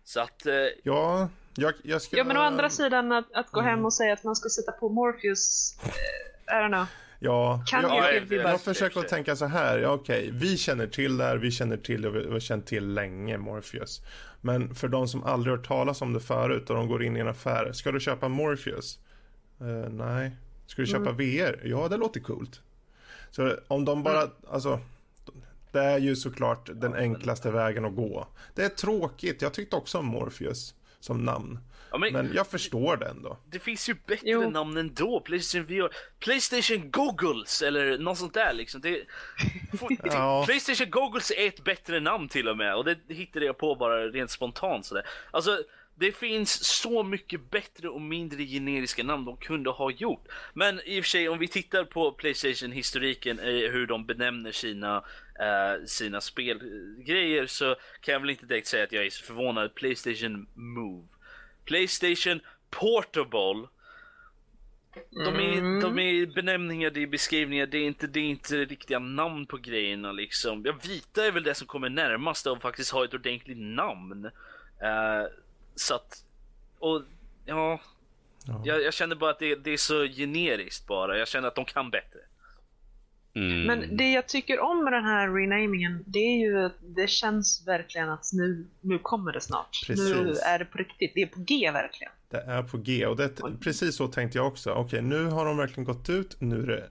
Så 0.05 0.21
att... 0.21 0.47
Eh... 0.47 0.55
Ja, 0.83 1.29
jag, 1.57 1.75
jag 1.83 2.03
ska... 2.03 2.17
Ja, 2.17 2.25
men 2.25 2.37
å 2.37 2.41
andra 2.41 2.71
sidan 2.71 3.13
att, 3.13 3.33
att 3.33 3.51
gå 3.51 3.61
mm. 3.61 3.71
hem 3.71 3.85
och 3.85 3.95
säga 3.95 4.13
att 4.13 4.25
man 4.25 4.37
ska 4.37 4.49
sätta 4.49 4.73
på 4.73 4.89
Morpheus. 4.89 5.75
I 6.51 6.55
don't 6.55 6.69
know. 6.69 6.87
Ja, 7.21 7.63
kan 7.67 7.83
jag, 7.83 8.15
jag, 8.15 8.33
jag, 8.33 8.53
jag 8.53 8.61
försöker 8.61 9.01
att 9.01 9.09
tänka 9.09 9.37
så 9.37 9.47
här. 9.47 9.79
Ja, 9.79 9.91
okej, 9.91 10.29
okay, 10.29 10.39
vi 10.39 10.57
känner 10.57 10.87
till 10.87 11.17
det 11.17 11.25
här, 11.25 11.37
vi 11.37 11.51
känner 11.51 11.77
till 11.77 12.03
det 12.03 12.09
och 12.09 12.17
vi 12.17 12.31
har 12.31 12.41
känt 12.41 12.67
till 12.67 12.95
länge 12.95 13.39
Morpheus. 13.39 14.03
Men 14.41 14.75
för 14.75 14.89
de 14.89 15.09
som 15.09 15.25
aldrig 15.25 15.57
hört 15.57 15.67
talas 15.67 16.03
om 16.03 16.13
det 16.13 16.21
förut 16.21 16.71
och 16.71 16.77
de 16.77 16.89
går 16.89 17.05
in 17.05 17.17
i 17.17 17.21
en 17.21 17.29
affär. 17.29 17.73
Ska 17.73 17.93
du 17.93 18.01
köpa 18.01 18.29
Morpheus? 18.29 18.99
Uh, 19.61 19.89
nej. 19.91 20.37
Ska 20.67 20.83
du 20.83 20.87
köpa 20.87 21.11
mm. 21.11 21.17
VR? 21.17 21.61
Ja, 21.65 21.89
det 21.89 21.97
låter 21.97 22.21
coolt. 22.21 22.61
Så 23.31 23.55
om 23.69 23.85
de 23.85 24.03
bara, 24.03 24.23
mm. 24.23 24.33
alltså. 24.51 24.81
Det 25.73 25.81
är 25.81 25.99
ju 25.99 26.17
såklart 26.17 26.71
den 26.75 26.95
enklaste 26.95 27.51
vägen 27.51 27.85
att 27.85 27.97
gå. 27.97 28.29
Det 28.55 28.65
är 28.65 28.69
tråkigt. 28.69 29.43
Jag 29.43 29.53
tyckte 29.53 29.77
också 29.77 29.99
om 29.99 30.07
Morpheus 30.07 30.75
som 31.01 31.25
namn. 31.25 31.59
Ja, 31.91 31.99
men, 31.99 32.13
men, 32.13 32.33
jag 32.35 32.47
förstår 32.47 32.97
det 32.97 33.07
ändå. 33.07 33.39
Det 33.51 33.59
finns 33.59 33.89
ju 33.89 33.95
bättre 34.07 34.31
jo. 34.31 34.51
namn 34.51 34.77
ändå. 34.77 35.21
Playstation 35.21 35.67
VR. 35.67 35.91
Playstation 36.19 36.91
Goggles 36.91 37.63
eller 37.63 37.99
något 37.99 38.19
sånt 38.19 38.35
där 38.35 38.53
liksom. 38.53 38.81
Det, 38.81 39.03
ja. 40.05 40.45
Playstation 40.47 40.91
Goggles 40.91 41.31
är 41.31 41.47
ett 41.47 41.65
bättre 41.65 42.01
namn 42.01 42.29
till 42.29 42.49
och 42.49 42.57
med 42.57 42.77
och 42.77 42.85
det 42.85 42.99
hittade 43.09 43.47
jag 43.47 43.59
på 43.59 43.75
bara 43.75 44.09
rent 44.09 44.31
spontant 44.31 44.87
sådär. 44.87 45.07
Alltså 45.31 45.59
det 45.99 46.13
finns 46.13 46.65
så 46.65 47.03
mycket 47.03 47.51
bättre 47.51 47.89
och 47.89 48.01
mindre 48.01 48.45
generiska 48.45 49.05
namn 49.05 49.25
de 49.25 49.37
kunde 49.37 49.71
ha 49.71 49.91
gjort. 49.91 50.29
Men 50.55 50.81
i 50.85 51.01
och 51.01 51.05
för 51.05 51.09
sig 51.09 51.29
om 51.29 51.39
vi 51.39 51.49
tittar 51.49 51.85
på 51.85 52.13
Playstation 52.13 52.73
historiken 52.73 53.39
hur 53.39 53.87
de 53.87 54.07
benämner 54.07 54.53
sina 54.53 54.97
uh, 54.97 55.85
sina 55.87 56.21
spelgrejer 56.21 57.47
så 57.47 57.77
kan 58.01 58.13
jag 58.13 58.21
väl 58.21 58.31
inte 58.31 58.47
direkt 58.47 58.67
säga 58.67 58.85
att 58.85 58.93
jag 58.93 59.07
är 59.07 59.11
så 59.11 59.25
förvånad. 59.25 59.75
Playstation 59.75 60.47
Move 60.55 61.09
Playstation 61.69 62.41
Portable. 62.71 63.69
De 65.11 65.37
är, 65.37 65.59
mm. 65.59 65.81
de 65.81 65.99
är 65.99 66.27
benämningar, 66.27 66.91
det 66.91 67.03
är 67.03 67.07
beskrivningar, 67.07 67.67
det 67.67 67.79
är, 67.79 67.87
inte, 67.87 68.07
det 68.07 68.21
är 68.21 68.25
inte 68.25 68.57
riktiga 68.57 68.99
namn 68.99 69.47
på 69.47 69.57
grejerna 69.57 70.13
liksom. 70.13 70.63
Ja, 70.65 70.73
vita 70.83 71.27
är 71.27 71.33
väl 71.33 71.43
det 71.43 71.55
som 71.55 71.67
kommer 71.67 71.89
närmast 71.89 72.47
att 72.47 72.63
faktiskt 72.63 72.91
ha 72.91 73.05
ett 73.05 73.15
ordentligt 73.15 73.59
namn. 73.59 74.25
Uh, 74.25 75.27
så 75.75 75.95
att, 75.95 76.25
och 76.79 77.03
ja, 77.47 77.81
ja. 78.47 78.63
Jag, 78.65 78.83
jag, 78.83 78.95
känner 78.95 79.17
bara 79.17 79.31
att 79.31 79.39
det, 79.39 79.55
det, 79.55 79.71
är 79.71 79.77
så 79.77 80.07
generiskt 80.07 80.87
bara. 80.87 81.19
Jag 81.19 81.29
känner 81.29 81.49
att 81.49 81.55
de 81.55 81.65
kan 81.65 81.91
bättre. 81.91 82.19
Mm. 83.35 83.67
Men 83.67 83.97
det 83.97 84.13
jag 84.13 84.29
tycker 84.29 84.61
om 84.61 84.85
med 84.85 84.93
den 84.93 85.05
här 85.05 85.29
renamingen, 85.29 86.05
det 86.07 86.19
är 86.19 86.39
ju 86.39 86.59
att 86.59 86.77
det 86.81 87.11
känns 87.11 87.63
verkligen 87.67 88.11
att 88.11 88.31
nu, 88.33 88.67
nu 88.81 88.99
kommer 88.99 89.33
det 89.33 89.41
snart. 89.41 89.83
Precis. 89.87 90.15
Nu 90.15 90.35
är 90.35 90.59
det 90.59 90.65
på 90.65 90.79
riktigt, 90.79 91.13
det 91.15 91.23
är 91.23 91.27
på 91.27 91.41
G 91.41 91.71
verkligen. 91.71 92.13
Det 92.31 92.41
är 92.41 92.63
på 92.63 92.79
G 92.79 93.07
och 93.07 93.17
det, 93.17 93.31
precis 93.61 93.97
så 93.97 94.09
tänkte 94.09 94.39
jag 94.39 94.47
också. 94.47 94.71
Okej, 94.71 95.03
nu 95.03 95.25
har 95.25 95.45
de 95.45 95.57
verkligen 95.57 95.85
gått 95.85 96.09
ut, 96.09 96.41
nu, 96.41 96.63
det, 96.63 96.85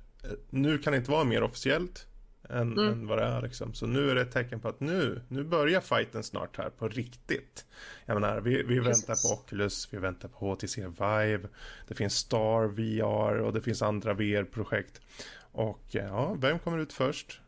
nu 0.50 0.78
kan 0.78 0.92
det 0.92 0.98
inte 0.98 1.12
vara 1.12 1.24
mer 1.24 1.44
officiellt 1.44 2.08
än, 2.50 2.74
mm. 2.74 2.94
än, 2.94 3.08
vad 3.08 3.18
det 3.18 3.24
är 3.24 3.42
liksom. 3.42 3.74
Så 3.74 3.88
nu 3.88 4.10
är 4.10 4.16
det 4.16 4.22
ett 4.22 4.32
tecken 4.32 4.60
på 4.60 4.68
att 4.68 4.80
nu, 4.80 5.22
nu 5.28 5.44
börjar 5.44 5.82
fighten 5.82 6.24
snart 6.24 6.58
här 6.58 6.70
på 6.70 6.88
riktigt. 6.88 7.66
Jag 8.06 8.22
menar, 8.22 8.42
vi, 8.42 8.64
vi 8.64 8.80
väntar 8.80 9.28
på 9.28 9.42
Oculus, 9.42 9.88
vi 9.92 9.98
väntar 9.98 10.30
på 10.30 10.54
HTC 10.54 10.88
Vive, 10.88 11.48
det 11.88 11.96
finns 11.96 12.16
Star 12.16 12.68
VR 12.68 13.40
och 13.40 13.54
det 13.54 13.62
finns 13.62 13.82
andra 13.82 14.14
VR-projekt. 14.14 15.02
Och 15.58 15.82
ja, 15.92 16.34
vem 16.40 16.60
kommer 16.60 16.78
ut 16.78 16.94
först? 16.94 17.42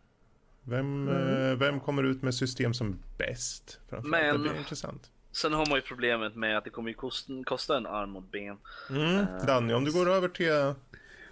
Vem, 0.63 1.07
mm. 1.07 1.51
Eh, 1.51 1.57
vem 1.57 1.79
kommer 1.79 2.03
ut 2.03 2.21
med 2.21 2.35
system 2.35 2.73
som 2.73 2.99
bäst? 3.17 3.79
Men, 4.03 4.33
det 4.33 4.39
blir 4.39 4.57
intressant. 4.57 5.11
Sen 5.31 5.53
har 5.53 5.65
man 5.65 5.75
ju 5.75 5.81
problemet 5.81 6.35
med 6.35 6.57
att 6.57 6.63
det 6.63 6.69
kommer 6.69 6.89
ju 6.89 6.95
kosta, 6.95 7.33
kosta 7.45 7.77
en 7.77 7.85
arm 7.85 8.15
och 8.15 8.23
ben. 8.23 8.57
Mm. 8.89 9.19
Uh, 9.19 9.45
Danny, 9.47 9.73
om 9.73 9.85
du 9.85 9.91
går 9.93 10.09
över 10.09 10.27
till 10.27 10.75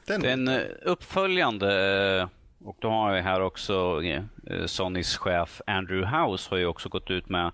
den. 0.06 0.22
Den 0.22 0.48
eh, 0.48 0.62
uppföljande 0.82 2.30
och 2.64 2.78
då 2.80 2.90
har 2.90 3.14
vi 3.14 3.22
här 3.22 3.42
också 3.42 4.02
Sonys 4.66 5.18
chef 5.18 5.62
Andrew 5.68 6.18
House 6.18 6.50
har 6.50 6.58
ju 6.58 6.66
också 6.66 6.90
gått 6.90 7.12
ut 7.12 7.30
med 7.30 7.52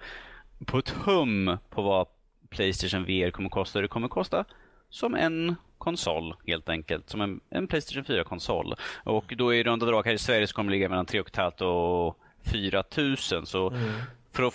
på 0.66 0.78
ett 0.78 0.90
hum 0.90 1.58
på 1.70 1.82
vad 1.82 2.08
Playstation 2.50 3.04
VR 3.04 3.32
kommer 3.32 3.50
kosta. 3.50 3.82
Det 3.82 3.88
kommer 3.88 4.08
kosta 4.08 4.46
som 4.90 5.16
en 5.16 5.56
konsol 5.84 6.36
helt 6.48 6.70
enkelt, 6.70 7.10
som 7.10 7.22
en, 7.22 7.40
en 7.50 7.68
Playstation 7.68 8.04
4-konsol. 8.04 8.76
Och 9.04 9.34
då 9.38 9.54
i 9.54 9.64
runda 9.64 9.86
drag 9.86 10.06
här 10.06 10.14
i 10.14 10.18
Sverige 10.18 10.48
så 10.48 10.56
kommer 10.56 10.72
det 10.72 10.76
ligga 10.76 10.90
mellan 10.90 11.06
3 11.06 11.24
500 11.36 11.68
och 11.68 12.20
4 12.44 12.84
000. 12.98 13.18
Så 13.18 13.70
mm. 13.70 13.92
för 14.32 14.44
att 14.44 14.54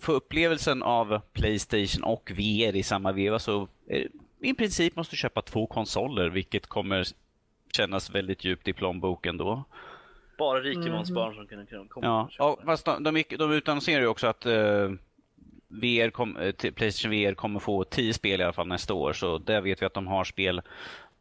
få 0.00 0.12
upplevelsen 0.12 0.82
av 0.82 1.20
Playstation 1.32 2.04
och 2.04 2.30
VR 2.30 2.76
i 2.76 2.82
samma 2.82 3.12
veva 3.12 3.38
så 3.38 3.68
i 4.40 4.54
princip 4.54 4.96
måste 4.96 5.12
du 5.12 5.16
köpa 5.16 5.42
två 5.42 5.66
konsoler, 5.66 6.28
vilket 6.28 6.66
kommer 6.66 7.04
kännas 7.72 8.10
väldigt 8.10 8.44
djupt 8.44 8.68
i 8.68 8.72
plånboken 8.72 9.36
då. 9.36 9.64
bara 10.38 10.60
rikemansbarn 10.60 11.32
mm. 11.32 11.36
som 11.36 11.46
kunde 11.46 11.88
komma 11.88 12.06
ja. 12.06 12.22
och 12.22 12.30
köpa 12.30 12.44
ja, 12.44 12.58
fast 12.64 12.84
de, 12.84 13.02
de, 13.02 13.24
de 13.38 13.52
utannonserar 13.52 14.00
ju 14.00 14.06
också 14.06 14.26
att 14.26 14.46
uh, 14.46 14.92
VR 15.68 16.10
kom, 16.10 16.52
Playstation 16.74 17.10
VR 17.10 17.34
kommer 17.34 17.60
få 17.60 17.84
10 17.84 18.14
spel 18.14 18.40
i 18.40 18.44
alla 18.44 18.52
fall 18.52 18.68
nästa 18.68 18.94
år, 18.94 19.12
så 19.12 19.38
där 19.38 19.60
vet 19.60 19.82
vi 19.82 19.86
att 19.86 19.94
de 19.94 20.06
har 20.06 20.24
spel 20.24 20.62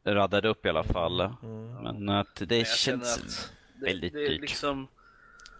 raddade 0.04 0.50
upp 0.50 0.66
i 0.66 0.70
alla 0.70 0.84
fall. 0.84 1.22
Mm. 1.22 1.74
Men 1.84 2.10
att 2.10 2.36
det 2.36 2.56
Men 2.56 2.66
känns 2.66 3.18
att 3.18 3.54
väldigt 3.82 4.14
det, 4.14 4.20
det 4.20 4.30
dyrt. 4.30 4.42
Liksom... 4.42 4.88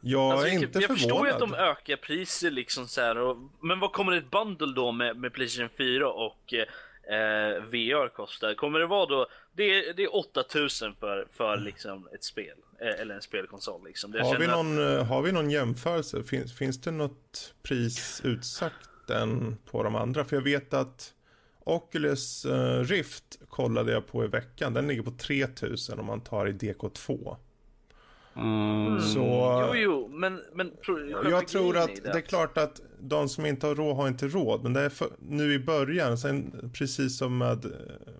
Jag 0.02 0.32
alltså, 0.32 0.48
är 0.48 0.52
inte 0.52 0.66
jag, 0.66 0.76
jag 0.76 0.82
förvånad. 0.82 0.98
förstår 1.00 1.28
ju 1.28 1.34
att 1.34 1.40
de 1.40 1.54
ökar 1.54 1.96
priser 1.96 2.52
liksom 2.52 2.88
så 2.88 3.02
här, 3.02 3.18
och, 3.18 3.38
Men 3.62 3.80
vad 3.80 3.92
kommer 3.92 4.12
ett 4.12 4.32
bundle 4.32 4.74
då 4.76 4.92
med, 4.92 5.18
med 5.18 5.34
Playstation 5.34 5.70
4 5.78 6.12
och 6.12 6.54
eh, 6.54 7.64
VR 7.64 8.08
kostar? 8.08 8.54
Kommer 8.54 8.80
det 8.80 8.86
vara 8.86 9.06
då? 9.06 9.28
Det 9.54 9.64
är, 9.64 9.94
det 9.94 10.04
är 10.04 10.16
8000 10.16 10.96
för, 11.00 11.28
för 11.38 11.58
liksom 11.58 12.08
ett 12.14 12.24
spel. 12.24 12.58
Eh, 12.82 13.02
eller 13.02 13.16
en 13.16 13.22
spelkonsol 13.22 13.86
liksom. 13.86 14.14
har, 14.14 14.40
vi 14.40 14.48
någon, 14.48 14.74
att... 14.74 15.00
Eh, 15.00 15.06
har 15.06 15.22
vi 15.22 15.32
någon 15.32 15.50
jämförelse? 15.50 16.24
Finns, 16.24 16.54
finns 16.54 16.82
det 16.82 16.92
något 16.92 17.54
pris 17.64 18.22
utsagt 18.24 19.10
än 19.10 19.58
på 19.66 19.84
de 19.84 19.96
andra? 19.96 20.26
För 20.26 20.36
jag 20.36 20.44
vet 20.44 20.74
att 20.74 21.14
Oculus 21.60 22.46
uh, 22.46 22.84
Rift 22.84 23.40
kollade 23.50 23.92
jag 23.92 24.08
på 24.08 24.24
i 24.24 24.28
veckan. 24.28 24.74
Den 24.74 24.88
ligger 24.88 25.02
på 25.02 25.12
3000 25.12 26.00
om 26.00 26.06
man 26.06 26.22
tar 26.22 26.48
i 26.48 26.52
DK2. 26.52 27.36
Mm. 28.38 29.02
Så, 29.02 29.20
jo, 29.68 29.76
jo, 29.76 30.08
men... 30.08 30.42
men 30.54 30.72
jag 31.30 31.48
tror 31.48 31.78
att 31.78 31.96
det 32.04 32.10
är 32.10 32.22
klart 32.22 32.58
att 32.58 32.82
de 33.00 33.30
som 33.30 33.46
inte 33.46 33.68
har 33.68 33.76
råd 33.76 33.96
har 33.96 34.08
inte 34.08 34.28
råd. 34.28 34.64
Men 34.64 34.74
det 34.74 34.82
är 34.82 34.90
för, 34.90 35.10
nu 35.20 35.54
i 35.54 35.60
början, 35.60 36.18
sen 36.18 36.72
precis 36.74 37.18
som 37.18 37.38
med, 37.38 37.66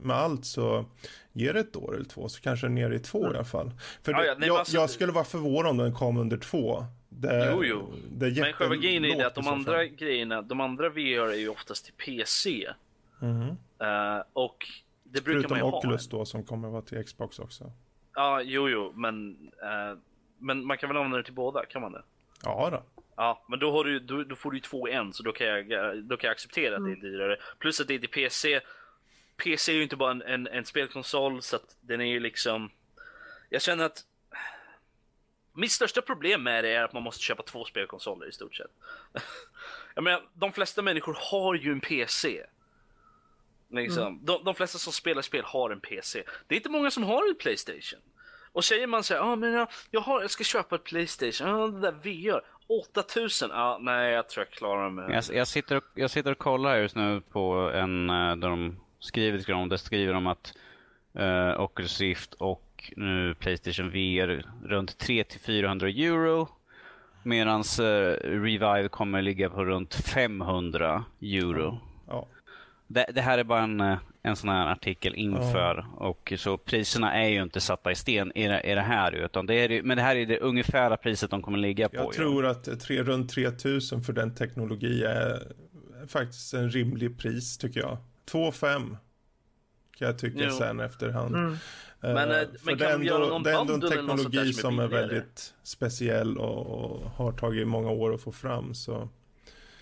med 0.02 0.16
allt 0.16 0.46
så 0.46 0.86
ger 1.34 1.54
det 1.54 1.60
ett 1.60 1.76
år 1.76 1.96
eller 1.96 2.06
två 2.06 2.30
så 2.30 2.42
kanske 2.42 2.68
nere 2.68 2.96
i 2.96 3.00
två 3.00 3.20
mm. 3.20 3.34
i 3.34 3.36
alla 3.36 3.46
fall. 3.46 3.72
För 4.04 4.12
ja, 4.12 4.26
ja, 4.26 4.36
nej, 4.38 4.48
jag, 4.48 4.58
alltså, 4.58 4.76
jag, 4.76 4.90
skulle 4.90 5.12
vara 5.12 5.26
förvånad 5.26 5.72
om 5.72 5.78
den 5.78 5.94
kom 5.94 6.18
under 6.18 6.38
två. 6.38 6.86
Det, 7.10 7.52
jo, 7.52 7.64
jo. 7.64 7.94
Det 8.12 8.42
men 8.42 8.54
själva 8.54 8.76
grejen 8.76 9.06
är 9.06 9.18
det 9.18 9.28
att 9.28 9.36
de 9.36 9.48
andra 9.48 9.86
grejerna, 9.86 10.42
de 10.42 10.62
andra 10.62 10.90
VR 10.90 11.32
är 11.32 11.40
ju 11.40 11.50
oftast 11.50 11.86
till 11.86 11.94
PC. 11.94 12.68
Mm. 13.22 13.42
Uh, 13.42 14.24
och 14.34 14.66
det 15.04 15.24
brukar 15.24 15.40
Förutom 15.40 15.50
man 15.50 15.60
ju 15.60 15.78
Oculus 15.78 16.12
ha. 16.12 16.18
då 16.18 16.26
som 16.26 16.44
kommer 16.44 16.70
vara 16.70 16.82
till 16.82 17.04
Xbox 17.04 17.40
också. 17.40 17.72
Ja, 18.18 18.42
jo, 18.42 18.70
jo, 18.70 18.94
men, 18.96 19.38
uh, 19.64 19.98
men 20.38 20.66
man 20.66 20.78
kan 20.78 20.90
väl 20.90 20.98
använda 20.98 21.18
det 21.18 21.24
till 21.24 21.34
båda, 21.34 21.66
kan 21.66 21.82
man 21.82 21.92
det? 21.92 22.04
Ja 22.44 22.70
då. 22.72 23.02
Ja, 23.16 23.46
men 23.48 23.60
då, 23.60 23.72
har 23.72 23.84
du, 23.84 24.00
då, 24.00 24.24
då 24.24 24.36
får 24.36 24.52
du 24.52 24.58
ju 24.58 24.62
två 24.62 24.88
en, 24.88 25.14
så 25.14 25.24
då 25.24 25.32
kan 25.32 25.48
jag, 25.48 25.66
då 26.04 26.18
kan 26.18 26.28
jag 26.28 26.32
acceptera 26.32 26.76
att 26.76 26.84
det 26.84 26.92
är 26.92 26.96
mm. 26.96 27.12
dyrare. 27.12 27.38
Plus 27.60 27.82
att 27.82 27.88
det 27.88 27.96
är 27.96 28.00
till 28.00 28.10
PC. 28.10 28.62
PC 29.44 29.72
är 29.72 29.76
ju 29.76 29.84
inte 29.84 29.96
bara 29.96 30.12
en, 30.12 30.22
en, 30.22 30.48
en 30.48 30.66
spelkonsol, 30.66 31.42
så 31.42 31.56
att 31.56 31.78
den 31.82 32.02
är 32.02 32.06
ju 32.06 32.20
liksom... 32.20 32.72
Jag 33.50 33.62
känner 33.62 33.86
att 33.86 34.06
mitt 35.54 35.72
största 35.72 36.02
problem 36.02 36.44
med 36.44 36.64
det 36.64 36.70
är 36.70 36.84
att 36.84 36.94
man 36.94 37.04
måste 37.04 37.24
köpa 37.24 37.44
två 37.44 37.66
spelkonsoler 37.66 38.28
i 38.28 38.32
stort 38.32 38.56
sett. 38.56 38.72
jag 39.96 40.04
menar, 40.04 40.24
de 40.34 40.54
flesta 40.54 40.82
människor 40.82 41.18
har 41.20 41.56
ju 41.56 41.72
en 41.72 41.82
PC. 41.82 42.46
Liksom. 43.70 44.08
Mm. 44.08 44.26
De, 44.26 44.44
de, 44.44 44.56
flesta 44.56 44.78
som 44.78 44.94
spelar 44.94 45.22
spel 45.22 45.44
har 45.46 45.70
en 45.70 45.80
PC. 45.80 46.24
Det 46.48 46.56
är 46.56 46.58
inte 46.58 46.70
många 46.70 46.92
som 46.92 47.04
har 47.04 47.30
en 47.30 47.36
Playstation. 47.36 48.00
Och 48.52 48.66
säger 48.66 48.88
man 48.88 49.04
så 49.04 49.14
här, 49.14 49.22
ah, 49.22 49.36
men 49.36 49.54
jag, 49.54 49.68
jag, 49.92 50.02
har, 50.02 50.22
jag 50.22 50.32
ska 50.32 50.44
köpa 50.44 50.76
ett 50.76 50.84
Playstation, 50.84 51.48
ah, 51.48 51.68
det 51.68 51.80
där 51.80 51.92
VR, 51.92 52.42
8000, 52.68 53.52
ah, 53.52 53.78
nej 53.78 54.14
jag 54.14 54.30
tror 54.30 54.46
jag 54.46 54.58
klarar 54.58 54.90
mig. 54.90 55.16
Jag, 55.16 55.24
jag, 55.38 55.48
sitter 55.48 55.76
och, 55.76 55.84
jag 55.94 56.12
sitter 56.12 56.32
och 56.32 56.38
kollar 56.38 56.78
just 56.78 56.96
nu 56.96 57.22
på 57.22 57.72
en, 57.74 58.10
eh, 58.10 58.36
där 58.36 58.50
de 58.50 58.80
skriver 59.00 59.40
grann, 59.40 59.70
där 59.70 59.78
skriver 59.78 60.14
de 60.14 60.28
att 60.28 60.54
uh, 61.20 61.62
Oculus 61.62 62.00
Rift 62.00 62.34
och 62.34 62.94
nu 62.96 63.36
Playstation 63.40 63.90
VR 63.90 64.46
runt 64.64 65.04
300-400 65.04 66.06
euro. 66.06 66.48
Medan 67.24 67.64
uh, 67.80 67.86
Revive 68.24 68.90
kommer 68.90 69.22
ligga 69.22 69.50
på 69.50 69.66
runt 69.66 69.96
500 69.96 71.04
euro. 71.22 71.80
Det, 72.88 73.06
det, 73.16 73.22
här 73.22 73.38
är 73.38 73.44
bara 73.44 73.64
en, 73.64 73.82
eh, 73.82 73.98
en 74.24 74.36
sån 74.36 74.50
här 74.50 74.72
artikel 74.72 75.16
inför 75.16 75.86
ja. 76.00 76.06
och 76.06 76.34
så 76.38 76.58
priserna 76.58 77.14
är 77.14 77.30
ju 77.30 77.44
inte 77.44 77.62
satta 77.62 77.92
i 77.92 77.96
sten 77.96 78.32
i 78.38 78.48
det, 78.48 78.62
i 78.62 78.76
det 78.76 78.82
här 78.82 79.12
utan 79.12 79.46
det 79.46 79.54
är, 79.54 79.82
men 79.84 79.98
det 79.98 80.04
här 80.04 80.16
är 80.16 80.26
det 80.26 80.40
ungefärliga 80.40 80.98
priset 80.98 81.30
de 81.30 81.42
kommer 81.42 81.58
ligga 81.58 81.90
på. 81.90 81.96
Jag 81.96 82.14
tror 82.14 82.46
ja. 82.46 82.52
att 82.52 82.80
tre, 82.80 83.04
runt 83.04 83.30
3000 83.30 84.04
för 84.04 84.14
den 84.14 84.36
teknologi 84.36 85.04
är 85.04 85.54
faktiskt 86.08 86.54
en 86.54 86.70
rimlig 86.70 87.20
pris 87.20 87.58
tycker 87.58 87.80
jag. 87.80 87.98
2,5 88.32 88.98
kan 89.98 90.08
jag 90.08 90.20
tycka 90.20 90.44
jo. 90.44 90.52
sen 90.52 90.80
efterhand. 90.80 91.36
Mm. 91.36 91.52
Uh, 91.52 91.58
men, 92.00 92.32
eh, 92.32 92.48
men 92.64 92.78
kan 92.78 93.00
de 93.00 93.04
göra 93.04 93.28
någon 93.28 93.44
det 93.44 93.52
är 93.52 93.62
ändå 93.62 93.74
en 93.74 93.82
teknologi 93.82 94.54
som, 94.54 94.62
som 94.62 94.80
är, 94.80 94.88
väldigt 94.88 95.54
speciell 95.64 96.38
och, 96.38 96.68
och, 96.68 97.10
har 97.10 97.32
tagit 97.32 97.68
många 97.68 97.90
år 97.90 98.14
att 98.14 98.22
få 98.22 98.32
fram. 98.32 98.74
Så. 98.74 99.10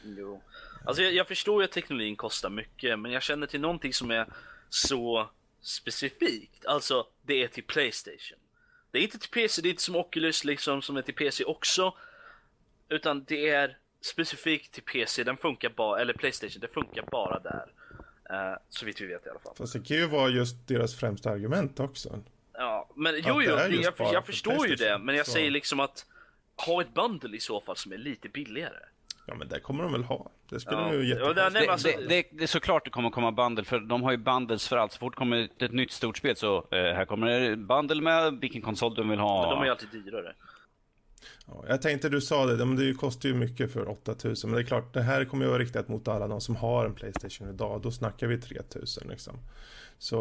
Jo. 0.04 0.42
Alltså 0.86 1.04
jag, 1.04 1.14
jag 1.14 1.28
förstår 1.28 1.62
ju 1.62 1.66
att 1.66 1.72
teknologin 1.72 2.16
kostar 2.16 2.50
mycket, 2.50 3.00
men 3.00 3.12
jag 3.12 3.24
känner 3.24 3.48
till 3.48 3.62
någonting 3.62 3.94
som 3.94 4.12
är 4.12 4.26
så 4.70 5.30
specifikt. 5.62 6.66
Alltså, 6.66 7.08
det 7.22 7.44
är 7.44 7.48
till 7.48 7.64
Playstation. 7.64 8.40
Det 8.92 9.00
är 9.00 9.04
inte 9.04 9.20
till 9.20 9.30
PC, 9.30 9.62
det 9.62 9.68
är 9.68 9.70
inte 9.70 9.84
som 9.84 9.96
Oculus 9.96 10.44
liksom 10.44 10.82
som 10.82 10.98
är 10.98 11.02
till 11.02 11.14
PC 11.14 11.44
också. 11.44 11.94
Utan 12.90 13.24
det 13.24 13.50
är 13.50 13.78
specifikt 14.02 14.74
till 14.74 14.84
PC, 14.84 15.24
den 15.24 15.38
funkar 15.38 15.70
bara, 15.70 16.02
eller 16.02 16.14
Playstation, 16.14 16.60
det 16.62 16.68
funkar 16.68 17.06
bara 17.12 17.40
där. 17.40 17.72
Uh, 18.32 18.58
så 18.70 18.86
vitt 18.86 19.02
vi 19.02 19.06
vet 19.06 19.26
i 19.26 19.30
alla 19.30 19.40
fall. 19.40 19.56
Fast 19.56 19.74
det 19.74 19.80
kan 19.80 19.98
ju 19.98 20.08
vara 20.08 20.30
just 20.30 20.68
deras 20.68 20.96
främsta 20.96 21.30
argument 21.30 21.80
också. 21.80 22.24
Ja, 22.54 22.90
men 22.96 23.16
jo, 23.16 23.42
jo, 23.42 23.42
jag, 23.42 24.14
jag 24.14 24.26
förstår 24.26 24.68
ju 24.68 24.76
det, 24.76 24.98
men 24.98 25.16
jag 25.16 25.26
så. 25.26 25.32
säger 25.32 25.52
liksom 25.52 25.80
att 25.80 26.06
ha 26.56 26.82
ett 26.82 26.94
bundle 26.94 27.38
i 27.38 27.40
så 27.40 27.62
fall 27.62 27.78
som 27.78 27.94
är 27.94 27.98
lite 27.98 28.30
billigare. 28.30 28.80
Ja 29.26 29.36
men 29.36 29.48
det 29.48 29.60
kommer 29.60 29.84
de 29.84 29.92
väl 29.92 30.04
ha. 30.04 30.32
Det 30.50 30.60
skulle 30.60 30.82
ja. 30.82 30.94
ju 30.94 31.10
jätte... 31.10 31.34
det, 31.34 31.50
det, 31.50 31.68
alltså... 31.68 31.88
det, 31.88 32.08
det, 32.08 32.26
det, 32.32 32.44
är 32.44 32.48
såklart 32.48 32.86
det 32.86 32.92
kommer 32.92 33.10
komma 33.10 33.32
bundle, 33.32 33.64
för 33.64 33.80
de 33.80 34.04
har 34.04 34.12
ju 34.12 34.18
bundles 34.18 34.68
för 34.68 34.78
allt. 34.78 34.92
Så 34.92 35.00
fort 35.00 35.16
kommer 35.16 35.50
ett 35.60 35.72
nytt 35.72 35.92
stort 35.92 36.18
spel 36.18 36.36
så 36.36 36.58
eh, 36.58 36.62
här 36.72 37.06
kommer 37.06 37.28
det 37.28 37.56
bundle 37.56 38.02
med 38.02 38.34
vilken 38.42 38.62
konsol 38.62 38.96
du 38.96 39.08
vill 39.08 39.20
ha. 39.20 39.42
Men 39.42 39.50
de 39.50 39.60
är 39.60 39.66
ju 39.66 39.72
alltid 39.72 39.90
dyrare. 39.90 40.36
Ja, 41.48 41.64
jag 41.68 41.82
tänkte 41.82 42.10
du 42.10 42.22
sa 42.22 42.46
det, 42.46 42.66
men 42.66 42.76
det 42.76 42.94
kostar 42.94 43.30
ju 43.30 43.36
mycket 43.36 43.74
för 43.74 43.90
8000. 43.90 44.50
Men 44.50 44.56
det 44.56 44.64
är 44.64 44.68
klart, 44.68 44.94
det 44.94 45.02
här 45.02 45.26
kommer 45.26 45.46
ju 45.46 45.50
vara 45.50 45.62
riktat 45.62 45.88
mot 45.88 46.08
alla 46.08 46.28
de 46.28 46.42
som 46.42 46.56
har 46.56 46.86
en 46.86 46.94
Playstation 46.94 47.50
idag. 47.50 47.82
Då 47.82 47.92
snackar 47.92 48.28
vi 48.28 48.38
3000 48.38 49.08
liksom. 49.10 49.40
Så, 49.98 50.18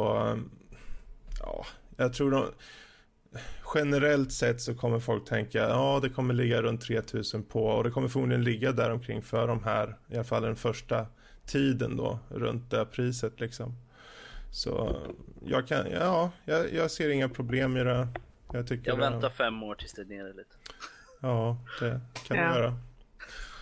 ja, 1.41 1.67
jag 1.97 2.13
tror 2.13 2.31
de 2.31 2.45
generellt 3.75 4.33
sett 4.33 4.61
så 4.61 4.75
kommer 4.75 4.99
folk 4.99 5.29
tänka 5.29 5.59
ja 5.59 6.01
det 6.03 6.09
kommer 6.09 6.35
ligga 6.35 6.63
runt 6.63 6.81
3000 6.81 7.43
på 7.43 7.67
och 7.67 7.85
det 7.85 7.91
kommer 7.91 8.09
förmodligen 8.09 8.45
ligga 8.45 8.73
där 8.73 8.91
omkring 8.91 9.23
för 9.23 9.47
de 9.49 9.65
här 9.65 9.97
i 10.09 10.15
alla 10.15 10.25
fall 10.25 10.43
den 10.43 10.57
första 10.57 11.07
tiden 11.47 11.97
då 11.97 12.19
runt 12.29 12.71
det 12.71 12.85
priset 12.85 13.41
liksom. 13.41 13.75
Så 14.51 14.97
jag 15.45 15.69
kan, 15.69 15.91
ja, 15.91 16.31
jag, 16.45 16.73
jag 16.73 16.91
ser 16.91 17.11
inga 17.11 17.29
problem 17.29 17.77
i 17.77 17.85
det. 17.85 18.09
Jag, 18.53 18.67
tycker 18.67 18.91
jag 18.91 18.97
väntar 18.97 19.29
det... 19.29 19.31
fem 19.31 19.63
år 19.63 19.75
tills 19.75 19.93
det 19.93 20.03
är 20.03 20.07
nere 20.07 20.29
lite. 20.29 20.57
Ja, 21.21 21.59
det 21.81 22.01
kan 22.27 22.37
ja. 22.37 22.49
du 22.49 22.59
göra. 22.59 22.79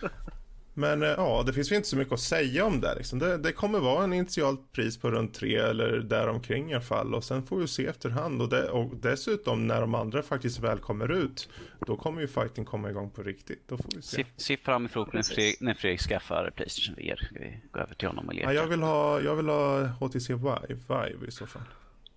Men 0.73 1.03
eh, 1.03 1.09
ja, 1.09 1.43
det 1.45 1.53
finns 1.53 1.71
ju 1.71 1.75
inte 1.75 1.87
så 1.87 1.97
mycket 1.97 2.13
att 2.13 2.19
säga 2.19 2.65
om 2.65 2.81
det. 2.81 2.95
Liksom. 2.95 3.19
det. 3.19 3.37
Det 3.37 3.51
kommer 3.51 3.79
vara 3.79 4.03
en 4.03 4.13
initialt 4.13 4.71
pris 4.71 4.97
på 4.97 5.11
runt 5.11 5.33
tre 5.33 5.55
eller 5.55 5.97
däromkring 5.97 6.71
i 6.71 6.73
alla 6.73 6.83
fall. 6.83 7.15
Och 7.15 7.23
sen 7.23 7.43
får 7.43 7.57
vi 7.57 7.67
se 7.67 7.85
efterhand. 7.85 8.41
Och, 8.41 8.49
det, 8.49 8.69
och 8.69 8.95
dessutom 8.95 9.67
när 9.67 9.81
de 9.81 9.95
andra 9.95 10.23
faktiskt 10.23 10.59
väl 10.59 10.79
kommer 10.79 11.11
ut. 11.11 11.49
Då 11.87 11.95
kommer 11.95 12.21
ju 12.21 12.27
fighting 12.27 12.65
komma 12.65 12.89
igång 12.89 13.09
på 13.09 13.23
riktigt. 13.23 13.67
Då 13.67 13.77
får 13.77 13.89
vi 13.95 14.01
se. 14.01 14.25
Se, 14.37 14.57
fram 14.57 14.89
emot 14.93 15.13
när 15.13 15.23
Fredrik, 15.23 15.61
när 15.61 15.73
Fredrik 15.73 16.01
skaffar 16.01 16.51
Playstation 16.55 16.95
VR. 16.95 17.15
Ska 17.15 17.39
vi 17.39 17.59
gå 17.71 17.79
över 17.79 17.95
till 17.95 18.07
honom 18.07 18.27
och 18.27 18.33
leka? 18.33 18.53
Ja, 18.53 18.53
jag, 18.53 18.67
vill 18.67 18.81
ha, 18.81 19.21
jag 19.21 19.35
vill 19.35 19.49
ha 19.49 19.85
HTC 19.85 20.33
Vive, 20.33 20.81
Vive 20.87 21.27
i 21.27 21.31
så 21.31 21.47
fall. 21.47 21.61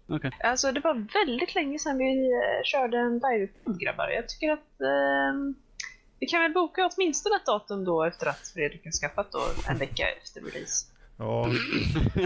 Okay. 0.09 0.31
Alltså 0.41 0.73
det 0.73 0.81
var 0.81 1.24
väldigt 1.24 1.55
länge 1.55 1.78
sedan 1.78 1.99
vi 1.99 2.31
eh, 2.31 2.65
körde 2.65 2.99
en 2.99 3.12
Vive 3.12 3.49
grabbar. 3.85 4.09
Jag 4.09 4.28
tycker 4.28 4.53
att 4.53 4.81
eh 4.81 5.66
vi 6.21 6.27
kan 6.27 6.43
väl 6.43 6.53
boka 6.53 6.91
åtminstone 6.93 7.37
ett 7.37 7.47
datum 7.47 7.85
då 7.85 8.05
efter 8.05 8.27
att 8.27 8.49
Fredrik 8.55 8.85
har 8.85 8.93
skaffat 8.93 9.33
då 9.33 9.43
en 9.69 9.79
vecka 9.79 10.09
efter 10.23 10.41
release. 10.41 10.87
Ja, 11.17 11.51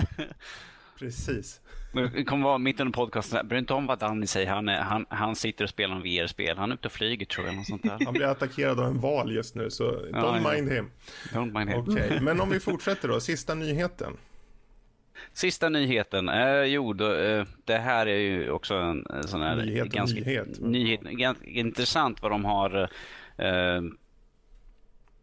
precis. 0.99 1.61
Det 1.93 2.25
kommer 2.25 2.45
vara 2.45 2.59
mitt 2.59 2.81
under 2.81 2.93
podcasten. 2.93 3.49
Bry 3.49 3.59
inte 3.59 3.75
om 3.75 3.87
vad 3.87 3.99
Danny 3.99 4.27
säger. 4.27 4.51
Han, 4.51 4.69
är, 4.69 4.81
han, 4.81 5.07
han 5.09 5.37
sitter 5.37 5.65
och 5.65 5.71
spelar 5.71 5.97
en 5.97 6.03
VR-spel. 6.03 6.59
Han 6.59 6.71
är 6.71 6.75
ute 6.75 6.89
och 6.89 6.93
flyger 6.93 7.27
tror 7.27 7.47
jag. 7.47 7.57
Något 7.57 7.67
sånt 7.67 7.83
där. 7.83 7.99
Han 8.05 8.13
blir 8.13 8.27
attackerad 8.27 8.81
av 8.81 8.87
en 8.87 9.01
val 9.01 9.33
just 9.33 9.55
nu, 9.55 9.71
så 9.71 9.85
don't 9.91 10.41
ja, 10.43 10.53
mind 10.53 10.69
ja. 10.69 10.75
him. 10.75 10.91
Don't 11.33 11.59
mind 11.59 11.71
him. 11.71 11.79
Okay. 11.79 12.21
Men 12.21 12.41
om 12.41 12.51
vi 12.51 12.61
fortsätter 12.61 13.09
då. 13.09 13.21
Sista 13.21 13.55
nyheten. 13.55 14.17
Sista 15.33 15.69
nyheten. 15.69 16.29
Eh, 16.29 16.63
jo, 16.63 16.93
då, 16.93 17.15
eh, 17.15 17.45
det 17.65 17.79
här 17.79 18.07
är 18.07 18.19
ju 18.19 18.51
också 18.51 18.75
en, 18.75 19.07
en 19.11 19.29
sån 19.29 19.43
här 19.43 19.57
nyhet, 19.57 19.89
ganska 19.89 20.21
nyhet. 20.21 20.61
nyhet, 20.61 21.01
ganska 21.01 21.45
intressant 21.47 22.23
vad 22.23 22.31
de 22.31 22.45
har 22.45 22.91
eh, 23.41 23.83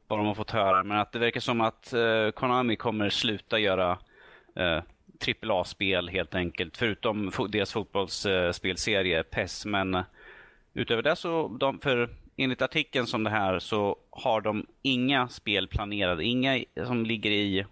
vad 0.08 0.20
de 0.20 0.26
har 0.26 0.36
fått 0.36 0.52
höra. 0.52 0.84
Men 0.84 0.98
att 0.98 1.12
det 1.12 1.20
verkar 1.20 1.40
som 1.40 1.62
att 1.62 1.94
eh, 1.94 2.30
Konami 2.30 2.76
kommer 2.76 3.10
sluta 3.10 3.60
göra 3.60 4.00
eh, 4.56 4.82
AAA-spel 5.44 6.10
helt 6.10 6.36
enkelt. 6.36 6.78
Förutom 6.78 7.32
fo 7.32 7.48
deras 7.48 7.74
fotbollsspelserie 7.74 9.24
PES. 9.24 9.66
Men 9.66 10.04
utöver 10.74 11.04
det 11.04 11.16
så, 11.16 11.48
de, 11.48 11.80
för 11.80 12.10
enligt 12.38 12.62
artikeln 12.62 13.08
som 13.08 13.24
det 13.24 13.30
här 13.30 13.60
så 13.60 13.98
har 14.10 14.42
de 14.42 14.66
inga 14.82 15.28
spel 15.28 15.68
planerade, 15.68 16.24
inga 16.24 16.64
som 16.86 17.06
ligger 17.06 17.32
i, 17.32 17.66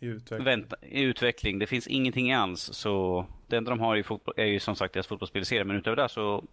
I 0.00 0.06
utveckling. 0.06 0.44
vänta, 0.44 0.76
i 0.82 1.02
utveckling. 1.02 1.58
Det 1.58 1.66
finns 1.66 1.86
ingenting 1.86 2.32
alls. 2.32 2.60
Så 2.60 3.26
det 3.46 3.56
enda 3.56 3.70
de 3.70 3.80
har 3.80 3.96
i 3.96 4.02
fotboll, 4.02 4.34
är 4.36 4.44
ju 4.44 4.60
som 4.60 4.76
sagt 4.76 4.94
deras 4.94 5.06
fotbollsspelserie. 5.06 5.64
Men 5.64 5.76
utöver 5.76 5.96
det 5.96 6.08
så 6.08 6.44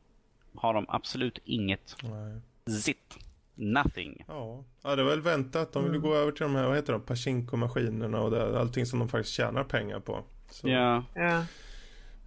har 0.55 0.73
de 0.73 0.85
absolut 0.89 1.39
inget. 1.45 1.95
Nej. 2.03 2.41
Zit. 2.65 3.17
Nothing. 3.55 4.23
Ja. 4.27 4.63
ja, 4.83 4.95
det 4.95 5.03
var 5.03 5.09
väl 5.09 5.21
väntat. 5.21 5.73
De 5.73 5.83
vill 5.83 5.93
ju 5.93 5.99
gå 5.99 6.15
över 6.15 6.31
till 6.31 6.43
de 6.43 6.55
här, 6.55 6.67
vad 6.67 6.75
heter 6.75 6.93
de, 6.93 7.01
Pachinko-maskinerna 7.01 8.19
och 8.19 8.31
det, 8.31 8.59
allting 8.59 8.85
som 8.85 8.99
de 8.99 9.09
faktiskt 9.09 9.35
tjänar 9.35 9.63
pengar 9.63 9.99
på. 9.99 10.23
Så, 10.49 10.67
Ja. 10.69 11.03
Ja. 11.15 11.45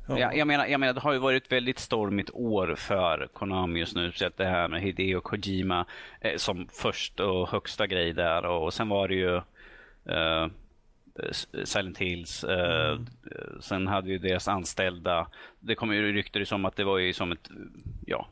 ja. 0.08 0.18
Ja, 0.18 0.32
jag, 0.34 0.46
menar, 0.46 0.66
jag 0.66 0.80
menar, 0.80 0.92
det 0.94 1.00
har 1.00 1.12
ju 1.12 1.18
varit 1.18 1.44
ett 1.44 1.52
väldigt 1.52 1.78
stormigt 1.78 2.30
år 2.32 2.74
för 2.78 3.28
Konami 3.32 3.78
just 3.80 3.96
nu. 3.96 4.12
Så 4.12 4.26
att 4.26 4.36
det 4.36 4.44
här 4.44 4.68
med 4.68 4.82
Hideo 4.82 5.20
Kojima 5.20 5.86
eh, 6.20 6.36
som 6.36 6.68
först 6.72 7.20
och 7.20 7.48
högsta 7.48 7.86
grej 7.86 8.12
där. 8.12 8.46
Och 8.46 8.74
sen 8.74 8.88
var 8.88 9.08
det 9.08 9.14
ju 9.14 9.36
eh, 10.14 10.46
Silent 11.64 11.98
Hills. 11.98 12.44
Eh, 12.44 12.98
Mm. 13.56 13.60
Sen 13.62 13.86
hade 13.86 14.10
ju 14.10 14.18
deras 14.18 14.48
anställda. 14.48 15.28
Det 15.60 15.74
kom 15.74 15.94
ju 15.94 16.12
rykten 16.12 16.46
som 16.46 16.64
att 16.64 16.76
det 16.76 16.84
var 16.84 16.98
ju 16.98 17.12
som 17.12 17.32
ett 17.32 17.50
ja, 18.06 18.28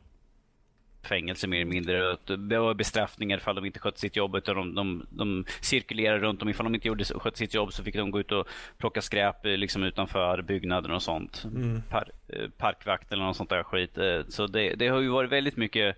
fängelse 1.05 1.47
mer 1.47 1.61
eller 1.61 1.71
mindre. 1.71 2.17
Det 2.37 2.59
var 2.59 2.73
bestraffningar 2.73 3.37
ifall 3.37 3.55
de 3.55 3.65
inte 3.65 3.79
skötte 3.79 3.99
sitt 3.99 4.15
jobb. 4.15 4.35
Utan 4.35 4.55
de, 4.55 4.75
de, 4.75 5.05
de 5.09 5.45
cirkulerade 5.61 6.19
runt 6.19 6.41
om. 6.41 6.49
Ifall 6.49 6.63
de 6.63 6.75
inte 6.75 6.87
gjorde, 6.87 7.03
skötte 7.05 7.37
sitt 7.37 7.53
jobb 7.53 7.73
så 7.73 7.83
fick 7.83 7.95
de 7.95 8.11
gå 8.11 8.19
ut 8.19 8.31
och 8.31 8.47
plocka 8.77 9.01
skräp 9.01 9.45
eh, 9.45 9.51
liksom 9.57 9.83
utanför 9.83 10.41
byggnaden 10.41 10.91
och 10.91 11.01
sånt. 11.01 11.43
Mm. 11.55 11.81
Par, 11.89 12.09
eh, 12.27 12.49
parkvakt 12.57 13.13
eller 13.13 13.23
något 13.23 13.37
sånt 13.37 13.49
där 13.49 13.63
skit. 13.63 13.97
Eh, 13.97 14.21
Så 14.29 14.47
det, 14.47 14.75
det 14.75 14.87
har 14.87 14.99
ju 14.99 15.09
varit 15.09 15.31
väldigt 15.31 15.57
mycket 15.57 15.97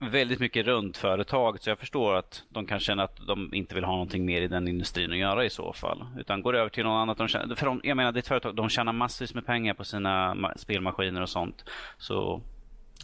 väldigt 0.00 0.40
mycket 0.40 0.66
runt 0.66 0.96
företaget 0.96 1.62
så 1.62 1.70
jag 1.70 1.78
förstår 1.78 2.14
att 2.14 2.42
de 2.48 2.66
kan 2.66 2.80
känna 2.80 3.02
att 3.02 3.26
de 3.26 3.54
inte 3.54 3.74
vill 3.74 3.84
ha 3.84 3.92
någonting 3.92 4.24
mer 4.24 4.42
i 4.42 4.48
den 4.48 4.68
industrin 4.68 5.12
att 5.12 5.18
göra 5.18 5.44
i 5.44 5.50
så 5.50 5.72
fall. 5.72 6.04
Utan 6.18 6.42
går 6.42 6.56
över 6.56 6.68
till 6.70 6.84
något 6.84 7.02
annat. 7.02 7.18
De 7.18 7.28
tjänar, 7.28 7.54
för 7.54 7.66
de, 7.66 7.80
jag 7.84 7.96
menar 7.96 8.12
det 8.12 8.18
är 8.18 8.20
ett 8.20 8.28
företag, 8.28 8.54
de 8.54 8.68
tjänar 8.68 8.92
massvis 8.92 9.34
med 9.34 9.46
pengar 9.46 9.74
på 9.74 9.84
sina 9.84 10.34
ma- 10.34 10.56
spelmaskiner 10.56 11.22
och 11.22 11.28
sånt. 11.28 11.64
Så 11.98 12.42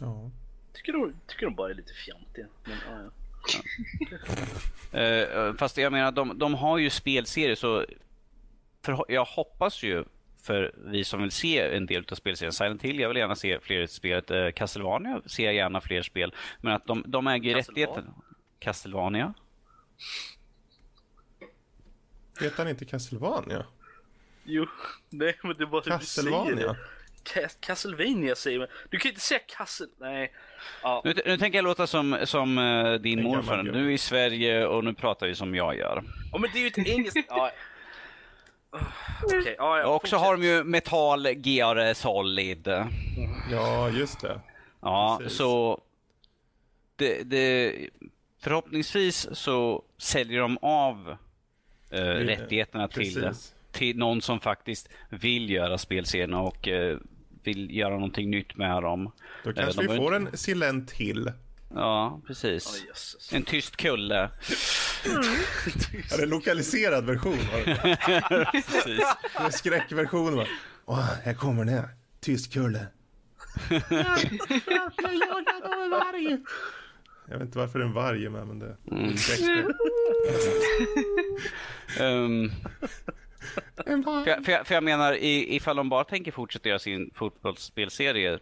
Ja. 0.01 0.31
Tycker 0.75 0.93
de, 0.93 1.13
tycker 1.27 1.45
de 1.45 1.55
bara 1.55 1.69
är 1.69 1.73
lite 1.73 1.93
fjantiga. 1.93 2.47
Men, 2.63 2.77
ja, 2.89 3.01
ja. 3.01 3.11
Eh, 4.99 5.53
fast 5.53 5.77
jag 5.77 5.91
menar, 5.91 6.11
de, 6.11 6.39
de 6.39 6.53
har 6.53 6.77
ju 6.77 6.89
spelserier 6.89 7.55
så 7.55 7.85
för, 8.85 9.05
jag 9.07 9.25
hoppas 9.25 9.83
ju 9.83 10.05
för 10.45 10.73
vi 10.77 11.03
som 11.03 11.21
vill 11.21 11.31
se 11.31 11.75
en 11.75 11.85
del 11.85 12.05
av 12.11 12.15
spelserien 12.15 12.53
Silent 12.53 12.81
Hill, 12.81 12.99
jag 12.99 13.09
vill 13.09 13.17
gärna 13.17 13.35
se 13.35 13.59
fler 13.59 13.87
spel. 13.87 14.23
Uh, 14.31 14.51
Castlevania 14.51 15.21
ser 15.25 15.45
jag 15.45 15.53
gärna 15.53 15.81
fler 15.81 16.01
spel. 16.01 16.33
Men 16.61 16.73
att 16.73 16.85
de, 16.85 17.03
de 17.07 17.27
äger 17.27 17.49
ju 17.49 17.55
rättigheten. 17.55 18.13
Castlevania? 18.59 19.33
Heter 22.39 22.57
han 22.57 22.67
inte 22.67 22.85
Castlevania? 22.85 23.65
Jo, 24.43 24.65
nej 25.09 25.39
men 25.43 25.55
det 25.57 25.63
är 25.63 25.67
bara 25.67 25.81
hur 25.81 25.99
du 25.99 26.05
säger 26.05 26.31
Castlevania? 26.31 26.75
Castlevania 27.59 28.35
säger 28.35 28.59
man. 28.59 28.67
Du 28.89 28.99
kan 28.99 29.09
inte 29.09 29.21
säga 29.21 29.39
Castle... 29.39 29.87
Nej. 29.99 30.31
Ja. 30.83 31.01
Nu, 31.05 31.13
nu 31.25 31.37
tänker 31.37 31.57
jag 31.57 31.63
låta 31.63 31.87
som, 31.87 32.17
som 32.23 32.57
eh, 32.57 32.93
din 32.93 33.23
morfar. 33.23 33.63
Du 33.63 33.85
är 33.85 33.89
i 33.89 33.97
Sverige 33.97 34.65
och 34.65 34.83
nu 34.83 34.93
pratar 34.93 35.27
vi 35.27 35.35
som 35.35 35.55
jag 35.55 35.77
gör. 35.77 36.03
ja, 36.31 36.37
men 36.37 36.49
det 36.53 36.59
är 36.59 36.61
ju 36.61 36.67
ett 36.67 36.77
engelskt... 36.77 37.25
Ja. 37.29 37.51
Okej, 39.23 39.55
ja, 39.57 39.79
ja. 39.79 39.87
Och 39.87 40.07
så 40.07 40.17
har 40.17 40.37
de 40.37 40.43
ju 40.43 40.63
Metal 40.63 41.27
Gear 41.27 41.93
Solid. 41.93 42.67
Ja, 43.51 43.89
just 43.89 44.21
det. 44.21 44.41
Ja, 44.81 45.17
Precis. 45.21 45.37
så 45.37 45.81
det, 46.95 47.23
det, 47.23 47.75
förhoppningsvis 48.41 49.27
så 49.31 49.83
säljer 49.97 50.41
de 50.41 50.57
av 50.61 51.17
eh, 51.89 51.99
rättigheterna 51.99 52.87
till, 52.87 53.31
till 53.71 53.97
någon 53.97 54.21
som 54.21 54.39
faktiskt 54.39 54.89
vill 55.09 55.49
göra 55.49 55.77
spelserierna 55.77 56.41
och 56.41 56.67
eh, 56.67 56.97
vill 57.47 57.75
göra 57.77 57.93
någonting 57.93 58.29
nytt 58.29 58.57
med 58.57 58.83
dem. 58.83 59.11
Då 59.43 59.49
Eh, 59.49 59.55
kanske 59.55 59.81
de 59.81 59.87
vi 59.91 59.97
får 59.97 60.15
inte- 60.15 60.31
en 60.31 60.37
silent 60.37 60.87
till. 60.89 61.31
Ja, 61.75 62.21
precis. 62.27 62.83
Jösses. 62.87 63.33
En 63.33 63.43
tyst 63.43 63.75
kulle. 63.77 64.15
Är 66.13 66.17
det 66.17 66.23
en 66.23 66.29
lokaliserad 66.29 67.05
version? 67.05 67.37
Precis. 68.51 69.03
En 69.39 69.51
skräckversion 69.51 70.35
va? 70.35 70.45
Åh, 70.85 70.99
här 71.23 71.33
kommer 71.33 71.65
den. 71.65 71.83
Tyst 72.19 72.53
kulle. 72.53 72.87
Jag 77.27 77.37
vet 77.37 77.41
inte 77.47 77.57
varför 77.57 77.79
det 77.79 77.85
är 77.85 77.87
en 77.87 77.93
varg 77.93 78.29
med 78.29 78.47
men 78.47 78.59
det 78.59 78.77
Mm. 78.91 79.15
En 81.99 82.51
för, 83.75 84.27
jag, 84.29 84.45
för, 84.45 84.51
jag, 84.51 84.67
för 84.67 84.75
jag 84.75 84.83
menar, 84.83 85.13
i, 85.13 85.55
ifall 85.55 85.75
de 85.75 85.89
bara 85.89 86.03
tänker 86.03 86.31
fortsätta 86.31 86.69
göra 86.69 86.79
sin 86.79 87.11
fotbollsspelserie, 87.15 88.39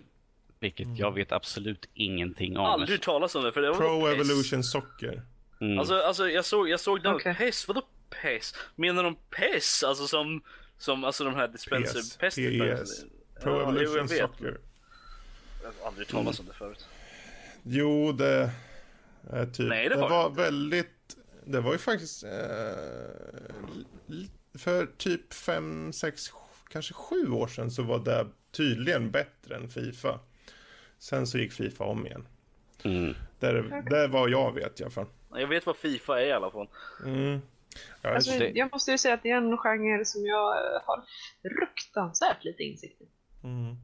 vilket 0.59 0.97
jag 0.97 1.13
vet 1.13 1.31
absolut 1.31 1.89
ingenting 1.93 2.57
om. 2.57 2.65
Aldrig 2.65 3.01
talas 3.01 3.35
om 3.35 3.43
det 3.43 3.51
för 3.51 3.61
det 3.61 3.69
var 3.71 3.77
Pro. 3.77 4.07
Evolution 4.07 4.63
Soccer. 4.63 5.21
Mm. 5.61 5.79
Alltså, 5.79 5.95
alltså 5.95 6.29
jag 6.29 6.45
såg, 6.45 6.69
jag 6.69 6.79
såg 6.79 7.03
den. 7.03 7.15
Okej. 7.15 7.35
PES, 7.35 7.67
vadå 7.67 7.81
PES? 8.09 8.53
Menar 8.75 9.03
de 9.03 9.15
PES? 9.29 9.83
Alltså 9.83 10.07
som, 10.07 10.41
som 10.77 11.03
alltså 11.03 11.23
de 11.23 11.35
här 11.35 11.47
dispenser? 11.47 11.99
PS. 11.99 12.17
PES 12.17 12.35
PES. 12.35 13.05
Pro 13.41 13.51
Ja, 13.51 13.59
jag 13.59 13.61
Evolution 13.61 14.07
vet. 14.07 14.19
Soccer. 14.19 14.57
Jag 15.63 15.71
har 15.79 15.87
aldrig 15.87 16.07
talas 16.07 16.39
om 16.39 16.45
det 16.45 16.53
förut. 16.53 16.87
Jo, 17.63 18.11
det 18.11 18.51
är 19.31 19.45
typ. 19.45 19.69
Nej, 19.69 19.89
det 19.89 19.95
det 19.95 20.01
har 20.01 20.09
var 20.09 20.21
jag 20.21 20.35
väldigt. 20.35 21.17
Det 21.45 21.59
var 21.59 21.71
ju 21.71 21.77
faktiskt. 21.77 22.23
Eh, 22.23 22.29
för 24.57 24.85
typ 24.97 25.33
fem, 25.33 25.93
sex, 25.93 26.31
kanske 26.69 26.93
sju 26.93 27.31
år 27.31 27.47
sedan 27.47 27.71
så 27.71 27.83
var 27.83 27.99
det 27.99 28.27
tydligen 28.51 29.11
bättre 29.11 29.55
än 29.55 29.69
Fifa. 29.69 30.19
Sen 30.99 31.27
så 31.27 31.37
gick 31.37 31.51
Fifa 31.53 31.83
om 31.83 32.07
igen. 32.07 32.27
Mm. 32.83 33.13
Där, 33.39 33.83
där 33.89 34.07
var 34.07 34.27
jag 34.29 34.53
vet 34.53 34.79
jag 34.79 34.93
för. 34.93 35.05
Jag 35.35 35.47
vet 35.47 35.65
vad 35.65 35.77
Fifa 35.77 36.21
är 36.21 36.25
i 36.25 36.31
alla 36.31 36.51
fall. 36.51 36.67
Mm. 37.05 37.41
Ja, 38.01 38.15
Alltså, 38.15 38.39
det- 38.39 38.49
jag 38.55 38.71
måste 38.71 38.91
ju 38.91 38.97
säga 38.97 39.13
att 39.13 39.23
det 39.23 39.29
är 39.29 39.37
en 39.37 39.57
genre 39.57 40.05
som 40.05 40.25
jag 40.25 40.57
eh, 40.57 40.81
har 40.85 41.03
fruktansvärt 41.41 42.43
lite 42.43 42.63
insikt 42.63 43.01
i. 43.01 43.05
mm. 43.43 43.75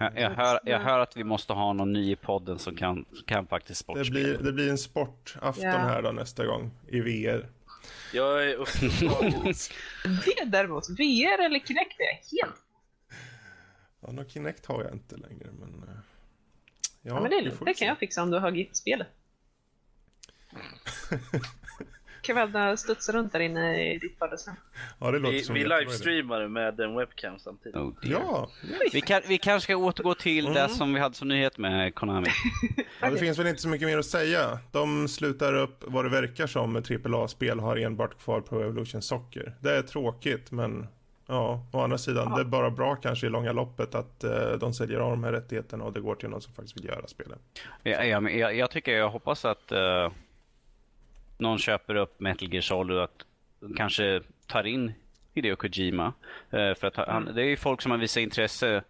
Jag, 0.00 0.18
jag, 0.20 0.30
hör, 0.30 0.60
jag 0.64 0.78
hör 0.80 0.98
att 0.98 1.16
vi 1.16 1.24
måste 1.24 1.52
ha 1.52 1.72
någon 1.72 1.92
ny 1.92 2.12
i 2.12 2.16
podden 2.16 2.58
som 2.58 2.76
kan, 2.76 3.04
kan 3.26 3.46
faktiskt 3.46 3.80
det, 3.80 3.84
sportspel. 3.84 4.10
blir, 4.10 4.38
det 4.38 4.52
blir 4.52 4.70
en 4.70 4.78
sportafton 4.78 5.64
Ja. 5.64 5.70
här 5.78 6.02
då 6.02 6.12
nästa 6.12 6.46
gång 6.46 6.70
i 6.88 7.00
VR. 7.00 7.46
Jag 8.12 8.44
är 8.44 8.54
upptagen. 8.54 9.42
Det 10.24 10.44
däremot, 10.46 10.88
VR 10.90 11.44
eller 11.44 11.58
Kinect 11.66 12.00
är 12.00 12.04
jag 12.04 12.46
helt... 12.46 12.62
Ja, 14.00 14.12
någon 14.12 14.28
Kinect 14.28 14.66
har 14.66 14.84
jag 14.84 14.92
inte 14.92 15.16
längre 15.16 15.48
men. 15.52 15.82
eh, 15.88 15.94
Ja, 17.02 17.14
Ja, 17.14 17.20
men 17.20 17.30
det 17.30 17.36
är 17.36 17.42
lugnt, 17.42 17.64
det 17.66 17.74
kan 17.74 17.88
jag 17.88 17.98
fixa 17.98 18.22
om 18.22 18.30
du 18.30 18.38
har 18.38 18.52
gett 18.52 18.76
väl 22.34 22.78
studsa 22.78 23.12
runt 23.12 23.32
där 23.32 23.40
inne 23.40 23.92
i 23.94 23.98
ditt 23.98 24.20
vardagsrum. 24.20 24.54
Ja, 24.98 25.10
det 25.10 25.18
låter 25.18 25.32
vi 25.32 25.42
som 25.42 25.54
vi 25.54 25.64
livestreamar 25.64 26.48
med 26.48 26.80
en 26.80 26.94
webcam 26.96 27.38
samtidigt. 27.38 27.76
Oh. 27.76 27.92
Ja, 28.02 28.48
Vi, 28.92 29.00
kan, 29.00 29.20
vi 29.28 29.38
kanske 29.38 29.64
ska 29.64 29.76
återgå 29.76 30.14
till 30.14 30.46
Mm. 30.46 30.54
det 30.54 30.68
som 30.68 30.94
vi 30.94 31.00
hade 31.00 31.14
som 31.14 31.28
nyhet 31.28 31.58
med 31.58 31.94
Konami. 31.94 32.28
Ja, 33.00 33.10
det 33.10 33.18
finns 33.18 33.38
väl 33.38 33.46
inte 33.46 33.62
så 33.62 33.68
mycket 33.68 33.88
mer 33.88 33.98
att 33.98 34.06
säga. 34.06 34.58
De 34.72 35.08
slutar 35.08 35.54
upp 35.54 35.84
vad 35.86 36.04
det 36.04 36.08
verkar 36.10 36.46
som 36.46 36.72
med 36.72 36.90
AAA-spel 37.06 37.58
har 37.60 37.76
enbart 37.76 38.18
kvar 38.18 38.40
Pro 38.40 38.60
Evolution 38.62 39.02
Soccer. 39.02 39.54
Det 39.60 39.76
är 39.76 39.82
tråkigt 39.82 40.50
men 40.50 40.86
ja, 41.26 41.66
å 41.72 41.80
andra 41.80 41.98
sidan 41.98 42.34
det 42.34 42.40
är 42.40 42.44
bara 42.44 42.70
bra 42.70 42.96
kanske 42.96 43.26
i 43.26 43.30
långa 43.30 43.52
loppet 43.52 43.94
att 43.94 44.24
eh, 44.24 44.52
de 44.60 44.74
säljer 44.74 44.98
av 44.98 45.10
de 45.10 45.24
här 45.24 45.32
rättigheterna 45.32 45.84
och 45.84 45.92
det 45.92 46.00
går 46.00 46.14
till 46.14 46.28
någon 46.28 46.40
som 46.40 46.52
faktiskt 46.54 46.76
vill 46.76 46.84
göra 46.84 47.06
spelen. 47.06 47.38
Jag, 47.82 48.08
jag, 48.08 48.36
jag, 48.36 48.56
jag 48.56 48.70
tycker, 48.70 48.92
jag 48.92 49.10
hoppas 49.10 49.44
att 49.44 49.72
eh, 49.72 50.10
någon 51.38 51.58
köper 51.58 51.94
upp 51.94 52.20
Metal 52.20 52.52
Gear 52.52 52.62
Solid 52.62 52.96
och 52.96 53.04
att 53.04 53.24
kanske 53.76 54.20
tar 54.46 54.66
in 54.66 54.92
Hideo 55.34 55.56
Kojima. 55.56 56.12
Eh, 56.50 56.74
för 56.74 56.86
att 56.86 56.96
han, 56.96 57.24
det 57.34 57.42
är 57.42 57.46
ju 57.46 57.56
folk 57.56 57.82
som 57.82 57.90
har 57.90 57.98
visat 57.98 58.20
intresse 58.20 58.82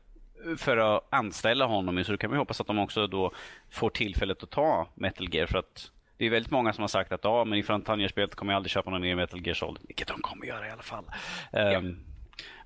för 0.57 0.77
att 0.77 1.07
anställa 1.11 1.67
honom 1.67 2.05
så 2.05 2.13
då 2.13 2.19
kan 2.19 2.31
vi 2.31 2.37
hoppas 2.37 2.61
att 2.61 2.67
de 2.67 2.79
också 2.79 3.07
då 3.07 3.33
får 3.71 3.91
tillfället 3.91 4.43
att 4.43 4.51
ta 4.51 4.89
Metal 4.95 5.35
Gear 5.35 5.47
för 5.47 5.59
att 5.59 5.91
det 6.17 6.27
är 6.27 6.31
väldigt 6.31 6.53
många 6.53 6.73
som 6.73 6.83
har 6.83 6.89
sagt 6.89 7.13
att 7.13 7.25
ja, 7.25 7.45
men 7.45 7.59
ifall 7.59 7.83
han 7.87 8.01
gör 8.01 8.09
spelet 8.09 8.35
kommer 8.35 8.53
jag 8.53 8.57
aldrig 8.57 8.71
köpa 8.71 8.91
någon 8.91 9.01
mer 9.01 9.17
Metal 9.17 9.47
Gear 9.47 9.55
Solid, 9.55 9.83
vilket 9.87 10.09
de 10.09 10.21
kommer 10.21 10.47
göra 10.47 10.69
i 10.69 10.71
alla 10.71 10.83
fall. 10.83 11.05
Ehm, 11.53 11.97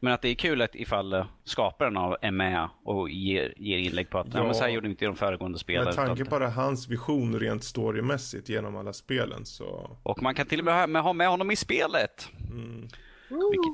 Men 0.04 0.12
att 0.12 0.22
det 0.22 0.28
är 0.28 0.34
kul 0.34 0.62
att 0.62 0.74
ifall 0.74 1.12
eh, 1.12 1.26
skaparen 1.44 1.96
av 1.96 2.16
är 2.20 2.30
med 2.30 2.68
och 2.84 3.10
ger, 3.10 3.54
ger 3.56 3.78
inlägg 3.78 4.10
på 4.10 4.18
att 4.18 4.26
ja. 4.34 4.44
Men 4.44 4.54
så 4.54 4.62
här 4.62 4.70
gjorde 4.70 4.88
inte 4.88 5.04
de 5.04 5.16
föregående 5.16 5.58
spelen. 5.58 5.84
Med 5.84 5.94
tanke 5.94 6.12
utan- 6.12 6.26
på 6.26 6.38
det, 6.38 6.46
hans 6.46 6.88
vision 6.88 7.40
rent 7.40 7.64
storymässigt 7.64 8.48
genom 8.48 8.76
alla 8.76 8.92
spelen 8.92 9.46
så 9.46 9.96
Och 10.02 10.22
man 10.22 10.34
kan 10.34 10.46
till 10.46 10.58
och 10.58 10.64
med 10.64 10.74
ha 10.74 10.86
med, 10.86 11.02
ha 11.02 11.12
med 11.12 11.28
honom 11.28 11.50
i 11.50 11.56
spelet. 11.56 12.28
mm, 12.50 12.88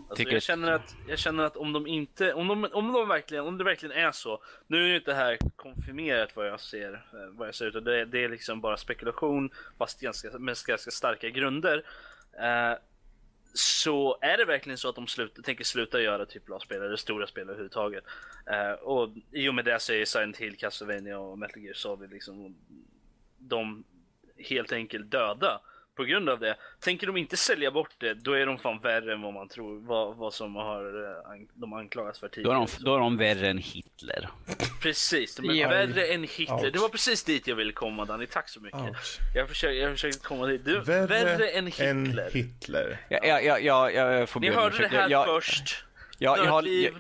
Alltså, 0.09 0.23
jag, 0.23 0.43
känner 0.43 0.73
att, 0.73 0.97
jag 1.09 1.19
känner 1.19 1.45
att 1.45 1.57
om 1.57 1.73
de 1.73 1.87
inte, 1.87 2.35
om 2.35 2.49
de, 2.49 2.69
om 2.73 2.93
de 2.93 3.09
verkligen, 3.09 3.45
om 3.45 3.59
det 3.59 3.65
verkligen 3.65 3.97
är 3.97 4.13
så. 4.13 4.43
Nu 4.67 4.85
är 4.85 4.89
ju 4.89 4.97
inte 4.97 5.11
det 5.11 5.17
här 5.17 5.39
konfirmerat 5.57 6.37
vad 6.37 6.47
jag 6.47 6.61
ser, 6.61 6.93
eh, 6.93 7.01
vad 7.33 7.49
jag 7.49 7.55
ser 7.55 7.67
ut 7.67 7.85
det, 7.85 8.05
det 8.05 8.25
är 8.25 8.29
liksom 8.29 8.61
bara 8.61 8.77
spekulation 8.77 9.51
fast 9.79 10.01
ganska, 10.01 10.39
med 10.39 10.57
ganska 10.67 10.91
starka 10.91 11.29
grunder. 11.29 11.77
Uh, 12.35 12.79
så 13.59 14.19
är 14.21 14.37
det 14.37 14.45
verkligen 14.45 14.79
så 14.79 14.89
att 14.89 14.95
de 14.95 15.07
slut, 15.07 15.45
tänker 15.45 15.65
sluta 15.65 16.01
göra 16.01 16.27
typ 16.27 16.51
av 16.51 16.59
spel 16.59 16.83
eller 16.83 16.97
stora 16.97 17.27
spel 17.27 17.43
överhuvudtaget. 17.43 18.05
Uh, 18.51 18.73
och 18.73 19.11
i 19.33 19.49
och 19.49 19.55
med 19.55 19.65
det 19.65 19.81
så 19.81 19.93
är 19.93 20.05
Silent 20.05 20.37
Hill, 20.37 20.57
Castlevania 20.57 21.19
och 21.19 21.39
Metal 21.39 21.63
Gear 21.63 21.75
Solid 21.75 22.11
liksom 22.11 22.57
de 23.39 23.85
helt 24.37 24.73
enkelt 24.73 25.11
döda 25.11 25.61
på 25.99 26.05
grund 26.05 26.29
av 26.29 26.41
det. 26.41 26.57
Tänker 26.81 27.07
de 27.07 27.16
inte 27.16 27.37
sälja 27.37 27.70
bort 27.70 27.91
det, 27.99 28.15
då 28.15 28.33
är 28.33 28.47
de 28.47 28.59
fan 28.59 28.79
värre 28.79 29.12
än 29.12 29.23
vad 29.23 29.35
man 29.35 29.49
tror, 29.49 29.81
vad, 29.81 30.16
vad 30.16 30.35
som 30.35 30.57
har 30.57 30.85
eh, 31.05 31.47
de 31.55 31.73
anklagas 31.73 32.19
för 32.19 32.29
tidigare. 32.29 32.55
Då 32.55 32.62
är 32.62 32.66
de, 32.66 32.85
då 32.85 32.95
är 32.95 32.99
de 32.99 33.16
värre 33.16 33.49
än 33.49 33.59
Hitler. 33.59 34.29
Precis, 34.83 35.37
de 35.37 35.51
är 35.51 35.55
ja. 35.55 35.69
värre 35.69 36.07
än 36.07 36.23
Hitler. 36.23 36.55
Ouch. 36.55 36.73
Det 36.73 36.79
var 36.79 36.89
precis 36.89 37.25
dit 37.25 37.47
jag 37.47 37.57
ville 37.57 37.73
komma 37.73 38.05
Danny, 38.05 38.27
tack 38.27 38.49
så 38.49 38.61
mycket. 38.61 38.81
Jag 39.35 39.49
försökte, 39.49 39.75
jag 39.75 39.93
försökte 39.93 40.19
komma 40.19 40.47
dit. 40.47 40.65
Du, 40.65 40.81
värre, 40.81 41.07
värre 41.07 41.49
än 41.49 41.66
Hitler. 41.66 41.87
Än 41.91 42.20
Hitler. 42.33 43.01
Ja, 43.09 43.19
ja, 43.23 43.41
ja, 43.41 43.61
ja, 43.61 43.91
jag 43.91 44.29
får 44.29 44.41
Ni 44.41 44.51
hörde 44.51 44.79
det 44.79 44.89
här 44.89 45.11
jag, 45.11 45.27
först. 45.27 45.85
Ja, 46.19 46.37
jag, 46.37 46.51
har, 46.51 46.62
jag, 46.62 46.93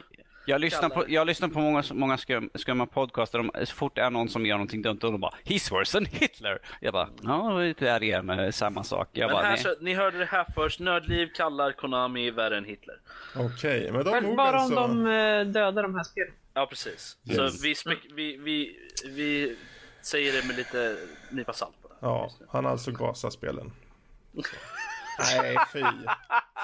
jag 0.48 0.60
lyssnar, 0.60 0.88
på, 0.88 1.04
jag 1.08 1.26
lyssnar 1.26 1.48
på 1.48 1.60
många, 1.60 1.82
många 1.92 2.18
skum, 2.18 2.50
skumma 2.54 2.86
podcaster. 2.86 3.38
De, 3.38 3.66
så 3.66 3.74
fort 3.74 3.94
det 3.94 4.02
är 4.02 4.10
någon 4.10 4.28
som 4.28 4.46
gör 4.46 4.56
någonting 4.56 4.82
dumt, 4.82 4.98
och 5.02 5.12
de 5.12 5.20
bara 5.20 5.34
“He's 5.44 5.70
worse 5.70 5.92
than 5.92 6.06
Hitler”. 6.06 6.58
Jag 6.80 6.92
bara 6.92 7.08
“Ja, 7.22 7.72
det 7.78 7.82
är 7.82 8.02
igen 8.02 8.52
samma 8.52 8.84
sak”. 8.84 9.08
Jag 9.12 9.26
men 9.26 9.34
bara, 9.34 9.46
här, 9.46 9.56
så, 9.56 9.74
ni 9.80 9.94
hörde 9.94 10.18
det 10.18 10.24
här 10.24 10.46
först. 10.54 10.80
Nördliv 10.80 11.26
kallar 11.34 11.72
Konami 11.72 12.30
värre 12.30 12.58
än 12.58 12.64
Hitler. 12.64 12.96
Okej, 13.36 13.78
okay, 13.78 13.92
men 13.92 14.04
de 14.04 14.10
men 14.10 14.36
Bara 14.36 14.60
om 14.60 14.68
så... 14.68 14.74
de 14.74 15.06
eh, 15.06 15.46
dödar 15.46 15.82
de 15.82 15.94
här 15.94 16.04
spelen. 16.04 16.32
Ja, 16.54 16.66
precis. 16.66 17.16
Yes. 17.24 17.36
Så 17.36 17.62
vi, 17.62 17.74
vi, 18.14 18.36
vi, 18.36 18.76
vi 19.04 19.56
säger 20.02 20.32
det 20.32 20.46
med 20.46 20.56
lite 20.56 20.96
nypa 21.30 21.52
salt 21.52 21.82
på 21.82 21.88
det. 21.88 21.94
Ja, 22.00 22.30
han 22.48 22.66
alltså 22.66 22.90
gasar 22.90 23.30
spelen. 23.30 23.72
Nej, 25.18 25.56
fy. 25.72 25.82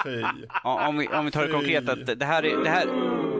Fy. 0.05 0.24
Ja, 0.65 0.89
om, 0.89 0.98
vi, 0.98 1.09
om 1.09 1.24
vi 1.24 1.31
tar 1.31 1.43
det 1.43 1.52
konkret 1.52 1.89
att 1.89 2.19
det 2.19 2.27
här 2.27 2.44
är... 2.44 2.65
Det 2.65 2.70
här, 2.70 2.86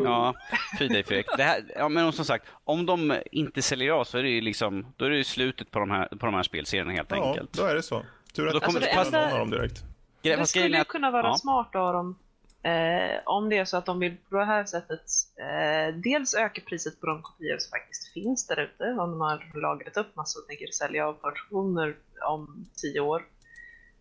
ja, 0.05 0.35
fy 0.79 0.89
dig 0.89 1.05
Fredrik. 1.05 1.27
Det 1.37 1.43
här, 1.43 1.65
ja, 1.77 1.89
men 1.89 2.13
som 2.13 2.25
sagt, 2.25 2.47
om 2.65 2.87
de 2.87 3.19
inte 3.33 3.63
säljer 3.63 3.91
av 3.91 4.05
så 4.05 4.19
är 4.19 4.23
det 4.23 4.29
ju 4.29 4.41
liksom, 4.41 4.87
då 4.97 5.05
är 5.05 5.11
det 5.11 5.17
ju 5.17 5.25
slutet 5.25 5.71
på 5.71 5.79
de 5.79 5.91
här, 5.91 6.07
på 6.07 6.27
de 6.27 6.35
här 6.35 6.43
spelserierna 6.43 6.93
helt 6.93 7.11
ja, 7.11 7.29
enkelt. 7.29 7.53
då 7.53 7.65
är 7.65 7.75
det 7.75 7.83
så. 7.83 8.05
Tur 8.33 8.47
att 8.47 8.55
då 8.55 8.61
kommer 8.61 8.81
alltså, 8.81 9.13
det, 9.13 9.21
någon 9.21 9.33
av 9.33 9.39
dem 9.39 9.51
direkt. 9.51 9.83
Det 10.23 10.49
skulle 10.49 10.79
ju 10.79 10.85
kunna 10.85 11.11
vara 11.11 11.27
ja. 11.27 11.37
smart 11.37 11.75
av 11.75 11.93
dem 11.93 12.17
Eh, 12.65 13.21
om 13.25 13.49
det 13.49 13.59
är 13.59 13.65
så 13.65 13.77
att 13.77 13.87
de 13.87 13.99
vill 13.99 14.17
på 14.31 14.37
det 14.37 14.45
här 14.45 14.65
sättet 14.65 15.05
eh, 15.37 15.95
dels 15.95 16.35
öka 16.35 16.61
priset 16.69 17.01
på 17.01 17.07
de 17.07 17.23
kopior 17.23 17.59
som 17.59 17.71
faktiskt 17.71 18.13
finns 18.13 18.47
där 18.47 18.61
ute, 18.61 18.85
om 18.85 19.11
de 19.11 19.21
har 19.21 19.61
lagrat 19.61 19.97
upp 19.97 20.17
massor 20.17 20.41
och 20.43 20.49
tänker 20.49 20.67
sälja 20.67 21.09
av 21.09 21.17
versioner 21.23 21.97
om 22.29 22.67
tio 22.83 23.01
år. 23.01 23.27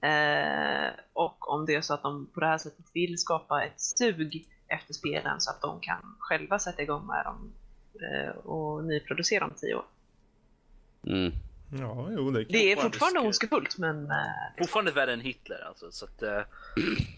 Eh, 0.02 0.92
och 1.14 1.54
om 1.54 1.66
det 1.66 1.76
är 1.76 1.82
så 1.82 1.94
att 1.94 2.02
de 2.02 2.26
på 2.34 2.40
det 2.40 2.48
här 2.48 2.58
sättet 2.58 2.86
vill 2.94 3.18
skapa 3.18 3.64
ett 3.64 3.82
sug 3.82 4.48
efter 4.74 4.94
spelen 4.94 5.42
så 5.42 5.52
att 5.52 5.62
de 5.62 5.80
kan 5.80 6.16
själva 6.20 6.60
sätta 6.60 6.82
igång 6.82 7.08
med 7.08 7.26
dem 7.26 7.54
eh, 8.02 8.36
och 8.36 8.84
nyproducera 8.84 9.46
om 9.46 9.54
tio 9.58 9.76
år. 9.76 9.86
Mm. 11.08 11.32
Ja, 11.80 12.10
jo, 12.12 12.32
det, 12.32 12.44
det 12.44 12.72
är 12.72 12.76
fortfarande 12.76 13.20
ondskefullt 13.20 13.78
men... 13.78 14.06
Eh, 14.06 14.18
fortfarande 14.58 14.92
värre 14.92 15.14
än 15.14 15.22
Hitler 15.22 15.68
alltså, 15.68 15.92
så 15.92 16.06
att... 16.06 16.24
Eh... 16.24 16.42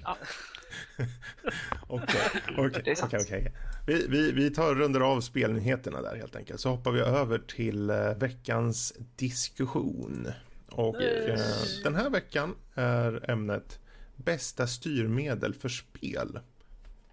Okej, 1.87 2.21
okej, 2.57 2.95
okej. 3.21 3.51
Vi, 3.87 4.31
vi 4.31 4.49
tar 4.49 4.75
runder 4.75 4.99
av 4.99 5.21
spelnyheterna 5.21 6.01
där 6.01 6.15
helt 6.15 6.35
enkelt. 6.35 6.59
Så 6.59 6.69
hoppar 6.69 6.91
vi 6.91 6.99
över 6.99 7.37
till 7.37 7.91
veckans 8.17 8.93
diskussion. 9.15 10.27
Och 10.69 11.01
eh, 11.01 11.39
den 11.83 11.95
här 11.95 12.09
veckan 12.09 12.55
är 12.73 13.29
ämnet 13.29 13.79
bästa 14.15 14.67
styrmedel 14.67 15.53
för 15.53 15.69
spel. 15.69 16.39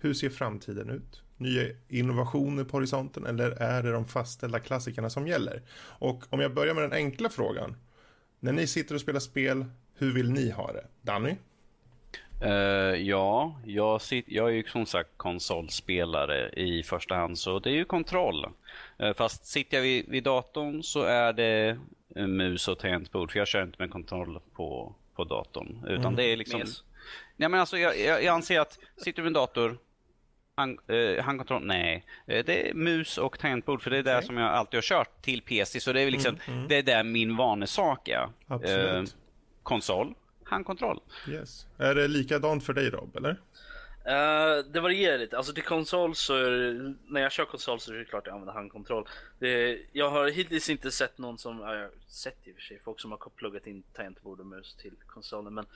Hur 0.02 0.14
ser 0.14 0.30
framtiden 0.30 0.90
ut? 0.90 1.22
Nya 1.36 1.68
innovationer 1.88 2.64
på 2.64 2.76
horisonten 2.76 3.26
eller 3.26 3.50
är 3.50 3.82
det 3.82 3.92
de 3.92 4.04
fastställda 4.04 4.60
klassikerna 4.60 5.10
som 5.10 5.26
gäller? 5.26 5.62
Och 5.98 6.24
om 6.30 6.40
jag 6.40 6.54
börjar 6.54 6.74
med 6.74 6.84
den 6.84 6.92
enkla 6.92 7.28
frågan. 7.28 7.76
När 8.40 8.52
ni 8.52 8.66
sitter 8.66 8.94
och 8.94 9.00
spelar 9.00 9.20
spel, 9.20 9.64
hur 9.94 10.14
vill 10.14 10.30
ni 10.30 10.50
ha 10.50 10.72
det? 10.72 10.86
Danny? 11.02 11.34
Uh, 12.44 12.50
ja, 13.08 13.60
jag, 13.64 14.02
sit, 14.02 14.24
jag 14.28 14.48
är 14.48 14.52
ju 14.52 14.64
som 14.64 14.86
sagt 14.86 15.10
konsolspelare 15.16 16.50
i 16.50 16.82
första 16.82 17.14
hand, 17.14 17.38
så 17.38 17.58
det 17.58 17.70
är 17.70 17.74
ju 17.74 17.84
kontroll. 17.84 18.46
Uh, 19.02 19.12
fast 19.12 19.46
sitter 19.46 19.76
jag 19.76 19.82
vid, 19.82 20.08
vid 20.08 20.24
datorn 20.24 20.82
så 20.82 21.02
är 21.02 21.32
det 21.32 21.78
mus 22.26 22.68
och 22.68 22.78
tangentbord, 22.78 23.32
för 23.32 23.38
jag 23.38 23.48
kör 23.48 23.62
inte 23.62 23.76
med 23.78 23.90
kontroll 23.90 24.40
på, 24.52 24.94
på 25.14 25.24
datorn. 25.24 25.84
Utan 25.88 26.04
mm. 26.04 26.16
det 26.16 26.24
är 26.24 26.36
liksom... 26.36 26.60
Yes. 26.60 26.84
Nej, 27.36 27.48
men 27.48 27.60
alltså, 27.60 27.78
jag, 27.78 28.00
jag, 28.00 28.24
jag, 28.24 28.34
anser 28.34 28.60
att 28.60 28.78
sitter 28.96 29.16
du 29.16 29.22
vid 29.22 29.26
en 29.26 29.32
dator, 29.32 29.78
hand, 30.56 30.78
uh, 30.90 31.20
handkontroll, 31.20 31.66
nej. 31.66 32.04
det 32.26 32.70
är 32.70 32.74
mus 32.74 33.18
och 33.18 33.38
tangentbord, 33.38 33.82
för 33.82 33.90
det 33.90 33.96
är 33.96 34.00
okay. 34.00 34.14
det 34.14 34.22
som 34.22 34.36
jag 34.36 34.48
alltid 34.48 34.78
har 34.78 34.82
kört 34.82 35.22
till 35.22 35.42
PC. 35.42 35.80
Så 35.80 35.92
det 35.92 36.00
är 36.00 36.10
liksom, 36.10 36.38
mm, 36.46 36.58
mm. 36.58 36.68
det 36.68 36.76
är 36.76 36.82
där 36.82 37.04
min 37.04 37.36
vanesak 37.36 38.08
är. 38.08 38.28
Absolut. 38.46 39.16
konsol, 39.62 40.14
handkontroll. 40.44 41.00
Yes. 41.28 41.66
Är 41.78 41.94
det 41.94 42.08
likadant 42.08 42.64
för 42.64 42.72
dig 42.72 42.90
Rob, 42.90 43.16
eller? 43.16 43.40
Uh, 44.06 44.64
det 44.72 44.80
varierar 44.80 45.18
lite. 45.18 45.36
Alltså 45.36 45.52
till 45.52 45.62
konsol 45.62 46.14
så 46.14 46.36
är, 46.36 46.94
när 47.06 47.20
jag 47.20 47.32
kör 47.32 47.44
konsol 47.44 47.80
så 47.80 47.92
är 47.92 47.96
det 47.96 48.04
klart 48.04 48.26
jag 48.26 48.32
använder 48.32 48.54
handkontroll. 48.54 49.08
Det, 49.38 49.78
jag 49.92 50.10
har 50.10 50.28
hittills 50.28 50.70
inte 50.70 50.90
sett 50.90 51.18
någon 51.18 51.38
som, 51.38 51.60
ja, 51.60 51.74
jag 51.74 51.82
har 51.82 51.90
sett 52.06 52.38
i 52.44 52.50
och 52.50 52.54
för 52.54 52.62
sig 52.62 52.80
folk 52.84 53.00
som 53.00 53.10
har 53.10 53.18
pluggat 53.36 53.66
in 53.66 53.82
tangentbord 53.92 54.40
och 54.40 54.46
mus 54.46 54.74
till 54.74 54.92
konsolen 55.06 55.54
men 55.54 55.66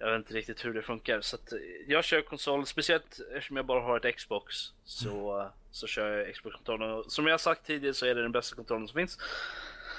jag 0.00 0.10
vet 0.10 0.18
inte 0.18 0.34
riktigt 0.34 0.64
hur 0.64 0.74
det 0.74 0.82
funkar. 0.82 1.20
Så 1.20 1.36
att, 1.36 1.52
jag 1.86 2.04
kör 2.04 2.22
konsol, 2.22 2.66
speciellt 2.66 3.20
eftersom 3.34 3.56
jag 3.56 3.66
bara 3.66 3.80
har 3.80 4.06
ett 4.06 4.16
Xbox 4.16 4.54
så, 4.84 5.40
mm. 5.40 5.52
så 5.70 5.86
kör 5.86 6.18
jag 6.18 6.34
Xbox-kontrollen. 6.34 7.04
Som 7.10 7.26
jag 7.26 7.40
sagt 7.40 7.66
tidigare 7.66 7.94
så 7.94 8.06
är 8.06 8.14
det 8.14 8.22
den 8.22 8.32
bästa 8.32 8.56
kontrollen 8.56 8.88
som 8.88 8.94
finns. 8.94 9.18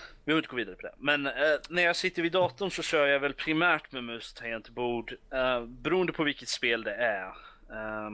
Vi 0.10 0.26
behöver 0.26 0.40
inte 0.40 0.49
gå 0.49 0.56
vidare 0.56 0.76
på 0.76 0.82
det. 0.82 0.94
Men 0.98 1.28
eh, 1.28 1.34
när 1.69 1.84
jag 1.84 1.95
sitter 1.95 2.22
vid 2.22 2.32
datorn 2.32 2.72
så 2.72 2.82
kör 2.82 3.07
jag 3.07 3.19
väl 3.19 3.34
primärt 3.34 3.91
med 3.91 4.03
mus 4.03 4.34
tangentbord. 4.34 5.14
Eh, 5.32 5.65
beroende 5.65 6.14
på 6.14 6.23
vilket 6.23 6.49
spel 6.49 6.84
det 6.84 6.94
är. 6.94 7.28
Eh, 7.72 8.10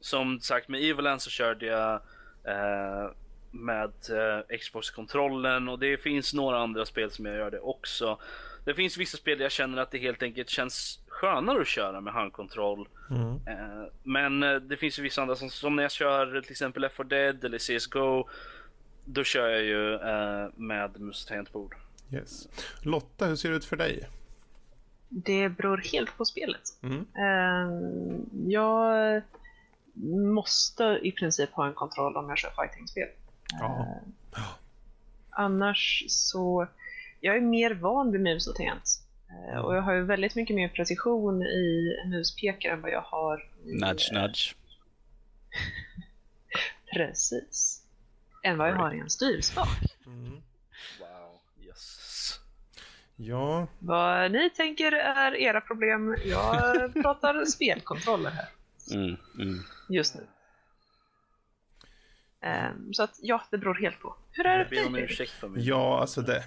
som 0.00 0.40
sagt 0.40 0.68
med 0.68 0.84
Evoland 0.84 1.22
så 1.22 1.30
körde 1.30 1.66
jag 1.66 1.94
eh, 2.44 3.10
med 3.50 3.92
eh, 4.10 4.58
Xbox-kontrollen 4.58 5.68
och 5.68 5.78
det 5.78 5.96
finns 5.96 6.34
några 6.34 6.58
andra 6.58 6.86
spel 6.86 7.10
som 7.10 7.26
jag 7.26 7.36
gör 7.36 7.50
det 7.50 7.60
också. 7.60 8.18
Det 8.64 8.74
finns 8.74 8.96
vissa 8.96 9.16
spel 9.16 9.38
där 9.38 9.44
jag 9.44 9.52
känner 9.52 9.82
att 9.82 9.90
det 9.90 9.98
helt 9.98 10.22
enkelt 10.22 10.48
känns 10.48 10.98
skönare 11.08 11.60
att 11.60 11.68
köra 11.68 12.00
med 12.00 12.12
handkontroll. 12.12 12.88
Mm. 13.10 13.30
Eh, 13.46 13.86
men 14.02 14.40
det 14.68 14.76
finns 14.76 14.98
ju 14.98 15.02
vissa 15.02 15.22
andra 15.22 15.36
som, 15.36 15.50
som 15.50 15.76
när 15.76 15.82
jag 15.82 15.92
kör 15.92 16.40
till 16.40 16.50
exempel 16.50 16.82
Left 16.82 16.96
4 16.96 17.04
Dead 17.04 17.44
eller 17.44 17.58
CSGO 17.58 18.28
då 19.04 19.24
kör 19.24 19.48
jag 19.48 19.62
ju 19.62 19.94
eh, 19.94 20.48
med 20.56 21.00
mus 21.00 21.26
tangentbord. 21.26 21.76
Yes. 22.12 22.48
Lotta, 22.82 23.26
hur 23.26 23.36
ser 23.36 23.50
det 23.50 23.56
ut 23.56 23.64
för 23.64 23.76
dig? 23.76 24.08
Det 25.08 25.48
beror 25.48 25.82
helt 25.92 26.16
på 26.16 26.24
spelet. 26.24 26.62
Mm. 26.82 27.06
Eh, 27.16 28.20
jag 28.46 29.22
måste 30.34 31.00
i 31.02 31.12
princip 31.12 31.52
ha 31.52 31.66
en 31.66 31.74
kontroll 31.74 32.16
om 32.16 32.28
jag 32.28 32.38
kör 32.38 32.50
fighting-spel. 32.50 33.08
Ja. 33.60 33.86
Eh, 34.36 34.42
annars 35.30 36.04
så, 36.08 36.66
jag 37.22 37.36
är 37.36 37.40
mer 37.40 37.74
van 37.74 38.12
vid 38.12 38.20
mus 38.20 38.46
och 38.46 38.54
tangent. 38.54 38.98
Eh, 39.30 39.58
och 39.58 39.76
jag 39.76 39.82
har 39.82 39.94
ju 39.94 40.04
väldigt 40.04 40.34
mycket 40.34 40.56
mer 40.56 40.68
precision 40.68 41.42
i 41.42 41.96
muspekare 42.06 42.72
än 42.72 42.80
vad 42.80 42.90
jag 42.90 43.00
har 43.00 43.48
i... 43.64 43.74
Nudge, 43.74 44.12
nudge. 44.12 44.54
Precis 46.94 47.82
än 48.42 48.58
vad 48.58 48.68
jag 48.68 48.76
har 48.76 48.94
i 48.94 48.98
en 48.98 49.10
styrspak. 49.10 49.78
Mm. 50.06 50.42
Wow, 51.00 51.40
yes. 51.66 52.40
Ja. 53.16 53.66
Vad 53.78 54.32
ni 54.32 54.50
tänker 54.50 54.92
är 54.92 55.34
era 55.34 55.60
problem. 55.60 56.16
Jag 56.24 56.92
pratar 57.02 57.44
spelkontroller 57.44 58.30
här. 58.30 58.48
Mm, 58.94 59.16
mm. 59.34 59.64
Just 59.88 60.14
nu. 60.14 60.26
Um, 62.48 62.94
så 62.94 63.02
att 63.02 63.18
ja, 63.22 63.42
det 63.50 63.58
beror 63.58 63.74
helt 63.74 64.00
på. 64.00 64.16
Hur 64.30 64.46
är 64.46 64.58
det 64.58 64.64
för 64.64 65.48
dig? 65.48 65.68
Ja, 65.68 66.00
alltså 66.00 66.20
det. 66.20 66.44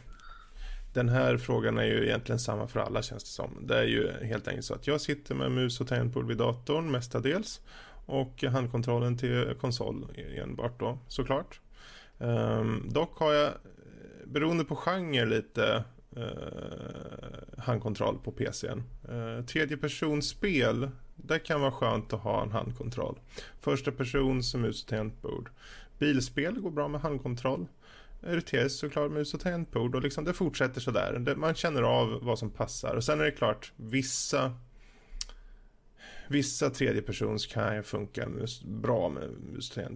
Den 0.96 1.10
här 1.10 1.38
frågan 1.38 1.78
är 1.78 1.84
ju 1.84 2.06
egentligen 2.06 2.40
samma 2.40 2.68
för 2.68 2.80
alla 2.80 3.02
känns 3.02 3.24
det 3.24 3.30
som. 3.30 3.68
Det 3.68 3.78
är 3.78 3.84
ju 3.84 4.12
helt 4.12 4.48
enkelt 4.48 4.66
så 4.66 4.74
att 4.74 4.88
jag 4.88 5.02
sitter 5.02 5.36
med 5.36 5.52
mus 5.52 5.82
och 5.82 5.88
tangentbord 5.88 6.28
vid 6.28 6.38
datorn 6.38 6.92
mestadels. 6.92 7.62
Och 8.06 8.44
handkontrollen 8.44 9.18
till 9.18 9.56
konsol 9.62 10.08
enbart 10.38 10.80
då 10.80 11.00
såklart. 11.08 11.60
Um, 12.18 12.90
dock 12.90 13.18
har 13.18 13.34
jag, 13.34 13.52
beroende 14.26 14.66
på 14.66 14.76
genre, 14.76 15.26
lite 15.26 15.84
uh, 16.18 16.24
handkontroll 17.58 18.20
på 18.24 18.32
PCn. 18.32 18.84
Uh, 19.10 19.38
eh, 19.38 19.46
tredje 19.46 19.78
personspel, 19.78 20.90
det 21.16 21.40
kan 21.40 21.62
vara 21.62 21.72
skönt 21.72 22.14
att 22.14 22.22
ha 22.22 22.44
en 22.44 22.52
handkontroll. 22.52 23.20
Första 23.62 23.92
person 23.92 24.44
som 24.44 24.62
mus 24.62 24.84
och 24.84 24.90
tangentbord. 24.90 25.50
Bilspel 26.00 26.60
går 26.60 26.72
bra 26.72 26.88
med 26.88 27.02
handkontroll. 27.02 27.68
RTS 28.26 28.80
såklart 28.80 29.12
mus 29.12 29.34
och 29.34 29.40
tangentbord 29.40 29.96
och 29.96 30.02
liksom 30.02 30.26
det 30.26 30.34
fortsätter 30.34 30.82
sådär. 30.82 31.36
Man 31.36 31.56
känner 31.56 31.82
av 31.82 32.20
vad 32.22 32.40
som 32.40 32.50
passar 32.50 32.96
och 32.96 33.04
sen 33.04 33.20
är 33.20 33.26
det 33.26 33.32
klart 33.32 33.72
vissa 33.76 34.54
Vissa 36.28 36.70
tredjepersons 36.70 37.46
kan 37.46 37.76
ju 37.76 37.84
funka 37.84 38.28
bra 38.66 39.10
med 39.10 39.30
mus 39.54 39.72
och 39.72 39.78
eh, 39.78 39.90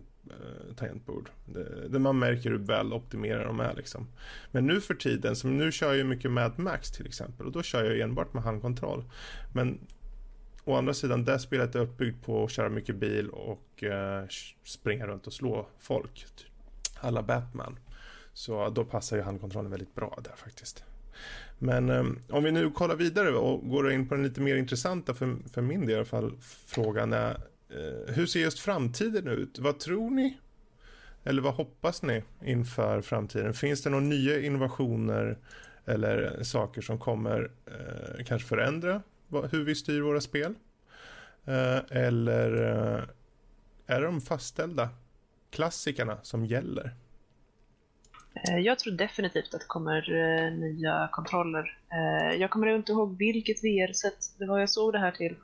tangentbord. 0.76 1.30
Det, 1.46 1.88
det, 1.90 2.00
man 2.00 2.20
märker 2.20 2.50
hur 2.50 2.58
väl 2.58 2.94
optimerade 2.94 3.46
de 3.46 3.60
är 3.60 3.76
liksom. 3.76 4.08
Men 4.52 4.68
nu 4.68 4.82
för 4.82 4.94
tiden, 4.94 5.36
som 5.36 5.58
nu 5.58 5.72
kör 5.72 5.88
jag 5.88 5.98
ju 5.98 6.04
mycket 6.04 6.32
Mad 6.32 6.60
Max 6.60 6.92
till 6.92 7.06
exempel 7.06 7.46
och 7.46 7.52
då 7.52 7.64
kör 7.64 7.84
jag 7.84 8.00
enbart 8.00 8.34
med 8.34 8.44
handkontroll. 8.44 9.04
Men 9.54 9.80
å 10.64 10.76
andra 10.76 10.94
sidan, 10.94 11.26
det 11.26 11.40
spelet 11.40 11.76
är 11.76 11.80
uppbyggt 11.80 12.26
på 12.26 12.44
att 12.44 12.52
köra 12.52 12.70
mycket 12.70 12.96
bil 12.96 13.30
och 13.30 13.84
eh, 13.84 14.26
springa 14.64 15.08
runt 15.08 15.28
och 15.28 15.34
slå 15.34 15.68
folk. 15.80 16.26
Typ 16.36 16.48
alla 17.00 17.24
Batman. 17.24 17.80
Så 18.40 18.70
då 18.70 18.86
passar 18.86 19.18
ju 19.18 19.24
handkontrollen 19.24 19.72
väldigt 19.72 19.96
bra 19.96 20.20
där 20.24 20.36
faktiskt. 20.36 20.84
Men 21.58 21.90
eh, 21.90 22.06
om 22.30 22.44
vi 22.44 22.52
nu 22.52 22.72
kollar 22.72 22.96
vidare 22.96 23.32
och 23.32 23.70
går 23.70 23.92
in 23.92 24.08
på 24.08 24.16
den 24.16 24.24
lite 24.24 24.42
mer 24.42 24.56
intressanta, 24.56 25.14
för, 25.14 25.38
för 25.54 25.62
min 25.62 25.82
del 25.82 25.90
i 25.90 25.96
alla 25.96 26.06
fall, 26.06 26.34
frågan 26.66 27.14
är 27.14 27.32
eh, 27.70 28.14
hur 28.14 28.26
ser 28.26 28.40
just 28.40 28.60
framtiden 28.60 29.28
ut? 29.28 29.60
Vad 29.60 29.80
tror 29.80 30.10
ni? 30.10 30.38
Eller 31.24 31.42
vad 31.42 31.54
hoppas 31.54 32.02
ni 32.02 32.24
inför 32.44 33.02
framtiden? 33.02 33.54
Finns 33.54 33.84
det 33.84 33.90
några 33.90 34.04
nya 34.04 34.42
innovationer 34.42 35.38
eller 35.86 36.44
saker 36.44 36.82
som 36.82 37.00
kommer 37.00 37.52
eh, 37.66 38.26
kanske 38.26 38.48
förändra 38.48 39.02
hur 39.52 39.64
vi 39.64 39.76
styr 39.76 40.02
våra 40.02 40.22
spel? 40.22 40.54
Eh, 41.46 41.78
eller 41.90 42.52
eh, 42.64 43.04
är 43.86 44.02
de 44.02 44.22
fastställda 44.22 44.90
klassikerna 45.52 46.18
som 46.22 46.46
gäller? 46.46 46.96
Eh, 48.34 48.58
jag 48.58 48.80
tror 48.80 48.94
definitivt 48.94 49.54
att 49.54 49.62
det 49.62 49.68
kommer 49.68 50.10
uh, 50.12 50.52
nya 50.52 51.10
kontroller. 51.12 51.78
Uh, 51.94 52.36
jag 52.42 52.50
kommer 52.50 52.68
inte 52.68 52.92
ihåg 52.92 53.18
vilket 53.18 53.64
VR-sätt 53.64 54.18
det 54.40 54.46
var 54.46 54.60
jag 54.60 54.70
såg 54.70 54.94
det 54.94 55.00
här 55.00 55.12
till. 55.12 55.36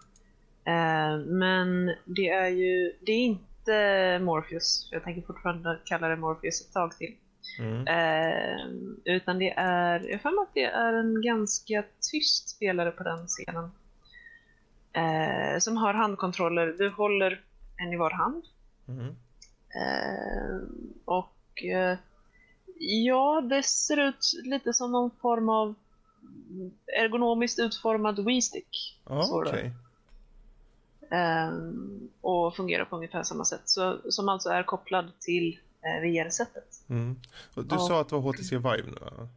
Men 1.28 1.96
det 2.06 2.30
är 2.30 2.48
ju, 2.48 2.94
det 3.06 3.12
är 3.12 3.26
inte 3.26 4.20
Morpheus, 4.20 4.90
jag 4.92 5.04
tänker 5.04 5.22
fortfarande 5.22 5.80
kalla 5.86 6.08
det 6.08 6.16
Morpheus 6.16 6.62
ett 6.62 6.74
tag 6.74 6.98
till. 6.98 7.16
Mm. 7.60 7.86
utan 9.06 9.40
det 9.40 9.54
är, 9.58 10.10
jag 10.10 10.22
för 10.22 10.30
att 10.30 10.54
det 10.54 10.64
är 10.64 10.94
en 10.94 11.22
ganska 11.22 11.84
tyst 12.12 12.50
spelare 12.50 12.92
på 12.92 13.04
den 13.04 13.28
scenen. 13.28 13.72
som 15.60 15.78
har 15.78 15.94
handkontroller, 15.94 16.68
du 16.68 16.90
håller 16.90 17.42
en 17.78 17.94
i 17.94 17.98
var 17.98 18.12
hand. 18.12 18.44
Mm. 18.88 19.16
och 21.06 21.64
Ja, 22.80 23.42
det 23.42 23.64
ser 23.64 23.98
ut 23.98 24.32
lite 24.44 24.74
som 24.74 24.92
någon 24.92 25.12
form 25.22 25.50
av 25.50 25.76
ergonomiskt 27.00 27.60
utformad 27.60 28.26
Wii-stick. 28.26 29.00
Ah, 29.04 29.28
okay. 29.28 29.70
um, 31.12 32.10
och 32.22 32.56
fungerar 32.56 32.86
på 32.86 32.96
ungefär 32.96 33.24
samma 33.24 33.46
sätt. 33.46 33.62
Så, 33.66 34.00
som 34.10 34.30
alltså 34.30 34.50
är 34.50 34.64
kopplad 34.64 35.12
till 35.20 35.60
uh, 35.86 36.02
VR-sättet. 36.02 36.84
Mm. 36.90 37.20
Du 37.56 37.78
sa 37.78 38.02
att 38.02 38.10
det 38.10 38.16
var 38.16 38.22
HTC 38.22 38.56
Vive 38.56 38.84
nu, 38.88 39.28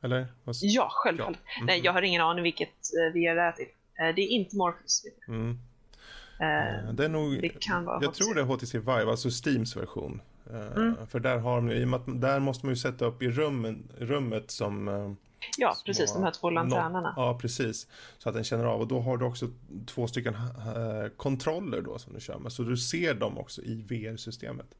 eller? 0.00 0.26
Ja, 0.60 0.88
självfallet. 0.90 1.40
Ja. 1.44 1.56
Mm. 1.56 1.66
Nej, 1.66 1.80
jag 1.84 1.92
har 1.92 2.02
ingen 2.02 2.22
aning 2.22 2.42
vilket 2.42 2.68
uh, 2.68 3.12
VR 3.12 3.34
det 3.34 3.42
är 3.42 3.52
till. 3.52 3.66
Uh, 3.66 4.14
det 4.14 4.22
är 4.22 4.28
inte 4.28 4.56
Morpheus. 4.56 5.04
Mm. 5.28 5.50
Uh, 5.50 6.92
det 6.92 7.04
är 7.04 7.08
nog, 7.08 7.42
det 7.42 7.48
kan 7.48 7.84
vara 7.84 7.98
jag 8.02 8.08
HTC. 8.08 8.24
tror 8.24 8.34
det 8.34 8.40
är 8.40 8.44
HTC 8.44 8.78
Vive, 8.78 9.10
alltså 9.10 9.30
Steams 9.30 9.76
version. 9.76 10.20
Mm. 10.50 11.06
För 11.06 11.20
där, 11.20 11.38
har 11.38 11.56
de, 11.56 11.70
i 11.70 11.84
och 11.84 11.88
med 11.88 12.00
att 12.00 12.20
där 12.20 12.40
måste 12.40 12.66
man 12.66 12.72
ju 12.72 12.76
sätta 12.76 13.04
upp 13.04 13.22
i 13.22 13.30
rummen, 13.30 13.92
rummet 13.98 14.50
som 14.50 14.88
eh, 14.88 15.12
Ja, 15.58 15.76
precis, 15.86 16.12
de 16.12 16.22
här 16.22 16.30
två 16.30 16.50
lanternerna. 16.50 17.14
Ja, 17.16 17.38
precis. 17.40 17.86
Så 18.18 18.28
att 18.28 18.34
den 18.34 18.44
känner 18.44 18.64
av. 18.64 18.80
Och 18.80 18.88
då 18.88 19.00
har 19.00 19.16
du 19.16 19.24
också 19.24 19.46
två 19.86 20.06
stycken 20.06 20.34
äh, 20.34 20.40
kontroller 21.16 21.80
då 21.80 21.98
som 21.98 22.14
du 22.14 22.20
kör 22.20 22.38
med. 22.38 22.52
Så 22.52 22.62
du 22.62 22.76
ser 22.76 23.14
dem 23.14 23.38
också 23.38 23.62
i 23.62 23.74
VR-systemet. 23.74 24.74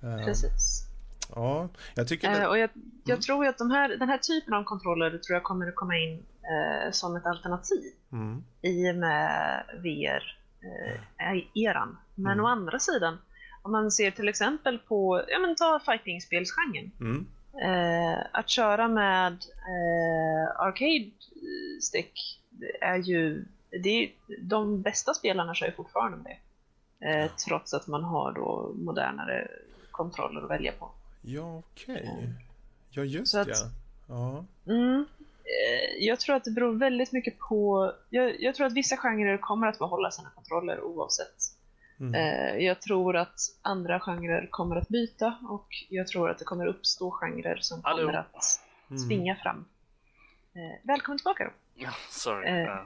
Precis. 0.00 0.86
Ja, 1.34 1.68
jag 1.94 2.08
tycker 2.08 2.30
det... 2.30 2.46
och 2.46 2.58
jag, 2.58 2.70
jag 3.04 3.14
mm. 3.14 3.20
tror 3.20 3.46
att 3.46 3.58
de 3.58 3.70
här, 3.70 3.88
den 3.88 4.08
här 4.08 4.18
typen 4.18 4.54
av 4.54 4.64
kontroller 4.64 5.10
tror 5.10 5.34
jag 5.34 5.42
kommer 5.42 5.68
att 5.68 5.74
komma 5.74 5.96
in 5.96 6.12
eh, 6.42 6.90
som 6.90 7.16
ett 7.16 7.26
alternativ 7.26 7.92
mm. 8.12 8.44
i 8.62 8.90
och 8.90 8.96
med 8.96 9.64
VR-eran. 11.18 11.98
Men 12.14 12.32
mm. 12.32 12.44
å 12.44 12.48
andra 12.48 12.78
sidan 12.78 13.18
om 13.62 13.72
man 13.72 13.90
ser 13.90 14.10
till 14.10 14.28
exempel 14.28 14.78
på, 14.78 15.24
ja 15.28 15.38
men 15.38 15.56
ta 15.56 15.80
fightingspelsgenren. 15.86 16.90
Mm. 17.00 17.26
Eh, 17.62 18.18
att 18.32 18.48
köra 18.48 18.88
med 18.88 19.32
eh, 19.32 20.60
arcade 20.60 21.10
stick 21.80 22.40
är 22.80 22.96
ju, 22.96 23.44
det 23.82 23.88
är, 23.88 24.10
de 24.40 24.82
bästa 24.82 25.14
spelarna 25.14 25.54
kör 25.54 25.66
ju 25.66 25.72
fortfarande 25.72 26.18
det. 26.24 26.38
Eh, 27.08 27.30
trots 27.46 27.74
att 27.74 27.86
man 27.86 28.04
har 28.04 28.32
då 28.32 28.72
modernare 28.76 29.48
kontroller 29.90 30.42
att 30.42 30.50
välja 30.50 30.72
på. 30.72 30.90
Ja, 31.22 31.58
okej. 31.58 31.94
Okay. 31.94 32.28
Ja, 32.90 33.04
just 33.04 33.32
det. 33.32 33.54
Ja. 34.08 34.44
Mm, 34.66 35.06
eh, 35.44 36.04
jag 36.06 36.20
tror 36.20 36.36
att 36.36 36.44
det 36.44 36.50
beror 36.50 36.72
väldigt 36.72 37.12
mycket 37.12 37.38
på... 37.38 37.92
Jag, 38.10 38.42
jag, 38.42 38.54
tror 38.54 38.66
att 38.66 38.72
vissa 38.72 38.96
genrer 38.96 39.38
kommer 39.38 39.66
att 39.66 39.78
behålla 39.78 40.10
sina 40.10 40.30
kontroller 40.30 40.80
oavsett 40.80 41.49
Mm. 42.00 42.14
Eh, 42.14 42.64
jag 42.64 42.80
tror 42.80 43.16
att 43.16 43.40
andra 43.62 44.00
genrer 44.00 44.48
kommer 44.50 44.76
att 44.76 44.88
byta 44.88 45.38
och 45.48 45.68
jag 45.88 46.06
tror 46.06 46.30
att 46.30 46.38
det 46.38 46.44
kommer 46.44 46.66
uppstå 46.66 47.10
genrer 47.10 47.58
som 47.60 47.80
Hallå. 47.84 48.06
kommer 48.06 48.18
att 48.18 48.60
mm. 48.90 49.08
tvinga 49.08 49.36
fram. 49.36 49.64
Eh, 50.54 50.86
välkommen 50.86 51.18
tillbaka 51.18 51.44
då! 51.44 51.50
Ja, 51.74 51.90
sorry. 52.10 52.48
Eh, 52.48 52.80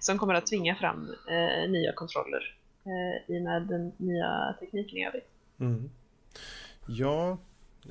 som 0.00 0.18
kommer 0.18 0.34
att 0.34 0.46
tvinga 0.46 0.74
fram 0.74 1.14
eh, 1.28 1.70
nya 1.70 1.92
kontroller 1.92 2.56
eh, 2.84 3.34
i 3.34 3.38
och 3.38 3.42
med 3.42 3.62
den 3.62 3.92
nya 3.96 4.56
tekniken 4.60 4.98
i 4.98 5.06
övrigt. 5.06 5.28
Mm. 5.60 5.90
Ja, 6.86 7.38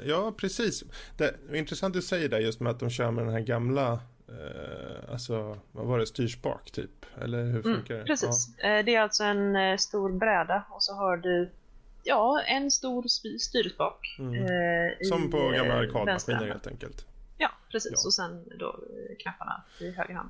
ja, 0.06 0.34
precis. 0.38 0.84
Det 1.18 1.36
är 1.50 1.56
intressant 1.56 1.96
att 1.96 2.02
du 2.02 2.08
säger 2.08 2.30
det 2.30 2.40
just 2.40 2.60
med 2.60 2.72
att 2.72 2.80
de 2.80 2.90
kör 2.90 3.12
med 3.12 3.26
den 3.26 3.34
här 3.34 3.42
gamla 3.42 4.00
Eh, 4.28 5.12
alltså, 5.12 5.58
vad 5.72 5.86
var 5.86 6.00
det, 6.00 6.06
styrspak 6.06 6.72
typ? 6.72 7.06
Eller 7.22 7.44
hur 7.44 7.50
mm, 7.50 7.64
funkar 7.64 7.94
mm, 7.96 8.06
det? 8.06 8.12
Precis. 8.12 8.50
Ja. 8.58 8.70
Eh, 8.70 8.86
det 8.86 8.96
är 8.96 9.02
alltså 9.02 9.24
en 9.24 9.56
eh, 9.56 9.78
stor 9.78 10.12
bräda 10.12 10.64
och 10.70 10.84
så 10.84 10.94
har 10.94 11.18
du 11.18 11.52
ja, 12.04 12.42
en 12.42 12.72
stor 12.72 13.08
styrspak. 13.38 14.16
Mm. 14.20 14.34
Eh, 14.36 15.08
Som 15.10 15.32
på 15.32 15.38
gamla 15.50 15.74
arkadmaskiner 15.74 16.48
helt 16.48 16.68
enkelt. 16.68 17.06
Ja, 17.38 17.50
precis. 17.72 17.92
Ja. 17.96 18.08
Och 18.08 18.14
sen 18.14 18.44
då 18.60 18.80
knapparna 19.20 19.64
i 19.80 19.92
höger 19.92 20.14
hand. 20.14 20.30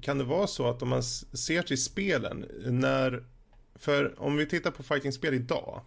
Kan 0.00 0.18
det 0.18 0.24
vara 0.24 0.46
så 0.46 0.68
att 0.68 0.82
om 0.82 0.88
man 0.88 1.02
ser 1.02 1.62
till 1.62 1.84
spelen, 1.84 2.46
när... 2.64 3.24
För 3.74 4.22
om 4.22 4.36
vi 4.36 4.46
tittar 4.46 4.70
på 4.70 4.82
fightingspel 4.82 5.34
idag. 5.34 5.82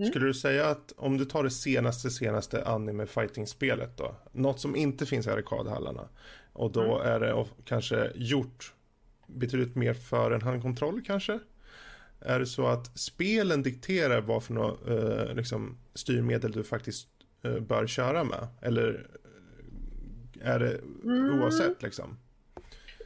Mm. 0.00 0.10
Skulle 0.10 0.26
du 0.26 0.34
säga 0.34 0.66
att 0.66 0.92
om 0.96 1.18
du 1.18 1.24
tar 1.24 1.44
det 1.44 1.50
senaste, 1.50 2.10
senaste 2.10 2.64
anime 2.64 3.06
fighting-spelet 3.06 3.96
då. 3.96 4.14
Något 4.32 4.60
som 4.60 4.76
inte 4.76 5.06
finns 5.06 5.26
i 5.26 5.30
arkadhallarna. 5.30 6.08
Och 6.52 6.72
då 6.72 7.00
mm. 7.00 7.12
är 7.12 7.20
det 7.20 7.46
kanske 7.64 8.10
gjort 8.14 8.74
betydligt 9.26 9.74
mer 9.74 9.94
för 9.94 10.30
en 10.30 10.42
handkontroll 10.42 11.02
kanske. 11.06 11.38
Är 12.20 12.38
det 12.38 12.46
så 12.46 12.66
att 12.66 12.98
spelen 12.98 13.62
dikterar 13.62 14.20
vad 14.20 14.44
för 14.44 14.54
något, 14.54 14.88
eh, 14.88 15.34
liksom, 15.34 15.78
styrmedel 15.94 16.52
du 16.52 16.64
faktiskt 16.64 17.08
eh, 17.42 17.58
bör 17.58 17.86
köra 17.86 18.24
med? 18.24 18.48
Eller 18.62 19.06
är 20.40 20.58
det 20.58 20.80
mm. 21.04 21.40
oavsett 21.40 21.82
liksom? 21.82 22.18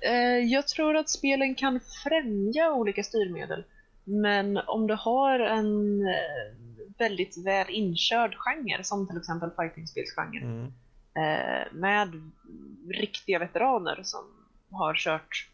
Eh, 0.01 0.39
jag 0.53 0.69
tror 0.69 0.97
att 0.97 1.11
spelen 1.11 1.55
kan 1.55 1.81
främja 2.05 2.73
olika 2.73 3.03
styrmedel. 3.03 3.65
Men 4.05 4.57
om 4.57 4.87
du 4.87 4.95
har 4.95 5.41
en 5.41 6.01
eh, 6.07 6.64
väldigt 6.99 7.47
väl 7.47 7.67
inkörd 7.71 8.35
genre 8.39 8.85
som 8.85 9.09
till 9.09 9.19
exempel 9.19 9.51
fightingspelsgenren 9.57 10.43
mm. 10.43 10.73
Eh, 11.17 11.73
med 11.73 12.31
riktiga 12.89 13.39
veteraner 13.39 14.01
som 14.03 14.25
har 14.71 14.95
kört 14.95 15.49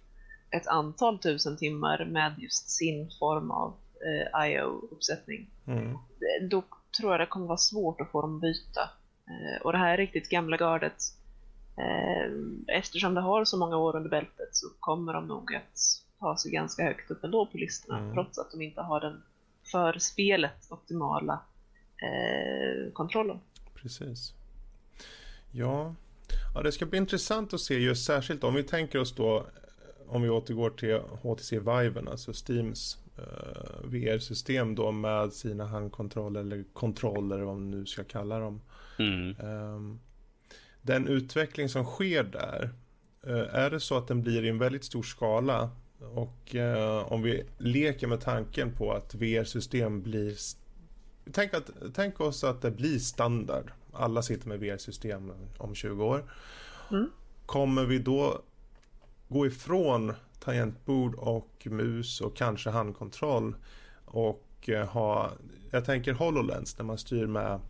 ett 0.51 0.67
antal 0.67 1.19
tusen 1.19 1.57
timmar 1.57 2.05
med 2.05 2.35
just 2.39 2.71
sin 2.71 3.11
form 3.19 3.51
av 3.51 3.77
eh, 4.07 4.47
IO-uppsättning. 4.47 5.51
Mm. 5.67 5.99
Då 6.51 6.63
tror 6.99 7.13
jag 7.13 7.21
det 7.21 7.27
kommer 7.27 7.47
vara 7.47 7.59
svårt 7.59 8.01
att 8.01 8.11
få 8.11 8.23
dem 8.23 8.35
att 8.35 8.41
byta. 8.41 8.81
Eh, 9.27 9.63
och 9.63 9.73
det 9.73 9.79
här 9.79 9.97
riktigt 9.97 10.29
gamla 10.29 10.57
gardet, 10.57 10.99
eh, 11.79 12.33
eftersom 12.77 13.15
det 13.15 13.21
har 13.21 13.45
så 13.45 13.59
många 13.59 13.77
år 13.77 13.97
under 13.97 14.11
bältet 14.11 14.49
så 14.53 14.67
kommer 14.81 15.13
de 15.13 15.27
nog 15.27 15.55
att 15.55 15.79
ta 16.19 16.37
sig 16.37 16.53
ganska 16.53 16.85
högt 16.85 17.11
upp 17.11 17.25
ändå 17.25 17.47
på 17.47 17.59
listorna, 17.59 17.99
mm. 17.99 18.15
trots 18.15 18.39
att 18.39 18.51
de 18.51 18.63
inte 18.63 18.81
har 18.81 19.01
den 19.01 19.23
för 19.71 19.99
spelet 19.99 20.67
optimala 20.71 21.41
eh, 22.03 22.93
kontrollen. 22.93 23.41
Precis. 23.75 24.35
Ja. 25.53 25.95
ja, 26.55 26.63
det 26.63 26.73
ska 26.73 26.87
bli 26.87 26.99
intressant 26.99 27.55
att 27.55 27.61
se 27.61 27.79
just 27.79 28.07
särskilt 28.07 28.45
om 28.45 28.55
vi 28.55 28.63
tänker 28.63 29.01
oss 29.01 29.15
då 29.15 29.47
om 30.11 30.23
vi 30.23 30.29
återgår 30.29 30.71
till 30.71 31.01
HTC 31.23 31.59
Viven, 31.59 32.09
alltså 32.09 32.33
Steams 32.33 32.99
eh, 33.19 33.85
VR-system 33.85 34.75
då 34.75 34.93
med 34.93 35.33
sina 35.33 35.67
handkontroller 35.67 36.41
eller 36.41 36.65
kontroller, 36.73 37.39
vad 37.39 37.55
man 37.55 37.71
nu 37.71 37.87
ska 37.87 38.05
kalla 38.05 38.39
dem. 38.39 38.61
Mm. 38.99 39.31
Eh, 39.31 39.97
den 40.83 41.09
utveckling 41.09 41.69
som 41.69 41.85
sker 41.85 42.25
där, 42.25 42.71
eh, 43.27 43.55
är 43.55 43.71
det 43.71 43.81
så 43.81 43.99
att 43.99 44.09
den 44.09 44.23
blir 44.23 44.45
i 44.45 44.49
en 44.49 44.59
väldigt 44.59 44.85
stor 44.85 45.03
skala 45.03 45.71
och 46.01 46.55
eh, 46.55 47.13
om 47.13 47.23
vi 47.23 47.45
leker 47.59 48.07
med 48.07 48.21
tanken 48.21 48.73
på 48.73 48.93
att 48.93 49.15
VR-system 49.15 50.03
blir 50.03 50.37
Tänk, 51.33 51.55
att, 51.55 51.71
tänk 51.95 52.21
oss 52.21 52.45
att 52.45 52.63
det 52.63 52.71
blir 52.71 52.99
standard. 52.99 53.71
Alla 53.93 54.23
sitter 54.23 54.49
med 54.49 54.61
VR-system 54.61 55.33
om 55.59 55.75
20 55.75 56.05
år. 56.05 56.33
Mm. 56.91 57.11
Kommer 57.47 57.85
vi 57.85 57.99
då 57.99 58.43
gå 59.29 59.47
ifrån 59.47 60.13
tangentbord 60.41 61.15
och 61.15 61.67
mus 61.71 62.21
och 62.21 62.37
kanske 62.37 62.71
handkontroll 62.71 63.55
och 64.05 64.69
eh, 64.69 64.87
ha, 64.87 65.31
jag 65.71 65.85
tänker 65.85 66.13
HoloLens 66.13 66.79
när 66.79 66.85
man 66.85 66.99
styr 66.99 67.27
med 67.27 67.61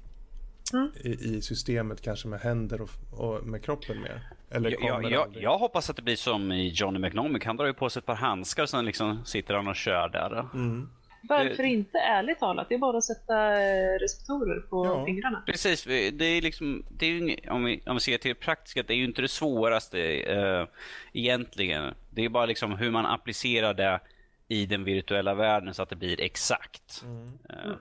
mm. 0.72 0.90
i, 1.00 1.08
i, 1.08 1.42
systemet 1.42 2.00
kanske 2.00 2.28
med 2.28 2.40
händer 2.40 2.80
och, 2.80 2.90
och 3.10 3.46
med 3.46 3.64
kroppen 3.64 4.02
mer. 4.02 4.32
Eller 4.50 4.76
jag, 4.80 5.10
jag, 5.10 5.36
jag, 5.40 5.58
hoppas 5.58 5.90
att 5.90 5.96
det 5.96 6.02
blir 6.02 6.16
som 6.16 6.52
i 6.52 6.68
Johnny 6.68 6.98
McNomic. 6.98 7.44
Han 7.44 7.56
drar 7.56 7.66
ju 7.66 7.74
på 7.74 7.90
sig 7.90 8.00
ett 8.00 8.06
par 8.06 8.14
handskar 8.14 8.62
och 8.62 8.68
sen 8.68 8.84
liksom 8.84 9.24
sitter 9.24 9.54
han 9.54 9.68
och 9.68 9.76
kör 9.76 10.08
där. 10.08 10.40
Mm. 10.54 10.88
Varför 11.22 11.62
inte 11.62 11.98
ärligt 11.98 12.38
talat? 12.38 12.68
Det 12.68 12.74
är 12.74 12.78
bara 12.78 12.98
att 12.98 13.04
sätta 13.04 13.62
eh, 13.62 13.98
receptorer 14.00 14.60
på 14.60 14.86
ja. 14.86 15.04
fingrarna. 15.04 15.42
Precis, 15.46 15.84
det 16.12 16.24
är 16.24 16.42
liksom, 16.42 16.84
det 16.90 17.06
är 17.06 17.10
ju, 17.10 17.36
om, 17.50 17.64
vi, 17.64 17.82
om 17.86 17.94
vi 17.94 18.00
ser 18.00 18.18
till 18.18 18.28
det 18.28 18.40
praktiska, 18.40 18.82
det 18.82 18.94
är 18.94 18.96
ju 18.96 19.04
inte 19.04 19.22
det 19.22 19.28
svåraste 19.28 19.98
uh, 19.98 20.66
egentligen. 21.12 21.94
Det 22.10 22.24
är 22.24 22.28
bara 22.28 22.46
liksom 22.46 22.72
hur 22.72 22.90
man 22.90 23.06
applicerar 23.06 23.74
det 23.74 24.00
i 24.48 24.66
den 24.66 24.84
virtuella 24.84 25.34
världen 25.34 25.74
så 25.74 25.82
att 25.82 25.88
det 25.88 25.96
blir 25.96 26.20
exakt. 26.20 27.02
Mm. 27.04 27.26
Uh, 27.26 27.76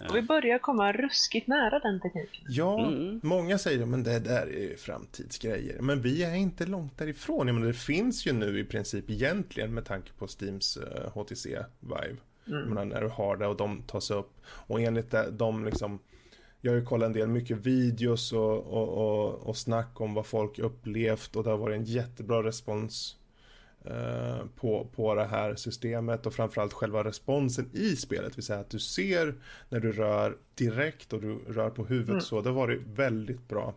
och 0.00 0.16
vi 0.16 0.22
börjar 0.22 0.58
komma 0.58 0.92
ruskigt 0.92 1.46
nära 1.46 1.78
den 1.78 2.00
tekniken. 2.00 2.44
Ja, 2.48 2.86
mm. 2.86 3.20
många 3.22 3.58
säger 3.58 3.82
att 3.82 4.04
det 4.04 4.18
där 4.18 4.56
är 4.56 4.76
framtidsgrejer. 4.76 5.80
Men 5.80 6.00
vi 6.00 6.24
är 6.24 6.34
inte 6.34 6.66
långt 6.66 6.98
därifrån. 6.98 7.46
Jag 7.46 7.54
menar, 7.54 7.66
det 7.66 7.74
finns 7.74 8.26
ju 8.26 8.32
nu 8.32 8.60
i 8.60 8.64
princip 8.64 9.10
egentligen 9.10 9.74
med 9.74 9.84
tanke 9.84 10.10
på 10.18 10.28
Steams 10.28 10.76
uh, 10.76 10.82
eh, 10.82 11.12
HTC 11.12 11.58
Vive. 11.80 12.16
Mm. 12.46 12.68
Menar, 12.68 12.84
när 12.84 13.00
du 13.00 13.08
har 13.08 13.36
det 13.36 13.46
och 13.46 13.56
de 13.56 13.82
tas 13.82 14.10
upp. 14.10 14.30
Och 14.46 14.80
enligt 14.80 15.14
de 15.30 15.64
liksom 15.64 15.98
jag 16.60 16.72
har 16.72 16.76
ju 16.76 16.84
kollat 16.84 17.06
en 17.06 17.12
del 17.12 17.28
mycket 17.28 17.56
videos 17.56 18.32
och, 18.32 18.58
och, 18.58 18.88
och, 18.88 19.34
och 19.34 19.56
snack 19.56 20.00
om 20.00 20.14
vad 20.14 20.26
folk 20.26 20.58
upplevt 20.58 21.36
och 21.36 21.44
det 21.44 21.50
har 21.50 21.58
varit 21.58 21.76
en 21.76 21.84
jättebra 21.84 22.42
respons 22.42 23.16
på, 24.56 24.88
på 24.94 25.14
det 25.14 25.24
här 25.24 25.54
systemet 25.54 26.26
och 26.26 26.34
framförallt 26.34 26.72
själva 26.72 27.04
responsen 27.04 27.70
i 27.72 27.96
spelet. 27.96 28.32
Det 28.32 28.36
vill 28.36 28.44
säga 28.44 28.60
att 28.60 28.70
du 28.70 28.78
ser 28.78 29.34
när 29.68 29.80
du 29.80 29.92
rör 29.92 30.36
direkt 30.54 31.12
och 31.12 31.20
du 31.20 31.38
rör 31.48 31.70
på 31.70 31.84
huvudet 31.84 32.08
mm. 32.08 32.20
så. 32.20 32.40
Det 32.40 32.50
var 32.50 32.68
det 32.68 32.78
väldigt 32.86 33.48
bra. 33.48 33.74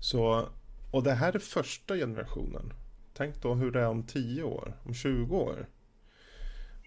Så, 0.00 0.48
och 0.90 1.02
det 1.02 1.12
här 1.12 1.32
är 1.32 1.38
första 1.38 1.96
generationen. 1.96 2.72
Tänk 3.14 3.42
då 3.42 3.54
hur 3.54 3.70
det 3.70 3.80
är 3.80 3.88
om 3.88 4.06
10 4.06 4.42
år, 4.42 4.72
om 4.84 4.94
20 4.94 5.36
år. 5.36 5.66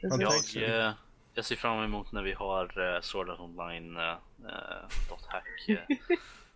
Jag, 0.02 0.64
eh, 0.64 0.94
jag 1.34 1.46
ser 1.46 1.56
fram 1.56 1.84
emot 1.84 2.12
när 2.12 2.24
vi 2.24 2.34
har 2.34 2.80
uh, 2.80 3.02
Sword 3.02 3.30
Art 3.30 3.40
Online 3.40 3.98
uh, 3.98 4.18
uh, 4.46 5.18
.hack 5.28 5.70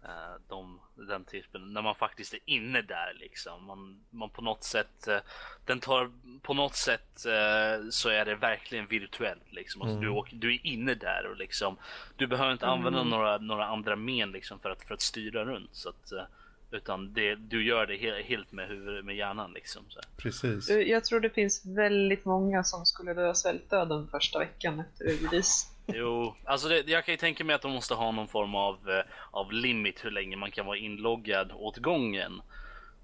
Eh, 0.04 0.42
de, 0.48 0.80
den 0.96 1.26
typen, 1.26 1.74
när 1.74 1.82
man 1.82 1.96
faktiskt 1.96 2.34
är 2.34 2.40
inne 2.46 2.82
där 2.82 3.14
liksom. 3.20 3.66
Man, 3.66 4.00
man 4.10 4.30
på 4.30 4.42
något 4.42 4.64
sätt, 4.64 5.08
eh, 5.08 5.18
den 5.66 5.80
tar, 5.80 6.12
på 6.42 6.54
något 6.54 6.76
sätt 6.76 7.26
eh, 7.26 7.90
så 7.90 8.10
är 8.10 8.26
det 8.26 8.36
verkligen 8.36 8.88
virtuellt 8.88 9.52
liksom. 9.52 9.82
Alltså, 9.82 9.98
mm. 9.98 10.14
du, 10.14 10.38
du 10.38 10.54
är 10.54 10.68
inne 10.68 10.94
där 10.94 11.28
och 11.32 11.38
liksom, 11.38 11.78
du 12.16 12.28
behöver 12.28 12.54
inte 12.54 12.68
använda 12.68 13.00
mm. 13.00 13.10
några, 13.10 13.38
några 13.38 13.66
andra 13.66 13.96
men 13.96 14.32
liksom 14.32 14.60
för 14.60 14.70
att, 14.70 14.84
för 14.84 14.94
att 14.94 15.02
styra 15.02 15.46
runt. 15.46 15.76
Så 15.76 15.90
att, 15.90 16.14
utan 16.72 17.14
det, 17.14 17.36
du 17.36 17.66
gör 17.66 17.86
det 17.88 17.98
helt, 17.98 18.26
helt 18.26 18.52
med 18.52 18.68
huvudet, 18.68 19.06
med 19.06 19.16
hjärnan 19.16 19.54
liksom. 19.54 19.84
Så. 19.90 20.00
Precis. 20.18 20.70
Jag 20.70 21.06
tror 21.06 21.20
det 21.20 21.30
finns 21.30 21.66
väldigt 21.66 22.26
många 22.26 22.64
som 22.64 22.86
skulle 22.86 23.14
dö 23.14 23.34
svältdöden 23.34 24.08
första 24.08 24.40
veckan 24.40 24.80
efter 24.80 25.06
release. 25.06 25.68
Jo, 25.88 26.36
alltså 26.46 26.70
det, 26.70 26.88
jag 26.88 27.06
kan 27.06 27.14
ju 27.14 27.18
tänka 27.18 27.44
mig 27.44 27.56
att 27.56 27.62
de 27.62 27.72
måste 27.72 27.94
ha 27.94 28.12
någon 28.12 28.28
form 28.28 28.56
av, 28.56 28.90
eh, 28.90 29.04
av 29.32 29.52
limit 29.52 30.06
hur 30.06 30.12
länge 30.12 30.36
man 30.36 30.52
kan 30.52 30.66
vara 30.66 30.78
inloggad 30.78 31.52
åt 31.52 31.78
gången. 31.78 32.42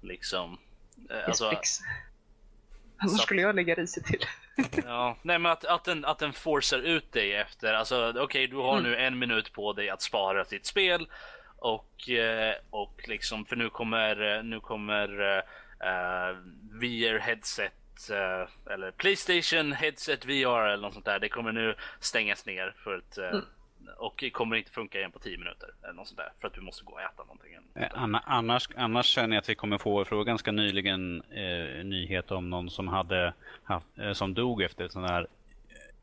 Liksom. 0.00 0.58
Eh, 1.10 1.26
alltså, 1.26 1.52
Annars 2.96 3.20
skulle 3.20 3.42
jag 3.42 3.54
lägga 3.54 3.74
riset 3.74 4.04
till. 4.04 4.24
ja, 4.84 5.16
nej 5.22 5.38
men 5.38 5.52
att, 5.52 5.64
att, 5.64 5.84
den, 5.84 6.04
att 6.04 6.18
den 6.18 6.32
forcar 6.32 6.78
ut 6.78 7.12
dig 7.12 7.34
efter, 7.34 7.74
alltså 7.74 8.08
okej 8.10 8.22
okay, 8.22 8.46
du 8.46 8.56
har 8.56 8.78
mm. 8.78 8.90
nu 8.90 8.96
en 8.96 9.18
minut 9.18 9.52
på 9.52 9.72
dig 9.72 9.90
att 9.90 10.02
spara 10.02 10.44
ditt 10.44 10.66
spel 10.66 11.08
och, 11.58 12.08
eh, 12.10 12.54
och 12.70 13.04
liksom 13.08 13.44
för 13.44 13.56
nu 13.56 13.70
kommer, 13.70 14.42
nu 14.42 14.60
kommer 14.60 15.20
uh, 15.20 16.36
VR 16.80 17.18
headset 17.18 17.72
uh, 18.10 18.72
eller 18.72 18.90
Playstation 18.90 19.72
headset 19.72 20.24
VR 20.24 20.68
eller 20.68 20.82
något 20.82 20.94
sånt 20.94 21.04
där. 21.04 21.18
Det 21.18 21.28
kommer 21.28 21.52
nu 21.52 21.74
stängas 22.00 22.46
ner 22.46 22.74
för 22.84 22.98
ett 22.98 23.18
uh, 23.18 23.24
mm. 23.24 23.44
och 23.96 24.24
kommer 24.32 24.56
inte 24.56 24.70
funka 24.70 24.98
igen 24.98 25.12
på 25.12 25.18
10 25.18 25.38
minuter 25.38 25.68
eller 25.82 25.94
något 25.94 26.06
sånt 26.06 26.18
där 26.18 26.32
för 26.40 26.48
att 26.48 26.54
du 26.54 26.60
måste 26.60 26.84
gå 26.84 26.92
och 26.92 27.00
äta 27.00 27.22
någonting. 27.22 27.48
Eh, 27.74 28.20
annars, 28.24 28.68
annars 28.76 29.06
känner 29.06 29.36
jag 29.36 29.42
att 29.42 29.48
vi 29.48 29.54
kommer 29.54 29.78
få, 29.78 30.04
för 30.04 30.24
ganska 30.24 30.52
nyligen 30.52 31.22
eh, 31.22 31.84
nyhet 31.84 32.30
om 32.30 32.50
någon 32.50 32.70
som 32.70 32.88
hade 32.88 33.32
haft, 33.62 33.86
eh, 33.98 34.12
som 34.12 34.34
dog 34.34 34.62
efter 34.62 34.84
ett 34.84 34.92
sånt 34.92 35.10
här 35.10 35.26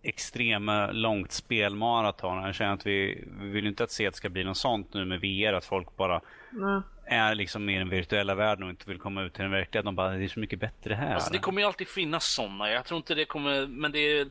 extrema 0.01 0.91
långt 0.91 1.31
spelmaraton. 1.31 2.43
Jag 2.43 2.55
känner 2.55 2.73
att 2.73 2.85
vi, 2.85 3.27
vi 3.41 3.49
vill 3.49 3.67
inte 3.67 3.83
att 3.83 3.91
se 3.91 4.07
att 4.07 4.13
det 4.13 4.17
ska 4.17 4.29
bli 4.29 4.43
något 4.43 4.57
sånt 4.57 4.93
nu 4.93 5.05
med 5.05 5.19
VR, 5.19 5.53
att 5.53 5.65
folk 5.65 5.95
bara 5.95 6.21
mm. 6.51 6.81
Är 7.05 7.35
liksom 7.35 7.69
i 7.69 7.77
den 7.77 7.89
virtuella 7.89 8.35
världen 8.35 8.63
och 8.63 8.69
inte 8.69 8.89
vill 8.89 8.99
komma 8.99 9.23
ut 9.23 9.33
till 9.33 9.41
den 9.41 9.51
verkliga. 9.51 9.83
De 9.83 9.95
bara, 9.95 10.09
det 10.09 10.23
är 10.23 10.27
så 10.27 10.39
mycket 10.39 10.59
bättre 10.59 10.93
här. 10.93 11.13
Alltså 11.13 11.33
det 11.33 11.39
kommer 11.39 11.61
ju 11.61 11.67
alltid 11.67 11.87
finnas 11.87 12.25
sådana. 12.33 12.71
Jag 12.71 12.85
tror 12.85 12.97
inte 12.97 13.15
det 13.15 13.25
kommer, 13.25 13.67
men 13.67 13.91
det 13.91 13.99
är 13.99 14.27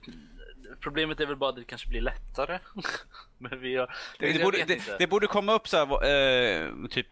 Problemet 0.81 1.21
är 1.21 1.27
väl 1.27 1.37
bara 1.37 1.51
att 1.51 1.57
det 1.57 1.65
kanske 1.65 1.89
blir 1.89 2.01
lättare. 2.01 2.59
men 3.39 3.61
vi 3.61 3.77
har, 3.77 3.95
det, 4.19 4.33
det, 4.33 4.45
borde, 4.45 4.65
det, 4.65 4.81
det, 4.99 5.07
borde 5.07 5.27
komma 5.27 5.55
upp 5.55 5.69
så 5.69 5.77
här, 5.77 6.05
eh, 6.05 6.89
typ 6.91 7.07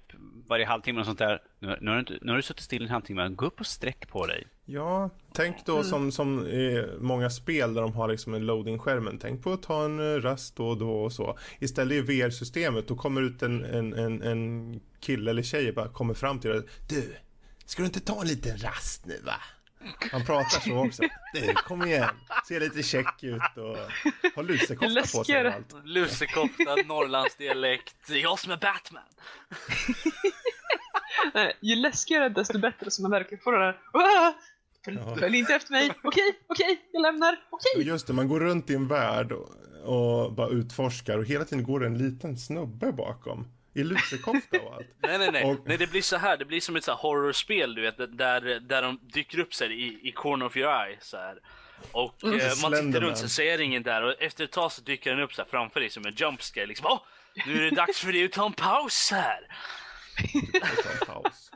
varje 0.48 0.66
halvtimme 0.66 1.00
och 1.00 1.06
sånt 1.06 1.18
där. 1.18 1.42
Nu, 1.58 1.78
nu, 1.80 1.90
har, 1.90 2.02
du 2.02 2.18
nu 2.22 2.30
har 2.30 2.36
du 2.36 2.42
suttit 2.42 2.64
still 2.64 2.82
en 2.82 2.88
halvtimme, 2.88 3.28
gå 3.28 3.46
upp 3.46 3.60
och 3.60 3.66
sträck 3.66 4.08
på 4.08 4.26
dig. 4.26 4.46
Ja, 4.64 5.10
tänk 5.32 5.66
då 5.66 5.72
mm. 5.72 5.84
som, 5.84 6.12
som 6.12 6.46
i 6.46 6.86
många 7.00 7.30
spel 7.30 7.74
där 7.74 7.82
de 7.82 7.92
har 7.92 8.08
liksom 8.08 8.34
en 8.34 8.46
loading-skärmen. 8.46 9.18
Tänk 9.18 9.42
på 9.42 9.52
att 9.52 9.62
ta 9.62 9.84
en 9.84 10.14
eh, 10.14 10.20
rast 10.20 10.56
då 10.56 10.68
och 10.68 10.78
då 10.78 11.02
och 11.02 11.12
så. 11.12 11.38
Istället 11.58 11.96
i 11.96 12.00
VR-systemet, 12.00 12.88
då 12.88 12.96
kommer 12.96 13.22
ut 13.22 13.42
en, 13.42 13.64
en, 13.64 13.92
en, 13.92 14.22
en 14.22 14.80
kille 15.02 15.30
eller 15.30 15.42
tjej 15.42 15.72
bara 15.72 15.88
kommer 15.88 16.14
fram 16.14 16.40
till 16.40 16.50
dig. 16.50 16.62
Du, 16.88 17.16
ska 17.66 17.82
du 17.82 17.86
inte 17.86 18.00
ta 18.00 18.20
en 18.20 18.26
liten 18.26 18.58
rast 18.58 19.06
nu 19.06 19.20
va? 19.24 19.34
Han 20.12 20.24
pratar 20.24 20.60
så 20.60 20.86
också. 20.86 21.02
Du, 21.34 21.54
kom 21.54 21.82
igen. 21.82 22.08
Ser 22.48 22.60
lite 22.60 22.82
check 22.82 23.22
ut 23.22 23.56
och 23.56 23.76
har 24.34 24.42
lusekofta 24.42 25.00
på 25.00 25.24
sig 25.24 25.46
och 25.46 25.52
allt. 25.52 25.74
Lusekofta, 25.84 26.76
Norrlandsdialekt. 26.86 28.10
Jag 28.10 28.38
som 28.38 28.52
är 28.52 28.56
Batman. 28.56 29.02
Nej, 31.34 31.58
ju 31.60 31.76
läskigare 31.76 32.28
desto 32.28 32.58
bättre 32.58 32.90
så 32.90 33.02
man 33.02 33.10
verkligen 33.10 33.42
får 33.42 33.52
det 33.52 33.58
där 33.58 33.78
följ 35.18 35.38
inte 35.38 35.54
efter 35.54 35.72
mig, 35.72 35.90
okej, 36.02 36.38
okej, 36.46 36.80
jag 36.92 37.02
lämnar, 37.02 37.40
okej. 37.50 37.86
Just 37.86 38.06
det, 38.06 38.12
man 38.12 38.28
går 38.28 38.40
runt 38.40 38.70
i 38.70 38.74
en 38.74 38.88
värld 38.88 39.32
och, 39.32 39.48
och 39.84 40.32
bara 40.32 40.48
utforskar 40.48 41.18
och 41.18 41.24
hela 41.24 41.44
tiden 41.44 41.64
går 41.64 41.80
det 41.80 41.86
en 41.86 41.98
liten 41.98 42.36
snubbe 42.36 42.92
bakom. 42.92 43.46
I 43.74 43.84
lusekofta 43.84 44.60
och 44.60 44.74
allt. 44.74 44.86
nej, 45.02 45.18
nej, 45.18 45.30
nej. 45.32 45.44
Och... 45.44 45.60
nej. 45.66 45.78
Det 45.78 45.86
blir 45.86 46.02
så 46.02 46.16
här. 46.16 46.36
Det 46.36 46.44
blir 46.44 46.60
som 46.60 46.76
ett 46.76 46.84
så 46.84 46.92
horrorspel, 46.92 47.74
du 47.74 47.82
vet, 47.82 47.96
där, 47.96 48.60
där 48.60 48.82
de 48.82 49.00
dyker 49.02 49.38
upp 49.38 49.54
så 49.54 49.64
här, 49.64 49.70
i, 49.70 50.00
i 50.02 50.12
corner 50.12 50.46
of 50.46 50.56
your 50.56 50.86
eye. 50.86 50.96
Så 51.00 51.16
här. 51.16 51.38
Och 51.92 52.24
mm. 52.24 52.40
eh, 52.40 52.46
man 52.62 52.72
tittar 52.72 53.00
runt 53.00 53.18
så 53.18 53.28
ser 53.28 53.60
ingen 53.60 53.82
där 53.82 54.02
och 54.02 54.22
efter 54.22 54.44
ett 54.44 54.52
tag 54.52 54.72
så 54.72 54.82
dyker 54.82 55.10
den 55.10 55.20
upp 55.20 55.34
så 55.34 55.42
här 55.42 55.48
framför 55.48 55.80
dig 55.80 55.90
som 55.90 56.06
en 56.06 56.14
jumpscare. 56.16 56.66
Liksom, 56.66 56.86
Åh, 56.90 57.00
nu 57.46 57.66
är 57.66 57.70
det 57.70 57.76
dags 57.76 58.00
för 58.00 58.12
dig 58.12 58.24
att 58.24 58.32
ta 58.32 58.46
en 58.46 58.52
paus 58.52 59.10
här. 59.12 59.40
ta 60.82 60.90
en 60.90 61.06
paus. 61.06 61.50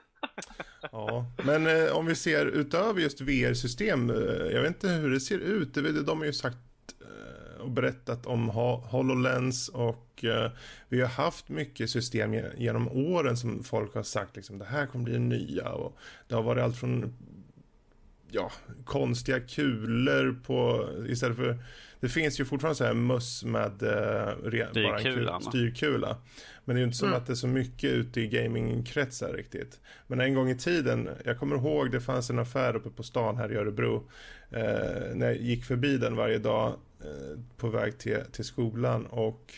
Ja, 0.93 1.27
men 1.45 1.67
eh, 1.67 1.93
om 1.93 2.07
vi 2.07 2.15
ser 2.15 2.47
utöver 2.47 3.01
just 3.01 3.21
VR-system, 3.21 4.11
eh, 4.11 4.17
jag 4.53 4.63
vet 4.63 4.69
inte 4.69 4.89
hur 4.89 5.11
det 5.11 5.21
ser 5.21 5.39
ut. 5.39 5.75
De 6.07 6.19
har 6.19 6.25
ju 6.27 6.33
sagt 6.33 6.57
och 7.61 7.71
berättat 7.71 8.27
om 8.27 8.49
HoloLens 8.85 9.69
och 9.69 10.25
eh, 10.25 10.51
vi 10.89 11.01
har 11.01 11.09
haft 11.09 11.49
mycket 11.49 11.91
system 11.91 12.35
genom 12.57 12.89
åren 12.89 13.37
som 13.37 13.63
folk 13.63 13.95
har 13.95 14.03
sagt 14.03 14.37
liksom 14.37 14.59
det 14.59 14.65
här 14.65 14.87
kommer 14.87 15.05
bli 15.05 15.13
det 15.13 15.19
nya 15.19 15.69
och 15.69 15.97
det 16.29 16.35
har 16.35 16.43
varit 16.43 16.63
allt 16.63 16.77
från 16.77 17.15
ja, 18.31 18.53
konstiga 18.85 19.41
kulor 19.41 20.41
på, 20.47 20.89
istället 21.09 21.37
för, 21.37 21.59
det 22.01 22.09
finns 22.09 22.41
ju 22.41 22.45
fortfarande 22.45 22.77
så 22.77 22.85
här 22.85 22.95
möss 22.95 23.45
med 23.45 23.83
uh, 23.83 24.83
bara 24.85 24.99
en 24.99 25.03
kul, 25.03 25.31
styrkula. 25.41 26.17
Men 26.65 26.77
det 26.77 26.79
är 26.79 26.81
ju 26.81 26.85
inte 26.85 26.97
som 26.97 27.09
mm. 27.09 27.21
att 27.21 27.27
det 27.27 27.33
är 27.33 27.35
så 27.35 27.47
mycket 27.47 27.91
ute 27.91 28.21
i 28.21 28.29
gamingkretsar 28.29 29.33
riktigt. 29.33 29.81
Men 30.07 30.21
en 30.21 30.35
gång 30.35 30.51
i 30.51 30.59
tiden, 30.59 31.09
jag 31.25 31.39
kommer 31.39 31.57
ihåg 31.57 31.91
det 31.91 32.01
fanns 32.01 32.31
en 32.31 32.39
affär 32.39 32.77
uppe 32.77 32.91
på 32.91 33.03
stan 33.03 33.37
här 33.37 33.53
i 33.53 33.57
Örebro. 33.57 34.11
Eh, 34.51 35.15
när 35.15 35.27
jag 35.27 35.37
gick 35.37 35.65
förbi 35.65 35.99
den 35.99 36.17
varje 36.17 36.39
dag 36.39 36.69
eh, 36.69 36.75
på 37.57 37.69
väg 37.69 37.99
till, 37.99 38.19
till 38.33 38.45
skolan 38.45 39.07
och 39.07 39.55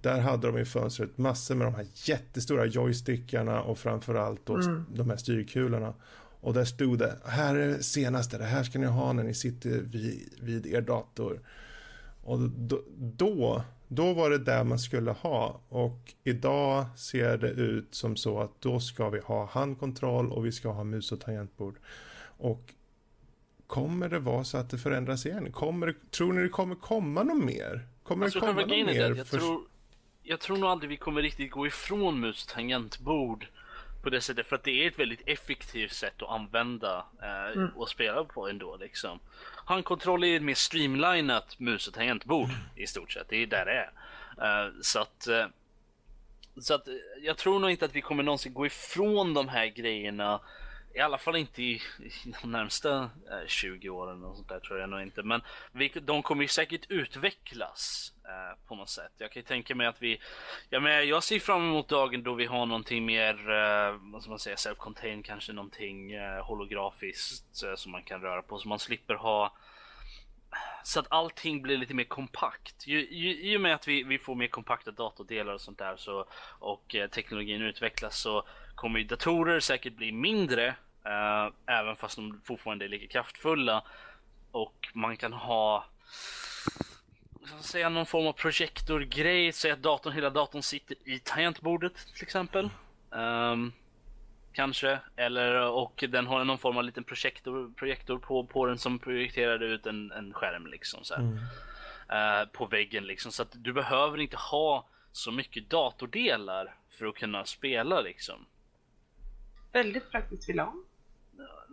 där 0.00 0.20
hade 0.20 0.46
de 0.46 0.58
i 0.58 0.64
fönstret 0.64 1.18
massor 1.18 1.54
med 1.54 1.66
de 1.66 1.74
här 1.74 1.86
jättestora 1.94 2.66
joystickarna 2.66 3.62
och 3.62 3.78
framförallt 3.78 4.46
då 4.46 4.54
mm. 4.54 4.84
de 4.94 5.10
här 5.10 5.16
styrkulorna. 5.16 5.94
Och 6.40 6.54
där 6.54 6.64
stod 6.64 6.98
det, 6.98 7.18
här 7.24 7.54
är 7.54 7.68
det 7.68 7.82
senaste, 7.82 8.38
det 8.38 8.44
här 8.44 8.62
ska 8.62 8.78
ni 8.78 8.86
ha 8.86 9.12
när 9.12 9.24
ni 9.24 9.34
sitter 9.34 9.70
vid, 9.70 10.34
vid 10.40 10.66
er 10.66 10.80
dator. 10.80 11.40
Och 12.22 12.38
då, 12.40 12.82
då, 12.96 13.62
då 13.88 14.14
var 14.14 14.30
det 14.30 14.38
där 14.38 14.64
man 14.64 14.78
skulle 14.78 15.10
ha. 15.10 15.60
Och 15.68 16.14
idag 16.24 16.86
ser 16.96 17.38
det 17.38 17.50
ut 17.50 17.94
som 17.94 18.16
så 18.16 18.40
att 18.40 18.60
då 18.60 18.80
ska 18.80 19.10
vi 19.10 19.18
ha 19.18 19.46
handkontroll 19.46 20.32
och 20.32 20.46
vi 20.46 20.52
ska 20.52 20.72
ha 20.72 20.84
mus 20.84 21.12
och 21.12 21.20
tangentbord. 21.20 21.76
Och 22.38 22.74
kommer 23.66 24.08
det 24.08 24.18
vara 24.18 24.44
så 24.44 24.58
att 24.58 24.70
det 24.70 24.78
förändras 24.78 25.26
igen? 25.26 25.52
Kommer, 25.52 25.94
tror 26.10 26.32
ni 26.32 26.42
det 26.42 26.48
kommer 26.48 26.74
komma 26.74 27.22
något 27.22 27.44
mer? 27.44 27.86
Kommer 28.02 28.24
alltså, 28.24 28.40
det 28.40 28.46
komma 28.46 28.60
något 28.60 28.68
mer? 28.68 29.14
Jag, 29.16 29.26
för... 29.26 29.38
tror, 29.38 29.62
jag 30.22 30.40
tror 30.40 30.56
nog 30.56 30.70
aldrig 30.70 30.90
vi 30.90 30.96
kommer 30.96 31.22
riktigt 31.22 31.50
gå 31.50 31.66
ifrån 31.66 32.20
mus 32.20 32.46
tangentbord 32.46 33.46
på 34.02 34.10
det 34.10 34.20
sättet 34.20 34.46
för 34.46 34.56
att 34.56 34.64
det 34.64 34.84
är 34.84 34.88
ett 34.88 34.98
väldigt 34.98 35.28
effektivt 35.28 35.92
sätt 35.92 36.22
att 36.22 36.28
använda 36.28 37.04
eh, 37.22 37.56
mm. 37.56 37.68
och 37.76 37.88
spela 37.88 38.24
på 38.24 38.48
ändå 38.48 38.76
liksom. 38.76 39.18
Handkontroll 39.64 40.24
är 40.24 40.36
ett 40.36 40.42
mer 40.42 40.54
streamlinat 40.54 41.58
mus 41.58 41.88
och 41.88 41.94
tangentbord 41.94 42.48
i 42.76 42.86
stort 42.86 43.12
sett. 43.12 43.28
Det 43.28 43.36
är 43.36 43.46
där 43.46 43.64
det 43.64 43.72
är. 43.72 43.90
Uh, 44.66 44.72
så 44.80 44.98
att 44.98 45.26
uh, 45.30 45.46
så 46.60 46.74
att 46.74 46.88
jag 47.22 47.36
tror 47.36 47.58
nog 47.58 47.70
inte 47.70 47.84
att 47.84 47.94
vi 47.94 48.00
kommer 48.00 48.22
någonsin 48.22 48.54
gå 48.54 48.66
ifrån 48.66 49.34
de 49.34 49.48
här 49.48 49.66
grejerna 49.66 50.40
i 50.96 51.00
alla 51.00 51.18
fall 51.18 51.36
inte 51.36 51.62
i, 51.62 51.74
i 51.74 52.34
de 52.42 52.52
närmsta 52.52 52.96
eh, 53.02 53.46
20 53.46 53.88
åren 53.88 54.24
och 54.24 54.36
sånt 54.36 54.48
där 54.48 54.60
tror 54.60 54.78
jag 54.78 54.90
nog 54.90 55.02
inte. 55.02 55.22
Men 55.22 55.42
vi, 55.72 55.88
de 55.88 56.22
kommer 56.22 56.42
ju 56.42 56.48
säkert 56.48 56.90
utvecklas 56.90 58.12
eh, 58.24 58.68
på 58.68 58.74
något 58.74 58.88
sätt. 58.88 59.12
Jag 59.18 59.32
kan 59.32 59.40
ju 59.40 59.46
tänka 59.46 59.74
mig 59.74 59.86
att 59.86 60.02
vi, 60.02 60.20
ja 60.70 60.80
men 60.80 61.08
jag 61.08 61.22
ser 61.22 61.38
fram 61.38 61.62
emot 61.62 61.88
dagen 61.88 62.22
då 62.22 62.34
vi 62.34 62.46
har 62.46 62.66
någonting 62.66 63.06
mer, 63.06 63.50
eh, 63.50 63.96
vad 64.00 64.22
ska 64.22 64.30
man 64.30 64.38
säga, 64.38 64.56
self-contained, 64.56 65.22
kanske 65.22 65.52
någonting 65.52 66.12
eh, 66.12 66.44
holografiskt 66.44 67.62
eh, 67.62 67.74
som 67.74 67.92
man 67.92 68.02
kan 68.02 68.20
röra 68.20 68.42
på 68.42 68.58
så 68.58 68.68
man 68.68 68.78
slipper 68.78 69.14
ha 69.14 69.56
så 70.82 71.00
att 71.00 71.06
allting 71.10 71.62
blir 71.62 71.78
lite 71.78 71.94
mer 71.94 72.04
kompakt. 72.04 72.86
Ju, 72.86 73.08
ju, 73.10 73.52
I 73.52 73.56
och 73.56 73.60
med 73.60 73.74
att 73.74 73.88
vi, 73.88 74.02
vi 74.02 74.18
får 74.18 74.34
mer 74.34 74.48
kompakta 74.48 74.90
datordelar 74.90 75.54
och 75.54 75.60
sånt 75.60 75.78
där 75.78 75.96
så, 75.96 76.26
och 76.58 76.94
eh, 76.94 77.10
teknologin 77.10 77.62
utvecklas 77.62 78.18
så 78.18 78.44
kommer 78.74 78.98
ju 78.98 79.04
datorer 79.04 79.60
säkert 79.60 79.96
bli 79.96 80.12
mindre 80.12 80.74
även 81.66 81.96
fast 81.96 82.16
de 82.16 82.40
fortfarande 82.44 82.84
är 82.84 82.88
lika 82.88 83.06
kraftfulla. 83.06 83.84
Och 84.50 84.88
man 84.94 85.16
kan 85.16 85.32
ha 85.32 85.84
säga 87.60 87.88
någon 87.88 88.06
form 88.06 88.26
av 88.26 88.32
projektorgrej, 88.32 89.52
säg 89.52 89.70
att 89.70 89.82
datorn, 89.82 90.12
hela 90.12 90.30
datorn 90.30 90.62
sitter 90.62 90.96
i 91.04 91.18
tangentbordet 91.18 91.94
till 92.14 92.22
exempel. 92.22 92.70
Um, 93.10 93.72
kanske, 94.52 94.98
eller 95.16 95.70
och 95.70 96.04
den 96.08 96.26
har 96.26 96.44
någon 96.44 96.58
form 96.58 96.76
av 96.76 96.84
liten 96.84 97.04
projektor, 97.04 97.72
projektor 97.76 98.18
på, 98.18 98.46
på 98.46 98.66
den 98.66 98.78
som 98.78 98.98
projekterar 98.98 99.62
ut 99.62 99.86
en, 99.86 100.12
en 100.12 100.32
skärm 100.32 100.66
liksom 100.66 101.04
så 101.04 101.14
mm. 101.14 101.32
uh, 101.32 102.48
på 102.52 102.66
väggen 102.66 103.04
liksom 103.04 103.32
så 103.32 103.42
att 103.42 103.52
du 103.52 103.72
behöver 103.72 104.20
inte 104.20 104.36
ha 104.36 104.88
så 105.12 105.32
mycket 105.32 105.70
datordelar 105.70 106.74
för 106.98 107.06
att 107.06 107.14
kunna 107.14 107.44
spela 107.44 108.00
liksom. 108.00 108.46
Väldigt 109.72 110.10
praktiskt 110.10 110.48
vill 110.48 110.56
jag 110.56 110.72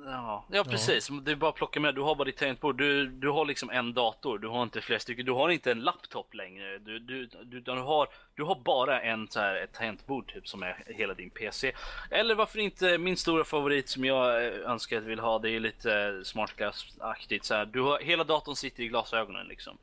Ja, 0.05 0.45
ja 0.51 0.63
precis. 0.63 1.09
Ja. 1.09 1.15
Det 1.15 1.31
är 1.31 1.35
bara 1.35 1.49
att 1.49 1.55
plocka 1.55 1.79
med. 1.79 1.95
Du 1.95 2.01
har 2.01 2.15
bara 2.15 2.23
ditt 2.23 2.37
tangentbord. 2.37 2.77
Du, 2.77 3.07
du 3.07 3.29
har 3.29 3.45
liksom 3.45 3.69
en 3.69 3.93
dator. 3.93 4.37
Du 4.39 4.47
har 4.47 4.63
inte 4.63 4.81
flera 4.81 4.99
stycken. 4.99 5.25
Du 5.25 5.31
har 5.31 5.49
inte 5.49 5.71
en 5.71 5.79
laptop 5.79 6.33
längre. 6.33 6.77
Du, 6.77 6.99
du, 6.99 7.25
du, 7.25 7.59
du, 7.59 7.71
har, 7.71 8.07
du 8.35 8.43
har 8.43 8.55
bara 8.55 9.01
en 9.01 9.27
så 9.27 9.39
här, 9.39 9.55
ett 9.55 9.73
tangentbord 9.73 10.33
typ 10.33 10.47
som 10.47 10.63
är 10.63 10.83
hela 10.85 11.13
din 11.13 11.29
PC. 11.29 11.73
Eller 12.11 12.35
varför 12.35 12.59
inte 12.59 12.97
min 12.97 13.17
stora 13.17 13.43
favorit 13.43 13.89
som 13.89 14.05
jag 14.05 14.45
eh, 14.45 14.71
önskar 14.71 14.97
att 14.97 15.03
jag 15.03 15.09
vill 15.09 15.19
ha. 15.19 15.39
Det 15.39 15.49
är 15.49 15.59
lite 15.59 15.93
eh, 15.93 16.23
smart 16.23 16.55
glass-aktigt. 16.55 17.45
Så 17.45 17.55
här, 17.55 17.65
du 17.65 17.81
har, 17.81 17.99
hela 17.99 18.23
datorn 18.23 18.55
sitter 18.55 18.83
i 18.83 18.87
glasögonen 18.87 19.47
liksom. 19.47 19.77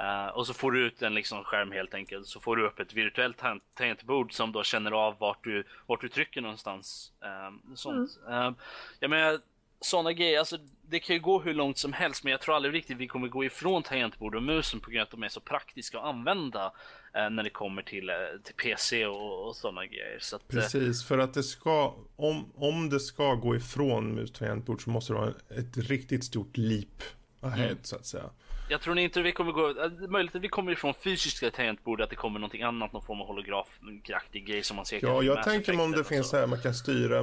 Uh, 0.00 0.26
och 0.26 0.46
så 0.46 0.54
får 0.54 0.72
du 0.72 0.86
ut 0.86 1.02
en 1.02 1.14
liksom 1.14 1.44
skärm 1.44 1.72
helt 1.72 1.94
enkelt. 1.94 2.26
Så 2.26 2.40
får 2.40 2.56
du 2.56 2.66
upp 2.66 2.80
ett 2.80 2.92
virtuellt 2.94 3.42
tangentbord 3.74 4.32
som 4.32 4.52
då 4.52 4.62
känner 4.62 4.92
av 4.92 5.18
vart 5.18 5.44
du, 5.44 5.64
vart 5.86 6.00
du 6.00 6.08
trycker 6.08 6.40
någonstans. 6.40 7.12
Uh, 7.24 7.74
sånt. 7.74 8.18
Mm. 8.26 8.46
Uh, 8.46 8.54
jag 9.00 9.10
menar, 9.10 9.38
sådana 9.84 10.12
grejer, 10.12 10.38
alltså 10.38 10.58
det 10.88 10.98
kan 10.98 11.16
ju 11.16 11.22
gå 11.22 11.40
hur 11.40 11.54
långt 11.54 11.78
som 11.78 11.92
helst 11.92 12.24
men 12.24 12.30
jag 12.30 12.40
tror 12.40 12.56
aldrig 12.56 12.74
riktigt 12.74 12.98
vi 12.98 13.06
kommer 13.06 13.28
gå 13.28 13.44
ifrån 13.44 13.82
tangentbord 13.82 14.34
och 14.34 14.42
musen 14.42 14.80
på 14.80 14.90
grund 14.90 15.00
av 15.00 15.04
att 15.04 15.10
de 15.10 15.22
är 15.22 15.28
så 15.28 15.40
praktiska 15.40 15.98
att 15.98 16.04
använda 16.04 16.72
eh, 17.14 17.30
när 17.30 17.42
det 17.42 17.50
kommer 17.50 17.82
till, 17.82 18.08
eh, 18.08 18.14
till 18.44 18.54
PC 18.54 19.06
och, 19.06 19.48
och 19.48 19.56
sådana 19.56 19.86
grejer. 19.86 20.18
Så 20.20 20.36
att, 20.36 20.54
eh, 20.54 20.60
Precis, 20.60 21.04
för 21.04 21.18
att 21.18 21.34
det 21.34 21.42
ska, 21.42 21.94
om, 22.16 22.52
om 22.54 22.90
det 22.90 23.00
ska 23.00 23.34
gå 23.34 23.56
ifrån 23.56 24.14
mus 24.14 24.30
och 24.30 24.36
tangentbord 24.36 24.84
så 24.84 24.90
måste 24.90 25.12
det 25.12 25.18
vara 25.18 25.30
ett 25.30 25.76
riktigt 25.76 26.24
stort 26.24 26.56
leap 26.56 27.02
ahead 27.40 27.66
mm. 27.66 27.78
så 27.82 27.96
att 27.96 28.06
säga. 28.06 28.30
Jag 28.68 28.80
tror 28.80 28.98
inte 28.98 29.22
vi 29.22 29.32
kommer 29.32 29.52
gå, 29.52 29.68
eh, 29.70 30.08
möjligt 30.08 30.34
att 30.34 30.42
vi 30.42 30.48
kommer 30.48 30.72
ifrån 30.72 30.94
fysiska 31.04 31.50
tangentbord, 31.50 32.00
att 32.00 32.10
det 32.10 32.16
kommer 32.16 32.40
någonting 32.40 32.62
annat, 32.62 32.92
någon 32.92 33.04
form 33.04 33.20
av 33.20 33.26
holografaktig 33.26 34.46
grej 34.46 34.62
som 34.62 34.76
man 34.76 34.86
ser. 34.86 34.98
Ja, 35.02 35.22
jag 35.22 35.42
tänker 35.42 35.72
mig 35.72 35.84
om 35.84 35.92
det 35.92 36.04
finns 36.04 36.28
så 36.28 36.36
här, 36.36 36.46
man 36.46 36.60
kan 36.60 36.74
styra 36.74 37.22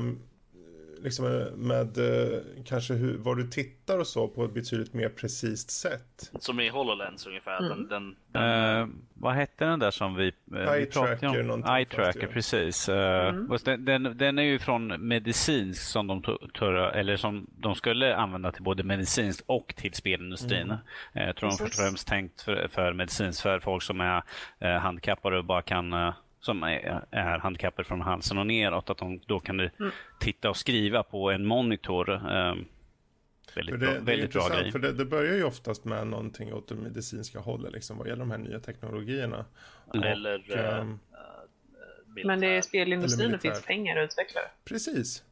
liksom 1.03 1.25
med 1.55 1.97
eh, 1.97 2.39
kanske 2.65 2.93
hur, 2.93 3.17
vad 3.17 3.37
du 3.37 3.47
tittar 3.47 3.99
och 3.99 4.07
så 4.07 4.27
på 4.27 4.45
ett 4.45 4.53
betydligt 4.53 4.93
mer 4.93 5.09
precis 5.09 5.69
sätt. 5.69 6.31
Som 6.39 6.59
i 6.59 6.69
HoloLens 6.69 7.27
ungefär. 7.27 7.57
Mm. 7.59 7.69
Den, 7.69 7.87
den, 7.87 8.15
den... 8.31 8.81
Uh, 8.81 8.95
vad 9.13 9.33
hette 9.33 9.65
den 9.65 9.79
där 9.79 9.91
som 9.91 10.15
vi, 10.15 10.31
uh, 10.53 10.59
Eye 10.59 10.85
Tracker 10.85 11.43
någonting. 11.43 11.73
Eye 11.73 11.85
Tracker, 11.85 12.27
precis. 12.27 12.89
Uh, 12.89 12.95
mm. 12.95 13.57
den, 13.63 13.85
den, 13.85 14.17
den, 14.17 14.39
är 14.39 14.43
ju 14.43 14.59
från 14.59 15.07
medicinsk 15.07 15.81
som 15.81 16.07
de, 16.07 16.21
törra, 16.53 16.91
eller 16.91 17.17
som 17.17 17.47
de 17.57 17.75
skulle 17.75 18.15
använda 18.15 18.51
till 18.51 18.63
både 18.63 18.83
medicinskt 18.83 19.43
och 19.45 19.73
till 19.77 19.93
spelindustrin. 19.93 20.71
Mm. 20.71 21.27
jag 21.27 21.35
tror 21.35 21.49
de 21.49 21.57
först 21.57 21.79
och 21.79 21.85
främst 21.85 22.07
tänkt 22.07 22.41
för, 22.41 22.67
för 22.67 22.93
medicinskt 22.93 23.41
för 23.41 23.59
folk 23.59 23.83
som 23.83 24.01
är 24.01 24.23
handikappade 24.79 25.37
och 25.37 25.45
bara 25.45 25.61
kan 25.61 26.13
som 26.41 26.63
är, 26.63 27.05
är 27.11 27.39
handikappade 27.39 27.87
från 27.87 28.01
halsen 28.01 28.37
och 28.37 28.47
neråt, 28.47 28.89
att 28.89 28.97
de 28.97 29.19
då 29.25 29.39
kan 29.39 29.59
mm. 29.59 29.91
titta 30.19 30.49
och 30.49 30.57
skriva 30.57 31.03
på 31.03 31.31
en 31.31 31.45
monitor. 31.45 32.09
Um, 32.09 32.65
väldigt 33.55 33.79
det, 33.79 33.85
bra, 33.85 33.99
väldigt 33.99 34.33
bra 34.33 34.49
grej. 34.49 34.71
För 34.71 34.79
det, 34.79 34.93
det, 34.93 35.05
börjar 35.05 35.35
ju 35.35 35.43
oftast 35.43 35.85
med 35.85 36.07
någonting 36.07 36.53
åt 36.53 36.67
det 36.67 36.75
medicinska 36.75 37.39
hållet, 37.39 37.73
liksom, 37.73 37.97
vad 37.97 38.07
gäller 38.07 38.19
de 38.19 38.31
här 38.31 38.37
nya 38.37 38.59
teknologierna. 38.59 39.45
Eller 39.93 40.51
och, 40.51 40.81
um, 40.81 40.99
uh, 42.17 42.25
Men 42.25 42.39
det 42.39 42.47
är 42.47 42.61
spelindustrin 42.61 43.33
och 43.35 43.41
finns 43.41 43.61
pengar 43.61 43.97
att 43.97 44.11
utveckla 44.11 44.41
Precis. 44.65 45.23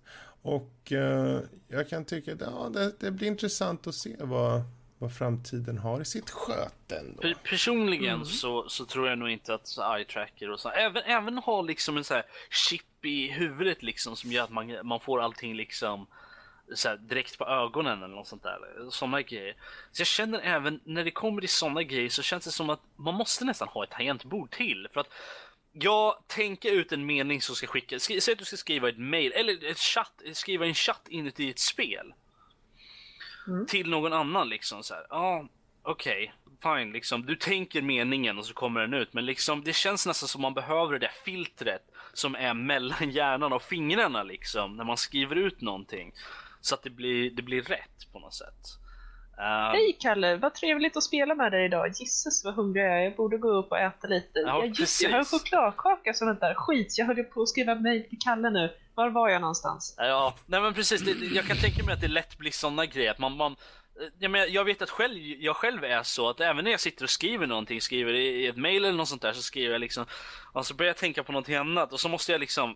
Och 0.41 0.91
uh, 0.91 1.40
jag 1.68 1.90
kan 1.90 2.06
tycka 2.06 2.34
att 2.34 2.41
ja, 2.41 2.72
det, 2.73 2.99
det 2.99 3.11
blir 3.11 3.27
intressant 3.27 3.88
att 3.88 3.95
se 3.95 4.15
vad, 4.19 4.61
vad 4.99 5.15
framtiden 5.15 5.77
har 5.77 6.01
i 6.01 6.05
sitt 6.05 6.30
sköte 6.30 6.97
ändå. 6.97 7.34
Personligen 7.43 8.13
mm. 8.13 8.26
så, 8.26 8.69
så 8.69 8.85
tror 8.85 9.09
jag 9.09 9.17
nog 9.17 9.30
inte 9.30 9.53
att 9.53 9.77
eye 9.77 10.05
tracker 10.05 10.49
och 10.49 10.59
så, 10.59 10.69
även, 10.69 11.03
även 11.03 11.38
ha 11.38 11.61
liksom 11.61 11.97
en 11.97 12.03
så 12.03 12.13
här 12.13 12.23
chip 12.49 13.05
i 13.05 13.31
huvudet 13.31 13.84
liksom 13.84 14.15
som 14.15 14.31
gör 14.31 14.43
att 14.43 14.49
man, 14.49 14.88
man 14.88 14.99
får 14.99 15.21
allting 15.21 15.55
liksom 15.55 16.07
så 16.76 16.89
här, 16.89 16.97
direkt 16.97 17.38
på 17.38 17.45
ögonen 17.45 18.03
eller 18.03 18.15
något 18.15 18.27
sånt 18.27 18.43
där. 18.43 18.59
Sådana 18.89 19.21
grejer. 19.21 19.55
Så 19.91 20.01
jag 20.01 20.07
känner 20.07 20.39
även 20.39 20.80
när 20.84 21.03
det 21.03 21.11
kommer 21.11 21.41
till 21.41 21.49
sådana 21.49 21.84
grejer 21.84 22.09
så 22.09 22.21
känns 22.21 22.45
det 22.45 22.51
som 22.51 22.69
att 22.69 22.81
man 22.95 23.13
måste 23.15 23.45
nästan 23.45 23.67
ha 23.67 23.84
ett 23.84 23.91
tangentbord 23.91 24.51
till. 24.51 24.88
För 24.93 25.01
att 25.01 25.13
jag 25.71 26.15
tänker 26.27 26.71
ut 26.71 26.91
en 26.91 27.05
mening 27.05 27.41
som 27.41 27.55
ska 27.55 27.67
skickas. 27.67 28.03
Säg 28.03 28.31
att 28.31 28.39
du 28.39 28.45
ska 28.45 28.57
skriva 28.57 28.89
ett 28.89 28.99
mail 28.99 29.31
eller 29.31 29.71
ett 29.71 29.77
chatt, 29.77 30.21
skriva 30.34 30.65
en 30.65 30.73
chatt 30.73 31.07
inuti 31.09 31.49
ett 31.49 31.59
spel 31.59 32.13
mm. 33.48 33.66
till 33.66 33.90
någon 33.90 34.14
annan 34.14 34.49
liksom 34.49 34.84
så 34.84 34.94
här. 34.94 35.06
Ja, 35.10 35.18
ah, 35.18 35.48
okej, 35.84 36.34
okay, 36.44 36.80
fine 36.80 36.94
liksom. 36.94 37.26
Du 37.26 37.36
tänker 37.36 37.82
meningen 37.82 38.38
och 38.38 38.45
så 38.45 38.53
kommer 38.53 38.82
den 38.82 38.94
ut, 38.94 39.14
men 39.14 39.26
liksom 39.26 39.64
det 39.64 39.74
känns 39.74 40.06
nästan 40.06 40.30
som 40.30 40.41
man 40.41 40.53
behöver 40.53 40.94
det 40.94 40.99
där 40.99 41.14
filtret 41.26 41.82
som 42.14 42.36
är 42.36 42.53
mellan 42.53 43.10
hjärnan 43.11 43.53
och 43.53 43.61
fingrarna 43.61 44.24
liksom 44.24 44.76
när 44.76 44.84
man 44.84 44.98
skriver 44.98 45.36
ut 45.36 45.61
någonting 45.61 46.14
så 46.61 46.76
att 46.76 46.84
det 46.84 46.90
blir, 46.90 47.32
det 47.32 47.41
blir 47.41 47.61
rätt 47.61 48.11
på 48.11 48.20
något 48.20 48.34
sätt. 48.34 48.80
Um, 49.40 49.72
Hej 49.72 49.98
Kalle, 49.99 50.36
vad 50.36 50.53
trevligt 50.53 50.98
att 50.98 51.03
spela 51.03 51.36
med 51.36 51.52
dig 51.52 51.66
idag. 51.66 51.88
Gisses 51.88 52.45
vad 52.45 52.53
hungrig 52.53 52.84
jag 52.84 52.98
är, 52.98 53.02
jag 53.02 53.16
borde 53.16 53.38
gå 53.38 53.49
upp 53.49 53.72
och 53.72 53.80
äta 53.80 54.07
lite. 54.07 54.40
Ja, 54.40 54.66
jag, 54.66 54.80
just, 54.80 55.02
jag 55.02 55.11
har 55.11 55.20
en 55.20 55.26
chokladkaka 55.26 56.14
som 56.14 56.28
väntar. 56.28 56.53
Skit, 56.53 56.98
jag 56.98 57.06
höll 57.06 57.24
på 57.24 57.41
att 57.41 57.49
skriva 57.49 57.76
mejl 57.76 58.03
till 58.10 58.20
Kalle 58.20 58.49
nu. 58.49 58.74
Var 58.95 59.10
var 59.10 59.30
jag 59.30 59.41
någonstans? 59.41 59.95
Ja, 59.98 60.36
nej 60.45 60.61
men 60.61 60.74
precis. 60.74 61.02
Det, 61.02 61.11
jag 61.11 61.45
kan 61.45 61.57
tänka 61.57 61.84
mig 61.84 61.94
att 61.94 62.02
det 62.02 62.07
lätt 62.07 62.38
blir 62.38 62.52
sådana 62.52 62.86
grejer. 62.86 63.11
Att 63.11 63.20
man, 63.20 63.38
man, 63.38 63.56
jag, 64.20 64.32
menar, 64.32 64.45
jag 64.45 64.66
vet 64.66 64.82
att 64.82 64.90
själv, 64.90 65.18
jag 65.18 65.56
själv 65.56 65.84
är 65.84 66.03
så 66.03 66.30
att 66.30 66.40
även 66.40 66.64
när 66.64 66.72
jag 66.72 66.80
sitter 66.80 67.03
och 67.03 67.10
skriver 67.10 67.48
någonting, 67.48 67.82
skriver 67.82 68.14
i 68.14 68.48
ett 68.48 68.57
mail 68.57 68.86
eller 68.86 68.98
något 68.98 69.10
sånt 69.10 69.22
där, 69.22 69.34
så 69.34 69.41
skriver 69.41 69.72
jag 69.72 69.82
liksom, 69.82 70.06
och 70.53 70.66
så 70.66 70.74
börjar 70.74 70.90
jag 70.90 70.98
tänka 70.98 71.24
på 71.24 71.32
någonting 71.32 71.56
annat 71.56 71.94
och 71.94 71.99
så 71.99 72.10
måste 72.10 72.32
jag 72.32 72.40
liksom 72.41 72.76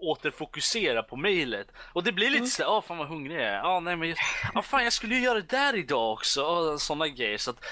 återfokusera 0.00 1.02
på 1.02 1.16
mejlet. 1.16 1.72
Och 1.92 2.04
det 2.04 2.12
blir 2.12 2.26
lite 2.26 2.38
mm. 2.38 2.48
sådär, 2.48 2.70
åh 2.70 2.82
fan 2.82 2.98
vad 2.98 3.08
hungrig 3.08 3.36
jag 3.36 3.44
är. 3.44 3.54
Ja, 3.54 3.80
nej 3.80 3.96
men, 3.96 4.14
ja 4.54 4.62
fan 4.62 4.84
jag 4.84 4.92
skulle 4.92 5.14
ju 5.14 5.20
göra 5.20 5.40
det 5.40 5.48
där 5.48 5.76
idag 5.76 6.12
också. 6.12 6.78
Sådana 6.78 7.08
grejer. 7.08 7.38
Så 7.38 7.50
att, 7.50 7.64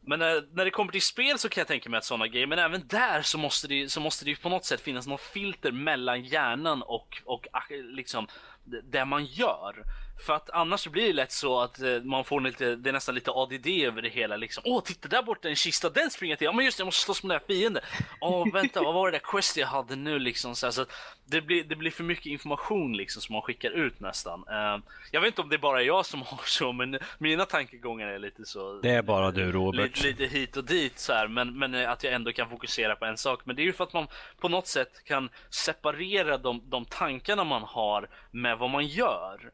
men 0.00 0.18
när, 0.18 0.48
när 0.52 0.64
det 0.64 0.70
kommer 0.70 0.92
till 0.92 1.02
spel 1.02 1.38
så 1.38 1.48
kan 1.48 1.60
jag 1.60 1.68
tänka 1.68 1.90
mig 1.90 1.98
att 1.98 2.04
sådana 2.04 2.26
grejer, 2.26 2.46
men 2.46 2.58
även 2.58 2.86
där 2.86 3.22
så 3.22 3.38
måste 3.38 3.68
det, 3.68 3.92
så 3.92 4.00
måste 4.00 4.24
det 4.24 4.42
på 4.42 4.48
något 4.48 4.64
sätt 4.64 4.80
finnas 4.80 5.06
något 5.06 5.20
filter 5.20 5.72
mellan 5.72 6.22
hjärnan 6.22 6.82
och, 6.82 7.22
och 7.24 7.46
liksom 7.70 8.28
det 8.64 9.04
man 9.04 9.24
gör. 9.24 9.84
För 10.18 10.32
att 10.32 10.50
annars 10.50 10.86
blir 10.86 11.06
det 11.06 11.12
lätt 11.12 11.32
så 11.32 11.60
att 11.60 11.80
eh, 11.80 12.02
man 12.02 12.24
får 12.24 12.40
lite, 12.40 12.76
det 12.76 12.90
är 12.90 12.92
nästan 12.92 13.14
lite 13.14 13.30
ADD 13.30 13.66
över 13.66 14.02
det 14.02 14.08
hela 14.08 14.36
liksom. 14.36 14.62
Åh, 14.66 14.82
titta 14.82 15.08
där 15.08 15.22
borta 15.22 15.48
en 15.48 15.56
kista, 15.56 15.90
den 15.90 16.10
springer 16.10 16.36
till. 16.36 16.44
Ja 16.44 16.52
men 16.52 16.64
just 16.64 16.78
det, 16.78 16.80
jag 16.80 16.86
måste 16.86 17.04
slåss 17.04 17.22
med 17.22 17.30
den 17.30 17.40
här 17.40 17.54
fienden. 17.54 17.82
Åh, 18.20 18.46
vänta, 18.52 18.82
vad 18.82 18.94
var 18.94 19.10
det 19.10 19.18
där 19.18 19.24
quest 19.24 19.56
jag 19.56 19.66
hade 19.66 19.96
nu 19.96 20.18
liksom? 20.18 20.56
Så, 20.56 20.66
här, 20.66 20.70
så 20.70 20.84
det, 21.24 21.40
blir, 21.40 21.64
det 21.64 21.76
blir 21.76 21.90
för 21.90 22.04
mycket 22.04 22.26
information 22.26 22.96
liksom 22.96 23.22
som 23.22 23.32
man 23.32 23.42
skickar 23.42 23.70
ut 23.70 24.00
nästan. 24.00 24.44
Uh, 24.48 24.82
jag 25.10 25.20
vet 25.20 25.28
inte 25.28 25.42
om 25.42 25.48
det 25.48 25.56
är 25.56 25.58
bara 25.58 25.82
jag 25.82 26.06
som 26.06 26.22
har 26.26 26.40
så, 26.44 26.72
men 26.72 26.98
mina 27.18 27.44
tankegångar 27.44 28.06
är 28.06 28.18
lite 28.18 28.44
så. 28.44 28.80
Det 28.80 28.90
är 28.90 29.02
bara 29.02 29.30
du 29.30 29.52
Robert. 29.52 30.02
Lite, 30.02 30.22
lite 30.22 30.36
hit 30.36 30.56
och 30.56 30.64
dit 30.64 30.98
så 30.98 31.12
här, 31.12 31.28
men, 31.28 31.58
men 31.58 31.74
att 31.74 32.04
jag 32.04 32.12
ändå 32.12 32.32
kan 32.32 32.50
fokusera 32.50 32.96
på 32.96 33.04
en 33.04 33.16
sak. 33.16 33.40
Men 33.44 33.56
det 33.56 33.62
är 33.62 33.64
ju 33.64 33.72
för 33.72 33.84
att 33.84 33.92
man 33.92 34.06
på 34.40 34.48
något 34.48 34.66
sätt 34.66 35.04
kan 35.04 35.28
separera 35.50 36.38
de, 36.38 36.62
de 36.64 36.84
tankarna 36.84 37.44
man 37.44 37.62
har 37.62 38.08
med 38.30 38.58
vad 38.58 38.70
man 38.70 38.86
gör. 38.86 39.50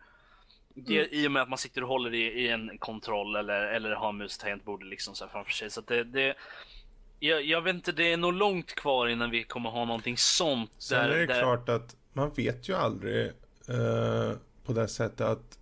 Det, 0.75 0.99
mm. 0.99 1.09
I 1.13 1.27
och 1.27 1.33
med 1.33 1.43
att 1.43 1.49
man 1.49 1.59
sitter 1.59 1.83
och 1.83 1.89
håller 1.89 2.15
i, 2.15 2.23
i 2.23 2.49
en 2.49 2.79
kontroll 2.79 3.37
eller, 3.37 3.61
eller 3.61 3.91
har 3.91 4.13
mus 4.13 4.39
tangentbordet 4.39 4.89
liksom 4.89 5.15
så 5.15 5.29
framför 5.29 5.53
sig. 5.53 5.71
Så 5.71 5.81
det, 5.81 6.05
det 6.05 6.35
jag, 7.21 7.45
jag, 7.45 7.63
vet 7.63 7.75
inte, 7.75 7.93
det 7.93 8.13
är 8.13 8.17
nog 8.17 8.33
långt 8.33 8.75
kvar 8.75 9.09
innan 9.09 9.31
vi 9.31 9.45
kommer 9.45 9.71
ha 9.71 9.85
någonting 9.85 10.17
sånt. 10.17 10.71
Sen 10.79 10.99
där, 10.99 11.09
är 11.09 11.19
det 11.19 11.27
där... 11.27 11.41
klart 11.41 11.69
att 11.69 11.97
man 12.13 12.31
vet 12.37 12.69
ju 12.69 12.75
aldrig 12.75 13.27
eh, 13.69 14.37
på 14.65 14.73
det 14.73 14.89
sättet 14.89 15.21
att 15.21 15.59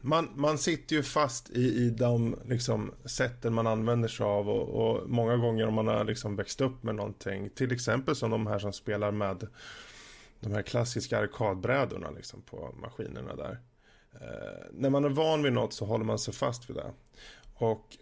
man, 0.00 0.28
man 0.34 0.58
sitter 0.58 0.96
ju 0.96 1.02
fast 1.02 1.50
i, 1.50 1.60
i 1.60 1.90
de 1.90 2.36
liksom, 2.48 2.92
sätten 3.04 3.54
man 3.54 3.66
använder 3.66 4.08
sig 4.08 4.26
av 4.26 4.48
och, 4.48 4.68
och, 4.68 5.10
många 5.10 5.36
gånger 5.36 5.66
om 5.66 5.74
man 5.74 5.86
har 5.86 6.04
liksom 6.04 6.36
växt 6.36 6.60
upp 6.60 6.82
med 6.82 6.94
någonting, 6.94 7.50
till 7.50 7.72
exempel 7.72 8.16
som 8.16 8.30
de 8.30 8.46
här 8.46 8.58
som 8.58 8.72
spelar 8.72 9.10
med 9.10 9.46
de 10.44 10.54
här 10.54 10.62
klassiska 10.62 11.18
arkadbrädorna 11.18 12.10
liksom 12.10 12.42
på 12.42 12.74
maskinerna 12.82 13.36
där. 13.36 13.60
Eh, 14.20 14.66
när 14.72 14.90
man 14.90 15.04
är 15.04 15.08
van 15.08 15.42
vid 15.42 15.52
något 15.52 15.72
så 15.72 15.84
håller 15.84 16.04
man 16.04 16.18
sig 16.18 16.34
fast 16.34 16.70
vid 16.70 16.76
det. 16.76 16.92
Och 17.54 17.96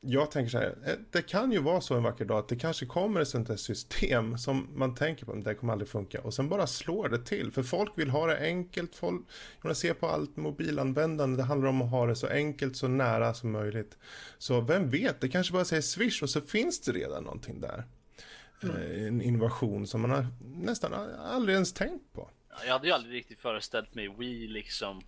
jag 0.00 0.30
tänker 0.30 0.50
så 0.50 0.58
här, 0.58 0.76
eh, 0.86 0.94
det 1.10 1.22
kan 1.22 1.52
ju 1.52 1.58
vara 1.58 1.80
så 1.80 1.94
en 1.94 2.02
vacker 2.02 2.24
dag 2.24 2.38
att 2.38 2.48
det 2.48 2.56
kanske 2.56 2.86
kommer 2.86 3.20
ett 3.20 3.28
sånt 3.28 3.48
här 3.48 3.56
system 3.56 4.38
som 4.38 4.68
man 4.74 4.94
tänker 4.94 5.26
på, 5.26 5.34
men 5.34 5.44
det 5.44 5.54
kommer 5.54 5.72
aldrig 5.72 5.88
funka. 5.88 6.20
Och 6.20 6.34
sen 6.34 6.48
bara 6.48 6.66
slår 6.66 7.08
det 7.08 7.18
till, 7.18 7.52
för 7.52 7.62
folk 7.62 7.92
vill 7.98 8.10
ha 8.10 8.26
det 8.26 8.38
enkelt. 8.38 8.94
Folk, 8.94 9.22
man 9.62 9.74
ser 9.74 9.94
på 9.94 10.06
allt 10.06 10.36
mobilanvändande, 10.36 11.36
det 11.36 11.42
handlar 11.42 11.68
om 11.68 11.82
att 11.82 11.90
ha 11.90 12.06
det 12.06 12.16
så 12.16 12.26
enkelt, 12.26 12.76
så 12.76 12.88
nära 12.88 13.34
som 13.34 13.50
möjligt. 13.50 13.98
Så 14.38 14.60
vem 14.60 14.90
vet, 14.90 15.20
det 15.20 15.28
kanske 15.28 15.52
bara 15.52 15.64
säger 15.64 15.82
swish 15.82 16.22
och 16.22 16.30
så 16.30 16.40
finns 16.40 16.80
det 16.80 16.92
redan 16.92 17.24
någonting 17.24 17.60
där. 17.60 17.84
Mm. 18.62 19.06
En 19.06 19.22
innovation 19.22 19.86
som 19.86 20.00
man 20.00 20.10
har 20.10 20.26
nästan 20.40 20.94
aldrig 21.18 21.54
ens 21.54 21.72
tänkt 21.72 22.12
på. 22.12 22.30
Jag 22.64 22.72
hade 22.72 22.86
ju 22.86 22.92
aldrig 22.92 23.14
riktigt 23.14 23.40
föreställt 23.40 23.94
mig 23.94 24.08
Wii 24.18 24.48
liksom 24.48 25.02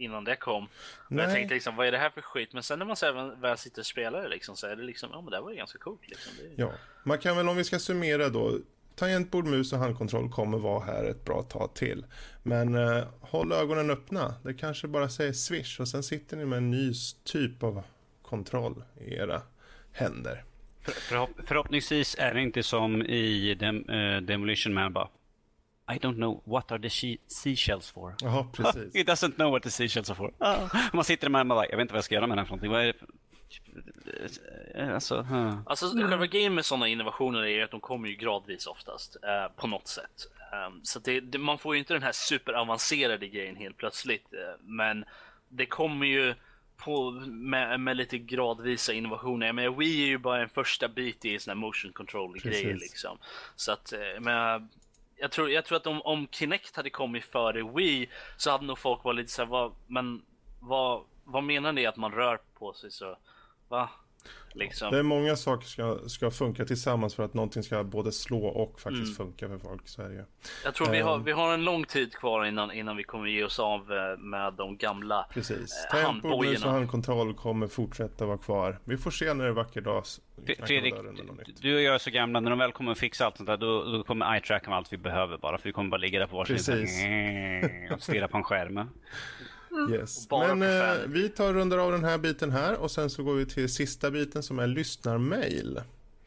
innan 0.00 0.24
det 0.24 0.36
kom. 0.36 0.68
Nej. 1.08 1.24
Jag 1.24 1.34
tänkte 1.34 1.54
liksom, 1.54 1.76
vad 1.76 1.86
är 1.86 1.92
det 1.92 1.98
här 1.98 2.10
för 2.10 2.20
skit? 2.20 2.52
Men 2.52 2.62
sen 2.62 2.78
när 2.78 2.86
man 2.86 2.96
sen 2.96 3.40
väl 3.40 3.58
sitter 3.58 3.82
och 3.82 3.86
spelar 3.86 4.22
det 4.22 4.28
liksom, 4.28 4.56
så 4.56 4.66
är 4.66 4.76
det 4.76 4.82
liksom, 4.82 5.10
ja 5.12 5.20
men 5.20 5.30
det 5.30 5.40
var 5.40 5.50
ju 5.50 5.56
ganska 5.56 5.78
coolt 5.78 6.08
liksom. 6.08 6.32
Det... 6.38 6.62
Ja, 6.62 6.72
man 7.04 7.18
kan 7.18 7.36
väl 7.36 7.48
om 7.48 7.56
vi 7.56 7.64
ska 7.64 7.78
summera 7.78 8.28
då. 8.28 8.58
Tangentbord, 8.94 9.46
mus 9.46 9.72
och 9.72 9.78
handkontroll 9.78 10.30
kommer 10.30 10.58
vara 10.58 10.84
här 10.84 11.04
ett 11.04 11.24
bra 11.24 11.42
tag 11.42 11.74
till. 11.74 12.06
Men 12.42 12.74
eh, 12.74 13.04
håll 13.20 13.52
ögonen 13.52 13.90
öppna. 13.90 14.34
Det 14.44 14.54
kanske 14.54 14.88
bara 14.88 15.08
säger 15.08 15.32
swish 15.32 15.80
och 15.80 15.88
sen 15.88 16.02
sitter 16.02 16.36
ni 16.36 16.44
med 16.44 16.56
en 16.56 16.70
ny 16.70 16.92
typ 17.24 17.62
av 17.62 17.82
kontroll 18.22 18.84
i 19.00 19.14
era 19.14 19.42
händer. 19.92 20.44
Förhopp 20.82 21.30
förhoppningsvis 21.46 22.16
är 22.18 22.34
det 22.34 22.42
inte 22.42 22.62
som 22.62 23.02
i 23.02 23.54
Dem 23.54 23.90
uh, 23.90 24.20
Demolition 24.20 24.74
Man 24.74 24.92
bara 24.92 25.08
I 25.94 25.98
don't 25.98 26.14
know 26.16 26.42
what 26.46 26.72
are 26.72 26.78
the 26.78 27.18
seashells 27.26 27.90
for. 27.90 28.14
Ja, 28.20 28.46
precis. 28.52 28.94
He 28.94 29.02
doesn't 29.02 29.36
know 29.36 29.50
what 29.50 29.62
the 29.62 29.70
seashells 29.70 30.10
are 30.10 30.16
for. 30.16 30.32
Man 30.96 31.04
sitter 31.04 31.28
där 31.28 31.40
och 31.40 31.46
bara, 31.46 31.66
jag 31.66 31.76
vet 31.76 31.80
inte 31.80 31.92
vad 31.92 31.98
jag 31.98 32.04
ska 32.04 32.14
göra 32.14 32.26
med 32.26 32.36
den 32.36 32.38
här 32.38 32.46
för 32.46 32.50
någonting. 32.50 32.70
Vad 32.70 32.82
är 32.82 32.86
det 32.86 32.92
för... 32.92 33.08
Alltså, 34.94 35.22
huh. 35.22 35.60
alltså 35.66 35.86
själva 35.86 36.26
grejen 36.26 36.54
med 36.54 36.64
sådana 36.64 36.88
innovationer 36.88 37.44
är 37.44 37.64
att 37.64 37.70
de 37.70 37.80
kommer 37.80 38.08
ju 38.08 38.14
gradvis 38.14 38.66
oftast 38.66 39.16
eh, 39.22 39.56
på 39.56 39.66
något 39.66 39.88
sätt. 39.88 40.28
Um, 40.68 40.80
så 40.84 40.98
det, 40.98 41.20
det, 41.20 41.38
man 41.38 41.58
får 41.58 41.74
ju 41.74 41.78
inte 41.78 41.94
den 41.94 42.02
här 42.02 42.12
superavancerade 42.12 43.28
grejen 43.28 43.56
helt 43.56 43.76
plötsligt. 43.76 44.34
Eh, 44.34 44.60
men 44.60 45.04
det 45.48 45.66
kommer 45.66 46.06
ju 46.06 46.34
på, 46.84 47.10
med, 47.26 47.80
med 47.80 47.96
lite 47.96 48.18
gradvisa 48.18 48.92
innovationer. 48.92 49.52
Men 49.52 49.78
Wii 49.78 50.02
är 50.02 50.06
ju 50.06 50.18
bara 50.18 50.42
en 50.42 50.48
första 50.48 50.88
bit 50.88 51.24
i 51.24 51.38
sån 51.38 51.50
här 51.50 51.56
motion 51.56 51.92
control 51.92 52.38
grejer 52.38 52.74
liksom. 52.74 53.18
Så 53.56 53.72
att, 53.72 53.92
eh, 53.92 54.20
men 54.20 54.68
jag 55.16 55.30
tror, 55.30 55.50
jag 55.50 55.64
tror 55.64 55.76
att 55.76 55.86
om, 55.86 56.02
om 56.02 56.28
Kinect 56.30 56.76
hade 56.76 56.90
kommit 56.90 57.24
före 57.24 57.62
Wii 57.62 58.10
så 58.36 58.50
hade 58.50 58.64
nog 58.64 58.78
folk 58.78 59.04
varit 59.04 59.16
lite 59.16 59.32
såhär, 59.32 59.48
vad, 59.48 59.74
men 59.86 60.22
vad, 60.60 61.04
vad 61.24 61.44
menar 61.44 61.72
ni 61.72 61.86
att 61.86 61.96
man 61.96 62.12
rör 62.12 62.38
på 62.58 62.72
sig 62.72 62.90
så? 62.90 63.18
Va? 63.68 63.90
Liksom. 64.52 64.92
Det 64.92 64.98
är 64.98 65.02
många 65.02 65.36
saker 65.36 65.66
som 65.66 65.98
ska, 65.98 66.08
ska 66.08 66.30
funka 66.30 66.64
tillsammans 66.64 67.14
för 67.14 67.22
att 67.22 67.34
någonting 67.34 67.62
ska 67.62 67.84
både 67.84 68.12
slå 68.12 68.46
och 68.46 68.80
faktiskt 68.80 69.02
mm. 69.04 69.14
funka 69.14 69.48
för 69.48 69.58
folk 69.58 69.84
i 69.84 69.88
Sverige. 69.88 70.24
Jag 70.64 70.74
tror 70.74 70.90
vi 70.90 71.00
har, 71.00 71.16
ehm. 71.16 71.24
vi 71.24 71.32
har 71.32 71.54
en 71.54 71.64
lång 71.64 71.84
tid 71.84 72.12
kvar 72.12 72.44
innan, 72.44 72.72
innan 72.72 72.96
vi 72.96 73.04
kommer 73.04 73.26
ge 73.26 73.44
oss 73.44 73.58
av 73.58 73.92
eh, 73.92 74.18
med 74.18 74.54
de 74.54 74.76
gamla 74.76 75.26
Precis. 75.30 75.86
Eh, 75.92 76.04
Tempo, 76.04 76.42
mus 76.42 76.64
och 76.64 76.70
handkontroll 76.70 77.34
kommer 77.34 77.66
fortsätta 77.66 78.26
vara 78.26 78.38
kvar. 78.38 78.78
Vi 78.84 78.96
får 78.96 79.10
se 79.10 79.34
när 79.34 79.44
det 79.44 79.50
är 79.50 79.54
vacker 79.54 79.80
dag. 79.80 80.04
Fredrik, 80.66 80.94
du 81.60 81.74
och 81.74 81.82
jag 81.82 81.94
är 81.94 81.98
så 81.98 82.10
gamla, 82.10 82.40
när 82.40 82.50
de 82.50 82.58
väl 82.58 82.72
kommer 82.72 82.94
fixa 82.94 83.26
allt 83.26 83.36
sånt 83.36 83.46
där, 83.46 83.56
då, 83.56 83.84
då 83.84 84.02
kommer 84.02 84.36
iTrack 84.36 84.66
med 84.66 84.76
allt 84.76 84.92
vi 84.92 84.96
behöver 84.96 85.38
bara. 85.38 85.58
För 85.58 85.68
vi 85.68 85.72
kommer 85.72 85.90
bara 85.90 85.96
ligga 85.96 86.18
där 86.18 86.26
på 86.26 86.36
varsin 86.36 86.86
och 87.92 88.02
stirra 88.02 88.28
på 88.28 88.36
en 88.36 88.44
skärm. 88.44 88.80
Mm. 89.70 89.92
Yes. 89.92 90.28
Men 90.30 90.62
eh, 90.62 90.94
vi 91.06 91.28
tar 91.28 91.52
rundar 91.52 91.78
av 91.78 91.92
den 91.92 92.04
här 92.04 92.18
biten 92.18 92.50
här 92.50 92.76
och 92.76 92.90
sen 92.90 93.10
så 93.10 93.22
går 93.22 93.34
vi 93.34 93.46
till 93.46 93.72
sista 93.72 94.10
biten 94.10 94.42
som 94.42 94.58
är 94.58 94.66
lyssnarmail. 94.66 95.80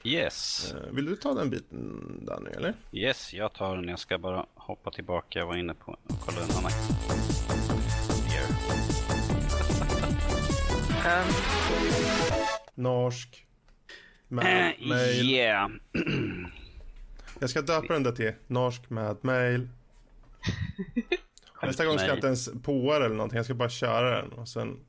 Yes. 0.03 0.71
Eh, 0.73 0.91
vill 0.91 1.05
du 1.05 1.15
ta 1.15 1.33
den 1.33 1.49
biten 1.49 2.03
Danny 2.25 2.49
eller? 2.49 2.73
Yes, 2.91 3.33
jag 3.33 3.53
tar 3.53 3.75
den. 3.75 3.87
Jag 3.87 3.99
ska 3.99 4.17
bara 4.17 4.45
hoppa 4.55 4.91
tillbaka. 4.91 5.39
Jag 5.39 5.45
var 5.45 5.57
inne 5.57 5.73
på 5.73 5.91
och 5.91 6.19
kolla 6.25 6.37
en 6.41 6.51
annan. 6.51 6.71
um. 11.05 11.33
Norsk. 12.75 13.45
Med 14.27 14.73
uh, 14.81 14.87
mail. 14.87 15.29
Yeah. 15.29 15.69
jag 17.39 17.49
ska 17.49 17.61
döpa 17.61 17.93
den 17.93 18.03
där 18.03 18.11
till 18.11 18.33
norsk 18.47 18.89
med 18.89 19.17
mail. 19.21 19.67
Nästa 21.65 21.85
gång 21.85 21.97
ska 21.99 22.07
jag 22.07 22.17
inte 22.17 22.27
ens 22.27 22.49
påa 22.63 22.95
eller 22.95 23.09
någonting. 23.09 23.37
Jag 23.37 23.45
ska 23.45 23.53
bara 23.53 23.69
köra 23.69 24.21
den 24.21 24.31
och 24.31 24.47
sen 24.47 24.79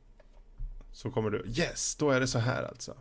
så 0.92 1.10
kommer 1.10 1.30
du. 1.30 1.44
Yes, 1.46 1.96
då 1.96 2.10
är 2.10 2.20
det 2.20 2.26
så 2.26 2.38
här 2.38 2.62
alltså. 2.62 2.94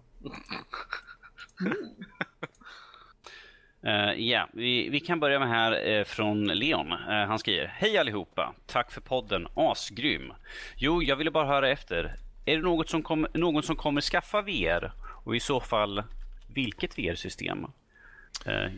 Uh, 3.85 4.13
ja, 4.13 4.49
vi, 4.53 4.89
vi, 4.89 4.99
kan 4.99 5.19
börja 5.19 5.39
med 5.39 5.49
här 5.49 5.99
uh, 5.99 6.03
från 6.03 6.45
Leon. 6.45 6.91
Uh, 6.91 7.25
han 7.27 7.39
skriver 7.39 7.65
Hej 7.65 7.97
allihopa! 7.97 8.53
Tack 8.65 8.91
för 8.91 9.01
podden, 9.01 9.47
asgrym! 9.55 10.33
Jo, 10.75 11.03
jag 11.03 11.15
ville 11.15 11.31
bara 11.31 11.47
höra 11.47 11.69
efter. 11.69 12.15
Är 12.45 12.55
det 12.55 12.63
något 12.63 12.89
som 12.89 13.03
kom, 13.03 13.27
någon 13.33 13.63
som 13.63 13.75
kommer 13.75 14.01
skaffa 14.01 14.41
VR? 14.41 14.91
Och 15.23 15.35
i 15.35 15.39
så 15.39 15.59
fall, 15.59 16.03
vilket 16.47 16.97
VR-system? 16.97 17.65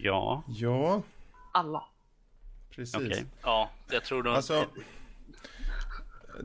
ja. 0.01 0.43
Ja. 0.47 1.01
Alla. 1.53 1.83
Precis. 2.75 2.95
Okay. 2.95 3.23
Ja, 3.41 3.71
jag 3.89 4.03
tror 4.03 4.23
nog... 4.23 4.33
Alltså, 4.33 4.65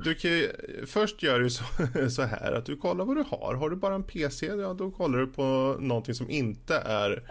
du 0.05 0.15
kan 0.15 0.31
ju, 0.31 0.53
först 0.87 1.23
gör 1.23 1.41
du 1.41 1.51
så, 1.51 1.65
så, 2.11 2.23
här 2.23 2.53
att 2.53 2.67
du 2.67 2.77
kollar 2.77 3.05
vad 3.05 3.17
du 3.17 3.23
har. 3.23 3.55
Har 3.55 3.71
du 3.71 3.77
bara 3.77 3.95
en 3.95 4.03
PC, 4.03 4.47
ja 4.47 4.75
då 4.75 4.91
kollar 4.91 5.19
du 5.19 5.27
på 5.27 5.77
någonting 5.81 6.15
som 6.15 6.31
inte 6.31 6.77
är 6.77 7.31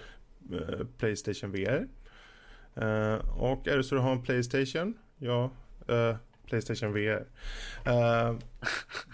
eh, 0.51 0.85
Playstation 0.97 1.51
VR. 1.51 1.87
Eh, 2.75 3.37
och 3.37 3.67
är 3.67 3.77
det 3.77 3.83
så 3.83 3.95
du 3.95 4.01
har 4.01 4.11
en 4.11 4.23
Playstation, 4.23 4.97
ja, 5.17 5.51
eh, 5.87 6.15
Playstation 6.45 6.93
VR. 6.93 7.27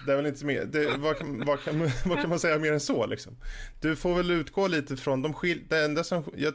Det 0.06 0.12
är 0.12 0.16
väl 0.16 0.26
inte 0.26 0.46
mer, 0.46 0.66
det, 0.66 0.98
vad, 0.98 1.18
kan, 1.18 1.46
vad, 1.46 1.64
kan, 1.64 1.80
vad 2.06 2.22
kan 2.22 2.30
man 2.30 2.40
säga 2.40 2.60
mer 2.60 2.74
än 2.74 2.80
så 2.80 3.06
liksom? 3.06 3.38
Du 3.82 3.96
får 3.96 4.16
väl 4.16 4.32
utgå 4.32 4.68
lite 4.68 4.98
från 4.98 5.22
de 5.22 5.34
skil, 5.34 5.64
det 5.70 5.86
enda 5.86 6.04
som, 6.04 6.24
jag, 6.36 6.54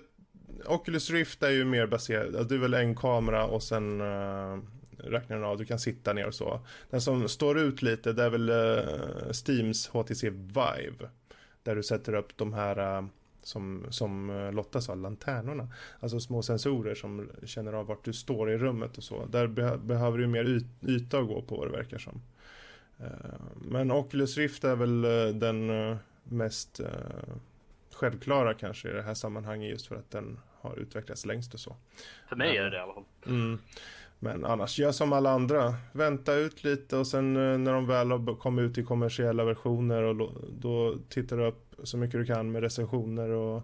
Oculus 0.67 1.11
Rift 1.11 1.43
är 1.43 1.51
ju 1.51 1.65
mer 1.65 1.87
baserad, 1.87 2.49
du 2.49 2.55
är 2.55 2.59
väl 2.59 2.75
en 2.75 2.95
kamera 2.95 3.47
och 3.47 3.63
sen 3.63 4.01
uh, 4.01 4.59
räknar 4.99 5.37
den 5.37 5.45
av, 5.45 5.59
du 5.59 5.65
kan 5.65 5.79
sitta 5.79 6.13
ner 6.13 6.27
och 6.27 6.35
så. 6.35 6.61
Den 6.91 7.01
som 7.01 7.29
står 7.29 7.59
ut 7.59 7.83
lite 7.83 8.13
det 8.13 8.23
är 8.23 8.31
väl 8.31 8.51
uh, 8.51 9.33
Steams 9.33 9.89
HTC 9.89 10.31
Vive. 10.31 11.11
Där 11.63 11.77
du 11.77 11.83
sätter 11.83 12.15
upp 12.15 12.37
de 12.37 12.53
här 12.53 12.99
uh, 12.99 13.07
som, 13.43 13.87
som 13.91 14.51
Lotta 14.55 14.81
sa, 14.81 14.95
lanternorna. 14.95 15.69
Alltså 16.01 16.21
små 16.21 16.43
sensorer 16.43 16.95
som 16.95 17.31
känner 17.45 17.73
av 17.73 17.87
vart 17.87 18.05
du 18.05 18.13
står 18.13 18.51
i 18.51 18.59
rummet 18.59 18.99
och 18.99 19.05
så. 19.05 19.27
Där 19.27 19.47
be 19.47 19.79
behöver 19.79 20.19
du 20.19 20.27
mer 20.27 20.45
yt 20.45 20.67
yta 20.83 21.19
att 21.19 21.29
gå 21.29 21.43
på 21.43 21.57
vad 21.57 21.67
det 21.67 21.77
verkar 21.77 21.99
som. 21.99 22.23
Men 23.55 23.91
Oculus 23.91 24.37
Rift 24.37 24.65
är 24.65 24.77
väl 24.77 25.03
den 25.39 25.97
mest 26.25 26.81
självklara 27.93 28.55
kanske 28.55 28.91
i 28.91 28.93
det 28.93 29.03
här 29.03 29.15
sammanhanget 29.15 29.71
just 29.71 29.87
för 29.87 29.97
att 29.97 30.11
den 30.11 30.39
har 30.61 30.77
utvecklats 30.77 31.27
längst 31.27 31.55
och 31.55 31.61
så. 31.61 31.77
För 32.29 32.37
mig 32.37 32.57
är 32.57 32.65
det 32.65 32.71
det 32.71 32.77
i 32.77 32.81
alla 32.81 32.95
fall. 32.95 33.05
Mm. 33.27 33.59
Men 34.23 34.45
annars, 34.45 34.79
gör 34.79 34.93
som 34.93 35.13
alla 35.13 35.31
andra. 35.31 35.75
Vänta 35.93 36.35
ut 36.35 36.65
lite 36.65 36.97
och 36.97 37.07
sen 37.07 37.37
eh, 37.37 37.59
när 37.59 37.73
de 37.73 37.87
väl 37.87 38.11
har 38.11 38.35
kommit 38.35 38.63
ut 38.63 38.79
i 38.79 38.85
kommersiella 38.85 39.45
versioner 39.45 40.03
och 40.03 40.33
då 40.59 40.97
tittar 41.09 41.37
du 41.37 41.47
upp 41.47 41.75
så 41.83 41.97
mycket 41.97 42.21
du 42.21 42.27
kan 42.27 42.53
med 42.53 42.63
recensioner 42.63 43.29
och 43.29 43.63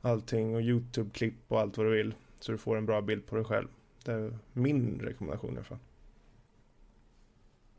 allting 0.00 0.54
och 0.54 0.60
YouTube-klipp 0.60 1.34
och 1.48 1.60
allt 1.60 1.76
vad 1.76 1.86
du 1.86 1.90
vill. 1.90 2.14
Så 2.40 2.52
du 2.52 2.58
får 2.58 2.76
en 2.76 2.86
bra 2.86 3.00
bild 3.00 3.26
på 3.26 3.36
dig 3.36 3.44
själv. 3.44 3.68
Det 4.04 4.12
är 4.12 4.38
min 4.52 5.00
rekommendation 5.02 5.54
i 5.54 5.56
alla 5.56 5.64
fall. 5.64 5.78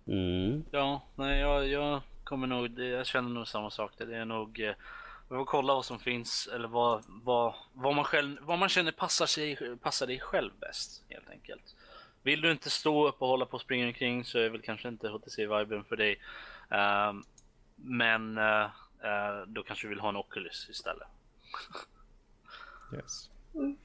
Mm. 0.08 0.64
Ja, 0.72 1.02
nej 1.16 1.40
jag, 1.40 1.68
jag 1.68 2.02
kommer 2.24 2.48
nog, 2.48 2.80
jag 2.80 3.06
känner 3.06 3.30
nog 3.30 3.48
samma 3.48 3.70
sak. 3.70 3.92
Det 3.98 4.16
är 4.16 4.26
nog 4.26 4.74
vi 5.34 5.38
får 5.38 5.46
kolla 5.46 5.74
vad 5.74 5.86
som 5.86 6.00
finns 6.00 6.50
eller 6.54 6.68
vad, 6.68 7.04
vad, 7.08 7.54
vad, 7.74 7.96
man, 7.96 8.04
själv, 8.04 8.38
vad 8.42 8.60
man 8.60 8.70
känner 8.70 8.92
passar, 8.92 9.26
sig, 9.26 9.78
passar 9.82 10.08
dig 10.08 10.20
själv 10.20 10.52
bäst 10.60 11.04
helt 11.10 11.30
enkelt. 11.30 11.76
Vill 12.24 12.42
du 12.42 12.52
inte 12.52 12.70
stå 12.70 13.08
upp 13.08 13.22
och 13.22 13.28
hålla 13.28 13.46
på 13.46 13.54
och 13.54 13.62
springa 13.62 13.88
omkring 13.88 14.26
så 14.26 14.40
är 14.40 14.50
väl 14.50 14.62
kanske 14.62 14.88
inte 14.88 15.10
HTC-viben 15.10 15.84
för 15.84 15.96
dig. 15.96 16.20
Uh, 16.72 17.22
men 17.76 18.38
uh, 18.38 18.66
uh, 19.04 19.48
då 19.48 19.64
kanske 19.64 19.86
du 19.86 19.90
vill 19.90 20.00
ha 20.00 20.10
en 20.10 20.16
Oculus 20.16 20.70
istället. 20.70 21.08
yes. 22.96 23.30
Mm. 23.56 23.78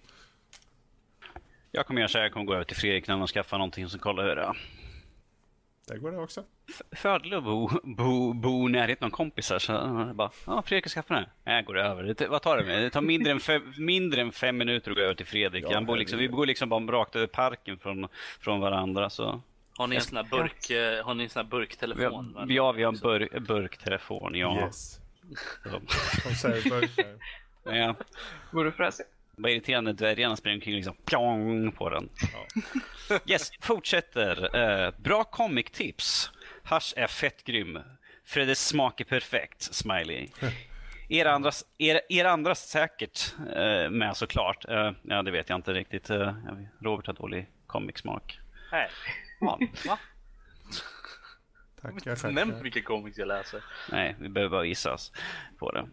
Jag 1.73 1.87
kommer 1.87 2.01
göra 2.01 2.09
så 2.09 2.19
här, 2.19 2.25
jag 2.25 2.33
kommer 2.33 2.47
gå 2.47 2.55
över 2.55 2.65
till 2.65 2.77
Fredrik 2.77 3.09
när 3.09 3.17
man 3.17 3.27
skaffar 3.27 3.59
någonting 3.59 3.89
som 3.89 4.01
kollar 4.01 4.23
hur 4.23 4.37
det 4.37 4.55
är. 5.91 5.95
Det 5.95 6.01
går 6.01 6.13
det 6.13 6.19
också. 6.19 6.45
Fördel 6.93 7.35
att 7.35 7.45
bo, 7.45 7.71
bo, 7.83 8.33
bo 8.33 8.69
närheten 8.69 9.07
av 9.07 9.11
kompisar. 9.11 9.59
Så 9.59 9.73
bara, 10.15 10.31
ja 10.47 10.63
Fredrik 10.63 10.91
ska 10.91 11.01
skaffa 11.01 11.15
den 11.15 11.25
här. 11.45 11.57
Jag 11.57 11.65
går 11.65 11.79
över. 11.79 12.03
Det, 12.03 12.29
vad 12.29 12.43
tar 12.43 12.57
det 12.57 12.65
med? 12.65 12.83
Det 12.83 12.91
tar 12.91 13.01
mindre 13.01 13.33
än 13.33 13.41
fem, 13.41 13.73
mindre 13.79 14.21
än 14.21 14.33
fem 14.33 14.57
minuter 14.59 14.91
att 14.91 14.97
gå 14.97 15.03
över 15.03 15.15
till 15.15 15.27
Fredrik. 15.27 15.65
Ja, 15.69 15.81
bor 15.81 15.97
liksom, 15.97 16.19
vi 16.19 16.29
bor 16.29 16.47
liksom 16.47 16.69
bara 16.69 16.81
rakt 16.81 17.17
över 17.17 17.27
parken 17.27 17.79
från, 17.79 18.09
från 18.41 18.61
varandra. 18.61 19.11
Så. 19.11 19.43
Har 19.79 19.87
ni 19.87 19.97
en 19.97 20.03
sån 20.03 20.17
här, 20.17 20.25
burk, 20.25 20.71
eh, 20.71 21.05
har 21.05 21.15
ni 21.15 21.25
en 21.25 21.31
sån 21.31 21.43
här 21.45 21.51
burktelefon? 21.51 22.37
Vi 22.49 22.59
har, 22.59 22.67
ja, 22.67 22.73
vi 22.73 22.83
har 22.83 22.93
en 22.93 22.99
bur, 22.99 23.41
burktelefon. 23.41 24.35
Ja. 24.35 24.61
Yes. 24.61 25.01
Konservburkar. 26.23 27.07
ja. 27.65 27.95
Vore 28.51 28.73
fräsigt. 28.73 29.09
Vad 29.39 29.51
irriterande 29.51 29.93
dvärgarna 29.93 30.37
springer 30.37 30.57
omkring 30.57 30.75
liksom 30.75 30.97
pjong 31.05 31.73
på 31.73 31.91
den. 31.91 32.09
Ja. 32.33 33.19
Yes, 33.27 33.51
fortsätter. 33.61 34.57
Uh, 34.57 34.95
bra 34.99 35.25
comic-tips. 35.25 36.31
Hash 36.65 36.93
är 36.97 37.07
fett 37.07 37.45
grym. 37.45 37.79
Freddes 38.25 38.67
smak 38.67 39.01
är 39.01 39.05
perfekt. 39.05 39.63
Smiley. 39.63 40.29
Er 41.09 41.27
andra, 41.27 41.51
er, 41.79 42.01
er 42.09 42.25
andra 42.25 42.55
säkert 42.55 43.35
uh, 43.39 43.91
med 43.91 44.17
såklart. 44.17 44.65
Uh, 44.69 44.91
ja, 45.03 45.23
det 45.23 45.31
vet 45.31 45.49
jag 45.49 45.57
inte 45.57 45.73
riktigt. 45.73 46.11
Uh, 46.11 46.33
Robert 46.81 47.07
har 47.07 47.15
dålig 47.15 47.49
comic-smak. 47.67 48.39
Nej. 48.73 48.91
Ja. 49.41 49.59
Va? 49.87 49.99
Tackar, 51.83 52.17
tackar. 52.17 52.31
Nämn 52.31 52.63
vilka 52.63 52.83
comics 52.83 53.19
jag 53.19 53.29
läser. 53.29 53.65
Nej, 53.91 54.17
vi 54.19 54.29
behöver 54.29 54.51
bara 54.51 54.65
gissa 54.65 54.95
oss 54.95 55.13
på 55.59 55.71
det. 55.71 55.89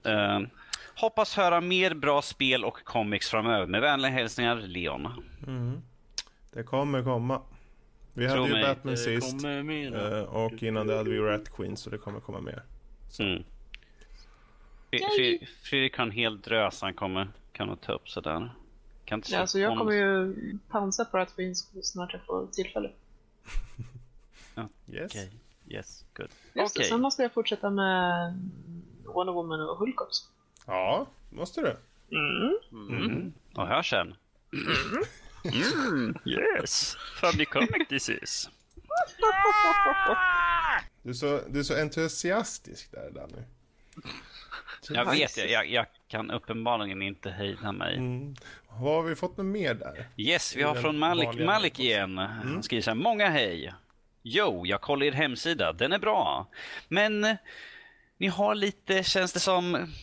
Hoppas 0.96 1.36
höra 1.36 1.62
mer 1.62 1.94
bra 1.94 2.22
spel 2.22 2.66
och 2.66 2.84
comics 2.84 3.30
framöver. 3.30 3.68
Med 3.68 3.82
vänliga 3.82 4.12
hälsningar, 4.12 4.56
Leon. 4.56 5.08
Mm. 5.48 5.82
Det 6.54 6.64
kommer 6.64 7.04
komma. 7.04 7.42
Vi 8.14 8.28
Tro 8.28 8.36
hade 8.36 8.48
ju 8.48 8.54
mig. 8.54 8.64
Batman 8.64 8.98
sist. 8.98 9.46
Uh, 9.46 10.20
och 10.20 10.64
innan 10.64 10.88
det 10.88 10.98
hade 10.98 11.10
vi 11.10 11.20
Rat 11.20 11.50
Queen, 11.50 11.78
så 11.78 11.90
det 11.90 11.98
kommer 11.98 12.20
komma 12.20 12.40
mer. 12.40 12.64
Mm. 13.20 13.44
Fredrik 15.64 15.98
har 15.98 16.06
en 16.06 16.12
hel 16.12 16.42
drös 16.42 16.82
han 16.82 16.94
kommer 16.94 17.28
kan 17.52 17.78
ta 17.78 17.94
upp 17.94 18.10
sådär. 18.10 18.54
Kan 19.06 19.20
inte 19.20 19.32
ja, 19.32 19.40
alltså 19.40 19.60
jag 19.60 19.78
kommer 19.78 19.92
ju 19.92 20.36
pansa 20.70 21.06
på 21.06 21.18
Rat 21.18 21.36
Queen 21.36 21.56
snart 21.56 22.14
jag 22.14 22.22
får 22.22 22.48
tillfälle. 22.48 22.92
ja. 24.56 24.68
Yes. 24.92 25.12
Okay. 25.12 25.30
Yes, 25.68 26.06
good. 26.14 26.30
Just 26.54 26.78
okay. 26.78 26.90
sen 26.90 27.02
måste 27.02 27.22
jag 27.22 27.34
fortsätta 27.34 27.70
med 27.70 28.34
Wonder 29.06 29.34
Woman 29.34 29.62
och 29.62 29.78
Hulk 29.78 30.02
också. 30.02 30.26
Ja, 30.66 31.08
måste 31.30 31.62
du. 31.62 31.78
Mm. 32.18 32.58
Mm. 32.72 33.06
mm. 33.06 33.34
Och 33.56 33.68
hör 33.68 33.84
sen. 33.84 34.16
Mm. 34.54 36.16
Yes, 36.26 36.98
funny 37.22 37.46
comic 37.46 37.88
this 37.90 38.10
is. 38.10 38.50
Du 41.04 41.10
är 41.10 41.14
så, 41.14 41.42
du 41.50 41.60
är 41.60 41.64
så 41.64 41.82
entusiastisk 41.82 42.92
där 42.92 43.12
Danny. 43.12 43.44
Jag 44.90 45.12
vet, 45.12 45.38
jag, 45.38 45.70
jag 45.70 45.86
kan 46.08 46.32
uppenbarligen 46.32 47.02
inte 47.02 47.30
hejda 47.30 47.72
mig. 47.72 47.98
Mm. 47.98 48.36
Har 48.68 49.04
vi 49.04 49.16
fått 49.16 49.38
med 49.38 49.46
mer 49.46 49.74
där? 49.74 50.08
Yes, 50.18 50.56
vi 50.56 50.64
har 50.64 50.76
från 50.76 50.98
Malik, 50.98 51.40
Malik 51.40 51.80
igen. 51.80 52.18
Han 52.18 52.48
mm. 52.48 52.64
skriver 52.64 52.82
så 52.82 52.90
här, 52.90 52.96
många 52.96 53.30
hej. 53.30 53.74
Jo, 54.22 54.66
jag 54.66 54.82
kollar 54.82 55.06
er 55.06 55.12
hemsida, 55.12 55.74
den 55.74 55.92
är 55.94 56.00
bra. 56.00 56.48
Men 56.88 57.38
ni 58.18 58.28
har 58.28 58.56
lite, 58.56 59.04
känns 59.04 59.34
det 59.34 59.40
som, 59.40 59.94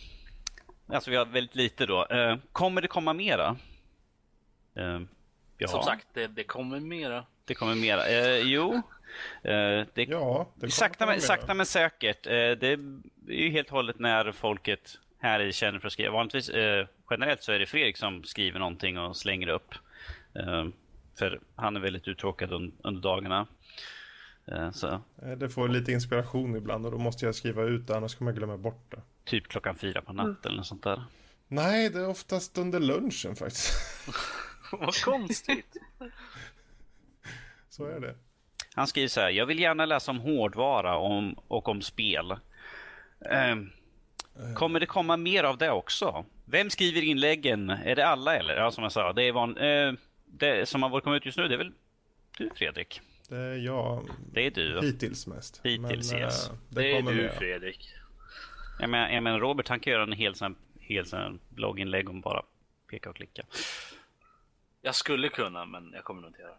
alltså 0.87 1.11
vi 1.11 1.17
har 1.17 1.25
väldigt 1.25 1.55
lite 1.55 1.85
då. 1.85 2.05
Uh, 2.05 2.37
kommer 2.51 2.81
det 2.81 2.87
komma 2.87 3.13
mera? 3.13 3.57
Uh, 4.77 5.01
ja. 5.57 5.67
Som 5.67 5.83
sagt, 5.83 6.07
det, 6.13 6.27
det 6.27 6.43
kommer 6.43 6.79
mera. 6.79 7.25
Det 7.45 7.55
kommer 7.55 7.75
mera. 7.75 8.01
Uh, 8.01 8.37
jo, 8.37 8.81
det, 9.43 9.87
ja, 9.95 10.49
det 10.55 10.71
sakta, 10.71 11.05
men, 11.05 11.21
sakta 11.21 11.53
men 11.53 11.65
säkert. 11.65 12.23
det 12.23 12.63
är 12.63 12.79
ju 13.27 13.49
helt 13.49 13.67
och 13.67 13.73
hållet 13.73 13.99
när 13.99 14.31
folket 14.31 14.99
här 15.19 15.39
i 15.39 15.53
känner 15.53 15.79
för 15.79 15.87
att 15.87 15.93
skriva. 15.93 16.11
Vanligtvis, 16.11 16.51
generellt 17.09 17.43
så 17.43 17.51
är 17.51 17.59
det 17.59 17.65
Fredrik 17.65 17.97
som 17.97 18.23
skriver 18.23 18.59
någonting 18.59 18.99
och 18.99 19.17
slänger 19.17 19.47
upp. 19.47 19.75
för 21.19 21.39
han 21.55 21.75
är 21.75 21.79
väldigt 21.79 22.07
uttråkad 22.07 22.51
under 22.83 23.01
dagarna. 23.01 23.47
Eh, 24.45 24.71
så. 24.71 24.87
Eh, 25.21 25.31
det 25.37 25.49
får 25.49 25.67
lite 25.67 25.91
inspiration 25.91 26.55
ibland 26.55 26.85
och 26.85 26.91
då 26.91 26.97
måste 26.97 27.25
jag 27.25 27.35
skriva 27.35 27.63
ut 27.63 27.87
det 27.87 27.97
annars 27.97 28.15
kommer 28.15 28.31
jag 28.31 28.37
glömma 28.37 28.57
bort 28.57 28.91
det. 28.91 29.01
Typ 29.23 29.47
klockan 29.47 29.75
fyra 29.75 30.01
på 30.01 30.13
natten 30.13 30.31
mm. 30.31 30.45
eller 30.45 30.57
något 30.57 30.67
sånt 30.67 30.83
där? 30.83 31.03
Nej, 31.47 31.89
det 31.89 31.99
är 31.99 32.09
oftast 32.09 32.57
under 32.57 32.79
lunchen 32.79 33.35
faktiskt. 33.35 33.73
Vad 34.71 35.03
konstigt. 35.03 35.75
så 37.69 37.85
är 37.85 37.99
det. 37.99 38.15
Han 38.75 38.87
skriver 38.87 39.07
så 39.07 39.21
här, 39.21 39.29
jag 39.29 39.45
vill 39.45 39.59
gärna 39.59 39.85
läsa 39.85 40.11
om 40.11 40.19
hårdvara 40.19 40.97
om, 40.97 41.35
och 41.47 41.69
om 41.69 41.81
spel. 41.81 42.35
Um, 43.51 43.71
kommer 44.55 44.79
det 44.79 44.85
komma 44.85 45.17
mer 45.17 45.43
av 45.43 45.57
det 45.57 45.71
också? 45.71 46.25
Vem 46.45 46.69
skriver 46.69 47.01
inläggen? 47.01 47.69
Är 47.69 47.95
det 47.95 48.07
alla 48.07 48.35
eller? 48.35 48.55
Ja, 48.55 48.71
som 48.71 48.83
jag 48.83 48.91
sa, 48.91 49.13
det 49.13 49.23
är 49.23 49.31
van, 49.31 49.57
uh, 49.57 49.93
det 50.25 50.69
som 50.69 50.83
har 50.83 51.01
kommit 51.01 51.21
ut 51.21 51.25
just 51.25 51.37
nu, 51.37 51.47
det 51.47 51.53
är 51.53 51.57
väl 51.57 51.71
du 52.37 52.49
Fredrik? 52.55 53.01
Det 53.29 53.37
är 53.37 53.57
jag. 53.57 54.09
Det 54.31 54.45
är 54.45 54.51
du. 54.51 54.81
Hittills 54.81 55.27
mest. 55.27 55.61
Hittills, 55.63 56.11
men, 56.11 56.21
yes. 56.21 56.49
Äh, 56.49 56.55
det, 56.69 56.81
det 56.81 56.97
är 56.97 57.01
du, 57.01 57.21
med. 57.21 57.33
Fredrik. 57.33 57.89
Jag 58.79 58.89
menar, 58.89 59.09
jag 59.09 59.23
menar, 59.23 59.39
Robert 59.39 59.67
han 59.67 59.79
kan 59.79 59.93
göra 59.93 60.03
en 60.03 60.11
hel, 60.11 60.35
sån, 60.35 60.55
hel 60.79 61.05
sån 61.05 61.39
blogginlägg 61.49 62.09
om 62.09 62.21
bara 62.21 62.43
peka 62.89 63.09
och 63.09 63.15
klicka. 63.15 63.43
Jag 64.81 64.95
skulle 64.95 65.29
kunna, 65.29 65.65
men 65.65 65.91
jag 65.93 66.03
kommer 66.03 66.21
nog 66.21 66.29
inte 66.29 66.41
göra 66.41 66.51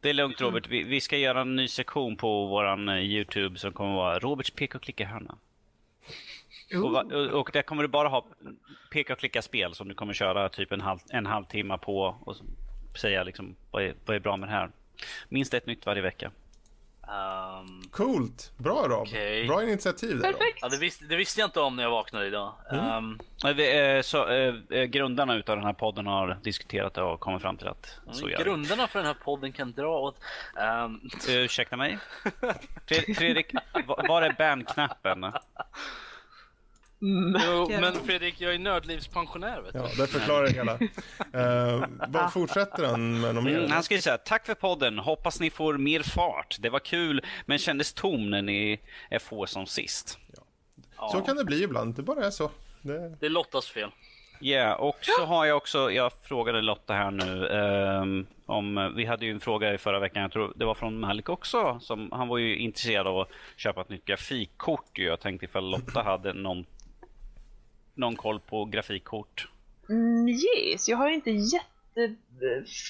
det. 0.00 0.08
är 0.08 0.14
lugnt 0.14 0.40
Robert. 0.40 0.68
Vi, 0.68 0.82
vi, 0.82 1.00
ska 1.00 1.16
göra 1.16 1.40
en 1.40 1.56
ny 1.56 1.68
sektion 1.68 2.16
på 2.16 2.46
våran 2.46 2.88
uh, 2.88 3.04
Youtube 3.04 3.58
som 3.58 3.72
kommer 3.72 3.94
vara 3.94 4.18
Roberts 4.18 4.50
peka 4.50 4.78
och 4.78 4.84
klicka-hörna. 4.84 5.38
Och, 6.74 7.12
och, 7.12 7.40
och, 7.40 7.50
där 7.52 7.62
kommer 7.62 7.82
du 7.82 7.88
bara 7.88 8.08
ha 8.08 8.26
peka 8.90 9.12
och 9.12 9.18
klicka 9.18 9.42
spel 9.42 9.74
som 9.74 9.88
du 9.88 9.94
kommer 9.94 10.12
köra 10.12 10.48
typ 10.48 10.72
en, 10.72 10.80
halv, 10.80 10.98
en 11.08 11.26
halvtimme 11.26 11.78
på 11.78 12.16
och 12.20 12.36
säga 12.98 13.24
liksom 13.24 13.56
vad 13.70 13.82
är, 13.82 13.94
vad 14.06 14.16
är 14.16 14.20
bra 14.20 14.36
med 14.36 14.48
det 14.48 14.52
här. 14.52 14.70
Minst 15.28 15.54
ett 15.54 15.66
nytt 15.66 15.86
varje 15.86 16.02
vecka. 16.02 16.30
Um, 17.08 17.82
Coolt! 17.90 18.52
Bra 18.56 18.88
Rob! 18.88 19.02
Okay. 19.02 19.46
Bra 19.46 19.62
initiativ 19.62 20.18
där 20.18 20.32
Perfekt! 20.32 20.58
Ja, 20.60 20.68
det, 20.68 20.78
visste, 20.78 21.04
det 21.04 21.16
visste 21.16 21.40
jag 21.40 21.48
inte 21.48 21.60
om 21.60 21.76
när 21.76 21.82
jag 21.82 21.90
vaknade 21.90 22.26
idag. 22.26 22.52
Mm. 22.70 22.96
Um, 22.96 23.18
vi, 23.56 24.00
så, 24.04 24.28
äh, 24.28 24.84
grundarna 24.84 25.36
utav 25.36 25.56
den 25.56 25.66
här 25.66 25.72
podden 25.72 26.06
har 26.06 26.38
diskuterat 26.42 26.94
det 26.94 27.02
och 27.02 27.20
kommit 27.20 27.42
fram 27.42 27.56
till 27.56 27.68
att 27.68 28.00
så 28.12 28.30
gör 28.30 28.44
Grundarna 28.44 28.86
för 28.86 28.98
den 28.98 29.06
här 29.06 29.14
podden 29.14 29.52
kan 29.52 29.72
dra 29.72 29.98
åt... 29.98 30.16
Um... 30.84 31.10
Ursäkta 31.28 31.76
mig? 31.76 31.98
Fredrik, 33.16 33.52
var 33.86 34.22
är 34.22 34.32
bandknappen? 34.38 35.32
Mm. 37.02 37.40
Jo, 37.46 37.68
men 37.68 37.92
Fredrik, 37.92 38.40
jag 38.40 38.54
är 38.54 38.58
nödlivspensionär. 38.58 39.60
Vet 39.60 39.72
du. 39.72 39.78
Ja, 39.78 39.88
det 39.98 40.06
förklarar 40.06 40.46
det 40.46 40.52
hela. 40.52 40.78
Uh, 41.74 41.84
vad 42.08 42.32
fortsätter 42.32 42.84
han 42.84 43.20
med 43.20 43.34
något 43.34 43.44
mer? 43.44 43.58
Mm, 43.58 43.70
han 43.70 43.82
skulle 43.82 44.00
säga 44.00 44.18
tack 44.18 44.46
för 44.46 44.54
podden. 44.54 44.98
Hoppas 44.98 45.40
ni 45.40 45.50
får 45.50 45.78
mer 45.78 46.02
fart. 46.02 46.56
Det 46.60 46.70
var 46.70 46.80
kul, 46.80 47.24
men 47.46 47.58
kändes 47.58 47.92
tom 47.92 48.30
när 48.30 48.42
ni 48.42 48.80
är 49.10 49.18
få 49.18 49.46
som 49.46 49.66
sist. 49.66 50.18
Ja. 50.96 51.08
Så 51.12 51.20
kan 51.20 51.36
det 51.36 51.44
bli 51.44 51.62
ibland. 51.62 51.94
Det 51.94 52.02
bara 52.02 52.26
är 52.26 52.30
så. 52.30 52.50
Det, 52.82 53.16
det 53.20 53.26
är 53.26 53.30
Lottas 53.30 53.68
fel. 53.68 53.90
Ja, 54.40 54.48
yeah, 54.48 54.80
och 54.80 54.98
så 55.00 55.24
har 55.24 55.44
jag 55.44 55.56
också, 55.56 55.90
jag 55.90 56.12
frågade 56.12 56.62
Lotta 56.62 56.94
här 56.94 57.10
nu 57.10 57.46
um, 57.46 58.26
om, 58.46 58.92
vi 58.96 59.04
hade 59.04 59.26
ju 59.26 59.32
en 59.32 59.40
fråga 59.40 59.74
i 59.74 59.78
förra 59.78 59.98
veckan, 59.98 60.22
jag 60.22 60.32
tror 60.32 60.52
det 60.56 60.64
var 60.64 60.74
från 60.74 61.00
Malik 61.00 61.28
också, 61.28 61.78
som, 61.80 62.12
han 62.12 62.28
var 62.28 62.38
ju 62.38 62.58
intresserad 62.58 63.06
av 63.06 63.18
att 63.18 63.28
köpa 63.56 63.80
ett 63.80 63.88
nytt 63.88 64.04
grafikkort. 64.04 64.98
Jag 64.98 65.20
tänkte 65.20 65.44
ifall 65.44 65.70
Lotta 65.70 66.02
hade 66.02 66.32
någon 66.32 66.66
någon 67.98 68.16
koll 68.16 68.40
på 68.40 68.64
grafikkort? 68.64 69.48
Mm, 69.88 70.28
yes, 70.28 70.88
jag 70.88 70.96
har 70.96 71.10
inte 71.10 71.30
jätte 71.30 72.14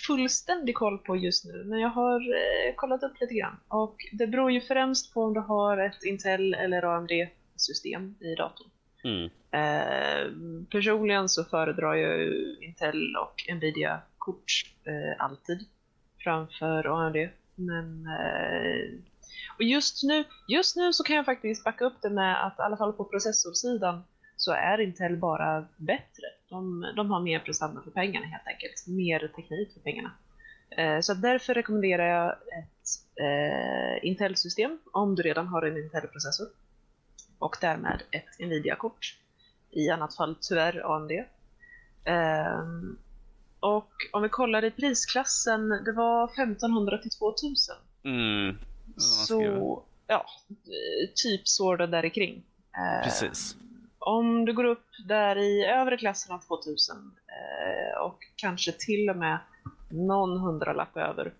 fullständig 0.06 0.74
koll 0.74 0.98
på 0.98 1.16
just 1.16 1.44
nu, 1.44 1.64
men 1.64 1.80
jag 1.80 1.88
har 1.88 2.20
eh, 2.20 2.74
kollat 2.76 3.02
upp 3.02 3.20
lite 3.20 3.34
grann. 3.34 3.56
Och 3.68 3.96
det 4.12 4.26
beror 4.26 4.50
ju 4.50 4.60
främst 4.60 5.14
på 5.14 5.24
om 5.24 5.34
du 5.34 5.40
har 5.40 5.78
ett 5.78 6.04
Intel 6.04 6.54
eller 6.54 6.82
AMD-system 6.82 8.14
i 8.20 8.34
datorn. 8.34 8.68
Mm. 9.04 9.30
Eh, 9.50 10.32
personligen 10.70 11.28
så 11.28 11.44
föredrar 11.44 11.94
jag 11.94 12.34
Intel 12.62 13.16
och 13.16 13.54
Nvidia-kort 13.54 14.74
eh, 14.84 15.24
alltid 15.24 15.66
framför 16.18 17.06
AMD. 17.06 17.16
Men 17.54 18.06
eh, 18.06 19.00
och 19.56 19.62
just 19.62 20.02
nu, 20.02 20.24
just 20.48 20.76
nu 20.76 20.92
så 20.92 21.04
kan 21.04 21.16
jag 21.16 21.24
faktiskt 21.24 21.64
backa 21.64 21.84
upp 21.84 22.02
det 22.02 22.10
med 22.10 22.46
att 22.46 22.58
i 22.58 22.62
alla 22.62 22.76
fall 22.76 22.92
på 22.92 23.04
processorsidan 23.04 24.02
så 24.38 24.52
är 24.52 24.80
Intel 24.80 25.16
bara 25.16 25.64
bättre. 25.76 26.26
De, 26.48 26.92
de 26.96 27.10
har 27.10 27.20
mer 27.20 27.38
prestanda 27.40 27.82
för 27.82 27.90
pengarna 27.90 28.26
helt 28.26 28.46
enkelt. 28.46 28.86
Mer 28.86 29.28
teknik 29.36 29.72
för 29.72 29.80
pengarna. 29.80 30.10
Eh, 30.70 31.00
så 31.00 31.14
därför 31.14 31.54
rekommenderar 31.54 32.06
jag 32.06 32.30
ett 32.32 32.88
eh, 33.20 34.08
Intel-system 34.08 34.78
om 34.92 35.14
du 35.14 35.22
redan 35.22 35.46
har 35.46 35.62
en 35.62 35.76
Intel-processor. 35.76 36.46
Och 37.38 37.56
därmed 37.60 38.02
ett 38.10 38.38
Nvidia-kort. 38.38 39.18
I 39.70 39.90
annat 39.90 40.16
fall 40.16 40.36
tyvärr 40.40 40.96
AMD. 40.96 41.10
Eh, 42.04 42.62
och 43.60 43.92
om 44.12 44.22
vi 44.22 44.28
kollar 44.28 44.64
i 44.64 44.70
prisklassen, 44.70 45.68
det 45.68 45.92
var 45.92 46.24
1500 46.24 46.98
till 46.98 47.10
2000. 47.10 47.76
Mm. 48.04 48.58
så, 48.96 49.82
ja, 50.06 50.26
typ 51.14 51.48
så 51.48 51.76
där 51.76 52.08
kring. 52.08 52.42
Eh, 52.76 53.04
Precis 53.04 53.56
om 54.08 54.44
du 54.44 54.52
går 54.52 54.64
upp 54.64 54.86
där 55.08 55.38
i 55.38 55.64
övre 55.64 55.96
klassen 55.96 56.34
av 56.34 56.38
2000 56.38 56.96
eh, 56.96 58.00
och 58.00 58.18
kanske 58.36 58.72
till 58.72 59.10
och 59.10 59.16
med 59.16 59.38
någon 59.90 60.40
hundralapp 60.40 60.96
över 60.96 61.34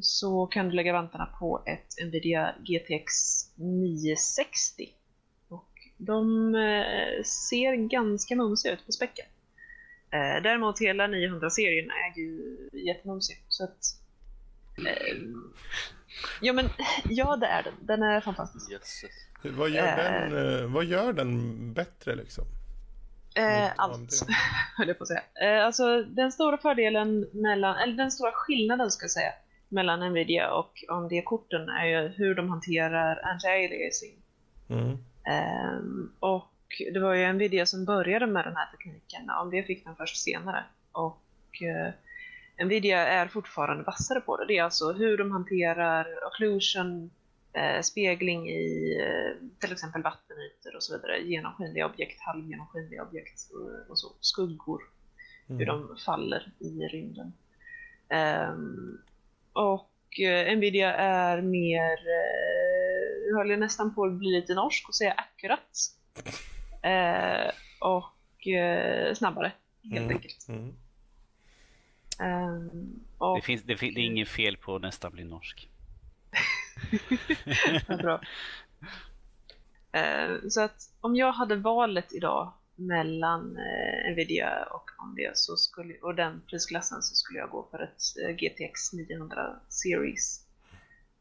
så 0.00 0.46
kan 0.46 0.68
du 0.68 0.74
lägga 0.74 0.92
vantarna 0.92 1.26
på 1.26 1.62
ett 1.66 2.06
Nvidia 2.06 2.54
GTX 2.58 3.14
960. 3.56 4.88
Och 5.48 5.72
de 5.96 6.54
eh, 6.54 7.22
ser 7.22 7.88
ganska 7.88 8.36
mumsiga 8.36 8.72
ut 8.72 8.86
på 8.86 8.92
späcken. 8.92 9.26
Eh, 10.10 10.42
däremot 10.42 10.80
hela 10.80 11.06
900-serien 11.06 11.90
är 11.90 12.18
ju 12.18 12.56
jättemumsig. 12.72 13.44
Så 13.48 13.64
att, 13.64 13.78
eh, 14.86 15.16
ja 16.40 16.52
men, 16.52 16.68
ja 17.08 17.36
det 17.36 17.46
är 17.46 17.62
den. 17.62 17.74
Den 17.80 18.02
är 18.02 18.20
fantastisk. 18.20 18.72
Yes. 18.72 19.02
Vad 19.42 19.70
gör, 19.70 19.86
eh, 19.86 19.96
den, 19.96 20.58
eh, 20.62 20.66
vad 20.66 20.84
gör 20.84 21.12
den 21.12 21.72
bättre 21.72 22.14
liksom? 22.14 22.44
Eh, 23.36 23.70
allt, 23.76 24.26
höll 24.76 24.88
jag 24.88 24.98
på 24.98 25.04
att 25.04 25.08
säga. 25.08 25.22
Eh, 25.42 25.66
alltså 25.66 26.02
den 26.02 26.32
stora 26.32 26.58
fördelen 26.58 27.26
mellan, 27.32 27.76
eller 27.76 27.94
den 27.94 28.10
stora 28.10 28.32
skillnaden 28.34 28.90
ska 28.90 29.04
jag 29.04 29.10
säga, 29.10 29.32
mellan 29.68 30.00
Nvidia 30.00 30.50
och 30.50 30.84
AMD-korten 30.88 31.68
är 31.68 31.86
ju 31.86 32.08
hur 32.08 32.34
de 32.34 32.50
hanterar 32.50 33.16
anti-aliasing. 33.16 34.16
Mm. 34.68 34.92
Eh, 35.26 35.80
och 36.20 36.52
det 36.92 37.00
var 37.00 37.14
ju 37.14 37.32
Nvidia 37.32 37.66
som 37.66 37.84
började 37.84 38.26
med 38.26 38.44
den 38.44 38.56
här 38.56 38.66
tekniken, 38.70 39.30
AMD 39.30 39.66
fick 39.66 39.84
den 39.84 39.96
först 39.96 40.16
senare. 40.16 40.64
Och 40.92 41.62
eh, 41.62 41.92
Nvidia 42.64 43.06
är 43.06 43.28
fortfarande 43.28 43.84
vassare 43.84 44.20
på 44.20 44.36
det. 44.36 44.46
Det 44.46 44.58
är 44.58 44.62
alltså 44.62 44.92
hur 44.92 45.18
de 45.18 45.30
hanterar 45.30 46.06
occlusion, 46.26 47.10
eh, 47.56 47.80
spegling 47.82 48.48
i 48.48 48.98
eh, 49.00 49.48
till 49.60 49.72
exempel 49.72 50.02
vattenytor 50.02 50.76
och 50.76 50.82
så 50.82 50.96
vidare, 50.96 51.18
genomskinliga 51.18 51.86
objekt, 51.86 52.20
halvgenomskinliga 52.20 53.02
objekt 53.02 53.50
och, 53.52 53.90
och 53.90 53.98
så, 53.98 54.12
skuggor, 54.20 54.82
mm. 55.48 55.58
hur 55.58 55.66
de 55.66 55.96
faller 56.04 56.52
i 56.58 56.88
rymden. 56.88 57.32
Um, 58.50 59.02
och 59.52 60.20
eh, 60.20 60.56
Nvidia 60.56 60.94
är 60.94 61.42
mer, 61.42 61.92
eh, 61.92 63.28
jag 63.28 63.36
håller 63.36 63.56
nästan 63.56 63.94
på 63.94 64.04
att 64.04 64.12
bli 64.12 64.30
lite 64.30 64.54
norsk 64.54 64.88
och 64.88 64.94
säga 64.94 65.12
akkurat. 65.12 65.78
Eh, 66.82 67.50
och 67.80 68.46
eh, 68.46 69.14
snabbare, 69.14 69.52
helt 69.82 69.96
mm. 69.96 70.16
enkelt. 70.16 70.46
Mm. 70.48 70.74
Um, 72.18 73.00
och, 73.18 73.36
det, 73.36 73.42
finns, 73.42 73.62
det, 73.62 73.74
det 73.74 73.86
är 73.86 73.98
inget 73.98 74.28
fel 74.28 74.56
på 74.56 74.76
att 74.76 74.82
nästan 74.82 75.12
bli 75.12 75.24
norsk. 75.24 75.70
bra. 78.02 78.20
Eh, 79.92 80.48
så 80.48 80.60
att 80.60 80.90
om 81.00 81.16
jag 81.16 81.32
hade 81.32 81.56
valet 81.56 82.12
idag 82.12 82.52
mellan 82.76 83.56
eh, 83.56 84.12
Nvidia 84.12 84.64
och 84.70 84.90
AMD 84.98 85.18
så 85.34 85.56
skulle, 85.56 85.94
och 85.94 86.14
den 86.14 86.42
prisklassen 86.50 87.02
så 87.02 87.14
skulle 87.14 87.38
jag 87.38 87.50
gå 87.50 87.68
för 87.70 87.82
ett 87.82 88.02
eh, 88.24 88.36
GTX 88.36 88.92
900 88.92 89.56
Series. 89.68 90.46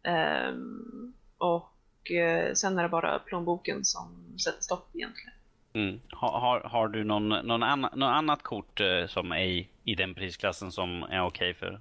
Ehm, 0.03 1.13
och 1.37 2.11
eh, 2.11 2.53
sen 2.53 2.77
är 2.77 2.83
det 2.83 2.89
bara 2.89 3.19
plånboken 3.19 3.85
som 3.85 4.37
sätter 4.37 4.61
stopp 4.61 4.95
egentligen. 4.95 5.33
Mm. 5.73 5.99
Har, 6.09 6.39
har, 6.39 6.59
har, 6.59 6.87
du 6.87 7.03
någon, 7.03 7.29
någon, 7.29 7.63
annan, 7.63 7.99
någon 7.99 8.13
annat 8.13 8.43
kort 8.43 8.79
eh, 8.79 9.07
som 9.07 9.31
är 9.31 9.43
i, 9.43 9.69
i 9.83 9.95
den 9.95 10.15
prisklassen 10.15 10.71
som 10.71 11.03
är 11.03 11.21
okej 11.21 11.25
okay 11.25 11.53
för? 11.53 11.79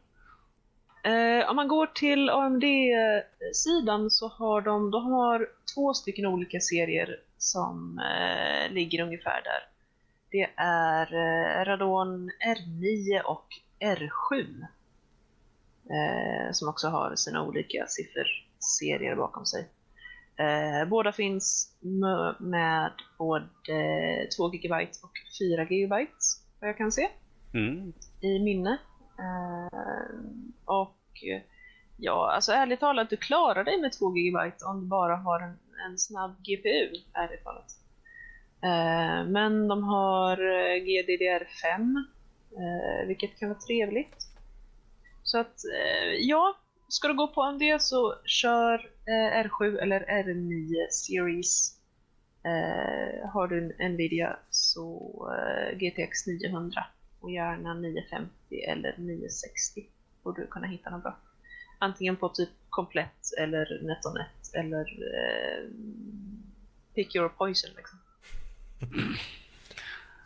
Eh, 1.04 1.50
om 1.50 1.56
man 1.56 1.68
går 1.68 1.86
till 1.86 2.30
AMD-sidan 2.30 4.10
så 4.10 4.28
har 4.28 4.60
de, 4.60 4.90
de 4.90 5.12
har 5.12 5.48
två 5.74 5.94
stycken 5.94 6.26
olika 6.26 6.60
serier 6.60 7.20
som 7.38 7.98
eh, 7.98 8.72
ligger 8.72 9.02
ungefär 9.02 9.42
där. 9.42 9.68
Det 10.30 10.50
är 10.56 11.14
eh, 11.14 11.64
Radon 11.64 12.30
R9 12.30 13.20
och 13.20 13.46
R7 13.80 14.64
eh, 15.90 16.52
som 16.52 16.68
också 16.68 16.88
har 16.88 17.16
sina 17.16 17.46
olika 17.46 17.86
sifferserier 17.86 19.16
bakom 19.16 19.46
sig. 19.46 19.68
Eh, 20.36 20.88
båda 20.88 21.12
finns 21.12 21.76
med 22.38 22.92
både 23.18 23.48
2 24.36 24.48
GB 24.48 24.74
och 25.02 25.12
4 25.40 25.64
GB 25.64 26.06
vad 26.60 26.68
jag 26.68 26.76
kan 26.76 26.92
se 26.92 27.08
mm. 27.54 27.92
i 28.20 28.38
minne. 28.38 28.78
Uh, 29.18 30.20
och 30.64 31.24
ja, 31.96 32.32
alltså 32.32 32.52
ärligt 32.52 32.80
talat, 32.80 33.10
du 33.10 33.16
klarar 33.16 33.64
dig 33.64 33.80
med 33.80 33.92
2 33.92 34.10
GB 34.10 34.38
om 34.66 34.80
du 34.80 34.86
bara 34.86 35.16
har 35.16 35.40
en, 35.40 35.58
en 35.86 35.98
snabb 35.98 36.36
GPU, 36.38 36.96
ärligt 37.12 37.44
talat. 37.44 37.70
Uh, 38.64 39.30
men 39.30 39.68
de 39.68 39.84
har 39.84 40.32
eh, 40.32 40.82
GDDR5, 40.82 41.96
uh, 42.56 43.00
eh, 43.00 43.06
vilket 43.06 43.38
kan 43.38 43.48
vara 43.48 43.58
trevligt. 43.58 44.16
Så 45.22 45.38
att, 45.38 45.64
eh, 45.64 46.14
ja, 46.18 46.56
ska 46.88 47.08
du 47.08 47.14
gå 47.14 47.28
på 47.28 47.42
AMD 47.42 47.62
så 47.80 48.14
kör 48.24 48.90
R7 49.06 49.78
eller 49.78 50.00
R9 50.00 50.90
Series. 50.90 51.80
har 53.32 53.48
du 53.48 53.76
en 53.78 53.92
Nvidia 53.92 54.36
så 54.50 55.14
GTX 55.72 56.26
900 56.26 56.84
och 57.24 57.30
gärna 57.30 57.74
950 57.74 58.30
eller 58.68 58.94
960 58.98 59.86
borde 60.22 60.42
du 60.42 60.46
kunna 60.46 60.66
hitta 60.66 60.90
något 60.90 61.02
bra. 61.02 61.16
Antingen 61.78 62.16
på 62.16 62.28
typ 62.28 62.48
komplett 62.68 63.32
eller 63.38 63.80
NetOnNet 63.82 64.54
eller 64.54 64.80
eh, 64.80 65.70
pick 66.94 67.16
your 67.16 67.28
poison 67.28 67.70
liksom. 67.76 67.98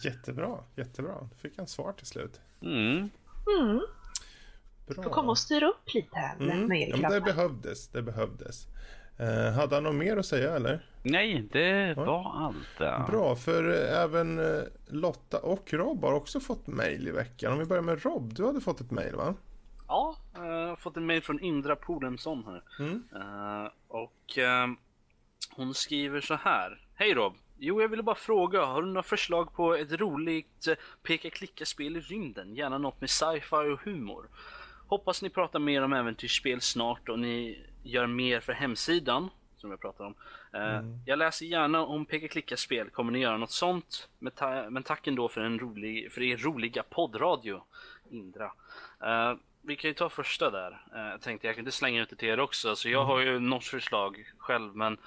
Jättebra, 0.04 0.64
jättebra. 0.76 1.28
Fick 1.36 1.52
jag 1.56 1.68
svar 1.68 1.92
till 1.92 2.06
slut. 2.06 2.40
Mm. 2.62 3.10
Mm. 3.60 3.80
Bra. 4.86 5.02
Får 5.02 5.10
komma 5.10 5.30
och 5.30 5.38
styra 5.38 5.68
upp 5.68 5.94
lite 5.94 6.18
här 6.18 6.36
med 6.38 6.56
mm. 6.56 7.00
ja, 7.02 7.10
Det 7.10 7.20
behövdes, 7.20 7.88
det 7.88 8.02
behövdes. 8.02 8.66
Eh, 9.18 9.52
hade 9.52 9.74
han 9.74 9.84
något 9.84 9.94
mer 9.94 10.16
att 10.16 10.26
säga 10.26 10.56
eller? 10.56 10.80
Nej, 11.02 11.48
det 11.52 11.94
var 11.96 12.44
allt. 12.44 12.68
Ja. 12.78 13.06
Bra, 13.10 13.36
för 13.36 13.68
eh, 13.68 14.02
även 14.02 14.38
eh, 14.38 14.62
Lotta 14.86 15.38
och 15.38 15.72
Rob 15.72 16.04
har 16.04 16.12
också 16.12 16.40
fått 16.40 16.66
mail 16.66 17.08
i 17.08 17.10
veckan. 17.10 17.52
Om 17.52 17.58
vi 17.58 17.64
börjar 17.64 17.82
med 17.82 18.04
Rob, 18.04 18.34
du 18.34 18.46
hade 18.46 18.60
fått 18.60 18.80
ett 18.80 18.90
mail 18.90 19.14
va? 19.14 19.34
Ja, 19.88 20.16
jag 20.34 20.68
har 20.68 20.76
fått 20.76 20.96
en 20.96 21.06
mail 21.06 21.22
från 21.22 21.40
Indra 21.40 21.76
Polensson 21.76 22.44
här. 22.46 22.62
Mm. 22.78 23.02
Uh, 23.14 23.70
och 23.88 24.38
uh, 24.38 24.74
hon 25.56 25.74
skriver 25.74 26.20
så 26.20 26.34
här. 26.34 26.80
Hej 26.94 27.14
Rob! 27.14 27.34
Jo, 27.58 27.82
jag 27.82 27.88
ville 27.88 28.02
bara 28.02 28.16
fråga, 28.16 28.64
har 28.64 28.82
du 28.82 28.88
några 28.88 29.02
förslag 29.02 29.52
på 29.52 29.74
ett 29.74 29.92
roligt 29.92 30.68
peka-klicka-spel 31.02 31.96
i 31.96 32.00
rymden? 32.00 32.54
Gärna 32.54 32.78
något 32.78 33.00
med 33.00 33.10
sci-fi 33.10 33.56
och 33.74 33.80
humor. 33.80 34.28
Hoppas 34.88 35.22
ni 35.22 35.30
pratar 35.30 35.58
mer 35.58 35.82
om 35.82 35.92
äventyrsspel 35.92 36.60
snart 36.60 37.08
och 37.08 37.18
ni 37.18 37.66
gör 37.82 38.06
mer 38.06 38.40
för 38.40 38.52
hemsidan 38.52 39.30
som 39.58 39.70
jag 39.70 39.80
pratar 39.80 40.04
om. 40.04 40.14
Eh, 40.52 40.74
mm. 40.74 41.00
Jag 41.06 41.18
läser 41.18 41.46
gärna 41.46 41.82
om 41.82 42.06
peka-klicka-spel. 42.06 42.90
Kommer 42.90 43.12
ni 43.12 43.18
göra 43.18 43.36
något 43.36 43.50
sånt? 43.50 44.08
Men 44.18 44.82
tack 44.82 45.06
ändå 45.06 45.28
för, 45.28 45.40
en 45.40 45.58
rolig, 45.58 46.12
för 46.12 46.22
er 46.22 46.36
roliga 46.36 46.82
poddradio, 46.82 47.62
Indra. 48.10 48.52
Uh, 49.04 49.38
vi 49.62 49.76
kan 49.76 49.88
ju 49.88 49.94
ta 49.94 50.08
första 50.08 50.50
där. 50.50 50.70
Uh, 50.70 51.00
jag 51.00 51.20
tänkte 51.20 51.46
jag 51.46 51.56
kan 51.56 51.62
inte 51.62 51.76
slänga 51.76 52.02
ut 52.02 52.10
det 52.10 52.16
till 52.16 52.28
er 52.28 52.40
också, 52.40 52.76
så 52.76 52.88
jag 52.88 53.02
mm. 53.02 53.08
har 53.08 53.20
ju 53.20 53.38
något 53.38 53.64
förslag 53.64 54.32
själv. 54.38 54.76
Men 54.76 54.98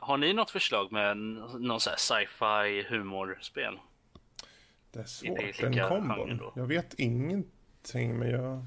har 0.00 0.16
ni 0.16 0.32
något 0.32 0.50
förslag 0.50 0.92
med 0.92 1.16
någon 1.16 1.80
sån 1.80 1.90
här 1.90 1.96
sci-fi 1.96 2.86
humorspel? 2.88 3.78
Det 4.92 4.98
är 4.98 5.04
svårt, 5.04 5.60
den 5.60 5.88
kombon. 5.88 6.40
Jag 6.54 6.66
vet 6.66 6.94
ingenting, 6.94 8.18
men 8.18 8.30
jag... 8.30 8.64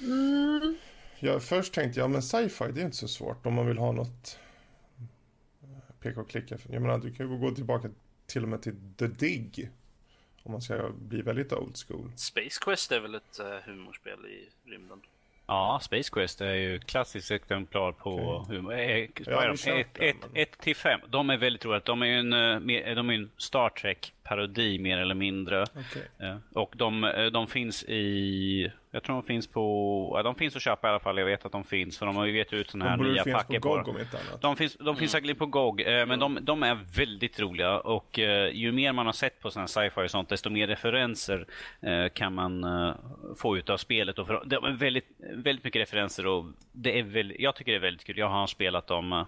Mm. 0.00 0.76
Jag, 1.24 1.42
först 1.42 1.72
tänkte 1.72 2.00
jag, 2.00 2.10
men 2.10 2.22
sci-fi 2.22 2.64
det 2.72 2.80
är 2.80 2.84
inte 2.84 2.96
så 2.96 3.08
svårt 3.08 3.46
om 3.46 3.54
man 3.54 3.66
vill 3.66 3.78
ha 3.78 3.92
något 3.92 4.38
eh, 5.62 5.94
peka 6.00 6.20
och 6.20 6.30
klicka. 6.30 6.58
Jag 6.68 6.82
menar, 6.82 6.98
du 6.98 7.14
kan 7.14 7.30
ju 7.30 7.38
gå 7.38 7.50
tillbaka 7.50 7.90
till 8.26 8.42
och 8.42 8.48
med 8.48 8.62
till 8.62 8.74
The 8.98 9.06
Dig. 9.06 9.70
Om 10.42 10.52
man 10.52 10.62
ska 10.62 10.90
bli 10.90 11.22
väldigt 11.22 11.52
old 11.52 11.76
school. 11.76 12.12
Space 12.16 12.60
Quest 12.60 12.92
är 12.92 13.00
väl 13.00 13.14
ett 13.14 13.40
uh, 13.40 13.46
humorspel 13.72 14.18
i 14.26 14.70
rymden? 14.70 15.00
Ja, 15.46 15.80
Space 15.82 16.10
Quest 16.12 16.40
är 16.40 16.54
ju 16.54 16.78
klassiskt 16.78 17.30
exemplar 17.30 17.92
på 17.92 18.14
okay. 18.14 18.56
humor. 18.56 18.72
1 20.34 20.58
till 20.58 20.76
5. 20.76 21.00
De 21.08 21.30
är 21.30 21.36
väldigt 21.36 21.64
roliga. 21.64 21.82
De 21.84 22.02
är 22.02 22.06
ju 22.06 22.18
en, 22.18 22.32
eh, 22.32 22.94
de 22.94 23.10
är 23.10 23.14
en 23.14 23.30
Star 23.36 23.70
Trek-parodi 24.22 24.78
mer 24.78 24.98
eller 24.98 25.14
mindre. 25.14 25.62
Okay. 25.62 26.34
Och 26.54 26.74
de, 26.76 27.12
de 27.32 27.46
finns 27.46 27.84
i 27.84 28.72
jag 28.94 29.02
tror 29.02 29.16
de 29.16 29.22
finns 29.22 29.46
på, 29.46 30.12
ja, 30.16 30.22
de 30.22 30.34
finns 30.34 30.56
att 30.56 30.62
köpa 30.62 30.88
i 30.88 30.90
alla 30.90 31.00
fall. 31.00 31.18
Jag 31.18 31.26
vet 31.26 31.46
att 31.46 31.52
de 31.52 31.64
finns. 31.64 31.98
För 31.98 32.06
de 32.06 32.16
har 32.16 32.26
ju 32.26 32.38
gett 32.38 32.52
ut 32.52 32.70
sådana 32.70 32.90
här 32.90 32.96
nya 32.96 33.24
packer 33.24 33.60
på, 33.60 33.68
på 33.68 33.92
dem. 33.92 33.96
De 34.40 34.56
finns, 34.56 34.76
de 34.76 34.96
finns 34.96 35.12
säkert 35.12 35.38
på 35.38 35.46
GOG. 35.46 35.80
Eh, 35.80 36.06
men 36.06 36.18
de, 36.18 36.38
de, 36.42 36.62
är 36.62 36.78
väldigt 36.96 37.40
roliga. 37.40 37.78
Och 37.78 38.18
eh, 38.18 38.50
ju 38.54 38.72
mer 38.72 38.92
man 38.92 39.06
har 39.06 39.12
sett 39.12 39.40
på 39.40 39.50
sån 39.50 39.68
sci-fi 39.68 40.06
och 40.06 40.10
sånt, 40.10 40.28
desto 40.28 40.50
mer 40.50 40.66
referenser 40.66 41.46
eh, 41.80 42.08
kan 42.08 42.34
man 42.34 42.64
eh, 42.64 42.94
få 43.36 43.56
ut 43.56 43.70
av 43.70 43.76
spelet. 43.76 44.18
Och 44.18 44.26
för, 44.26 44.42
det 44.44 44.56
är 44.56 44.76
väldigt, 44.76 45.08
väldigt 45.34 45.64
mycket 45.64 45.80
referenser 45.80 46.26
och 46.26 46.44
det 46.72 46.98
är 46.98 47.02
väldigt, 47.02 47.40
jag 47.40 47.54
tycker 47.54 47.72
det 47.72 47.78
är 47.78 47.82
väldigt 47.82 48.06
kul. 48.06 48.18
Jag 48.18 48.28
har 48.28 48.46
spelat 48.46 48.86
dem, 48.86 49.26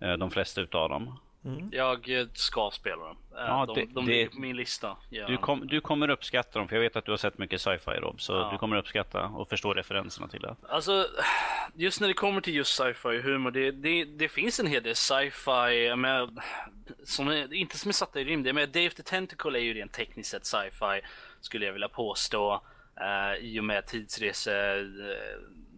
eh, 0.00 0.12
de 0.12 0.30
flesta 0.30 0.60
utav 0.60 0.88
dem. 0.88 1.18
Mm. 1.46 1.68
Jag 1.72 2.20
eh, 2.20 2.26
ska 2.32 2.70
spela 2.72 3.04
dem. 3.04 3.16
Eh, 3.32 3.44
ja, 3.46 3.66
de, 3.66 3.74
det, 3.74 3.86
de 3.94 4.06
ligger 4.06 4.28
på 4.28 4.40
min 4.40 4.56
lista. 4.56 4.96
Ja. 5.10 5.26
Du, 5.26 5.36
kom, 5.36 5.66
du, 5.66 5.80
kommer 5.80 6.08
uppskatta 6.10 6.58
dem, 6.58 6.68
för 6.68 6.76
jag 6.76 6.82
vet 6.82 6.96
att 6.96 7.04
du 7.04 7.12
har 7.12 7.16
sett 7.18 7.38
mycket 7.38 7.60
sci-fi 7.60 7.90
Rob. 7.90 8.20
Så 8.20 8.32
ja. 8.32 8.48
du 8.52 8.58
kommer 8.58 8.76
uppskatta 8.76 9.24
och 9.24 9.48
förstå 9.48 9.74
referenserna 9.74 10.28
till 10.28 10.40
det. 10.40 10.56
Alltså, 10.68 11.08
just 11.74 12.00
när 12.00 12.08
det 12.08 12.14
kommer 12.14 12.40
till 12.40 12.54
just 12.54 12.76
sci-fi 12.76 13.20
humor, 13.22 13.50
det, 13.50 13.70
det, 13.70 14.04
det, 14.04 14.28
finns 14.28 14.60
en 14.60 14.66
hel 14.66 14.82
del 14.82 14.94
sci-fi, 14.94 15.96
med, 15.96 16.38
som 17.04 17.28
är, 17.28 17.54
inte 17.54 17.78
som 17.78 17.88
är 17.88 17.92
satta 17.92 18.20
i 18.20 18.24
rymden. 18.24 18.54
Men 18.54 18.72
Dave 18.72 18.90
the 18.90 19.02
Tentacle 19.02 19.58
är 19.58 19.62
ju 19.62 19.74
rent 19.74 19.92
tekniskt 19.92 20.30
sett 20.30 20.46
sci-fi, 20.46 21.00
skulle 21.40 21.66
jag 21.66 21.72
vilja 21.72 21.88
påstå. 21.88 22.62
Uh, 23.00 23.44
I 23.44 23.60
och 23.60 23.64
med 23.64 23.86
tidsrese, 23.86 24.48
uh, 24.48 24.84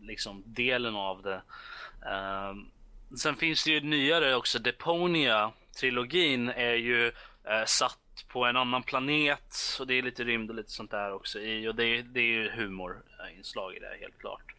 liksom 0.03 0.43
delen 0.47 0.97
av 0.97 1.23
det. 1.23 1.43
Uh, 2.07 2.55
Sen 3.17 3.37
finns 3.37 3.65
det 3.65 3.71
ju 3.71 3.81
nyare 3.81 4.35
också, 4.35 4.59
Trilogin 5.81 6.49
är 6.49 6.75
ju 6.75 7.07
eh, 7.45 7.65
satt 7.67 8.25
på 8.29 8.45
en 8.45 8.57
annan 8.57 8.83
planet 8.83 9.57
och 9.81 9.87
det 9.87 9.95
är 9.95 10.03
lite 10.03 10.25
rymd 10.25 10.51
och 10.51 10.57
lite 10.57 10.71
sånt 10.71 10.91
där 10.91 11.13
också 11.13 11.41
i 11.41 11.69
och 11.69 11.75
det, 11.75 12.03
det 12.03 12.21
är 12.21 12.25
ju 12.25 12.51
humorinslag 12.51 13.77
i 13.77 13.79
det 13.79 13.97
helt 14.01 14.19
klart. 14.19 14.55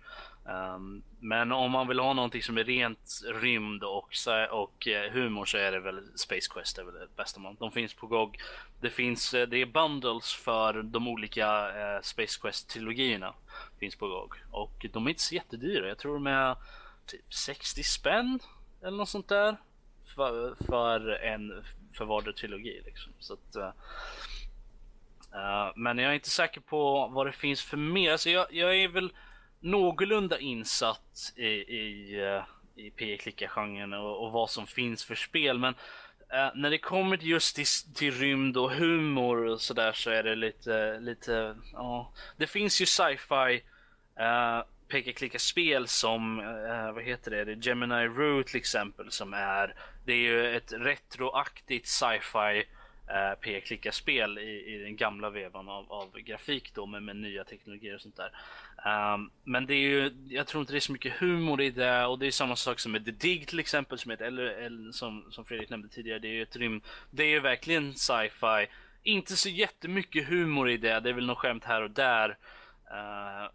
Um, 0.46 1.04
men 1.20 1.52
om 1.52 1.72
man 1.72 1.88
vill 1.88 2.00
ha 2.00 2.14
någonting 2.14 2.44
som 2.44 2.58
är 2.58 2.64
rent 2.64 3.22
rymd 3.42 3.84
och, 3.84 4.14
och 4.52 4.88
eh, 4.88 5.12
humor 5.12 5.46
så 5.46 5.58
är 5.58 5.72
det 5.72 5.80
väl 5.80 6.02
Space 6.16 6.50
Quest 6.54 6.78
är 6.78 6.84
väl 6.84 6.94
det 6.94 7.16
bästa 7.16 7.40
man. 7.40 7.56
De 7.60 7.72
finns 7.72 7.94
på 7.94 8.08
GOG. 8.08 8.40
Det 8.82 8.90
finns, 8.90 9.34
eh, 9.34 9.48
det 9.48 9.58
är 9.58 9.66
bundles 9.66 10.34
för 10.34 10.84
de 10.84 11.08
olika 11.08 11.48
eh, 11.80 12.02
Space 12.02 12.40
Quest 12.42 12.70
trilogierna. 12.70 13.34
Finns 13.80 13.96
på 13.96 14.08
GOG 14.08 14.34
och 14.52 14.86
de 14.94 15.06
är 15.06 15.10
inte 15.10 15.22
så 15.22 15.36
jättedyra. 15.36 15.88
Jag 15.88 15.98
tror 15.98 16.14
de 16.14 16.28
är 16.28 16.56
typ 17.06 17.34
60 17.34 17.84
spänn 17.84 18.40
eller 18.82 18.98
något 18.98 19.10
sånt 19.10 19.28
där. 19.28 19.58
För, 20.16 20.56
för 20.66 21.10
en 21.10 21.64
för 21.94 22.06
vardera 22.06 22.34
trilogi 22.34 22.82
liksom. 22.86 23.14
Så 23.20 23.34
att, 23.34 23.56
uh, 25.36 25.72
men 25.76 25.98
jag 25.98 26.12
är 26.12 26.16
inte 26.16 26.30
säker 26.30 26.62
på 26.62 27.08
vad 27.08 27.26
det 27.26 27.32
finns 27.32 27.64
för 27.64 27.78
mer. 27.78 28.12
Alltså 28.12 28.30
jag, 28.30 28.54
jag 28.54 28.76
är 28.76 28.88
väl 28.88 29.14
någorlunda 29.60 30.40
insatt 30.40 31.34
i, 31.36 31.48
i, 31.48 32.22
uh, 32.22 32.44
i 32.76 32.92
pe 32.92 33.18
klicka 33.18 33.48
genren 33.48 33.94
och, 33.94 34.26
och, 34.26 34.32
vad 34.32 34.50
som 34.50 34.68
finns 34.68 35.06
för 35.06 35.16
spel. 35.16 35.60
Men 35.60 35.74
uh, 36.34 36.50
när 36.56 36.70
det 36.70 36.78
kommer 36.78 37.18
just 37.18 37.56
till, 37.56 37.94
till 37.96 38.12
rymd 38.12 38.58
och 38.58 38.72
humor 38.72 39.46
och 39.46 39.62
sådär 39.62 39.92
så 39.92 40.10
är 40.10 40.24
det 40.24 40.36
lite, 40.36 41.00
lite, 41.00 41.56
ja. 41.74 42.14
Det 42.38 42.48
finns 42.48 42.82
ju 42.82 42.86
sci-fi 42.86 43.64
peka-klicka-spel 44.90 45.88
som, 45.88 46.40
eh, 46.40 46.92
vad 46.92 47.04
heter 47.04 47.32
det, 47.32 47.46
det 47.46 47.66
Gemini 47.66 48.08
Rue 48.08 48.44
till 48.44 48.58
exempel 48.58 49.12
som 49.12 49.34
är, 49.34 49.76
det 50.06 50.14
är 50.14 50.18
ju 50.18 50.56
ett 50.56 50.74
retroaktigt 50.74 51.88
sci-fi 51.88 52.66
eh, 53.10 53.40
peka-klicka-spel 53.42 54.38
i, 54.38 54.76
i, 54.76 54.78
den 54.84 54.96
gamla 54.96 55.30
vevan 55.30 55.70
av, 55.70 55.92
av 55.92 56.20
grafik 56.20 56.74
då 56.74 56.86
med, 56.86 57.04
med, 57.04 57.16
nya 57.16 57.44
teknologier 57.44 57.96
och 57.96 58.02
sånt 58.02 58.18
där. 58.18 58.32
Um, 59.14 59.32
men 59.44 59.66
det 59.66 59.74
är 59.74 59.90
ju, 59.90 60.12
jag 60.30 60.48
tror 60.48 60.62
inte 60.62 60.74
det 60.74 60.78
är 60.78 60.80
så 60.80 60.92
mycket 60.92 61.14
humor 61.14 61.62
i 61.62 61.72
det 61.72 62.06
och 62.06 62.20
det 62.20 62.28
är 62.28 62.32
samma 62.32 62.56
sak 62.56 62.80
som 62.80 62.92
med 62.92 63.06
The 63.06 63.12
Dig 63.12 63.46
till 63.46 63.60
exempel 63.60 63.98
som, 63.98 64.12
ett, 64.12 64.22
eller, 64.22 64.44
eller, 64.44 64.92
som, 64.92 65.26
som 65.32 65.46
Fredrik 65.46 65.70
nämnde 65.70 65.88
tidigare, 65.88 66.20
det 66.20 66.28
är 66.28 66.34
ju 66.34 66.42
ett 66.42 66.56
rym, 66.56 66.82
det 67.12 67.24
är 67.24 67.30
ju 67.30 67.40
verkligen 67.40 67.94
sci-fi. 67.94 68.68
Inte 69.04 69.36
så 69.36 69.50
jättemycket 69.50 70.28
humor 70.28 70.70
i 70.70 70.78
det, 70.78 71.00
det 71.00 71.10
är 71.10 71.14
väl 71.14 71.26
något 71.26 71.38
skämt 71.38 71.64
här 71.64 71.82
och 71.82 71.92
där. 71.92 72.30
Uh, 72.92 73.50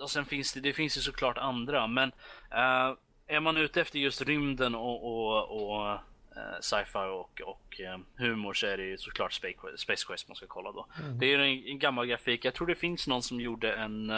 och 0.00 0.10
sen 0.10 0.24
finns 0.24 0.52
det, 0.52 0.60
det 0.60 0.72
finns 0.72 0.96
ju 0.96 1.00
såklart 1.00 1.38
andra, 1.38 1.86
men 1.86 2.08
uh, 2.50 2.96
är 3.26 3.40
man 3.40 3.56
ute 3.56 3.80
efter 3.80 3.98
just 3.98 4.22
rymden 4.22 4.74
och, 4.74 5.04
och, 5.04 5.62
och 5.62 5.94
uh, 6.36 6.60
sci-fi 6.60 6.98
och, 6.98 7.40
och 7.44 7.80
uh, 7.80 7.98
humor 8.16 8.54
så 8.54 8.66
är 8.66 8.76
det 8.76 8.84
ju 8.84 8.98
såklart 8.98 9.32
Space 9.32 9.54
Quest, 9.58 9.78
Space 9.82 10.06
Quest 10.06 10.28
man 10.28 10.36
ska 10.36 10.46
kolla 10.46 10.72
då. 10.72 10.86
Mm. 11.00 11.18
Det 11.18 11.26
är 11.26 11.38
en, 11.38 11.66
en, 11.66 11.78
gammal 11.78 12.06
grafik. 12.06 12.44
Jag 12.44 12.54
tror 12.54 12.66
det 12.66 12.74
finns 12.74 13.08
någon 13.08 13.22
som 13.22 13.40
gjorde 13.40 13.72
en, 13.72 14.10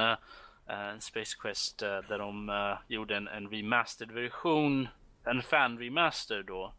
en 0.66 1.00
Space 1.00 1.36
Quest 1.40 1.78
där 1.78 2.18
de 2.18 2.76
gjorde 2.88 3.16
en, 3.16 3.28
en 3.28 3.50
remastered 3.50 4.14
version, 4.14 4.88
en 5.24 5.42
fan 5.42 5.78
remaster 5.78 6.42
då, 6.42 6.74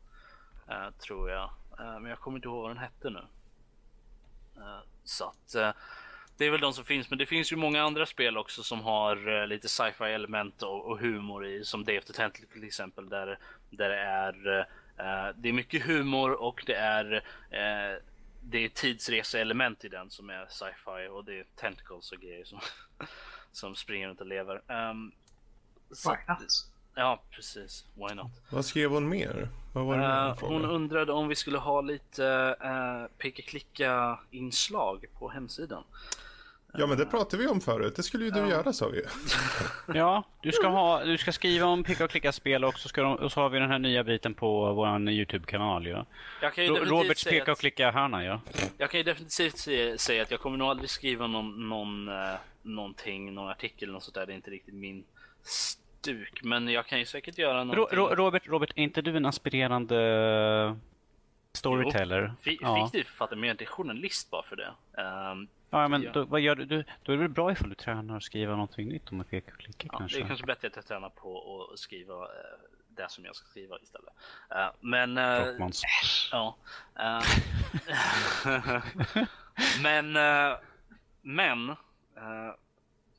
tror 0.99 1.29
jag. 1.29 1.49
men 1.77 2.05
jag 2.05 2.19
kommer 2.19 2.37
inte 2.37 2.47
ihåg 2.47 2.61
vad 2.61 2.69
den 2.69 2.77
hette 2.77 3.09
nu. 3.09 3.21
så 5.03 5.25
att 5.25 5.75
det 6.37 6.45
är 6.45 6.51
väl 6.51 6.61
de 6.61 6.73
som 6.73 6.85
finns, 6.85 7.09
men 7.09 7.19
det 7.19 7.25
finns 7.25 7.51
ju 7.51 7.55
många 7.55 7.83
andra 7.83 8.05
spel 8.05 8.37
också 8.37 8.63
som 8.63 8.81
har 8.81 9.29
uh, 9.29 9.47
lite 9.47 9.69
sci-fi 9.69 10.03
element 10.03 10.61
och, 10.63 10.85
och, 10.85 10.99
humor 10.99 11.45
i, 11.45 11.65
som 11.65 11.83
Day 11.83 11.97
of 11.97 12.05
the 12.05 12.13
Tentacle 12.13 12.47
till 12.47 12.63
exempel, 12.63 13.09
där, 13.09 13.39
där 13.69 13.89
det 13.89 13.99
är 13.99 14.47
uh, 14.47 15.35
det 15.35 15.49
är 15.49 15.53
mycket 15.53 15.85
humor 15.85 16.31
och 16.31 16.63
det 16.65 16.75
är 16.75 17.23
det 18.49 18.65
är 18.65 18.69
tidsreseelement 18.69 19.85
i 19.85 19.89
den 19.89 20.09
som 20.09 20.29
är 20.29 20.45
sci-fi 20.49 21.07
och 21.11 21.25
det 21.25 21.39
är 21.39 21.45
tentacles 21.55 22.11
och 22.11 22.17
grejer 22.17 22.45
som, 22.45 22.59
som 23.51 23.75
springer 23.75 24.07
runt 24.07 24.21
och 24.21 24.27
lever. 24.27 24.61
Um, 24.71 25.11
not? 26.27 26.74
Ja, 26.95 27.21
precis. 27.31 27.85
Why 27.95 28.15
not? 28.15 28.31
Vad 28.49 28.65
skrev 28.65 28.91
hon 28.91 29.09
mer? 29.09 29.49
Vad 29.73 29.85
var 29.85 29.97
det 29.97 30.31
uh, 30.31 30.49
hon 30.49 30.65
undrade 30.65 31.13
om 31.13 31.27
vi 31.27 31.35
skulle 31.35 31.57
ha 31.57 31.81
lite 31.81 32.55
uh, 32.63 33.17
peka-klicka 33.17 34.19
inslag 34.31 35.05
på 35.19 35.29
hemsidan. 35.29 35.83
Ja 36.77 36.87
men 36.87 36.97
det 36.97 37.05
pratade 37.05 37.43
vi 37.43 37.49
om 37.49 37.61
förut. 37.61 37.95
Det 37.95 38.03
skulle 38.03 38.25
ju 38.25 38.31
du 38.31 38.39
ja. 38.39 38.47
göra 38.47 38.73
sa 38.73 38.87
vi 38.87 39.01
Ja, 39.97 40.23
du 40.41 40.51
ska, 40.51 40.67
ha, 40.67 41.03
du 41.03 41.17
ska 41.17 41.31
skriva 41.31 41.65
om 41.65 41.83
picka 41.83 42.03
och 42.03 42.11
klicka 42.11 42.31
spel 42.31 42.65
och 42.65 42.79
så, 42.79 42.89
ska 42.89 43.01
de, 43.01 43.15
och 43.15 43.31
så 43.31 43.41
har 43.41 43.49
vi 43.49 43.59
den 43.59 43.71
här 43.71 43.79
nya 43.79 44.03
biten 44.03 44.33
på 44.33 44.73
vår 44.73 45.09
Youtube-kanal 45.09 45.87
ja. 45.87 46.05
Roberts 46.67 47.23
peka 47.23 47.51
och 47.51 47.59
klicka 47.59 47.91
hörna 47.91 48.23
ja. 48.23 48.41
Jag 48.77 48.91
kan 48.91 48.97
ju 48.97 49.03
definitivt 49.03 49.57
säga 50.01 50.23
att 50.23 50.31
jag 50.31 50.39
kommer 50.39 50.57
nog 50.57 50.67
aldrig 50.67 50.89
skriva 50.89 51.27
någon, 51.27 51.69
någon, 51.69 52.09
uh, 52.09 52.35
någonting, 52.61 53.33
någon 53.33 53.49
artikel 53.49 53.83
eller 53.83 53.93
något 53.93 54.03
sånt 54.03 54.15
där. 54.15 54.25
Det 54.25 54.33
är 54.33 54.35
inte 54.35 54.51
riktigt 54.51 54.75
min 54.75 55.03
duk, 56.05 56.43
men 56.43 56.67
jag 56.67 56.85
kan 56.85 56.99
ju 56.99 57.05
säkert 57.05 57.37
göra 57.37 57.63
någonting. 57.63 57.97
Ro 57.97 58.07
Robert, 58.15 58.47
Robert, 58.47 58.71
är 58.75 58.83
inte 58.83 59.01
du 59.01 59.17
en 59.17 59.25
aspirerande 59.25 60.75
storyteller? 61.53 62.33
Jo, 62.43 62.57
ja. 62.61 62.85
fiktiv 62.85 63.03
författare, 63.03 63.39
men 63.39 63.47
jag 63.47 63.49
är 63.49 63.61
inte 63.61 63.65
journalist 63.65 64.31
bara 64.31 64.43
för 64.43 64.55
det. 64.55 64.73
Um, 65.01 65.47
ja, 65.69 65.87
men 65.87 66.11
då, 66.13 66.25
vad 66.25 66.41
gör 66.41 66.55
du? 66.55 66.65
Då 67.03 67.11
är 67.11 67.17
det 67.17 67.21
väl 67.21 67.29
bra 67.29 67.51
ifall 67.51 67.69
du 67.69 67.75
tränar 67.75 68.17
att 68.17 68.23
skriva 68.23 68.51
någonting 68.51 68.89
nytt 68.89 69.09
om 69.11 69.17
man 69.17 69.25
pekar 69.25 69.53
och 69.53 69.59
klickar 69.59 69.89
ja, 69.91 69.97
kanske? 69.97 70.17
Det 70.17 70.23
är 70.23 70.27
kanske 70.27 70.45
bättre 70.45 70.67
att 70.67 70.75
jag 70.75 70.85
tränar 70.85 71.09
på 71.09 71.69
att 71.73 71.79
skriva 71.79 72.13
uh, 72.13 72.27
det 72.87 73.11
som 73.11 73.25
jag 73.25 73.35
ska 73.35 73.47
skriva 73.47 73.79
istället. 73.79 74.13
Uh, 74.51 74.71
men... 74.79 75.17
Uh, 75.17 75.69
ja. 76.31 76.55
men... 79.83 80.17
men... 81.21 81.75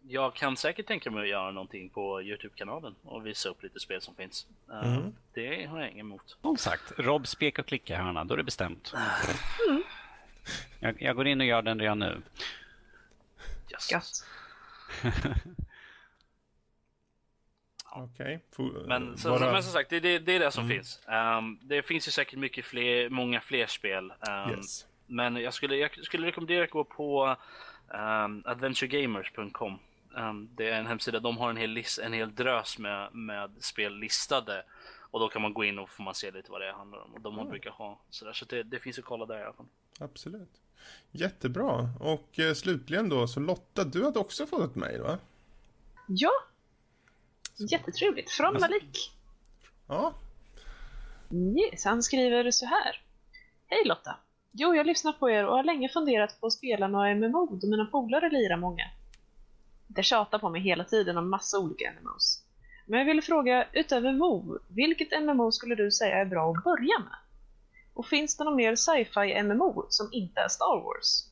jag 0.09 0.35
kan 0.35 0.57
säkert 0.57 0.87
tänka 0.87 1.11
mig 1.11 1.23
att 1.23 1.28
göra 1.28 1.51
någonting 1.51 1.89
på 1.89 2.23
Youtube-kanalen 2.23 2.95
och 3.03 3.27
visa 3.27 3.49
upp 3.49 3.62
lite 3.62 3.81
spel 3.81 4.01
som 4.01 4.15
finns. 4.15 4.47
Mm. 4.85 5.15
Det 5.35 5.66
har 5.66 5.81
jag 5.81 5.91
inget 5.91 6.01
emot. 6.01 6.37
Som 6.43 6.57
sagt, 6.57 6.93
Rob 6.97 7.27
spek 7.27 7.59
och 7.59 7.66
klicka 7.66 8.03
hörna, 8.03 8.24
då 8.24 8.35
är 8.35 8.39
det 8.39 8.45
bestämt. 8.45 8.93
Mm. 9.69 9.83
Jag, 10.81 11.03
jag, 11.03 11.16
går 11.16 11.27
in 11.27 11.41
och 11.41 11.47
gör 11.47 11.62
den 11.62 11.81
redan 11.81 11.99
nu. 11.99 12.23
Yes. 13.73 13.91
Okej. 17.93 18.41
Okay. 18.57 18.87
Men, 18.87 19.19
så, 19.19 19.28
bara... 19.31 19.53
men 19.53 19.62
som 19.62 19.73
sagt, 19.73 19.91
det, 19.91 20.01
det, 20.01 20.19
det 20.19 20.33
är 20.33 20.41
det 20.41 20.51
som 20.51 20.65
mm. 20.65 20.77
finns. 20.77 21.01
Um, 21.07 21.59
det 21.62 21.83
finns 21.83 22.09
ju 22.09 22.12
säkert 22.12 22.39
mycket 22.39 22.65
fler, 22.65 23.09
många 23.09 23.41
fler 23.41 23.66
spel. 23.66 24.12
Um, 24.28 24.51
yes. 24.51 24.87
Men 25.07 25.37
jag 25.37 25.55
skulle, 25.55 25.77
jag 25.77 26.05
skulle 26.05 26.27
rekommendera 26.27 26.65
att 26.65 26.70
gå 26.70 26.85
på 26.85 27.37
um, 27.89 28.43
adventuregamers.com. 28.47 29.78
Um, 30.17 30.51
det 30.55 30.69
är 30.69 30.79
en 30.79 30.87
hemsida, 30.87 31.21
de 31.21 31.39
har 31.39 31.51
en 31.51 31.57
hel, 31.57 31.71
list, 31.71 31.99
en 31.99 32.13
hel 32.13 32.35
drös 32.35 32.79
med, 32.79 33.15
med 33.15 33.51
spel 33.61 33.99
listade. 33.99 34.65
Och 35.11 35.21
då 35.21 35.29
kan 35.29 35.43
man 35.43 35.55
gå 35.55 35.65
in 35.65 35.79
och 35.79 35.91
får 35.91 36.05
man 36.05 36.15
se 36.15 36.31
lite 36.31 36.51
vad 36.51 36.61
det 36.61 36.73
handlar 36.73 36.99
om. 36.99 37.15
Och 37.15 37.21
de 37.21 37.35
mm. 37.35 37.49
brukar 37.49 37.71
ha 37.71 38.01
sådär. 38.11 38.33
Så 38.33 38.45
det, 38.45 38.63
det 38.63 38.81
finns 38.81 38.99
att 38.99 39.05
kolla 39.05 39.27
där 39.27 39.39
i 39.39 39.43
alla 39.43 39.53
fall. 39.53 39.67
Absolut. 40.01 40.61
Jättebra. 41.13 41.89
Och 42.01 42.39
eh, 42.39 42.55
slutligen 42.55 43.09
då, 43.09 43.27
så 43.27 43.41
Lotta, 43.41 43.85
du 43.85 44.05
hade 44.05 44.19
också 44.19 44.47
fått 44.47 44.71
ett 44.71 44.75
mejl 44.75 45.03
va? 45.03 45.19
Ja, 46.07 46.31
Jättetrevligt. 47.59 48.31
Från 48.31 48.61
Malik. 48.61 49.13
Ja. 49.89 50.15
Yes, 51.31 51.85
han 51.85 52.03
skriver 52.03 52.51
så 52.51 52.67
här. 52.67 53.01
Hej 53.67 53.85
Lotta. 53.85 54.17
Jo, 54.53 54.75
jag 54.75 54.87
lyssnar 54.87 55.13
på 55.13 55.31
er 55.31 55.47
och 55.47 55.57
har 55.57 55.65
länge 55.65 55.89
funderat 55.89 56.41
på 56.41 56.47
att 56.47 56.53
spela 56.53 56.89
några 56.89 57.15
MMO 57.15 57.59
då 57.61 57.67
mina 57.67 57.85
polare 57.85 58.31
lirar 58.31 58.57
många. 58.57 58.85
Det 59.87 60.03
tjatar 60.03 60.39
på 60.39 60.49
mig 60.49 60.61
hela 60.61 60.85
tiden 60.85 61.19
om 61.19 61.31
massa 61.31 61.59
olika 61.59 61.93
MMOs. 61.93 62.43
Men 62.87 62.99
jag 62.99 63.07
ville 63.07 63.23
fråga, 63.23 63.67
utöver 63.73 64.13
MMO, 64.13 64.59
vilket 64.69 65.23
MMO 65.23 65.53
skulle 65.53 65.75
du 65.75 65.91
säga 65.91 66.17
är 66.17 66.25
bra 66.25 66.51
att 66.51 66.65
börja 66.65 66.99
med? 66.99 67.17
Och 67.95 68.07
finns 68.07 68.37
det 68.37 68.45
någon 68.45 68.57
mer 68.57 68.77
sci-fi 68.77 69.43
MMO 69.43 69.87
som 69.89 70.09
inte 70.13 70.41
är 70.41 70.49
Star 70.49 70.85
Wars? 70.85 71.25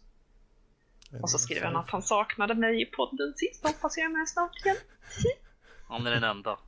Och 1.23 1.31
så 1.31 1.39
skriver 1.39 1.67
han 1.67 1.77
att 1.77 1.91
han 1.91 2.03
saknade 2.03 2.55
mig 2.55 2.83
i 2.83 2.87
podden 2.87 3.35
sist, 3.37 3.67
hoppas 3.67 3.97
jag 3.97 4.05
är 4.05 4.19
med 4.19 4.29
snart 4.29 4.57
igen. 4.65 4.77
Han 5.89 6.07
är 6.07 6.11
den 6.11 6.25
enda. 6.25 6.59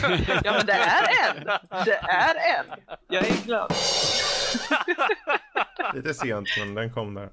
ja 0.44 0.52
men 0.52 0.66
det 0.66 0.72
är 0.72 1.28
en! 1.28 1.44
Det 1.84 1.96
är 1.96 2.34
en! 2.34 2.66
Jag 3.08 3.26
är 3.26 3.44
glad. 3.44 3.72
lite 5.94 6.14
sent 6.14 6.48
men 6.58 6.74
den 6.74 6.92
kom 6.92 7.14
där. 7.14 7.30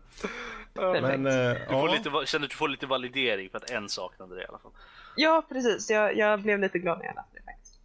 Men, 0.73 1.27
äh, 1.27 1.53
du 1.53 1.65
får 1.69 1.89
lite, 1.89 2.26
känner 2.26 2.45
att 2.45 2.52
du 2.52 2.57
får 2.57 2.69
lite 2.69 2.85
validering 2.85 3.49
för 3.49 3.57
att 3.57 3.69
en 3.69 3.89
saknade 3.89 4.35
det 4.35 4.41
i 4.41 4.45
alla 4.45 4.60
fall. 4.60 4.72
Ja 5.15 5.45
precis, 5.49 5.89
jag, 5.89 6.18
jag 6.18 6.41
blev 6.41 6.60
lite 6.60 6.80
glad 6.80 6.99
när 6.99 7.06
jag 7.06 7.15
läste 7.15 7.38
det 7.38 7.43
faktiskt. 7.43 7.81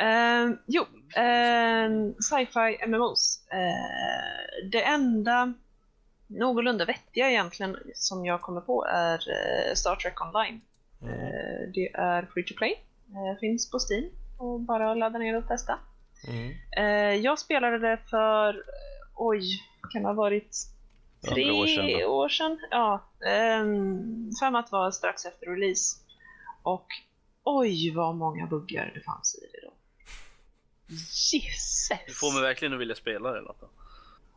Uh, 0.00 0.58
jo, 0.66 0.82
uh, 0.82 2.12
sci-fi 2.20 2.86
MMOs. 2.86 3.40
Uh, 3.52 4.68
det 4.70 4.82
enda 4.82 5.52
någorlunda 6.26 6.84
vettiga 6.84 7.30
egentligen 7.30 7.76
som 7.94 8.24
jag 8.24 8.40
kommer 8.40 8.60
på 8.60 8.86
är 8.86 9.20
Star 9.74 9.96
Trek 9.96 10.20
Online. 10.20 10.60
Mm. 11.02 11.72
Det 11.72 11.92
är 11.94 12.28
free 12.34 12.44
to 12.44 12.54
play, 12.56 12.84
finns 13.40 13.70
på 13.70 13.78
Steam 13.78 14.10
och 14.38 14.60
bara 14.60 14.94
ladda 14.94 15.18
ner 15.18 15.36
och 15.36 15.48
testa. 15.48 15.78
Mm. 16.26 16.54
Eh, 16.76 17.14
jag 17.24 17.38
spelade 17.38 17.78
det 17.78 17.98
för, 18.10 18.62
oj, 19.14 19.42
kan 19.92 20.02
det 20.02 20.08
ha 20.08 20.14
varit 20.14 20.56
tre 21.28 21.50
år 21.50 21.66
sedan? 21.66 22.04
År 22.04 22.28
sedan? 22.28 22.58
Ja, 22.70 23.10
um, 23.60 24.30
för 24.40 24.58
att 24.58 24.72
var 24.72 24.90
strax 24.90 25.24
efter 25.24 25.46
release. 25.46 25.96
Och 26.62 26.86
oj 27.44 27.94
vad 27.94 28.16
många 28.16 28.46
buggar 28.46 28.92
det 28.94 29.00
fanns 29.00 29.34
i 29.34 29.46
det 29.52 29.66
då. 29.66 29.72
Jesus! 31.32 31.88
Du 32.06 32.12
får 32.14 32.32
mig 32.32 32.42
verkligen 32.42 32.74
att 32.74 32.80
vilja 32.80 32.94
spela 32.94 33.32
det 33.32 33.40
Lotta. 33.40 33.66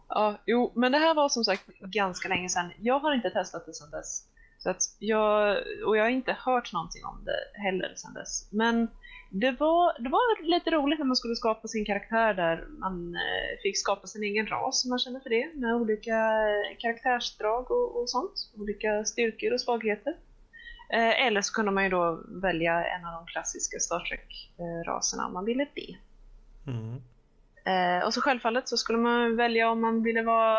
Ja, 0.09 0.37
jo, 0.45 0.71
men 0.75 0.91
det 0.91 0.97
här 0.97 1.13
var 1.13 1.29
som 1.29 1.43
sagt 1.43 1.67
ganska 1.79 2.29
länge 2.29 2.49
sedan. 2.49 2.71
Jag 2.79 2.99
har 2.99 3.13
inte 3.13 3.29
testat 3.29 3.65
det 3.65 3.73
sedan 3.73 3.91
dess. 3.91 4.27
Så 4.59 4.69
att 4.69 4.81
jag, 4.99 5.57
och 5.85 5.97
jag 5.97 6.03
har 6.03 6.09
inte 6.09 6.37
hört 6.39 6.73
någonting 6.73 7.05
om 7.05 7.25
det 7.25 7.61
heller 7.61 7.93
sedan 7.95 8.13
dess. 8.13 8.47
Men 8.51 8.87
det 9.33 9.51
var, 9.51 10.01
det 10.03 10.09
var 10.09 10.43
lite 10.43 10.71
roligt 10.71 10.99
när 10.99 11.05
man 11.05 11.15
skulle 11.15 11.35
skapa 11.35 11.67
sin 11.67 11.85
karaktär 11.85 12.33
där 12.33 12.67
man 12.79 13.15
eh, 13.15 13.61
fick 13.63 13.77
skapa 13.77 14.07
sin 14.07 14.23
egen 14.23 14.47
ras 14.47 14.85
om 14.85 14.89
man 14.89 14.99
känner 14.99 15.19
för 15.19 15.29
det. 15.29 15.51
Med 15.55 15.75
olika 15.75 16.17
eh, 16.17 16.77
karaktärsdrag 16.79 17.71
och, 17.71 18.01
och 18.01 18.09
sånt. 18.09 18.33
Olika 18.57 19.05
styrkor 19.05 19.53
och 19.53 19.61
svagheter. 19.61 20.15
Eh, 20.93 21.25
eller 21.25 21.41
så 21.41 21.53
kunde 21.53 21.71
man 21.71 21.83
ju 21.83 21.89
då 21.89 22.23
välja 22.41 22.85
en 22.85 23.05
av 23.05 23.13
de 23.13 23.25
klassiska 23.25 23.79
Star 23.79 23.99
Trek-raserna 23.99 25.25
om 25.25 25.33
man 25.33 25.45
ville 25.45 25.67
det. 25.75 25.95
Mm. 26.67 27.01
och 28.05 28.13
så 28.13 28.21
självfallet 28.21 28.69
så 28.69 28.77
skulle 28.77 28.97
man 28.97 29.35
välja 29.35 29.69
om 29.69 29.81
man 29.81 30.03
ville 30.03 30.21
vara 30.21 30.57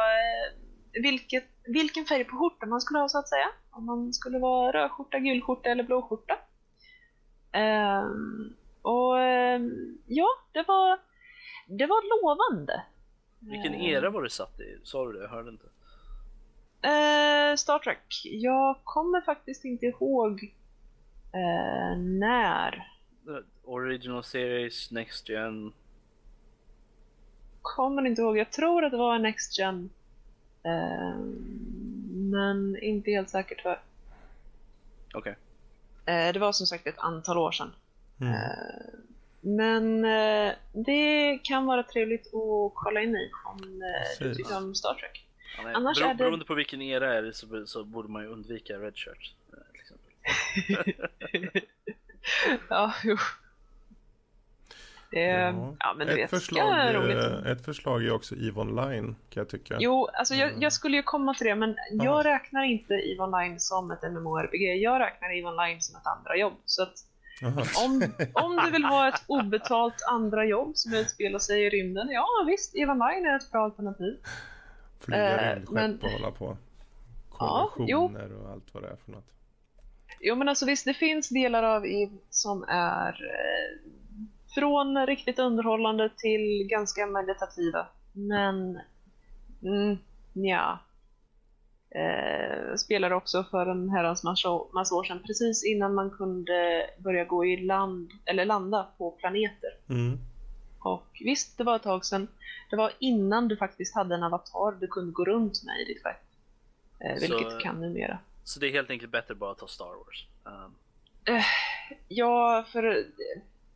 vilket, 0.93 1.45
vilken 1.65 2.05
färg 2.05 2.25
på 2.25 2.37
skjortan 2.37 2.69
man 2.69 2.81
skulle 2.81 2.99
ha 2.99 3.09
så 3.09 3.19
att 3.19 3.29
säga. 3.29 3.49
Om 3.71 3.87
man 3.87 4.13
skulle 4.13 4.39
vara 4.39 4.73
rödskjorta, 4.73 5.19
gulskjorta 5.19 5.71
eller 5.71 5.85
blåskjorta. 5.85 6.35
Um, 7.55 8.57
och 8.83 9.15
um, 9.15 9.99
ja, 10.07 10.29
det 10.53 10.65
var, 10.69 10.99
det 11.67 11.87
var 11.87 12.23
lovande. 12.23 12.83
Vilken 13.39 13.75
era 13.75 14.11
var 14.11 14.23
du 14.23 14.31
satt 14.31 14.61
i? 14.61 14.79
Sa 14.83 15.07
du 15.07 15.13
det? 15.13 15.23
Jag 15.23 15.29
hörde 15.29 15.51
inte. 15.51 15.67
Uh, 16.87 17.57
Star 17.57 17.79
Trek. 17.79 18.23
Jag 18.25 18.77
kommer 18.85 19.21
faktiskt 19.21 19.65
inte 19.65 19.87
ihåg 19.87 20.55
uh, 21.35 21.99
när. 21.99 22.89
Original 23.65 24.25
series, 24.25 24.91
Next 24.91 25.29
Gen? 25.29 25.73
Kommer 27.63 28.07
inte 28.07 28.23
ihåg. 28.23 28.39
Jag 28.39 28.51
tror 28.51 28.85
att 28.85 28.91
det 28.91 28.99
var 28.99 29.19
Next 29.19 29.59
Gen. 29.59 29.91
Uh, 30.67 31.17
men 32.33 32.79
inte 32.83 33.11
helt 33.11 33.31
säker 33.31 33.55
tyvärr. 33.55 33.83
Okej. 35.15 35.21
Okay. 35.21 35.35
Eh, 36.15 36.33
det 36.33 36.39
var 36.39 36.53
som 36.53 36.67
sagt 36.67 36.87
ett 36.87 36.99
antal 36.99 37.39
år 37.39 37.53
sedan. 37.53 37.73
Mm. 38.23 38.35
Eh, 38.35 38.41
men 39.41 40.05
eh, 40.05 40.53
det 40.73 41.39
kan 41.43 41.67
vara 41.67 41.83
trevligt 41.83 42.27
att 42.27 42.73
kolla 42.75 43.01
in 43.01 43.17
i 43.17 43.31
om 43.45 43.83
du 44.19 44.35
tycker 44.35 44.57
om 44.57 44.75
Star 44.75 44.95
Trek. 44.95 45.27
Ja, 45.57 45.71
Annars 45.75 45.99
bero, 45.99 46.09
är 46.09 46.15
det... 46.15 46.19
Beroende 46.19 46.45
på 46.45 46.55
vilken 46.55 46.83
era 46.83 47.15
är 47.15 47.23
det 47.23 47.33
så, 47.33 47.67
så 47.67 47.85
borde 47.85 48.09
man 48.09 48.23
ju 48.23 48.29
undvika 48.29 48.79
Red 48.79 48.97
Shirt. 48.97 49.35
Ja, 52.69 52.95
jo. 53.05 53.17
ja. 55.11 55.75
ja, 55.79 55.95
men 55.97 56.07
du 56.07 56.13
ett 56.13 56.19
vet, 56.19 56.31
förslag, 56.31 56.95
roligt. 56.95 57.47
Ett 57.47 57.65
förslag 57.65 58.05
är 58.05 58.13
också 58.13 58.35
EVE 58.35 58.61
Online 58.61 59.17
kan 59.31 59.41
jag 59.41 59.49
tycka. 59.49 59.77
Jo, 59.81 60.07
alltså 60.07 60.35
jag, 60.35 60.63
jag 60.63 60.73
skulle 60.73 60.97
ju 60.97 61.03
komma 61.03 61.35
till 61.35 61.47
det, 61.47 61.55
men 61.55 61.77
jag 61.91 62.07
Aha. 62.07 62.25
räknar 62.25 62.63
inte 62.63 62.95
EVE 62.95 63.23
Online 63.23 63.61
som 63.61 63.91
ett 63.91 64.03
MMORPG. 64.03 64.83
Jag 64.83 65.01
räknar 65.01 65.39
EVE 65.39 65.49
Online 65.49 65.81
som 65.81 65.97
ett 65.97 66.07
andra 66.07 66.37
jobb. 66.37 66.55
Så 66.65 66.83
att 66.83 66.95
om, 67.85 68.13
om 68.33 68.57
du 68.65 68.71
vill 68.71 68.85
ha 68.85 69.09
ett 69.09 69.23
obetalt 69.27 70.03
andra 70.11 70.45
jobb 70.45 70.77
som 70.77 70.95
utspelar 70.95 71.39
sig 71.39 71.67
i 71.67 71.71
rymden, 71.71 72.09
ja 72.11 72.27
visst, 72.47 72.77
EVE 72.77 72.93
Online 72.93 73.27
är 73.27 73.37
ett 73.37 73.51
bra 73.51 73.65
alternativ. 73.65 74.17
Flyga 75.01 75.41
eh, 75.41 75.55
rymdskepp 75.55 75.75
men... 75.75 76.01
och 76.03 76.11
hålla 76.11 76.31
på. 76.31 76.57
Kollisioner 77.31 78.31
ja, 78.31 78.37
och 78.37 78.51
allt 78.51 78.75
vad 78.75 78.83
det 78.83 78.89
är 78.89 78.97
för 79.05 79.13
något. 79.13 79.29
Jo 80.21 80.35
men 80.35 80.49
alltså 80.49 80.67
visst, 80.67 80.85
det 80.85 80.95
finns 80.95 81.29
delar 81.29 81.63
av 81.63 81.87
EVE 81.87 82.19
som 82.31 82.65
är 82.69 83.09
eh, 83.09 83.91
från 84.55 85.07
riktigt 85.07 85.39
underhållande 85.39 86.11
till 86.17 86.67
ganska 86.71 87.07
meditativa. 87.07 87.87
Men, 88.13 88.81
mm, 89.63 89.99
ja. 90.33 90.79
Eh, 91.95 92.77
spelade 92.77 93.15
också 93.15 93.45
för 93.51 93.67
en 93.67 93.89
herrans 93.89 94.25
massa 94.25 94.95
år 94.95 95.05
sedan, 95.05 95.23
precis 95.27 95.65
innan 95.65 95.95
man 95.95 96.11
kunde 96.11 96.91
börja 96.99 97.25
gå 97.25 97.45
i 97.45 97.57
land, 97.57 98.11
eller 98.25 98.45
landa 98.45 98.89
på 98.99 99.11
planeter. 99.11 99.71
Mm. 99.89 100.19
Och 100.79 101.09
visst, 101.25 101.59
det 101.59 101.65
var 101.65 101.77
ett 101.77 101.83
tag 101.83 102.05
sedan. 102.05 102.29
Det 102.71 102.77
var 102.77 102.93
innan 102.99 103.49
du 103.49 103.57
faktiskt 103.57 103.95
hade 103.95 104.15
en 104.15 104.23
avatar 104.23 104.81
du 104.81 104.87
kunde 104.87 105.13
gå 105.13 105.25
runt 105.25 105.63
med 105.65 105.81
i 105.81 105.85
ditt 105.85 106.03
skepp. 106.03 106.17
Eh, 107.01 107.21
vilket 107.21 107.51
så, 107.51 107.51
du 107.51 107.59
kan 107.59 107.81
numera. 107.81 108.19
Så 108.45 108.61
det 108.61 108.67
är 108.67 108.73
helt 108.73 108.91
enkelt 108.91 109.13
bättre 109.13 109.35
bara 109.35 109.51
att 109.51 109.59
ta 109.59 109.67
Star 109.67 109.95
Wars? 110.05 110.27
Um. 110.45 110.75
Eh, 111.25 111.45
Ja, 112.09 112.65
för 112.73 113.07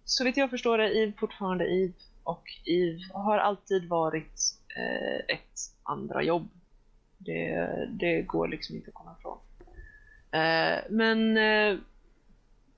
så 0.04 0.24
vitt 0.24 0.36
jag 0.36 0.50
förstår 0.50 0.78
är 0.78 1.02
EVE 1.02 1.12
fortfarande 1.18 1.64
EVE 1.64 1.92
och 2.22 2.44
EVE 2.64 3.12
har 3.12 3.38
alltid 3.38 3.88
varit 3.88 4.40
eh, 4.76 5.36
ett 5.36 5.58
andra 5.82 6.22
jobb. 6.22 6.48
Det, 7.26 7.88
det 7.90 8.22
går 8.22 8.48
liksom 8.48 8.76
inte 8.76 8.88
att 8.88 8.94
komma 8.94 9.16
ifrån. 9.18 9.38
Eh, 10.30 10.78
men 10.90 11.36
eh, 11.36 11.78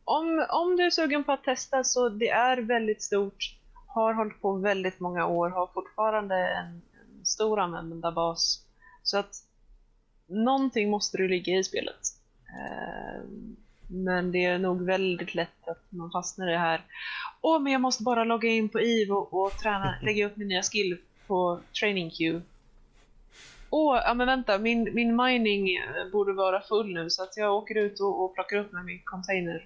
om, 0.05 0.47
om 0.51 0.77
du 0.77 0.83
är 0.83 0.91
sugen 0.91 1.25
på 1.25 1.33
att 1.33 1.45
testa 1.45 1.85
så 1.85 2.09
det 2.09 2.29
är 2.29 2.57
väldigt 2.57 3.03
stort, 3.03 3.59
har 3.87 4.15
hållit 4.15 4.41
på 4.41 4.53
väldigt 4.53 5.01
många 5.01 5.27
år, 5.27 5.51
har 5.51 5.67
fortfarande 5.67 6.35
en, 6.35 6.67
en 6.67 7.27
stor 7.27 7.61
användarbas. 7.61 8.65
Så 9.03 9.19
att 9.19 9.35
någonting 10.27 10.91
måste 10.91 11.17
du 11.17 11.29
ligga 11.29 11.59
i 11.59 11.65
spelet. 11.65 12.01
Eh, 12.49 13.23
men 13.91 14.33
det 14.33 14.45
är 14.45 14.59
nog 14.59 14.83
väldigt 14.83 15.35
lätt 15.35 15.69
att 15.69 15.85
man 15.89 16.11
fastnar 16.11 16.49
i 16.49 16.53
det 16.53 16.59
här. 16.59 16.85
Åh, 17.41 17.61
men 17.61 17.73
jag 17.73 17.81
måste 17.81 18.03
bara 18.03 18.25
logga 18.25 18.49
in 18.49 18.69
på 18.69 18.79
och, 19.11 19.35
och 19.35 19.53
träna, 19.53 19.95
lägga 20.03 20.27
upp 20.27 20.37
min 20.37 20.49
nya 20.49 20.63
skill 20.63 20.99
på 21.27 21.61
training 21.81 22.11
queue. 22.11 22.43
Åh, 23.71 24.01
ja 24.05 24.15
men 24.15 24.27
vänta, 24.27 24.59
min, 24.59 24.95
min 24.95 25.17
mining 25.17 25.77
eh, 25.77 26.11
borde 26.13 26.33
vara 26.33 26.61
full 26.61 26.95
nu 26.95 27.11
så 27.11 27.23
att 27.23 27.37
jag 27.37 27.55
åker 27.55 27.75
ut 27.75 28.01
och, 28.01 28.25
och 28.25 28.35
plockar 28.35 28.57
upp 28.57 28.73
med 28.73 28.85
min 28.85 29.03
container. 29.05 29.57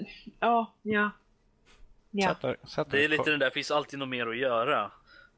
Uh, 0.00 0.08
ja, 0.40 0.72
ja. 0.82 1.10
ja. 2.10 2.28
Sätter, 2.28 2.56
sätter 2.66 2.90
det 2.90 3.04
är 3.04 3.08
lite 3.08 3.30
den 3.30 3.38
där, 3.38 3.50
finns 3.50 3.70
alltid 3.70 3.98
något 3.98 4.08
mer 4.08 4.26
att 4.26 4.36
göra. 4.36 4.84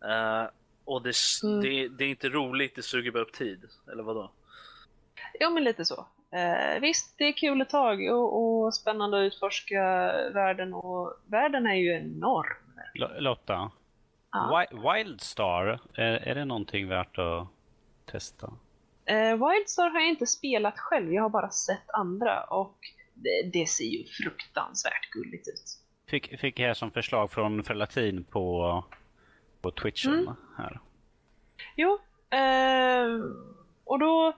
Uh, 0.04 0.50
och 0.84 1.02
det, 1.02 1.14
mm. 1.42 1.60
det, 1.60 1.88
det, 1.88 2.04
är 2.04 2.08
inte 2.08 2.28
roligt, 2.28 2.74
det 2.74 2.82
suger 2.82 3.10
bara 3.10 3.22
upp 3.22 3.32
tid. 3.32 3.64
Eller 3.92 4.02
vadå? 4.02 4.30
Ja, 5.40 5.50
men 5.50 5.64
lite 5.64 5.84
så. 5.84 6.06
Uh, 6.34 6.80
visst, 6.80 7.18
det 7.18 7.24
är 7.24 7.32
kul 7.32 7.60
ett 7.60 7.70
tag 7.70 8.12
och, 8.12 8.64
och 8.64 8.74
spännande 8.74 9.18
att 9.18 9.32
utforska 9.32 9.82
världen 10.34 10.74
och 10.74 11.14
världen 11.26 11.66
är 11.66 11.74
ju 11.74 11.92
enorm. 11.92 12.56
Lotta, 13.18 13.70
Ja. 14.32 14.66
Wildstar, 14.70 15.80
är, 15.94 16.12
är 16.12 16.34
det 16.34 16.44
någonting 16.44 16.88
värt 16.88 17.18
att 17.18 17.48
testa? 18.04 18.46
Uh, 19.10 19.48
Wildstar 19.48 19.90
har 19.90 20.00
jag 20.00 20.08
inte 20.08 20.26
spelat 20.26 20.78
själv, 20.78 21.12
jag 21.12 21.22
har 21.22 21.30
bara 21.30 21.50
sett 21.50 21.90
andra 21.90 22.44
och 22.44 22.78
det, 23.14 23.50
det 23.52 23.66
ser 23.66 23.84
ju 23.84 24.04
fruktansvärt 24.04 25.10
gulligt 25.10 25.48
ut. 25.48 25.78
Fick, 26.06 26.40
fick 26.40 26.58
jag 26.58 26.76
som 26.76 26.90
förslag 26.90 27.30
från 27.30 27.64
Frelatin 27.64 28.24
på, 28.24 28.84
på 29.60 29.70
Twitchen 29.70 30.14
mm. 30.14 30.34
här. 30.56 30.80
Jo, 31.76 31.98
uh, 32.34 33.24
och 33.84 33.98
då, 33.98 34.32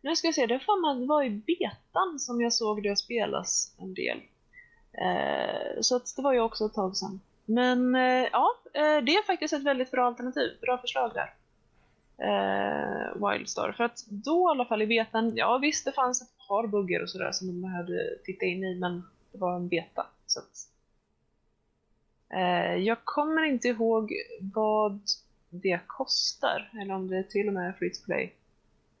nu 0.00 0.16
ska 0.16 0.26
jag 0.26 0.34
se, 0.34 0.46
det 0.46 0.60
var 1.08 1.22
i 1.22 1.30
betan 1.30 2.18
som 2.18 2.40
jag 2.40 2.52
såg 2.52 2.82
det 2.82 2.96
spelas 2.96 3.76
en 3.78 3.94
del. 3.94 4.18
Uh, 4.18 5.80
så 5.80 5.96
att 5.96 6.16
det 6.16 6.22
var 6.22 6.32
ju 6.32 6.40
också 6.40 6.64
ett 6.64 6.74
tag 6.74 6.96
sedan. 6.96 7.20
Men 7.50 7.94
eh, 7.94 8.28
ja, 8.32 8.54
eh, 8.74 9.04
det 9.04 9.14
är 9.14 9.26
faktiskt 9.26 9.54
ett 9.54 9.62
väldigt 9.62 9.90
bra 9.90 10.06
alternativ. 10.06 10.58
Bra 10.60 10.78
förslag 10.78 11.12
där. 11.14 11.34
Eh, 12.18 13.28
Wildstar. 13.28 13.72
För 13.72 13.84
att 13.84 14.04
då 14.08 14.48
i 14.48 14.50
alla 14.50 14.64
fall 14.64 14.82
i 14.82 14.86
betan, 14.86 15.36
ja 15.36 15.58
visst 15.58 15.84
det 15.84 15.92
fanns 15.92 16.22
ett 16.22 16.48
par 16.48 16.66
buggar 16.66 17.02
och 17.02 17.10
sådär 17.10 17.32
som 17.32 17.46
de 17.46 17.62
behövde 17.62 18.18
titta 18.24 18.46
in 18.46 18.64
i 18.64 18.74
men 18.74 19.02
det 19.32 19.38
var 19.38 19.56
en 19.56 19.68
beta. 19.68 20.06
Så 20.26 20.40
att, 20.40 20.68
eh, 22.34 22.74
jag 22.74 22.98
kommer 23.04 23.42
inte 23.42 23.68
ihåg 23.68 24.12
vad 24.40 25.00
det 25.50 25.80
kostar 25.86 26.70
eller 26.82 26.94
om 26.94 27.08
det 27.08 27.22
till 27.22 27.48
och 27.48 27.54
med 27.54 27.68
är 27.68 27.72
free 27.72 27.90
to 27.90 28.04
play. 28.04 28.34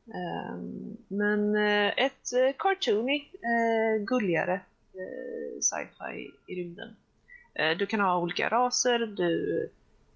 Ehm, 0.06 0.14
eh, 0.14 1.16
men 1.16 1.56
ett 1.96 2.32
eh, 2.32 2.54
cartoony, 2.58 3.16
eh, 3.32 4.04
gulligare 4.04 4.60
sci-fi 5.60 6.30
i 6.46 6.54
rymden 6.54 6.96
du 7.78 7.86
kan 7.86 8.00
ha 8.00 8.18
olika 8.18 8.48
raser, 8.48 8.98
du 8.98 9.62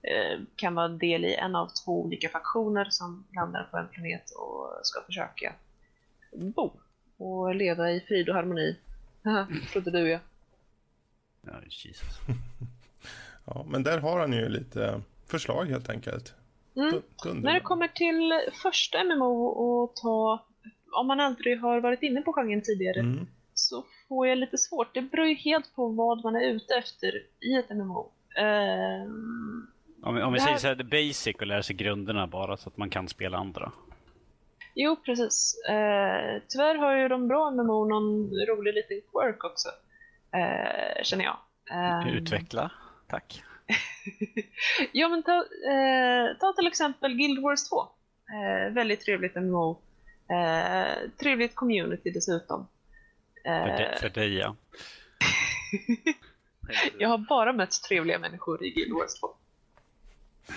eh, 0.02 0.40
kan 0.56 0.74
vara 0.74 0.89
del 0.89 1.24
i 1.24 1.35
en 1.35 1.56
av 1.56 1.70
två 1.85 2.02
olika 2.05 2.28
faktioner 2.28 2.86
som 2.90 3.24
landar 3.35 3.69
på 3.70 3.77
en 3.77 3.89
planet 3.89 4.31
och 4.31 4.81
ska 4.82 5.02
försöka 5.02 5.55
bo 6.32 6.73
och 7.16 7.55
leva 7.55 7.90
i 7.90 8.01
frid 8.01 8.28
och 8.28 8.35
harmoni. 8.35 8.77
Trodde 9.73 9.90
du 9.90 10.09
ja. 10.09 10.19
Ja, 11.43 11.52
Jesus. 11.69 12.19
ja, 13.44 13.66
men 13.69 13.82
där 13.82 13.98
har 13.98 14.20
han 14.20 14.32
ju 14.32 14.48
lite 14.48 15.01
förslag 15.27 15.64
helt 15.64 15.89
enkelt. 15.89 16.35
Mm. 16.77 17.02
När 17.43 17.55
det 17.55 17.60
kommer 17.60 17.89
till 17.89 18.32
första 18.62 19.05
MMO 19.05 19.47
och 19.47 19.97
ta, 19.97 20.47
om 20.93 21.06
man 21.06 21.20
aldrig 21.20 21.60
har 21.60 21.81
varit 21.81 22.02
inne 22.02 22.23
på 22.23 22.32
genren 22.32 22.62
tidigare, 22.62 23.01
mm. 23.01 23.27
Så 23.54 23.84
får 24.08 24.26
jag 24.26 24.38
lite 24.38 24.58
svårt. 24.58 24.94
Det 24.94 25.02
beror 25.02 25.26
ju 25.26 25.34
helt 25.34 25.74
på 25.74 25.88
vad 25.88 26.24
man 26.24 26.36
är 26.36 26.40
ute 26.40 26.74
efter 26.74 27.22
i 27.40 27.54
ett 27.54 27.70
MMO. 27.70 28.12
Uh, 28.38 28.44
ehm, 28.44 29.66
om, 30.02 30.14
vi, 30.14 30.22
om 30.22 30.32
vi 30.32 30.40
säger 30.40 30.56
så 30.56 30.66
här, 30.66 30.74
det 30.74 30.84
basic 30.84 31.36
och 31.36 31.46
lära 31.46 31.62
sig 31.62 31.76
grunderna 31.76 32.26
bara 32.26 32.56
så 32.56 32.68
att 32.68 32.76
man 32.76 32.90
kan 32.90 33.08
spela 33.08 33.38
andra. 33.38 33.72
Jo, 34.74 34.96
precis. 34.96 35.56
Uh, 35.70 36.42
tyvärr 36.48 36.74
har 36.74 36.96
ju 36.96 37.08
de 37.08 37.28
bra 37.28 37.50
MMO 37.50 37.84
någon 37.84 38.30
rolig 38.48 38.74
liten 38.74 39.00
quirk 39.12 39.44
också. 39.44 39.68
Uh, 40.36 41.02
känner 41.02 41.24
jag. 41.24 41.36
Um, 42.06 42.08
Utveckla, 42.08 42.70
tack. 43.08 43.42
ja, 44.92 45.08
men 45.08 45.22
ta, 45.22 45.36
uh, 45.36 46.38
ta 46.40 46.52
till 46.52 46.66
exempel 46.66 47.14
Guild 47.14 47.42
Wars 47.42 47.68
2. 47.68 47.76
väldigt 48.70 49.00
trevligt 49.00 49.34
MMO. 49.34 49.78
trevligt 51.20 51.54
community 51.54 52.10
dessutom. 52.10 52.68
För, 53.44 53.97
för 54.01 54.09
dig 54.09 54.35
ja. 54.35 54.56
jag 56.98 57.09
har 57.09 57.19
bara 57.19 57.52
mött 57.52 57.82
trevliga 57.89 58.19
människor 58.19 58.64
i 58.64 58.70
Guild 58.70 58.93
Wars 58.93 59.20
2. 59.20 59.36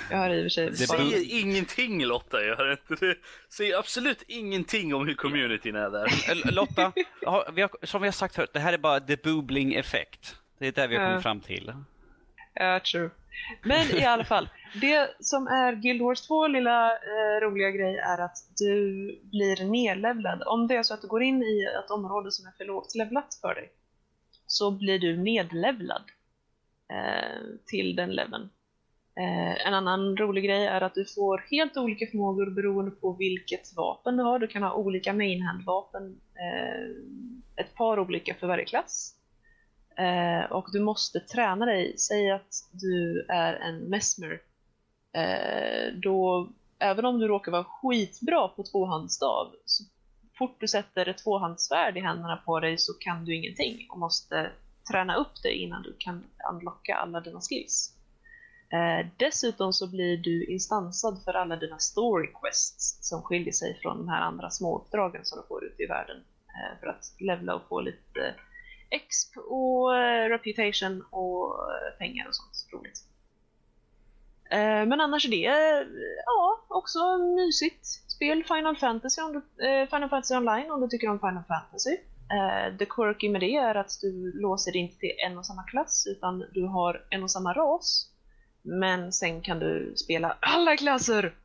Jag 0.10 0.18
har 0.18 0.30
i 0.30 0.40
och 0.40 0.44
för 0.44 0.50
sig... 0.50 0.70
Det 0.70 0.76
säger 0.76 1.40
ingenting 1.42 2.06
Lotta, 2.06 2.42
jag 2.42 2.56
har 2.56 2.72
inte 2.72 3.06
det. 3.06 3.18
säger 3.50 3.80
absolut 3.80 4.24
ingenting 4.28 4.96
om 4.96 5.08
hur 5.08 5.16
communityn 5.16 5.76
är 5.76 5.90
där. 5.90 6.52
Lotta, 6.52 6.92
vi 7.54 7.62
har, 7.62 7.86
som 7.86 8.02
vi 8.02 8.08
har 8.08 8.14
sagt 8.14 8.36
förut, 8.36 8.50
det 8.54 8.60
här 8.60 8.74
är 8.74 8.78
bara 8.78 9.00
the 9.00 9.16
boobling 9.16 9.74
effekt. 9.74 10.36
Det 10.58 10.68
är 10.68 10.72
det 10.72 10.88
vi 10.88 10.96
har 10.96 11.08
kommit 11.08 11.24
fram 11.24 11.40
till. 11.40 11.74
Ja, 12.54 12.80
true. 12.80 13.10
Men 13.64 13.98
i 13.98 14.06
alla 14.06 14.26
fall, 14.26 14.50
det 14.82 15.16
som 15.20 15.48
är 15.48 15.76
Guild 15.76 16.02
Wars 16.02 16.28
2 16.28 16.48
lilla 16.48 16.92
eh, 16.92 17.42
roliga 17.42 17.72
grej 17.72 17.98
är 17.98 18.22
att 18.22 18.38
du 18.58 18.76
blir 19.24 19.66
nedlevlad. 19.66 20.44
Om 20.46 20.68
det 20.68 20.76
är 20.76 20.84
så 20.84 20.94
att 20.94 21.02
du 21.02 21.08
går 21.08 21.24
in 21.24 21.44
i 21.44 21.68
ett 21.84 21.92
område 21.92 22.32
som 22.32 22.48
är 22.48 22.52
för 22.52 22.66
lågt 22.66 22.96
levlat 22.96 23.38
för 23.42 23.56
dig 23.56 23.72
så 24.48 24.72
blir 24.72 25.00
du 25.00 25.18
nedlevlad 25.18 26.04
eh, 26.92 27.42
till 27.66 27.96
den 27.96 28.12
leveln. 28.12 28.50
Eh, 29.20 29.68
en 29.68 29.74
annan 29.74 30.18
rolig 30.18 30.44
grej 30.44 30.66
är 30.66 30.82
att 30.82 30.96
du 30.96 31.06
får 31.06 31.46
helt 31.52 31.78
olika 31.78 32.08
förmågor 32.08 32.50
beroende 32.50 32.92
på 32.92 33.14
vilket 33.14 33.76
vapen 33.76 34.18
du 34.18 34.24
har. 34.24 34.40
Du 34.40 34.48
kan 34.48 34.64
ha 34.64 34.74
olika 34.74 35.14
mainhand-vapen, 35.14 36.22
eh, 36.36 37.64
ett 37.64 37.76
par 37.76 38.00
olika 38.00 38.36
för 38.36 38.48
varje 38.48 38.66
klass. 38.66 39.16
Eh, 39.98 40.52
och 40.52 40.70
du 40.72 40.80
måste 40.80 41.20
träna 41.20 41.66
dig. 41.66 41.98
Säg 41.98 42.32
att 42.32 42.54
du 42.72 43.26
är 43.30 43.54
en 43.54 43.78
mesmer. 43.78 44.42
Eh, 45.14 45.94
då, 45.94 46.50
även 46.80 47.06
om 47.06 47.20
du 47.20 47.28
råkar 47.28 47.52
vara 47.52 47.64
skitbra 47.64 48.48
på 48.48 48.64
tvåhandsstav, 48.64 49.52
så 49.66 49.84
fort 50.38 50.58
du 50.60 50.68
sätter 50.68 51.08
ett 51.08 51.24
tvåhandssvärd 51.24 51.98
i 51.98 52.00
händerna 52.00 52.38
på 52.46 52.60
dig 52.60 52.78
så 52.78 52.94
kan 52.94 53.26
du 53.26 53.36
ingenting 53.36 53.88
och 53.90 54.00
måste 54.00 54.52
träna 54.92 55.16
upp 55.16 55.44
dig 55.44 55.64
innan 55.64 55.84
du 55.84 55.96
kan 56.00 56.24
unlocka 56.52 56.96
alla 56.96 57.22
dina 57.22 57.42
skills. 57.42 57.92
Eh, 58.70 59.08
dessutom 59.18 59.74
så 59.74 59.88
blir 59.88 60.18
du 60.18 60.46
instansad 60.46 61.24
för 61.24 61.34
alla 61.34 61.56
dina 61.56 61.80
story 61.80 62.28
quests 62.42 63.10
som 63.10 63.22
skiljer 63.22 63.54
sig 63.54 63.80
från 63.82 63.98
de 63.98 64.10
här 64.10 64.22
andra 64.22 64.50
små 64.50 64.80
uppdragen 64.80 65.26
som 65.26 65.42
du 65.42 65.48
får 65.48 65.66
ute 65.66 65.84
i 65.84 65.86
världen 65.86 66.18
eh, 66.48 66.80
för 66.80 66.88
att 66.88 67.16
levla 67.20 67.56
och 67.56 67.68
få 67.70 67.82
lite 67.82 68.36
exp 68.96 69.38
och 69.38 69.98
eh, 69.98 70.30
reputation 70.30 71.06
och 71.10 71.72
eh, 71.72 71.98
pengar 71.98 72.28
och 72.28 72.36
sånt 72.36 72.74
roligt. 72.74 73.04
Eh, 74.52 74.86
men 74.86 75.02
annars 75.02 75.26
är 75.26 75.30
det 75.30 75.88
ja, 76.26 76.66
också 76.68 77.18
mysigt 77.18 77.86
spel. 77.86 78.44
Final 78.44 78.78
Fantasy, 78.78 79.22
om 79.22 79.34
du, 79.34 79.42
Final 79.88 80.10
Fantasy 80.10 80.36
online 80.36 80.72
om 80.72 80.82
du 80.82 80.88
tycker 80.88 81.10
om 81.10 81.20
Final 81.20 81.44
Fantasy. 81.48 81.98
Det 82.78 82.86
quirky 82.86 83.30
med 83.30 83.42
det 83.42 83.56
är 83.56 83.76
att 83.76 83.92
du 84.02 84.32
låser 84.42 84.72
dig 84.72 84.82
inte 84.82 84.98
till 84.98 85.12
en 85.28 85.38
och 85.38 85.46
samma 85.46 85.64
klass 85.64 86.08
utan 86.08 86.46
du 86.54 86.66
har 86.66 87.06
en 87.10 87.24
och 87.24 87.32
samma 87.32 87.54
ras. 87.54 88.10
Men 88.62 89.14
sen 89.14 89.42
kan 89.42 89.60
du 89.60 89.94
spela 89.96 90.38
alla 90.40 90.78
klasser! 90.78 91.36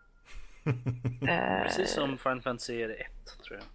Precis 1.63 1.93
som 1.93 2.19
Final 2.19 2.43
Fantasy 2.43 2.83
är 2.83 2.89
det 2.89 2.95
1 2.95 3.11
tror 3.45 3.59
jag. 3.59 3.67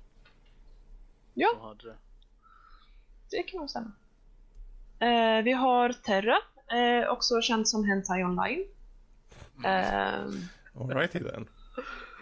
Ja 1.33 1.75
det 3.35 3.43
kan 3.43 3.59
nog 3.59 3.69
stämma. 3.69 3.91
Eh, 4.99 5.43
vi 5.43 5.51
har 5.51 5.93
Terra, 5.93 6.37
eh, 6.71 7.09
också 7.09 7.41
känd 7.41 7.67
som 7.67 7.85
Hentai 7.85 8.23
Online. 8.23 8.65
Eh, 9.65 10.81
Alrighty 10.81 11.19
then. 11.19 11.47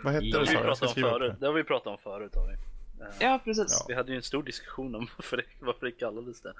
Vad 0.03 0.13
hette 0.13 0.39
det, 0.39 0.45
sa 0.47 0.53
jag? 0.53 0.93
Förut. 0.93 1.35
Det 1.39 1.45
har 1.45 1.53
vi 1.53 1.63
pratat 1.63 1.87
om 1.87 1.97
förut. 1.97 2.35
Har 2.35 2.47
vi. 2.47 2.55
Ja, 3.19 3.39
precis. 3.43 3.77
Ja. 3.79 3.85
Vi 3.87 3.93
hade 3.93 4.11
ju 4.11 4.15
en 4.15 4.23
stor 4.23 4.43
diskussion 4.43 4.95
om 4.95 5.07
varför 5.17 5.37
det, 5.37 5.43
varför 5.59 5.85
det 5.85 5.91
kallades 5.91 6.41
det. 6.41 6.53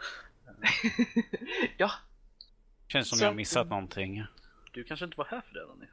ja. 1.78 1.92
Känns 2.88 3.10
som 3.10 3.18
Så... 3.18 3.26
jag 3.26 3.36
missat 3.36 3.70
någonting. 3.70 4.26
Du 4.72 4.84
kanske 4.84 5.06
inte 5.06 5.18
var 5.18 5.26
här 5.26 5.42
för 5.42 5.54
det 5.54 5.66
Danny. 5.66 5.86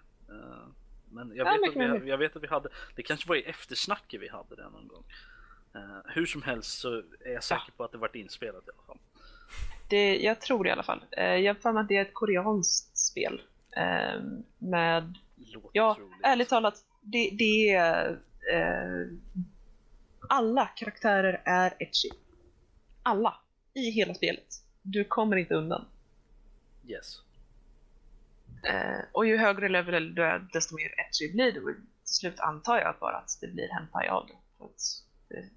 Men 1.13 1.37
jag 1.37 1.45
vet, 1.45 1.77
ja, 1.77 1.95
att 1.97 2.03
vi, 2.03 2.11
jag 2.11 2.19
vet 2.19 2.37
att 2.37 2.43
vi 2.43 2.47
hade, 2.47 2.69
det 2.95 3.03
kanske 3.03 3.29
var 3.29 3.37
i 3.37 3.43
eftersnacket 3.43 4.21
vi 4.21 4.29
hade 4.29 4.57
det 4.57 4.63
någon 4.63 4.89
gång. 4.89 5.05
Hur 6.05 6.27
som 6.27 6.43
helst 6.43 6.79
så 6.81 7.03
är 7.25 7.33
jag 7.33 7.45
säker 7.45 7.73
på 7.77 7.85
att 7.85 7.93
det 7.93 7.99
varit 7.99 8.15
inspelat 8.15 8.69
i 8.69 8.71
alla 8.71 8.87
fall. 8.87 8.99
Det, 9.89 10.17
jag 10.19 10.41
tror 10.41 10.65
det 10.65 10.69
i 10.69 10.73
alla 10.73 10.83
fall. 10.83 11.05
jag 11.17 11.55
har 11.55 11.55
för 11.55 11.73
mig 11.73 11.81
att 11.81 11.89
det 11.89 11.97
är 11.97 12.03
ett 12.03 12.15
koreanskt 12.15 12.99
spel. 12.99 13.43
med, 14.59 15.15
Låter 15.37 15.71
ja, 15.73 15.95
troligt. 15.95 16.17
ärligt 16.23 16.49
talat, 16.49 16.75
det, 17.01 17.31
det 17.33 17.71
är 17.71 18.11
eh, 18.53 19.07
alla 20.29 20.67
karaktärer 20.67 21.43
är 21.45 21.75
etchy. 21.79 22.09
Alla. 23.03 23.37
I 23.75 23.91
hela 23.91 24.15
spelet. 24.15 24.47
Du 24.83 25.05
kommer 25.05 25.37
inte 25.37 25.55
undan. 25.55 25.85
Yes. 26.87 27.23
Och 29.13 29.27
ju 29.27 29.37
högre 29.37 29.69
level 29.69 30.15
du 30.15 30.25
är, 30.25 30.49
desto 30.53 30.77
mer 30.77 31.01
etchy 31.01 31.33
blir 31.33 31.53
du. 31.53 31.75
Till 32.05 32.15
slut 32.15 32.41
antar 32.41 32.79
jag 32.79 32.95
bara 33.01 33.17
att 33.17 33.39
det 33.41 33.49
blir 33.49 33.69
hentai 33.69 34.09
av 34.09 34.27
det. 34.27 34.65
det, 35.29 35.35
det 35.35 35.49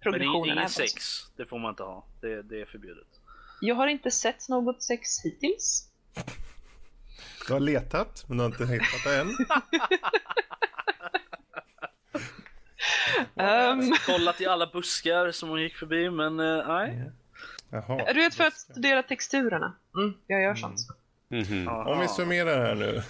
progressionen 0.00 0.40
Men 0.40 0.58
ingen 0.58 0.68
sex, 0.68 1.22
det 1.36 1.46
får 1.46 1.58
man 1.58 1.70
inte 1.70 1.82
ha. 1.82 2.06
Det, 2.20 2.42
det 2.42 2.60
är 2.60 2.64
förbjudet. 2.64 3.08
Jag 3.60 3.74
har 3.74 3.86
inte 3.86 4.10
sett 4.10 4.48
något 4.48 4.82
sex 4.82 5.24
hittills. 5.24 5.88
Du 7.46 7.52
har 7.52 7.60
letat, 7.60 8.24
men 8.28 8.36
du 8.36 8.42
har 8.42 8.50
inte 8.50 8.66
hittat 8.66 9.04
det 9.04 9.20
än. 9.20 9.28
um... 13.80 13.92
Kollat 14.06 14.40
i 14.40 14.46
alla 14.46 14.66
buskar 14.66 15.30
som 15.32 15.48
hon 15.48 15.62
gick 15.62 15.76
förbi, 15.76 16.10
men 16.10 16.40
uh, 16.40 16.68
nej. 16.68 17.10
Jaha, 17.70 18.12
du 18.12 18.20
vet 18.20 18.34
för 18.34 18.44
att 18.44 18.56
studera 18.56 19.02
texturerna. 19.02 19.76
Mm, 19.96 20.14
jag 20.26 20.42
gör 20.42 20.54
sånt. 20.54 20.80
Mm 21.30 21.44
-hmm. 21.44 21.86
Om 21.86 22.00
vi 22.00 22.08
summerar 22.08 22.66
här 22.66 22.74
nu, 22.74 23.02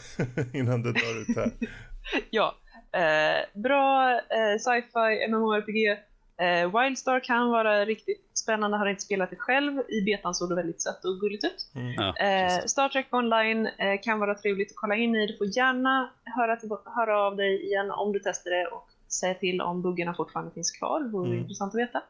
innan 0.59 0.82
du 0.82 0.93
drar 0.93 1.20
ut 1.20 1.36
här. 1.36 1.51
ja, 2.31 2.59
eh, 2.93 3.60
bra 3.62 4.12
eh, 4.12 4.59
sci-fi 4.59 5.28
MMORPG 5.28 5.98
Eh, 6.39 6.81
Wildstar 6.81 7.20
kan 7.20 7.48
vara 7.48 7.85
riktigt 7.85 8.39
spännande, 8.39 8.77
har 8.77 8.86
inte 8.86 9.02
spelat 9.02 9.31
det 9.31 9.36
själv. 9.36 9.82
I 9.89 10.02
betan 10.02 10.35
såg 10.35 10.48
det 10.48 10.55
väldigt 10.55 10.82
sött 10.82 11.05
och 11.05 11.20
gulligt 11.20 11.44
ut. 11.44 11.70
Mm. 11.74 11.93
Ja, 11.93 12.16
eh, 12.16 12.65
Star 12.66 12.89
Trek 12.89 13.06
Online 13.15 13.66
eh, 13.66 14.01
kan 14.02 14.19
vara 14.19 14.35
trevligt 14.35 14.70
att 14.70 14.77
kolla 14.77 14.97
in 14.97 15.15
i. 15.16 15.27
Du 15.27 15.36
får 15.36 15.47
gärna 15.47 16.10
höra, 16.24 16.56
till, 16.56 16.70
höra 16.85 17.19
av 17.19 17.36
dig 17.36 17.66
igen 17.66 17.90
om 17.90 18.12
du 18.12 18.20
testar 18.24 18.51
det 18.51 18.66
och 18.66 18.89
säga 19.09 19.35
till 19.35 19.60
om 19.60 19.82
buggarna 19.82 20.15
fortfarande 20.15 20.52
finns 20.52 20.70
kvar. 20.70 21.01
Det 21.01 21.09
vore 21.09 21.28
mm. 21.28 21.39
intressant 21.39 21.74
att 21.74 21.81
veta. 21.81 22.02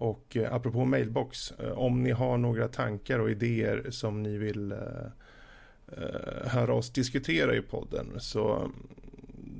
Och 0.00 0.36
eh, 0.36 0.54
apropå 0.54 0.84
mailbox, 0.84 1.50
eh, 1.50 1.72
om 1.72 2.02
ni 2.02 2.10
har 2.10 2.38
några 2.38 2.68
tankar 2.68 3.18
och 3.18 3.30
idéer 3.30 3.90
som 3.90 4.22
ni 4.22 4.38
vill 4.38 4.72
eh, 4.72 4.78
eh 5.86 6.48
höra 6.48 6.74
oss 6.74 6.90
diskutera 6.90 7.56
i 7.56 7.62
podden 7.62 8.06
så 8.18 8.56
mm, 8.56 8.72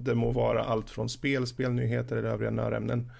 det 0.00 0.14
må 0.14 0.30
vara 0.30 0.64
allt 0.64 0.90
från 0.90 1.08
spel, 1.08 1.46
spelnyheter 1.46 2.16
eller 2.16 2.28
övriga 2.28 2.50
nörämnen. 2.50 3.10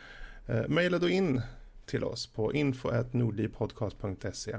Eh, 0.46 0.68
maila 0.68 0.98
då 0.98 1.08
in 1.08 1.42
till 1.90 2.04
oss 2.04 2.26
på 2.26 2.52
info.nordlivpodcast.se 2.52 4.56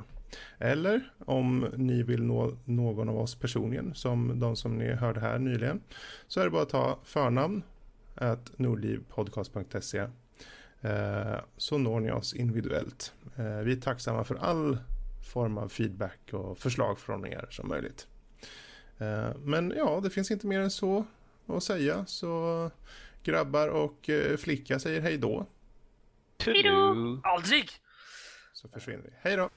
eller 0.57 1.13
om 1.25 1.67
ni 1.75 2.03
vill 2.03 2.23
nå 2.23 2.57
någon 2.65 3.09
av 3.09 3.17
oss 3.17 3.35
personligen 3.35 3.95
som 3.95 4.39
de 4.39 4.55
som 4.55 4.77
ni 4.77 4.91
hörde 4.91 5.19
här 5.19 5.39
nyligen 5.39 5.81
så 6.27 6.39
är 6.39 6.43
det 6.43 6.51
bara 6.51 6.61
att 6.61 6.69
ta 6.69 6.99
förnamn 7.03 7.63
nordlivpodcast.se 8.55 9.99
eh, 10.81 11.35
så 11.57 11.77
når 11.77 11.99
ni 11.99 12.11
oss 12.11 12.33
individuellt. 12.33 13.13
Eh, 13.37 13.57
vi 13.57 13.71
är 13.71 13.81
tacksamma 13.81 14.23
för 14.23 14.35
all 14.35 14.77
form 15.33 15.57
av 15.57 15.69
feedback 15.69 16.19
och 16.31 16.57
förslag 16.57 16.99
från 16.99 17.25
er 17.25 17.47
som 17.49 17.67
möjligt. 17.67 18.07
Eh, 18.97 19.29
men 19.39 19.73
ja, 19.77 19.99
det 20.03 20.09
finns 20.09 20.31
inte 20.31 20.47
mer 20.47 20.59
än 20.59 20.71
så 20.71 21.05
att 21.47 21.63
säga 21.63 22.05
så 22.05 22.71
grabbar 23.23 23.67
och 23.67 24.09
eh, 24.09 24.37
flicka 24.37 24.79
säger 24.79 25.01
hej 25.01 25.17
då. 25.17 25.45
Hejdå! 26.45 27.19
Aldrig! 27.23 27.69
Så 28.53 28.69
försvinner 28.69 29.03
vi. 29.03 29.09
Hej 29.22 29.38
då! 29.38 29.49